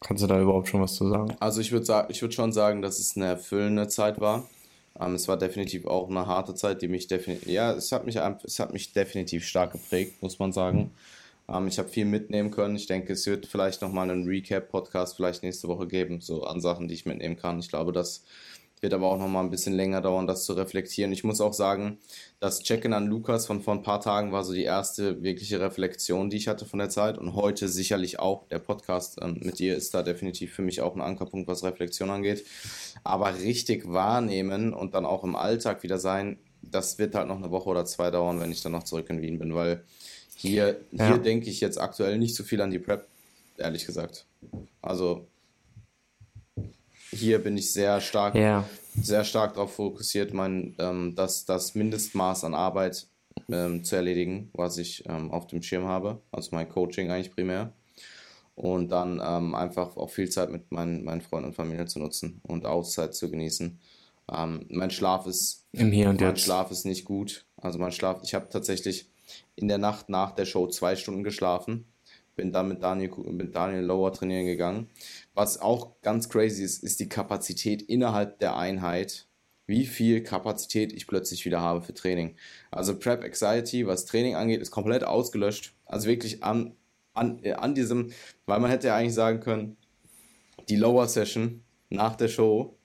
Kannst 0.00 0.22
du 0.22 0.28
da 0.28 0.40
überhaupt 0.40 0.68
schon 0.68 0.80
was 0.80 0.94
zu 0.94 1.08
sagen? 1.08 1.36
Also 1.40 1.60
ich 1.60 1.72
würde 1.72 1.86
sagen, 1.86 2.08
ich 2.10 2.22
würde 2.22 2.34
schon 2.34 2.52
sagen, 2.52 2.82
dass 2.82 3.00
es 3.00 3.16
eine 3.16 3.26
erfüllende 3.26 3.88
Zeit 3.88 4.20
war. 4.20 4.48
Ähm, 4.98 5.14
es 5.14 5.26
war 5.26 5.36
definitiv 5.36 5.86
auch 5.86 6.08
eine 6.08 6.26
harte 6.26 6.54
Zeit, 6.54 6.82
die 6.82 6.88
mich 6.88 7.08
definitiv, 7.08 7.48
ja, 7.48 7.72
es 7.72 7.90
hat 7.90 8.06
mich, 8.06 8.16
es 8.16 8.58
hat 8.60 8.72
mich 8.72 8.92
definitiv 8.92 9.44
stark 9.44 9.72
geprägt, 9.72 10.22
muss 10.22 10.38
man 10.38 10.52
sagen. 10.52 10.78
Ähm, 10.78 10.90
ich 11.66 11.78
habe 11.78 11.88
viel 11.88 12.04
mitnehmen 12.04 12.50
können. 12.50 12.76
Ich 12.76 12.86
denke, 12.86 13.14
es 13.14 13.26
wird 13.26 13.46
vielleicht 13.46 13.80
nochmal 13.80 14.10
einen 14.10 14.26
Recap-Podcast 14.26 15.16
vielleicht 15.16 15.42
nächste 15.42 15.68
Woche 15.68 15.86
geben, 15.86 16.20
so 16.20 16.44
an 16.44 16.60
Sachen, 16.60 16.88
die 16.88 16.94
ich 16.94 17.06
mitnehmen 17.06 17.36
kann. 17.36 17.58
Ich 17.58 17.68
glaube, 17.68 17.92
das 17.92 18.24
wird 18.80 18.94
aber 18.94 19.10
auch 19.10 19.18
nochmal 19.18 19.44
ein 19.44 19.50
bisschen 19.50 19.74
länger 19.74 20.00
dauern, 20.00 20.26
das 20.26 20.44
zu 20.44 20.52
reflektieren. 20.52 21.12
Ich 21.12 21.24
muss 21.24 21.40
auch 21.40 21.52
sagen, 21.52 21.98
das 22.38 22.60
Check-in 22.60 22.92
an 22.92 23.06
Lukas 23.06 23.46
von 23.46 23.62
vor 23.62 23.74
ein 23.74 23.82
paar 23.82 24.00
Tagen 24.00 24.30
war 24.30 24.44
so 24.44 24.52
die 24.52 24.64
erste 24.64 25.22
wirkliche 25.22 25.60
Reflexion, 25.60 26.30
die 26.30 26.36
ich 26.36 26.48
hatte 26.48 26.66
von 26.66 26.78
der 26.78 26.90
Zeit. 26.90 27.18
Und 27.18 27.34
heute 27.34 27.68
sicherlich 27.68 28.18
auch. 28.18 28.46
Der 28.48 28.58
Podcast 28.58 29.18
ähm, 29.22 29.40
mit 29.42 29.58
dir 29.58 29.76
ist 29.76 29.94
da 29.94 30.02
definitiv 30.02 30.52
für 30.52 30.62
mich 30.62 30.80
auch 30.80 30.94
ein 30.94 31.00
Ankerpunkt, 31.00 31.48
was 31.48 31.64
Reflexion 31.64 32.10
angeht. 32.10 32.44
Aber 33.04 33.34
richtig 33.34 33.90
wahrnehmen 33.90 34.72
und 34.74 34.94
dann 34.94 35.06
auch 35.06 35.24
im 35.24 35.34
Alltag 35.34 35.82
wieder 35.82 35.98
sein, 35.98 36.38
das 36.62 36.98
wird 36.98 37.14
halt 37.14 37.28
noch 37.28 37.38
eine 37.38 37.50
Woche 37.50 37.68
oder 37.68 37.84
zwei 37.84 38.10
dauern, 38.10 38.40
wenn 38.40 38.52
ich 38.52 38.62
dann 38.62 38.72
noch 38.72 38.82
zurück 38.82 39.08
in 39.10 39.22
Wien 39.22 39.38
bin, 39.38 39.54
weil 39.54 39.84
hier, 40.38 40.80
hier 40.90 40.98
Ja. 40.98 41.18
denke 41.18 41.50
ich 41.50 41.60
jetzt 41.60 41.78
aktuell 41.80 42.16
nicht 42.18 42.34
so 42.34 42.44
viel 42.44 42.60
an 42.60 42.70
die 42.70 42.78
Prep, 42.78 43.06
ehrlich 43.56 43.84
gesagt. 43.86 44.24
Also 44.80 45.26
hier 47.10 47.38
bin 47.38 47.56
ich 47.56 47.72
sehr 47.72 48.00
stark 48.00 48.34
Ja, 48.34 48.68
sehr 49.00 49.24
stark 49.24 49.54
darauf 49.54 49.74
fokussiert, 49.74 50.32
mein, 50.34 50.74
ähm, 50.78 51.14
das, 51.16 51.44
das 51.44 51.74
Mindestmaß 51.74 52.44
an 52.44 52.54
Arbeit 52.54 53.06
ähm, 53.50 53.84
zu 53.84 53.96
erledigen, 53.96 54.50
was 54.52 54.78
ich 54.78 55.04
ähm, 55.08 55.30
auf 55.30 55.46
dem 55.46 55.62
Schirm 55.62 55.86
habe. 55.86 56.20
Also 56.30 56.50
mein 56.52 56.68
Coaching 56.68 57.10
eigentlich 57.10 57.34
primär. 57.34 57.72
Und 58.54 58.88
dann 58.90 59.22
ähm, 59.24 59.54
einfach 59.54 59.96
auch 59.96 60.10
viel 60.10 60.28
Zeit 60.30 60.50
mit 60.50 60.72
meinen, 60.72 61.04
meinen 61.04 61.20
Freunden 61.20 61.48
und 61.48 61.54
Familie 61.54 61.86
zu 61.86 62.00
nutzen 62.00 62.40
und 62.42 62.66
Auszeit 62.66 63.14
zu 63.14 63.30
genießen. 63.30 63.78
Ähm, 64.32 64.66
mein 64.68 64.90
Schlaf 64.90 65.26
ist 65.26 65.64
im 65.72 65.92
Hier 65.92 66.10
und 66.10 66.20
mein 66.20 66.30
Jetzt. 66.30 66.42
Schlaf 66.42 66.70
ist 66.72 66.84
nicht 66.84 67.04
gut. 67.04 67.46
Also 67.56 67.78
mein 67.78 67.92
Schlaf, 67.92 68.20
ich 68.24 68.34
habe 68.34 68.48
tatsächlich 68.50 69.08
in 69.56 69.68
der 69.68 69.78
Nacht 69.78 70.08
nach 70.08 70.32
der 70.32 70.44
Show 70.44 70.66
zwei 70.68 70.96
Stunden 70.96 71.24
geschlafen. 71.24 71.86
Bin 72.36 72.52
dann 72.52 72.68
mit 72.68 72.82
Daniel, 72.82 73.10
mit 73.30 73.54
Daniel 73.54 73.82
Lower 73.82 74.12
trainieren 74.12 74.46
gegangen. 74.46 74.88
Was 75.34 75.60
auch 75.60 76.00
ganz 76.02 76.28
crazy 76.28 76.62
ist, 76.62 76.84
ist 76.84 77.00
die 77.00 77.08
Kapazität 77.08 77.82
innerhalb 77.82 78.38
der 78.38 78.56
Einheit, 78.56 79.26
wie 79.66 79.86
viel 79.86 80.22
Kapazität 80.22 80.92
ich 80.92 81.06
plötzlich 81.06 81.44
wieder 81.44 81.60
habe 81.60 81.82
für 81.82 81.94
Training. 81.94 82.36
Also 82.70 82.98
Prep 82.98 83.22
Anxiety, 83.22 83.86
was 83.86 84.06
Training 84.06 84.34
angeht, 84.34 84.62
ist 84.62 84.70
komplett 84.70 85.04
ausgelöscht. 85.04 85.74
Also 85.84 86.08
wirklich 86.08 86.42
an, 86.42 86.74
an, 87.12 87.42
äh, 87.42 87.52
an 87.52 87.74
diesem, 87.74 88.12
weil 88.46 88.60
man 88.60 88.70
hätte 88.70 88.88
ja 88.88 88.96
eigentlich 88.96 89.14
sagen 89.14 89.40
können, 89.40 89.76
die 90.68 90.76
Lower 90.76 91.06
Session 91.06 91.62
nach 91.90 92.16
der 92.16 92.28
Show 92.28 92.76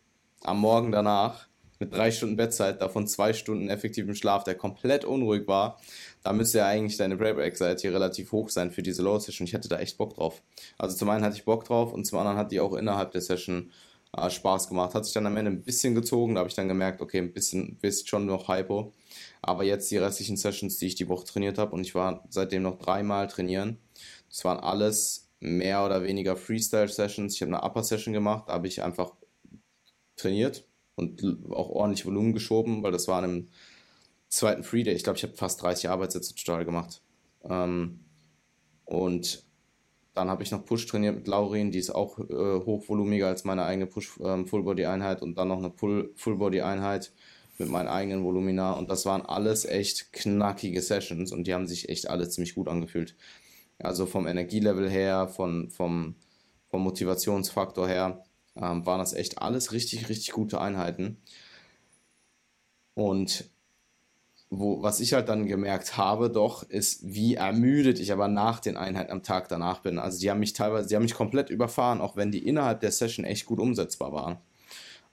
am 0.41 0.60
Morgen 0.60 0.91
danach 0.91 1.48
mit 1.80 1.94
drei 1.94 2.12
Stunden 2.12 2.38
Bettzeit, 2.38 2.82
davon 2.82 3.08
zwei 3.08 3.34
Stunden 3.34 3.70
effektivem 3.70 4.16
Schlaf, 4.16 4.44
der 4.44 4.56
komplett 4.56 5.06
unruhig 5.06 5.48
war, 5.48 5.80
da 6.24 6.34
müsste 6.34 6.60
ja 6.60 6.68
eigentlich 6.68 6.98
deine 6.98 7.18
Prep 7.18 7.38
Anxiety 7.38 7.90
relativ 7.90 8.32
hoch 8.32 8.50
sein 8.50 8.72
für 8.72 8.82
diese 8.82 9.04
Low 9.04 9.20
Session. 9.20 9.46
Ich 9.46 9.54
hätte 9.54 9.68
da 9.68 9.80
echt 9.80 9.98
Bock 9.98 10.16
drauf. 10.16 10.42
Also 10.78 10.96
zum 10.96 11.10
einen 11.10 11.24
hatte 11.24 11.36
ich 11.36 11.46
Bock 11.46 11.66
drauf 11.66 11.94
und 11.94 12.06
zum 12.06 12.20
anderen 12.20 12.38
hat 12.38 12.52
die 12.52 12.62
auch 12.62 12.74
innerhalb 12.74 13.12
der 13.12 13.22
Session 13.22 13.72
äh, 14.16 14.30
Spaß 14.30 14.70
gemacht. 14.70 14.96
Hat 14.96 15.06
sich 15.06 15.14
dann 15.14 15.28
am 15.28 15.36
Ende 15.36 15.52
ein 15.52 15.64
bisschen 15.64 15.96
gezogen, 15.96 16.36
da 16.36 16.40
habe 16.40 16.50
ich 16.50 16.56
dann 16.56 16.70
gemerkt, 16.70 17.02
okay, 17.02 17.18
ein 17.20 17.34
bisschen 17.34 17.78
bist 17.82 18.08
schon 18.08 18.26
noch 18.26 18.48
Hypo. 18.48 18.94
Aber 19.42 19.64
jetzt 19.66 19.92
die 19.92 19.98
restlichen 19.98 20.38
Sessions, 20.38 20.78
die 20.78 20.88
ich 20.88 20.96
die 20.96 21.10
Woche 21.10 21.26
trainiert 21.26 21.58
habe 21.58 21.76
und 21.76 21.82
ich 21.82 21.94
war 21.94 22.24
seitdem 22.30 22.64
noch 22.64 22.78
dreimal 22.80 23.28
trainieren. 23.28 23.78
Das 24.30 24.46
waren 24.46 24.60
alles 24.60 25.30
mehr 25.42 25.86
oder 25.86 26.04
weniger 26.04 26.38
Freestyle-Sessions. 26.38 27.36
Ich 27.36 27.42
habe 27.42 27.54
eine 27.54 27.64
Upper-Session 27.64 28.14
gemacht, 28.14 28.46
da 28.48 28.54
habe 28.54 28.68
ich 28.68 28.82
einfach 28.82 29.12
trainiert 30.16 30.66
und 30.96 31.22
auch 31.52 31.70
ordentlich 31.70 32.06
Volumen 32.06 32.34
geschoben, 32.34 32.82
weil 32.82 32.94
das 32.94 33.08
war 33.08 33.18
an 33.18 33.24
einem 33.24 33.50
zweiten 34.34 34.64
Free 34.64 34.84
Day. 34.84 34.94
Ich 34.94 35.04
glaube, 35.04 35.18
ich 35.18 35.24
habe 35.24 35.34
fast 35.36 35.62
30 35.62 35.90
Arbeitssätze 35.90 36.36
total 36.36 36.66
gemacht. 36.66 37.02
Ähm, 37.44 38.00
und 38.86 39.44
dann 40.14 40.30
habe 40.30 40.44
ich 40.44 40.52
noch 40.52 40.66
Push 40.66 40.86
trainiert 40.86 41.16
mit 41.16 41.28
Laurin, 41.28 41.72
die 41.72 41.80
ist 41.80 41.90
auch 41.90 42.20
äh, 42.20 42.26
hochvolumiger 42.66 43.28
als 43.28 43.44
meine 43.46 43.64
eigene 43.64 43.88
Push 43.88 44.20
ähm, 44.24 44.46
Full 44.48 44.64
Body 44.64 44.86
Einheit 44.86 45.22
und 45.22 45.38
dann 45.38 45.48
noch 45.48 45.58
eine 45.58 45.70
Pull 45.70 46.12
Full 46.16 46.38
Body 46.38 46.62
Einheit 46.62 47.12
mit 47.58 47.70
meinen 47.70 47.88
eigenen 47.88 48.24
Volumina 48.24 48.74
und 48.74 48.90
das 48.90 49.06
waren 49.06 49.22
alles 49.22 49.66
echt 49.66 50.14
knackige 50.14 50.82
Sessions 50.82 51.32
und 51.32 51.46
die 51.48 51.54
haben 51.54 51.68
sich 51.68 51.90
echt 51.90 52.10
alle 52.10 52.28
ziemlich 52.30 52.56
gut 52.56 52.68
angefühlt. 52.68 53.16
Also 53.80 54.06
vom 54.06 54.28
Energielevel 54.28 54.90
her, 54.90 55.28
von, 55.28 55.70
vom, 55.70 56.16
vom 56.70 56.84
Motivationsfaktor 56.84 57.88
her, 57.88 58.24
ähm, 58.56 58.86
waren 58.86 59.00
das 59.00 59.14
echt 59.14 59.40
alles 59.40 59.72
richtig, 59.72 60.10
richtig 60.10 60.32
gute 60.32 60.62
Einheiten. 60.62 61.18
Und 62.96 63.53
wo, 64.60 64.82
was 64.84 64.99
ich 64.99 65.14
halt 65.14 65.30
dann 65.30 65.47
gemerkt 65.47 65.97
habe, 65.97 66.30
doch, 66.30 66.64
ist, 66.64 67.01
wie 67.04 67.36
ermüdet 67.36 67.99
ich 67.99 68.12
aber 68.12 68.28
nach 68.28 68.60
den 68.60 68.78
Einheiten 68.78 69.12
am 69.12 69.24
Tag 69.24 69.49
danach 69.49 69.80
bin. 69.80 69.99
Also 69.99 70.20
die 70.20 70.30
haben 70.30 70.39
mich 70.39 70.54
teilweise, 70.54 70.88
die 70.88 70.95
haben 70.95 71.04
mich 71.04 71.16
komplett 71.16 71.49
überfahren, 71.49 72.01
auch 72.01 72.16
wenn 72.16 72.32
die 72.32 72.45
innerhalb 72.45 72.80
der 72.82 72.91
Session 72.91 73.26
echt 73.26 73.45
gut 73.45 73.60
umsetzbar 73.60 74.14
waren. 74.14 74.38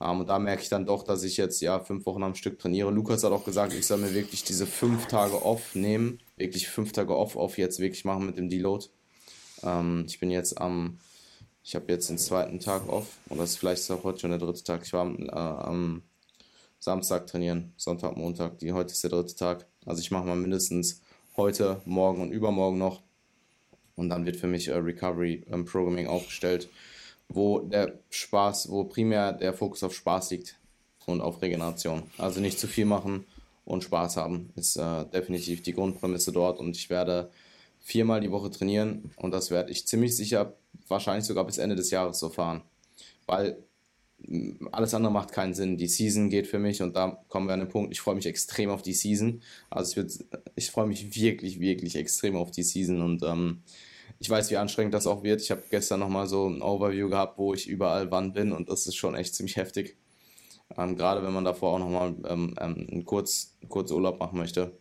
Ähm, 0.01 0.21
und 0.21 0.29
da 0.29 0.39
merke 0.39 0.63
ich 0.63 0.69
dann 0.69 0.87
doch, 0.87 1.03
dass 1.05 1.23
ich 1.23 1.37
jetzt 1.37 1.61
ja 1.61 1.81
fünf 1.81 2.07
Wochen 2.07 2.23
am 2.23 2.35
Stück 2.35 2.59
trainiere. 2.59 2.91
Lukas 2.91 3.25
hat 3.25 3.33
auch 3.33 3.45
gesagt, 3.45 3.73
ich 3.73 3.87
soll 3.87 3.99
mir 3.99 4.15
wirklich 4.15 4.45
diese 4.45 4.67
fünf 4.67 5.07
Tage 5.07 5.45
off 5.45 5.75
nehmen, 5.75 6.19
wirklich 6.37 6.69
fünf 6.69 6.93
Tage 6.93 7.17
off, 7.17 7.37
off 7.37 7.59
jetzt 7.59 7.81
wirklich 7.81 8.05
machen 8.05 8.27
mit 8.27 8.39
dem 8.39 8.49
Deload. 8.49 8.87
Ähm, 9.63 10.05
ich 10.09 10.21
bin 10.21 10.31
jetzt 10.31 10.61
am, 10.61 10.99
ich 11.63 11.75
habe 11.75 11.87
jetzt 11.89 12.11
den 12.11 12.19
zweiten 12.19 12.61
Tag 12.61 12.89
off, 12.89 13.07
oder 13.29 13.45
ist 13.45 13.57
vielleicht 13.57 13.91
auch 13.91 14.05
heute 14.05 14.21
schon 14.21 14.31
der 14.31 14.39
dritte 14.39 14.65
Tag. 14.65 14.83
Ich 14.85 14.93
war 14.93 15.03
am, 15.03 15.19
äh, 15.19 15.31
am 15.31 16.03
Samstag 16.81 17.27
trainieren, 17.27 17.75
Sonntag, 17.77 18.17
Montag. 18.17 18.59
Die, 18.59 18.73
heute 18.73 18.93
ist 18.93 19.05
der 19.05 19.11
dritte 19.11 19.37
Tag. 19.37 19.67
Also 19.85 20.01
ich 20.01 20.11
mache 20.11 20.25
mal 20.25 20.35
mindestens 20.35 21.03
heute, 21.37 21.83
morgen 21.85 22.23
und 22.23 22.33
übermorgen 22.33 22.79
noch. 22.79 23.03
Und 23.97 24.09
dann 24.09 24.25
wird 24.25 24.39
für 24.39 24.47
mich 24.47 24.69
äh, 24.69 24.77
Recovery 24.77 25.45
ähm, 25.51 25.67
Programming 25.67 26.07
aufgestellt, 26.07 26.71
wo 27.29 27.59
der 27.59 27.99
Spaß, 28.09 28.71
wo 28.71 28.85
primär 28.85 29.35
der 29.35 29.53
Fokus 29.53 29.83
auf 29.83 29.95
Spaß 29.95 30.31
liegt 30.31 30.59
und 31.05 31.21
auf 31.21 31.43
Regeneration. 31.43 32.05
Also 32.17 32.41
nicht 32.41 32.59
zu 32.59 32.67
viel 32.67 32.87
machen 32.87 33.27
und 33.67 33.85
Spaß 33.85 34.17
haben 34.17 34.51
ist 34.57 34.77
äh, 34.77 35.05
definitiv 35.05 35.63
die 35.63 35.75
Grundprämisse 35.75 36.33
dort. 36.33 36.59
Und 36.59 36.77
ich 36.77 36.89
werde 36.89 37.31
viermal 37.79 38.23
die 38.23 38.31
Woche 38.31 38.51
trainieren 38.51 39.13
und 39.17 39.33
das 39.33 39.51
werde 39.51 39.71
ich 39.71 39.87
ziemlich 39.87 40.17
sicher 40.17 40.55
wahrscheinlich 40.89 41.27
sogar 41.27 41.45
bis 41.45 41.59
Ende 41.59 41.77
des 41.77 41.91
Jahres 41.91 42.19
so 42.19 42.31
fahren. 42.31 42.63
Weil 43.27 43.63
alles 44.73 44.95
andere 44.95 45.13
macht 45.13 45.33
keinen 45.33 45.55
Sinn. 45.55 45.77
Die 45.77 45.89
Season 45.89 46.31
geht 46.31 46.47
für 46.47 46.59
mich 46.59 46.83
und 46.83 46.97
da 46.97 47.23
kommen 47.29 47.47
wir 47.47 47.55
an 47.55 47.61
den 47.61 47.69
Punkt, 47.69 47.93
ich 47.93 48.01
freue 48.01 48.15
mich 48.15 48.27
extrem 48.27 48.71
auf 48.71 48.83
die 48.83 48.93
Season. 48.93 49.43
Also 49.71 50.03
ich, 50.03 50.25
ich 50.57 50.71
freue 50.71 50.87
mich 50.87 51.15
wirklich, 51.15 51.61
wirklich 51.61 51.97
extrem 51.97 52.37
auf 52.37 52.51
die 52.51 52.63
Season 52.63 53.01
und 53.01 53.23
ähm, 53.23 53.63
ich 54.19 54.29
weiß, 54.29 54.51
wie 54.51 54.57
anstrengend 54.57 54.95
das 54.95 55.07
auch 55.07 55.23
wird. 55.23 55.41
Ich 55.41 55.51
habe 55.51 55.63
gestern 55.71 56.01
nochmal 56.01 56.27
so 56.27 56.49
ein 56.49 56.63
Overview 56.63 57.09
gehabt, 57.09 57.39
wo 57.39 57.55
ich 57.55 57.69
überall 57.69 58.11
wann 58.11 58.33
bin 58.33 58.53
und 58.53 58.69
das 58.69 58.87
ist 58.87 58.97
schon 58.97 59.15
echt 59.15 59.35
ziemlich 59.35 59.57
heftig. 59.57 59.97
Ähm, 60.77 60.97
gerade 60.97 61.23
wenn 61.23 61.33
man 61.33 61.45
davor 61.45 61.75
auch 61.75 61.79
nochmal 61.79 62.15
ähm, 62.29 62.55
ähm, 62.61 62.87
einen 62.91 63.05
kurz, 63.05 63.57
kurz 63.69 63.91
Urlaub 63.91 64.21
machen 64.21 64.39
möchte. 64.39 64.79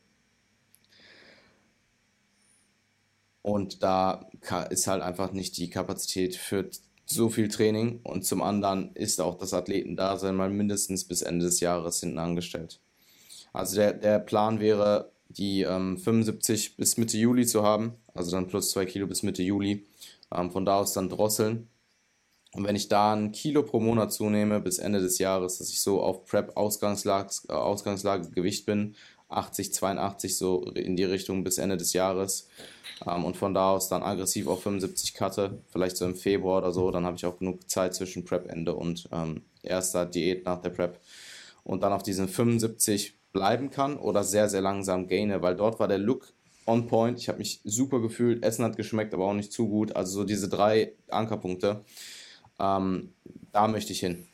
Und 3.41 3.81
da 3.83 4.29
ist 4.69 4.87
halt 4.87 5.01
einfach 5.01 5.31
nicht 5.31 5.57
die 5.57 5.69
Kapazität 5.69 6.35
für 6.35 6.69
so 7.11 7.30
viel 7.30 7.48
Training 7.48 8.02
und 8.03 8.26
zum 8.26 8.41
anderen 8.41 8.95
ist 8.95 9.19
auch 9.22 9.38
das 9.38 9.53
Athletendasein 9.53 10.36
mal 10.36 10.49
mindestens 10.49 11.06
bis 11.06 11.22
Ende 11.22 11.45
des 11.45 11.60
Jahres 11.60 11.99
hinten 11.99 12.19
angestellt. 12.19 12.80
Also 13.53 13.76
der, 13.76 13.94
der 13.94 14.19
Plan 14.19 14.60
wäre, 14.60 15.11
die 15.30 15.61
ähm, 15.61 15.98
75 15.98 16.77
bis 16.77 16.98
Mitte 16.98 17.18
Juli 17.18 17.45
zu 17.45 17.64
haben, 17.64 17.94
also 18.14 18.31
dann 18.31 18.48
plus 18.48 18.72
2 18.72 18.86
Kilo 18.86 19.07
bis 19.07 19.23
Mitte 19.23 19.44
Juli. 19.44 19.86
Ähm, 20.34 20.52
von 20.52 20.65
da 20.65 20.80
aus 20.80 20.94
dann 20.94 21.10
drosseln. 21.10 21.69
Und 22.53 22.65
wenn 22.65 22.76
ich 22.76 22.88
da 22.88 23.14
ein 23.14 23.31
Kilo 23.31 23.64
pro 23.64 23.80
Monat 23.80 24.11
zunehme 24.11 24.60
bis 24.60 24.80
Ende 24.80 24.99
des 24.99 25.19
Jahres, 25.19 25.60
dass 25.60 25.69
ich 25.69 25.81
so 25.81 26.02
auf 26.02 26.26
Prep-Ausgangslage 26.26 27.30
äh, 27.49 27.53
Ausgangslage 27.53 28.30
Gewicht 28.31 28.65
bin, 28.65 28.95
80, 29.30 29.73
82 29.73 30.38
so 30.38 30.64
in 30.72 30.95
die 30.95 31.03
Richtung 31.03 31.44
bis 31.44 31.60
Ende 31.60 31.77
des 31.77 31.94
Jahres, 31.94 32.48
ähm, 33.07 33.26
und 33.26 33.38
von 33.38 33.53
da 33.53 33.71
aus 33.71 33.89
dann 33.89 34.03
aggressiv 34.03 34.47
auf 34.47 34.63
75 34.63 35.13
cutte, 35.13 35.61
vielleicht 35.71 35.97
so 35.97 36.05
im 36.05 36.15
Februar 36.15 36.59
oder 36.59 36.71
so, 36.71 36.91
dann 36.91 37.05
habe 37.05 37.17
ich 37.17 37.26
auch 37.26 37.39
genug 37.39 37.69
Zeit 37.69 37.95
zwischen 37.95 38.26
Prep-Ende 38.26 38.73
und 38.73 39.09
ähm, 39.11 39.43
erster 39.63 40.05
Diät 40.05 40.45
nach 40.45 40.61
der 40.61 40.69
Prep 40.69 40.99
und 41.63 41.84
dann 41.84 41.93
auf 41.93 42.03
diesen 42.03 42.27
75 42.27 43.15
bleiben 43.31 43.69
kann 43.69 43.97
oder 43.97 44.23
sehr, 44.23 44.49
sehr 44.49 44.61
langsam 44.61 45.07
gaine, 45.07 45.41
weil 45.41 45.55
dort 45.55 45.80
war 45.80 45.88
der 45.88 45.99
Look 45.99 46.34
on 46.65 46.88
point. 46.88 47.19
Ich 47.19 47.30
habe 47.30 47.39
mich 47.39 47.61
super 47.63 47.99
gefühlt, 47.99 48.43
Essen 48.43 48.63
hat 48.63 48.77
geschmeckt, 48.77 49.13
aber 49.13 49.26
auch 49.26 49.34
nicht 49.34 49.51
zu 49.51 49.67
gut. 49.67 49.95
Also 49.95 50.19
so 50.19 50.23
diese 50.23 50.49
drei 50.49 50.93
Ankerpunkte, 51.09 51.84
ähm, 52.59 53.13
da 53.51 53.67
möchte 53.67 53.91
ich 53.91 53.99
hin. 53.99 54.27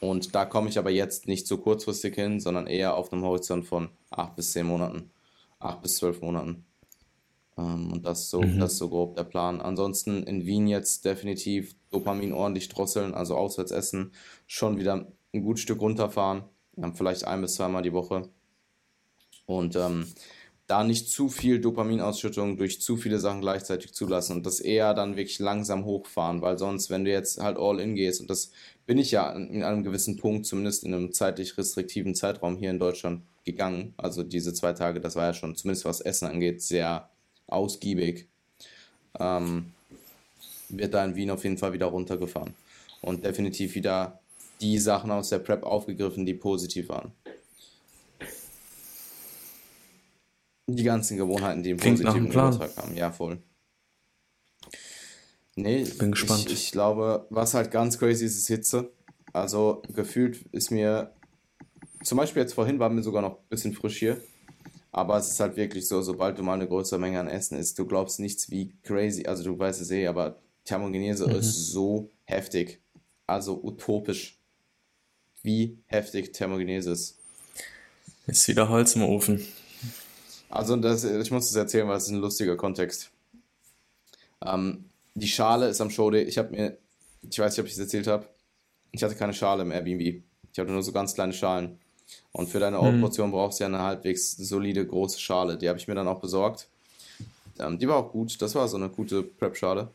Und 0.00 0.34
da 0.34 0.44
komme 0.44 0.68
ich 0.68 0.78
aber 0.78 0.90
jetzt 0.90 1.26
nicht 1.26 1.46
so 1.46 1.56
kurzfristig 1.56 2.14
hin, 2.14 2.38
sondern 2.40 2.66
eher 2.66 2.94
auf 2.96 3.12
einem 3.12 3.22
Horizont 3.22 3.64
von 3.64 3.88
8 4.10 4.36
bis 4.36 4.52
10 4.52 4.66
Monaten, 4.66 5.10
8 5.58 5.82
bis 5.82 5.96
12 5.96 6.20
Monaten. 6.20 6.65
Ähm, 7.58 7.92
und 7.92 8.04
das 8.06 8.22
ist, 8.22 8.30
so, 8.30 8.40
mhm. 8.42 8.58
das 8.58 8.72
ist 8.72 8.78
so 8.78 8.88
grob 8.88 9.16
der 9.16 9.24
Plan. 9.24 9.60
Ansonsten 9.60 10.22
in 10.22 10.46
Wien 10.46 10.66
jetzt 10.66 11.04
definitiv 11.04 11.74
Dopamin 11.90 12.32
ordentlich 12.32 12.68
drosseln, 12.68 13.14
also 13.14 13.36
auswärts 13.36 13.70
essen, 13.70 14.12
schon 14.46 14.78
wieder 14.78 15.06
ein 15.32 15.42
gutes 15.42 15.62
Stück 15.62 15.80
runterfahren, 15.80 16.44
vielleicht 16.94 17.26
ein 17.26 17.40
bis 17.40 17.54
zweimal 17.54 17.82
die 17.82 17.92
Woche. 17.92 18.28
Und 19.46 19.76
ähm, 19.76 20.06
da 20.66 20.82
nicht 20.82 21.08
zu 21.10 21.28
viel 21.28 21.60
Dopaminausschüttung 21.60 22.56
durch 22.56 22.80
zu 22.80 22.96
viele 22.96 23.20
Sachen 23.20 23.40
gleichzeitig 23.40 23.94
zulassen 23.94 24.38
und 24.38 24.46
das 24.46 24.58
eher 24.58 24.94
dann 24.94 25.16
wirklich 25.16 25.38
langsam 25.38 25.84
hochfahren, 25.84 26.42
weil 26.42 26.58
sonst, 26.58 26.90
wenn 26.90 27.04
du 27.04 27.10
jetzt 27.12 27.40
halt 27.40 27.56
all 27.56 27.78
in 27.78 27.94
gehst, 27.94 28.20
und 28.20 28.28
das 28.28 28.50
bin 28.84 28.98
ich 28.98 29.12
ja 29.12 29.30
in 29.32 29.62
einem 29.62 29.84
gewissen 29.84 30.16
Punkt, 30.16 30.46
zumindest 30.46 30.82
in 30.82 30.92
einem 30.92 31.12
zeitlich 31.12 31.56
restriktiven 31.56 32.16
Zeitraum 32.16 32.56
hier 32.56 32.70
in 32.70 32.80
Deutschland 32.80 33.22
gegangen, 33.44 33.94
also 33.96 34.24
diese 34.24 34.52
zwei 34.54 34.72
Tage, 34.72 35.00
das 35.00 35.14
war 35.14 35.26
ja 35.26 35.34
schon, 35.34 35.54
zumindest 35.54 35.84
was 35.84 36.00
Essen 36.00 36.26
angeht, 36.26 36.62
sehr 36.62 37.10
ausgiebig, 37.46 38.28
ähm, 39.18 39.72
wird 40.68 40.94
da 40.94 41.04
in 41.04 41.14
Wien 41.16 41.30
auf 41.30 41.44
jeden 41.44 41.58
Fall 41.58 41.72
wieder 41.72 41.86
runtergefahren 41.86 42.54
und 43.02 43.24
definitiv 43.24 43.74
wieder 43.74 44.20
die 44.60 44.78
Sachen 44.78 45.10
aus 45.10 45.28
der 45.28 45.38
Prep 45.38 45.62
aufgegriffen, 45.62 46.26
die 46.26 46.34
positiv 46.34 46.88
waren. 46.88 47.12
Die 50.66 50.82
ganzen 50.82 51.16
Gewohnheiten, 51.16 51.62
die 51.62 51.70
im 51.70 51.76
Klingt 51.76 52.02
positiven 52.02 52.30
Übertrag 52.32 52.76
haben. 52.76 52.96
Ja, 52.96 53.12
voll. 53.12 53.38
Nee, 55.54 55.84
bin 55.84 56.10
gespannt. 56.10 56.46
Ich, 56.46 56.52
ich 56.52 56.72
glaube, 56.72 57.26
was 57.30 57.54
halt 57.54 57.70
ganz 57.70 57.98
crazy 57.98 58.26
ist, 58.26 58.36
ist 58.36 58.48
Hitze. 58.48 58.92
Also 59.32 59.82
gefühlt 59.94 60.44
ist 60.52 60.70
mir, 60.70 61.12
zum 62.02 62.18
Beispiel 62.18 62.42
jetzt 62.42 62.54
vorhin 62.54 62.78
war 62.78 62.90
mir 62.90 63.02
sogar 63.02 63.22
noch 63.22 63.38
ein 63.38 63.48
bisschen 63.48 63.72
frisch 63.72 63.98
hier. 63.98 64.20
Aber 64.96 65.18
es 65.18 65.30
ist 65.30 65.40
halt 65.40 65.58
wirklich 65.58 65.86
so, 65.86 66.00
sobald 66.00 66.38
du 66.38 66.42
mal 66.42 66.54
eine 66.54 66.66
größere 66.66 66.98
Menge 66.98 67.20
an 67.20 67.28
Essen 67.28 67.58
isst, 67.58 67.78
du 67.78 67.84
glaubst 67.84 68.18
nichts 68.18 68.50
wie 68.50 68.72
crazy. 68.82 69.26
Also 69.26 69.44
du 69.44 69.58
weißt 69.58 69.82
es 69.82 69.90
eh, 69.90 70.06
aber 70.06 70.40
Thermogenese 70.64 71.26
mhm. 71.26 71.34
ist 71.34 71.70
so 71.70 72.10
heftig. 72.24 72.80
Also 73.26 73.62
utopisch. 73.62 74.40
Wie 75.42 75.76
heftig 75.84 76.32
Thermogenese 76.32 76.92
ist. 76.92 77.18
Ist 78.26 78.48
wieder 78.48 78.70
Holz 78.70 78.96
im 78.96 79.02
Ofen. 79.02 79.46
Also 80.48 80.74
das, 80.76 81.04
ich 81.04 81.30
muss 81.30 81.48
das 81.48 81.56
erzählen, 81.56 81.86
weil 81.88 81.98
es 81.98 82.04
ist 82.04 82.12
ein 82.12 82.20
lustiger 82.20 82.56
Kontext. 82.56 83.10
Ähm, 84.42 84.86
die 85.14 85.28
Schale 85.28 85.68
ist 85.68 85.82
am 85.82 85.90
Showday. 85.90 86.22
Ich 86.22 86.38
habe 86.38 86.52
mir, 86.52 86.78
ich 87.20 87.38
weiß 87.38 87.52
nicht, 87.52 87.60
ob 87.60 87.66
ich 87.66 87.74
es 87.74 87.78
erzählt 87.78 88.06
habe, 88.06 88.26
ich 88.92 89.02
hatte 89.02 89.14
keine 89.14 89.34
Schale 89.34 89.60
im 89.60 89.72
Airbnb. 89.72 90.22
Ich 90.50 90.58
hatte 90.58 90.72
nur 90.72 90.82
so 90.82 90.92
ganz 90.92 91.12
kleine 91.12 91.34
Schalen. 91.34 91.80
Und 92.32 92.48
für 92.48 92.60
deine 92.60 92.80
hm. 92.80 93.00
brauchst 93.00 93.58
du 93.58 93.62
ja 93.62 93.66
eine 93.66 93.82
halbwegs 93.82 94.36
solide 94.36 94.86
große 94.86 95.18
Schale. 95.18 95.56
Die 95.56 95.68
habe 95.68 95.78
ich 95.78 95.88
mir 95.88 95.94
dann 95.94 96.08
auch 96.08 96.20
besorgt. 96.20 96.68
Ähm, 97.58 97.78
die 97.78 97.88
war 97.88 97.96
auch 97.96 98.12
gut. 98.12 98.40
Das 98.42 98.54
war 98.54 98.68
so 98.68 98.76
eine 98.76 98.88
gute 98.88 99.22
Prep-Schale. 99.22 99.88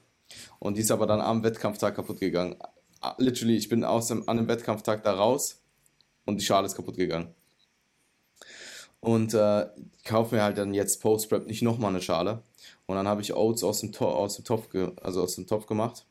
Und 0.59 0.77
die 0.77 0.81
ist 0.81 0.91
aber 0.91 1.07
dann 1.07 1.21
am 1.21 1.43
Wettkampftag 1.43 1.95
kaputt 1.95 2.19
gegangen. 2.19 2.55
Ah, 3.01 3.15
literally, 3.17 3.55
ich 3.55 3.69
bin 3.69 3.83
aus 3.83 4.07
dem, 4.07 4.27
an 4.27 4.37
dem 4.37 4.47
Wettkampftag 4.47 5.03
da 5.03 5.13
raus 5.13 5.59
und 6.25 6.39
die 6.39 6.45
Schale 6.45 6.67
ist 6.67 6.75
kaputt 6.75 6.97
gegangen. 6.97 7.33
Und 8.99 9.33
äh, 9.33 9.67
kaufe 10.05 10.35
mir 10.35 10.43
halt 10.43 10.57
dann 10.57 10.73
jetzt 10.73 11.01
Post-Prep 11.01 11.47
nicht 11.47 11.63
nochmal 11.63 11.89
eine 11.89 12.01
Schale. 12.01 12.43
Und 12.85 12.95
dann 12.95 13.07
habe 13.07 13.21
ich 13.21 13.33
Oats 13.33 13.63
aus 13.63 13.79
dem, 13.79 13.91
to 13.91 14.07
aus 14.07 14.35
dem 14.35 14.45
Topf, 14.45 14.67
also 15.01 15.23
aus 15.23 15.35
dem 15.35 15.47
Topf 15.47 15.65
gemacht 15.65 16.05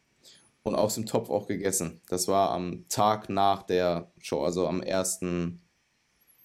und 0.63 0.75
aus 0.75 0.95
dem 0.95 1.07
Topf 1.07 1.31
auch 1.31 1.47
gegessen. 1.47 2.01
Das 2.09 2.27
war 2.27 2.51
am 2.51 2.85
Tag 2.89 3.29
nach 3.29 3.63
der 3.63 4.11
Show, 4.19 4.43
also 4.43 4.67
am 4.67 4.83
ersten 4.83 5.60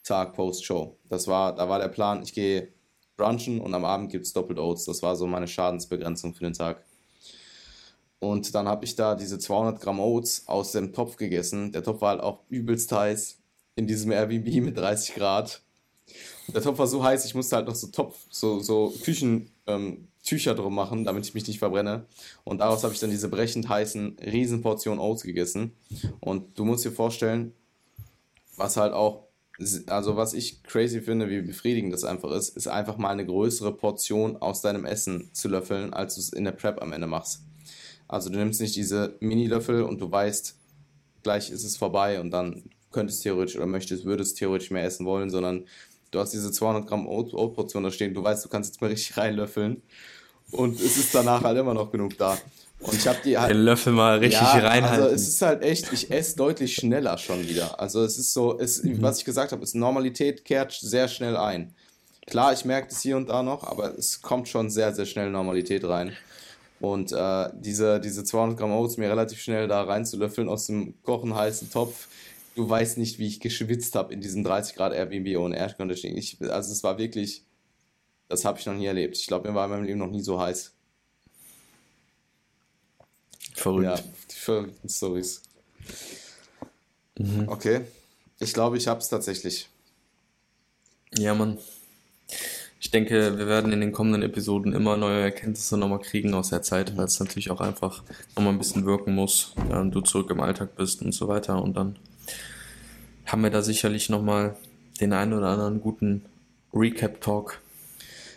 Tag 0.06 0.34
Post-Show. 0.34 0.96
Das 1.10 1.28
war, 1.28 1.54
da 1.54 1.68
war 1.68 1.80
der 1.80 1.90
Plan, 1.90 2.24
ich 2.24 2.34
gehe 2.34 2.70
brunchen 3.18 3.60
und 3.60 3.74
am 3.74 3.86
Abend 3.86 4.12
gibt 4.12 4.26
es 4.26 4.34
doppelt 4.34 4.60
Oats. 4.60 4.86
Das 4.86 5.02
war 5.02 5.16
so 5.16 5.28
meine 5.28 5.48
Schadensbegrenzung 5.48 6.34
für 6.34 6.44
den 6.44 6.54
Tag. 6.54 6.84
Und 8.20 8.56
dann 8.56 8.68
habe 8.68 8.86
ich 8.86 8.96
da 8.96 9.16
diese 9.16 9.40
200 9.40 9.82
Gramm 9.82 10.00
Oats 10.00 10.48
aus 10.48 10.72
dem 10.72 10.94
Topf 10.94 11.18
gegessen. 11.18 11.72
Der 11.72 11.84
Topf 11.84 12.02
war 12.02 12.10
halt 12.10 12.22
auch 12.22 12.40
übelst 12.50 12.92
heiß 12.92 13.38
in 13.76 13.88
diesem 13.88 14.12
Airbnb 14.12 14.48
mit 14.64 14.78
30 14.78 15.16
Grad. 15.16 15.62
Der 16.48 16.62
Topf 16.62 16.78
war 16.78 16.88
so 16.88 17.04
heiß, 17.04 17.26
ich 17.26 17.34
musste 17.34 17.56
halt 17.56 17.68
noch 17.68 17.76
so 17.76 17.88
Topf, 17.88 18.18
so, 18.30 18.60
so 18.60 18.94
Küchentücher 19.04 19.50
ähm, 19.68 20.58
drum 20.58 20.76
machen, 20.76 21.04
damit 21.04 21.26
ich 21.26 21.34
mich 21.34 21.48
nicht 21.48 21.60
verbrenne. 21.60 22.06
Und 22.44 22.60
daraus 22.60 22.84
habe 22.84 22.94
ich 22.94 23.00
dann 23.00 23.10
diese 23.10 23.30
brechend 23.30 23.68
heißen 23.68 24.18
Riesenportion 24.24 25.00
Oats 25.00 25.24
gegessen. 25.24 25.74
Und 26.20 26.58
du 26.58 26.66
musst 26.66 26.86
dir 26.86 26.92
vorstellen, 26.92 27.54
was 28.56 28.78
halt 28.78 28.94
auch, 28.94 29.25
also 29.88 30.18
was 30.18 30.34
ich 30.34 30.64
crazy 30.64 31.02
finde, 31.02 31.30
wie 31.30 31.42
befriedigend 31.42 31.94
das 31.94 32.04
einfach 32.04 32.32
ist, 32.32 32.58
ist 32.58 32.68
einfach 32.68 32.98
mal 32.98 33.10
eine 33.10 33.26
größere 33.26 33.76
Portion 33.76 34.38
aus 34.38 34.62
deinem 34.62 34.86
Essen 34.86 35.30
zu 35.34 35.48
löffeln, 35.48 35.94
als 35.94 36.16
du 36.16 36.22
es 36.22 36.30
in 36.30 36.44
der 36.44 36.52
Prep 36.52 36.82
am 36.82 36.92
Ende 36.92 37.08
machst. 37.08 37.42
Also 38.08 38.30
du 38.30 38.38
nimmst 38.38 38.62
nicht 38.62 38.76
diese 38.76 39.16
Mini-Löffel 39.20 39.84
und 39.84 40.02
du 40.02 40.12
weißt, 40.12 40.56
gleich 41.24 41.50
ist 41.50 41.64
es 41.64 41.78
vorbei 41.78 42.20
und 42.20 42.32
dann 42.32 42.64
könntest 42.92 43.24
theoretisch 43.24 43.56
oder 43.56 43.66
möchtest, 43.66 44.06
würdest 44.06 44.38
theoretisch 44.38 44.72
mehr 44.72 44.84
essen 44.84 45.06
wollen, 45.06 45.30
sondern 45.30 45.66
Du 46.16 46.22
hast 46.22 46.32
diese 46.32 46.50
200 46.50 46.88
Gramm 46.88 47.08
Oat-Portion 47.08 47.84
da 47.84 47.92
stehen, 47.92 48.14
du 48.14 48.24
weißt, 48.24 48.46
du 48.46 48.48
kannst 48.48 48.72
jetzt 48.74 48.80
mal 48.80 48.88
richtig 48.88 49.18
reinlöffeln. 49.18 49.82
Und 50.52 50.80
es 50.80 50.96
ist 50.96 51.14
danach 51.14 51.44
halt 51.44 51.58
immer 51.58 51.74
noch 51.74 51.92
genug 51.92 52.18
da. 52.18 52.38
Und 52.86 52.96
ich 52.96 53.08
habe 53.08 53.18
die 53.24 53.38
halt. 53.38 53.52
Den 53.52 53.64
Löffel 53.64 53.94
mal 53.94 54.20
richtig 54.20 54.42
ja, 54.42 54.60
reinhalten. 54.60 55.04
Also 55.04 55.16
es 55.16 55.28
ist 55.28 55.42
halt 55.42 55.64
echt, 55.64 55.92
ich 55.92 56.12
esse 56.12 56.36
deutlich 56.36 56.76
schneller 56.76 57.18
schon 57.18 57.48
wieder. 57.48 57.80
Also 57.80 58.04
es 58.04 58.18
ist 58.18 58.34
so, 58.34 58.60
es, 58.60 58.84
mhm. 58.84 59.02
was 59.02 59.20
ich 59.20 59.26
gesagt 59.26 59.52
habe, 59.52 59.64
ist 59.64 59.76
Normalität 59.76 60.46
kehrt 60.46 60.72
sehr 60.72 61.08
schnell 61.08 61.36
ein. 61.36 61.74
Klar, 62.28 62.54
ich 62.54 62.66
merke 62.66 62.90
das 62.90 63.02
hier 63.02 63.18
und 63.18 63.30
da 63.30 63.44
noch, 63.44 63.64
aber 63.64 63.98
es 63.98 64.22
kommt 64.22 64.48
schon 64.48 64.70
sehr, 64.70 64.94
sehr 64.94 65.06
schnell 65.06 65.30
Normalität 65.30 65.84
rein. 65.84 66.14
Und 66.80 67.12
äh, 67.12 67.50
diese, 67.54 68.00
diese 68.00 68.24
200 68.24 68.58
Gramm 68.58 68.72
Oats 68.72 68.98
mir 68.98 69.10
relativ 69.10 69.40
schnell 69.42 69.68
da 69.68 69.84
reinzulöffeln 69.84 70.50
aus 70.50 70.68
dem 70.68 71.02
kochen 71.04 71.34
heißen 71.34 71.72
Topf, 71.72 72.08
du 72.56 72.70
weißt 72.70 72.98
nicht, 72.98 73.20
wie 73.20 73.28
ich 73.28 73.40
geschwitzt 73.40 73.96
habe 73.96 74.14
in 74.14 74.22
diesem 74.22 74.44
30 74.44 74.76
Grad 74.76 74.94
Airbnb 74.94 75.38
ohne 75.38 75.58
Air 75.58 75.74
Conditioning. 75.74 76.18
Ich, 76.18 76.38
also 76.42 76.72
es 76.72 76.84
war 76.84 76.98
wirklich, 76.98 77.44
das 78.28 78.46
habe 78.46 78.60
ich 78.60 78.66
noch 78.66 78.76
nie 78.76 78.86
erlebt. 78.86 79.18
Ich 79.18 79.28
glaube, 79.28 79.48
mir 79.48 79.56
war 79.56 79.66
in 79.66 79.72
meinem 79.72 79.84
Leben 79.86 80.00
noch 80.00 80.12
nie 80.12 80.22
so 80.22 80.40
heiß. 80.40 80.75
Verrückt. 83.56 83.86
Ja, 83.86 83.96
die 83.96 84.36
verrückten 84.36 84.90
Stories. 84.90 85.42
Mhm. 87.18 87.48
Okay. 87.48 87.82
Ich 88.40 88.54
glaube, 88.54 88.78
ich 88.78 88.88
habe 88.88 89.00
es 89.00 89.10
tatsächlich. 89.10 89.70
Ja, 91.18 91.34
Mann. 91.34 91.58
Ich 92.82 92.92
denke, 92.92 93.38
wir 93.38 93.48
werden 93.48 93.72
in 93.72 93.82
den 93.82 93.94
kommenden 93.94 94.22
Episoden 94.22 94.74
immer 94.74 94.98
neue 94.98 95.22
Erkenntnisse 95.22 95.78
nochmal 95.78 96.02
kriegen 96.02 96.34
aus 96.34 96.50
der 96.50 96.62
Zeit, 96.62 96.96
weil 96.98 97.06
es 97.06 97.20
natürlich 97.20 97.50
auch 97.50 97.62
einfach 97.62 98.04
nochmal 98.36 98.54
ein 98.54 98.60
bisschen 98.60 98.86
wirken 98.86 99.16
muss, 99.16 99.54
während 99.70 99.96
du 99.96 100.02
zurück 100.02 100.30
im 100.30 100.42
Alltag 100.42 100.76
bist 100.76 101.02
und 101.02 101.14
so 101.14 101.28
weiter. 101.28 101.62
Und 101.62 101.78
dann 101.78 101.96
haben 103.26 103.42
wir 103.42 103.50
da 103.50 103.62
sicherlich 103.62 104.10
nochmal 104.10 104.56
den 105.00 105.14
einen 105.14 105.34
oder 105.34 105.48
anderen 105.48 105.82
guten 105.82 106.26
Recap-Talk. 106.74 107.60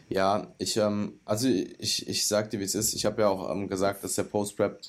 Ja, 0.09 0.47
ich, 0.57 0.77
ähm, 0.79 1.21
also 1.25 1.49
ich, 1.49 2.09
ich 2.09 2.27
sag 2.27 2.51
dir, 2.51 2.61
wie 2.61 2.65
es 2.65 2.75
ist. 2.75 2.95
Ich 2.95 3.05
habe 3.05 3.23
ja 3.23 3.29
auch 3.29 3.51
ähm, 3.51 3.69
gesagt, 3.69 4.03
dass 4.05 4.15
der 4.15 4.23
Post-Rap, 4.23 4.81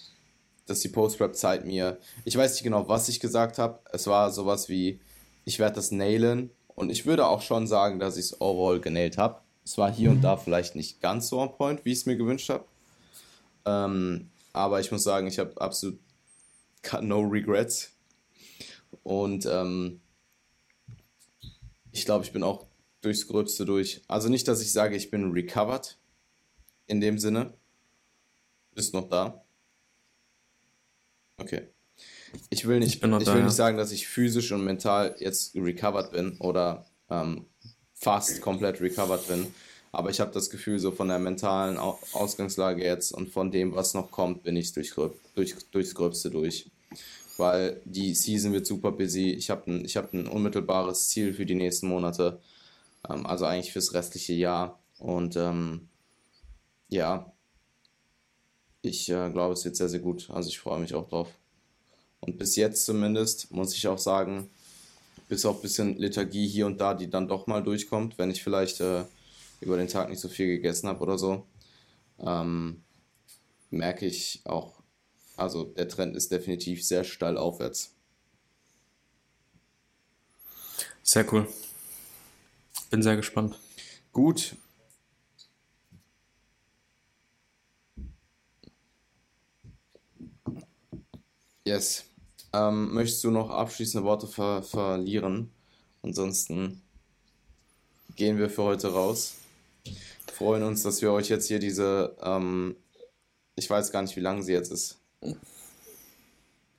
dass 0.70 0.82
die 0.82 0.90
Post-Rap-Zeit 0.90 1.66
mir, 1.66 2.00
ich 2.26 2.38
weiß 2.38 2.54
nicht 2.54 2.64
genau, 2.64 2.88
was 2.88 3.10
ich 3.10 3.20
gesagt 3.20 3.58
habe. 3.58 3.80
Es 3.92 4.08
war 4.08 4.32
sowas 4.32 4.70
wie, 4.70 5.00
ich 5.46 5.60
werde 5.60 5.76
das 5.76 5.92
nailen. 5.92 6.52
Und 6.76 6.92
ich 6.92 7.06
würde 7.06 7.28
auch 7.28 7.42
schon 7.42 7.68
sagen, 7.68 8.00
dass 8.00 8.18
ich 8.18 8.26
es 8.26 8.42
overall 8.42 8.80
genailt 8.80 9.18
habe. 9.18 9.42
Es 9.66 9.78
war 9.78 9.92
hier 9.92 10.12
und 10.12 10.22
da 10.22 10.38
vielleicht 10.38 10.76
nicht 10.76 11.02
ganz 11.02 11.28
so 11.28 11.40
on 11.40 11.52
point, 11.52 11.84
wie 11.84 11.92
ich 11.92 12.00
es 12.00 12.06
mir 12.06 12.16
gewünscht 12.16 12.50
habe. 12.50 12.66
Ähm, 13.66 14.30
aber 14.54 14.80
ich 14.80 14.92
muss 14.92 15.04
sagen, 15.04 15.28
ich 15.28 15.40
habe 15.40 15.60
absolut 15.60 16.00
no 17.02 17.20
regrets. 17.22 17.92
Und 19.04 19.46
ähm, 19.46 20.00
ich 21.92 22.06
glaube, 22.06 22.24
ich 22.24 22.32
bin 22.32 22.44
auch 22.44 22.66
durchs 23.02 23.28
Gröbste 23.28 23.66
durch. 23.66 24.02
Also 24.08 24.30
nicht, 24.30 24.48
dass 24.48 24.62
ich 24.62 24.72
sage, 24.72 24.96
ich 24.96 25.12
bin 25.12 25.32
recovered. 25.32 25.98
In 26.88 27.02
dem 27.02 27.20
Sinne. 27.20 27.54
Bist 28.74 28.94
noch 28.94 29.10
da? 29.10 29.44
Okay. 31.40 31.68
Ich 32.50 32.68
will 32.68 32.80
nicht, 32.80 33.04
ich, 33.04 33.04
ich 33.04 33.24
da, 33.26 33.34
will 33.34 33.44
nicht 33.44 33.56
sagen, 33.56 33.78
dass 33.78 33.92
ich 33.92 34.08
physisch 34.08 34.52
und 34.52 34.64
mental 34.64 35.16
jetzt 35.20 35.56
recovered 35.56 36.12
bin 36.12 36.38
oder 36.40 36.86
ähm, 37.10 37.46
fast 37.94 38.42
komplett 38.42 38.82
recovered 38.82 39.28
bin. 39.28 39.48
Aber 39.92 40.12
ich 40.12 40.20
habe 40.20 40.32
das 40.32 40.52
Gefühl, 40.52 40.78
so 40.78 40.92
von 40.92 41.08
der 41.08 41.18
mentalen 41.18 41.78
Ausgangslage 41.78 42.84
jetzt 42.84 43.12
und 43.12 43.30
von 43.30 43.52
dem, 43.52 43.74
was 43.74 43.96
noch 43.96 44.12
kommt, 44.12 44.44
bin 44.44 44.56
ich 44.56 44.72
durch, 44.74 44.94
durch, 45.34 45.56
durchs 45.72 45.96
Gröbste 45.96 46.30
durch. 46.30 46.70
weil 47.38 47.82
die 47.86 48.14
Season 48.14 48.54
wird 48.54 48.68
super 48.68 48.92
busy. 48.92 49.32
Ich 49.32 49.50
habe 49.50 49.72
ein, 49.72 49.86
hab 49.86 50.14
ein 50.14 50.28
unmittelbares 50.28 51.10
Ziel 51.10 51.34
für 51.34 51.46
die 51.46 51.56
nächsten 51.56 51.88
Monate, 51.88 52.40
ähm, 53.10 53.26
also 53.26 53.46
eigentlich 53.46 53.74
fürs 53.74 53.94
restliche 53.94 54.34
Jahr. 54.34 54.80
Und 55.00 55.36
ähm, 55.38 55.88
ja, 56.90 57.32
ich 58.82 59.10
äh, 59.10 59.30
glaube, 59.30 59.54
es 59.54 59.66
wird 59.66 59.76
sehr, 59.76 59.90
sehr 59.90 60.00
gut. 60.00 60.30
Also 60.30 60.50
ich 60.50 60.60
freue 60.60 60.80
mich 60.80 60.94
auch 60.94 61.08
drauf. 61.10 61.30
Und 62.22 62.38
bis 62.38 62.56
jetzt 62.56 62.86
zumindest 62.86 63.52
muss 63.52 63.74
ich 63.76 63.88
auch 63.88 63.98
sagen, 63.98 64.50
bis 65.28 65.46
auf 65.46 65.58
ein 65.58 65.62
bisschen 65.62 65.98
Lethargie 65.98 66.48
hier 66.48 66.66
und 66.66 66.80
da, 66.80 66.94
die 66.94 67.10
dann 67.10 67.28
doch 67.28 67.48
mal 67.48 67.64
durchkommt, 67.64 68.18
wenn 68.18 68.32
ich 68.32 68.44
vielleicht 68.44 68.82
äh, 68.82 69.04
über 69.62 69.78
den 69.78 69.88
Tag 69.88 70.10
nicht 70.10 70.20
so 70.20 70.28
viel 70.28 70.48
gegessen 70.48 70.88
habe 70.88 71.02
oder 71.02 71.18
so, 71.18 71.46
ähm, 72.20 72.84
merke 73.70 74.06
ich 74.06 74.42
auch, 74.46 74.82
also 75.38 75.64
der 75.64 75.88
Trend 75.88 76.16
ist 76.16 76.32
definitiv 76.32 76.86
sehr 76.86 77.04
steil 77.04 77.38
aufwärts. 77.38 77.94
Sehr 81.04 81.32
cool. 81.34 81.48
Bin 82.90 83.02
sehr 83.02 83.16
gespannt. 83.16 83.58
Gut. 84.12 84.56
Yes. 91.70 92.04
Ähm, 92.52 92.96
möchtest 92.96 93.24
du 93.24 93.30
noch 93.30 93.52
abschließende 93.52 94.04
Worte 94.04 94.26
ver 94.26 94.64
verlieren? 94.64 95.52
Ansonsten 96.02 96.82
gehen 98.16 98.40
wir 98.40 98.50
für 98.50 98.64
heute 98.64 98.92
raus. 98.92 99.36
Freuen 100.34 100.64
uns, 100.64 100.82
dass 100.82 101.00
wir 101.04 101.12
euch 101.12 101.30
jetzt 101.30 101.48
hier 101.48 101.60
diese, 101.60 102.18
ähm, 102.24 102.76
ich 103.56 103.70
weiß 103.70 103.92
gar 103.92 104.02
nicht, 104.02 104.16
wie 104.16 104.22
lang 104.22 104.42
sie 104.42 104.54
jetzt 104.54 104.72
ist. 104.72 104.98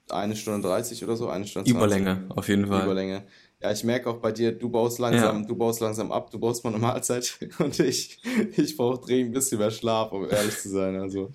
Eine 0.08 0.34
Stunde 0.34 0.66
30 0.66 1.04
oder 1.04 1.16
so, 1.16 1.28
eine 1.28 1.46
Stunde 1.46 1.70
20. 1.70 1.76
Überlänge, 1.76 2.24
auf 2.30 2.48
jeden 2.48 2.66
Fall. 2.66 2.82
Überlänge. 2.82 3.22
Ja, 3.62 3.70
ich 3.70 3.84
merke 3.84 4.10
auch 4.10 4.18
bei 4.18 4.32
dir, 4.32 4.50
du 4.50 4.70
baust 4.70 4.98
langsam, 4.98 5.42
ja. 5.42 5.46
du 5.46 5.54
baust 5.54 5.80
langsam 5.80 6.10
ab, 6.10 6.32
du 6.32 6.40
baust 6.40 6.64
mal 6.64 6.70
eine 6.70 6.80
Mahlzeit 6.80 7.38
und 7.60 7.78
ich, 7.78 8.18
ich 8.56 8.76
brauche 8.76 9.06
dringend 9.06 9.30
ein 9.30 9.34
bisschen 9.34 9.58
mehr 9.58 9.70
Schlaf, 9.70 10.10
um 10.10 10.28
ehrlich 10.28 10.58
zu 10.58 10.68
sein. 10.68 10.96
Also, 10.96 11.30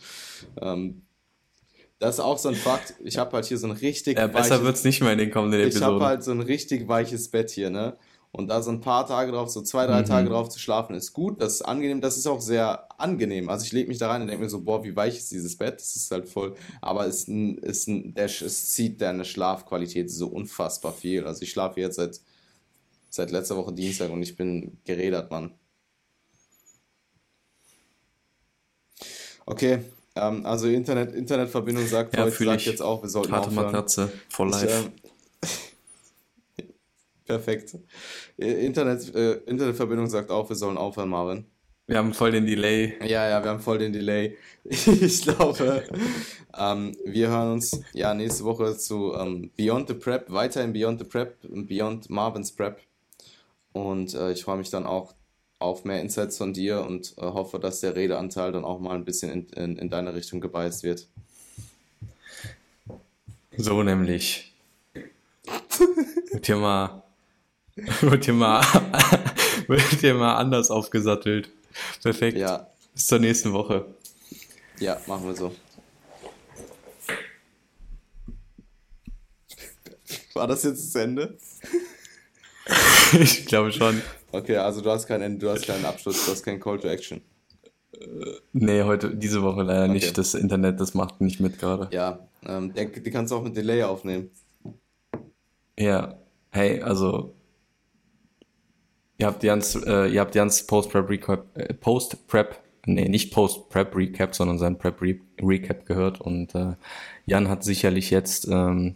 ähm, 0.62 1.05
das 2.00 2.16
ist 2.16 2.20
auch 2.20 2.38
so 2.38 2.50
ein 2.50 2.56
Fakt. 2.56 2.96
Ich 3.04 3.18
habe 3.18 3.32
halt 3.32 3.46
hier 3.46 3.58
so 3.58 3.68
ein 3.68 3.72
richtig. 3.72 4.18
Ja, 4.18 4.28
besser 4.28 4.64
wird 4.64 4.76
es 4.76 4.84
nicht 4.84 5.02
mehr 5.02 5.14
in 5.14 5.20
den 5.20 5.32
kommenden 5.32 5.62
Episoden. 5.62 5.88
Ich 5.88 5.94
habe 5.94 6.06
halt 6.06 6.24
so 6.24 6.32
ein 6.32 6.42
richtig 6.42 6.88
weiches 6.88 7.30
Bett 7.30 7.50
hier, 7.50 7.70
ne? 7.70 7.98
Und 8.32 8.50
da 8.50 8.62
so 8.62 8.70
ein 8.70 8.82
paar 8.82 9.08
Tage 9.08 9.32
drauf, 9.32 9.50
so 9.50 9.62
zwei, 9.62 9.88
drei 9.88 10.02
mhm. 10.02 10.06
Tage 10.08 10.28
drauf 10.28 10.50
zu 10.50 10.60
schlafen, 10.60 10.94
ist 10.94 11.14
gut. 11.14 11.42
Das 11.42 11.54
ist 11.54 11.62
angenehm. 11.62 12.02
Das 12.02 12.18
ist 12.18 12.28
auch 12.28 12.42
sehr 12.42 12.90
angenehm. 13.00 13.48
Also 13.48 13.66
ich 13.66 13.72
lege 13.72 13.88
mich 13.88 13.98
da 13.98 14.10
rein 14.10 14.22
und 14.22 14.28
denke 14.28 14.44
mir 14.44 14.50
so, 14.50 14.60
boah, 14.60 14.84
wie 14.84 14.94
weich 14.94 15.16
ist 15.16 15.32
dieses 15.32 15.58
Bett? 15.58 15.76
Das 15.76 15.96
ist 15.96 16.12
halt 16.12 16.28
voll. 16.28 16.54
Aber 16.82 17.08
es, 17.08 17.30
ist 17.30 17.88
ein, 17.88 18.14
es 18.18 18.72
zieht 18.72 19.00
deine 19.00 19.24
Schlafqualität 19.24 20.12
so 20.12 20.28
unfassbar 20.28 20.92
viel. 20.92 21.26
Also 21.26 21.44
ich 21.44 21.52
schlafe 21.52 21.80
jetzt 21.80 21.96
seit, 21.96 22.20
seit 23.10 23.32
letzter 23.32 23.56
Woche 23.56 23.72
Dienstag 23.72 24.12
und 24.12 24.22
ich 24.22 24.36
bin 24.36 24.80
gerädert, 24.84 25.32
Mann. 25.32 25.54
Okay, 29.46 29.80
ähm, 30.16 30.46
also 30.46 30.68
Internet, 30.68 31.14
Internetverbindung 31.14 31.86
sagt 31.86 32.16
ja, 32.16 32.24
heute, 32.24 32.44
sagt 32.44 32.62
jetzt 32.66 32.82
auch, 32.82 33.02
wir 33.02 33.10
sollten 33.10 33.32
Harte 33.32 33.50
aufhören. 33.50 33.66
Matratze, 33.66 34.12
for 34.30 34.48
life. 34.48 34.92
Ich, 35.44 35.50
äh, 36.64 36.64
perfekt. 37.26 37.78
Internet, 38.38 39.14
äh, 39.14 39.34
Internetverbindung 39.46 40.08
sagt 40.08 40.32
auch, 40.32 40.48
wir 40.50 40.56
sollen 40.56 40.78
aufhören, 40.78 41.10
Marvin. 41.10 41.46
Wir 41.88 41.98
haben 41.98 42.14
voll 42.14 42.32
den 42.32 42.48
Delay. 42.48 42.96
Ja, 43.02 43.30
ja, 43.30 43.44
wir 43.44 43.52
haben 43.52 43.60
voll 43.60 43.78
den 43.78 43.94
Delay. 43.94 44.38
ich 44.64 45.22
glaube, 45.22 45.84
ähm, 46.58 46.98
wir 47.06 47.28
hören 47.30 47.52
uns 47.54 47.80
ja 47.94 48.14
nächste 48.16 48.44
Woche 48.44 48.76
zu 48.76 49.14
ähm, 49.14 49.52
Beyond 49.56 49.90
the 49.90 49.94
Prep, 49.94 50.32
weiter 50.32 50.64
in 50.64 50.74
Beyond 50.74 51.00
the 51.00 51.06
Prep, 51.06 51.38
Beyond 51.44 52.10
Marvin's 52.10 52.52
Prep. 52.52 52.80
Und 53.72 54.16
äh, 54.16 54.32
ich 54.32 54.44
freue 54.44 54.58
mich 54.58 54.72
dann 54.72 54.88
auch 54.88 55.14
auf 55.60 55.86
mehr 55.86 56.02
Insights 56.02 56.38
von 56.38 56.54
dir 56.54 56.82
und 56.82 57.14
äh, 57.18 57.22
hoffe, 57.22 57.60
dass 57.60 57.80
der 57.80 57.96
Redeanteil 57.96 58.52
dann 58.52 58.66
auch 58.66 58.80
mal 58.80 58.96
ein 58.96 59.06
bisschen 59.06 59.32
in, 59.32 59.48
in, 59.50 59.78
in 59.78 59.90
deine 59.90 60.14
Richtung 60.14 60.42
gebeißt 60.42 60.84
wird. 60.84 61.08
So 63.58 63.84
nämlich. 63.84 64.54
wird 66.32 66.46
hier 66.46 66.58
mal, 66.58 67.04
wird 68.02 68.26
hier 68.26 68.34
mal, 68.34 68.62
wird 69.68 69.82
hier 70.02 70.16
mal 70.16 70.36
anders 70.36 70.70
aufgesattelt. 70.70 71.50
Perfekt. 72.04 72.38
Ja. 72.38 72.68
Bis 72.94 73.08
zur 73.08 73.20
nächsten 73.20 73.54
Woche. 73.54 73.86
Ja, 74.80 75.00
machen 75.08 75.26
wir 75.26 75.36
so. 75.36 75.56
War 80.34 80.48
das 80.48 80.64
jetzt 80.64 80.94
das 80.94 81.02
Ende? 81.02 81.38
ich 83.20 83.46
glaube 83.46 83.72
schon. 83.72 84.02
Okay, 84.36 84.58
also 84.58 84.82
du 84.82 84.90
hast 84.90 85.08
keinen, 85.08 85.40
du 85.40 85.50
hast 85.50 85.66
keinen 85.66 85.86
Abschluss, 85.86 86.26
du 86.26 86.32
hast 86.32 86.44
keinen 86.44 86.60
Call 86.60 86.80
to 86.80 86.88
Action. 86.88 87.22
Nee, 88.52 88.84
heute, 88.84 89.16
diese 89.16 89.42
Woche 89.42 89.64
leider 89.64 89.86
okay. 89.86 89.94
nicht. 89.94 90.18
Das 90.18 90.34
Internet, 90.34 90.80
das 90.80 90.94
macht 90.94 91.22
nicht 91.22 91.40
mit 91.40 91.60
gerade. 91.60 91.88
Ja, 91.96 92.28
ähm, 92.46 92.74
die, 92.74 93.12
kannst 93.12 93.32
du 93.32 93.38
auch 93.38 93.44
mit 93.44 93.56
Delay 93.56 93.84
aufnehmen. 93.84 94.30
Ja, 95.80 96.18
hey, 96.50 96.82
also 96.82 97.34
ihr 99.18 99.28
habt 99.28 99.44
Jans, 99.44 99.76
äh, 99.76 100.08
ihr 100.08 100.20
habt 100.20 100.36
Jans 100.36 100.68
Post-Prep 100.68 101.10
Recap, 101.10 101.58
äh, 101.58 101.74
Post-Prep, 101.74 102.60
nee, 102.86 103.08
nicht 103.08 103.34
Post-Prep 103.34 103.96
Recap, 103.96 104.36
sondern 104.36 104.58
sein 104.58 104.78
Prep 104.78 105.02
Re 105.02 105.16
Recap 105.42 105.86
gehört 105.86 106.20
und 106.20 106.54
äh, 106.56 106.76
Jan 107.26 107.50
hat 107.50 107.64
sicherlich 107.64 108.10
jetzt 108.10 108.48
ähm, 108.50 108.96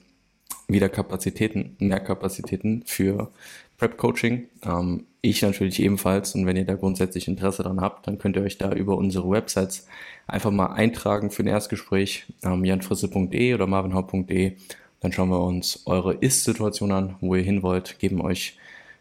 wieder 0.67 0.89
Kapazitäten, 0.89 1.75
mehr 1.79 1.99
Kapazitäten 1.99 2.83
für 2.85 3.31
Prep-Coaching. 3.79 4.47
Ähm, 4.63 5.05
ich 5.21 5.41
natürlich 5.41 5.81
ebenfalls. 5.81 6.35
Und 6.35 6.45
wenn 6.45 6.55
ihr 6.55 6.65
da 6.65 6.75
grundsätzlich 6.75 7.27
Interesse 7.27 7.63
dran 7.63 7.81
habt, 7.81 8.07
dann 8.07 8.19
könnt 8.19 8.35
ihr 8.35 8.43
euch 8.43 8.57
da 8.57 8.71
über 8.71 8.97
unsere 8.97 9.29
Websites 9.29 9.87
einfach 10.27 10.51
mal 10.51 10.67
eintragen 10.67 11.31
für 11.31 11.43
ein 11.43 11.47
Erstgespräch. 11.47 12.25
Ähm, 12.43 12.63
janfrisse.de 12.63 13.53
oder 13.53 13.65
marvinhaupt.de. 13.65 14.53
Dann 14.99 15.11
schauen 15.11 15.29
wir 15.29 15.41
uns 15.41 15.83
eure 15.85 16.13
Ist-Situation 16.13 16.91
an, 16.91 17.15
wo 17.21 17.35
ihr 17.35 17.41
hin 17.41 17.63
wollt, 17.63 17.99
geben 17.99 18.21
euch 18.21 18.57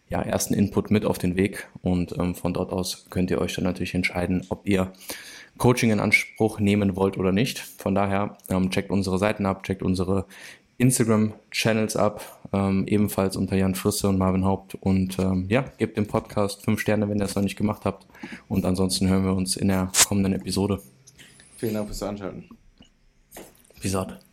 ja, 0.08 0.22
ersten 0.22 0.54
Input 0.54 0.90
mit 0.90 1.04
auf 1.04 1.18
den 1.18 1.36
Weg 1.36 1.68
und 1.82 2.16
ähm, 2.18 2.34
von 2.34 2.54
dort 2.54 2.72
aus 2.72 3.06
könnt 3.10 3.30
ihr 3.30 3.40
euch 3.40 3.54
dann 3.54 3.64
natürlich 3.64 3.94
entscheiden, 3.94 4.46
ob 4.48 4.66
ihr 4.66 4.92
Coaching 5.58 5.90
in 5.90 6.00
Anspruch 6.00 6.60
nehmen 6.60 6.96
wollt 6.96 7.18
oder 7.18 7.32
nicht. 7.32 7.58
Von 7.58 7.94
daher 7.94 8.38
ähm, 8.48 8.70
checkt 8.70 8.90
unsere 8.90 9.18
Seiten 9.18 9.44
ab, 9.44 9.64
checkt 9.64 9.82
unsere 9.82 10.24
Instagram-Channels 10.78 11.96
ab, 11.96 12.37
ähm, 12.52 12.86
ebenfalls 12.86 13.36
unter 13.36 13.56
Jan 13.56 13.74
Frisse 13.74 14.08
und 14.08 14.18
Marvin 14.18 14.44
Haupt. 14.44 14.74
Und 14.74 15.18
ähm, 15.18 15.46
ja, 15.48 15.64
gebt 15.78 15.96
dem 15.96 16.06
Podcast 16.06 16.64
fünf 16.64 16.80
Sterne, 16.80 17.08
wenn 17.08 17.18
ihr 17.18 17.24
es 17.24 17.34
noch 17.34 17.42
nicht 17.42 17.56
gemacht 17.56 17.84
habt. 17.84 18.06
Und 18.48 18.64
ansonsten 18.64 19.08
hören 19.08 19.24
wir 19.24 19.34
uns 19.34 19.56
in 19.56 19.68
der 19.68 19.90
kommenden 20.06 20.34
Episode. 20.34 20.80
Vielen 21.56 21.74
Dank 21.74 21.88
fürs 21.88 22.02
Anschalten. 22.02 22.48
Bis 23.80 23.92
dann. 23.92 24.27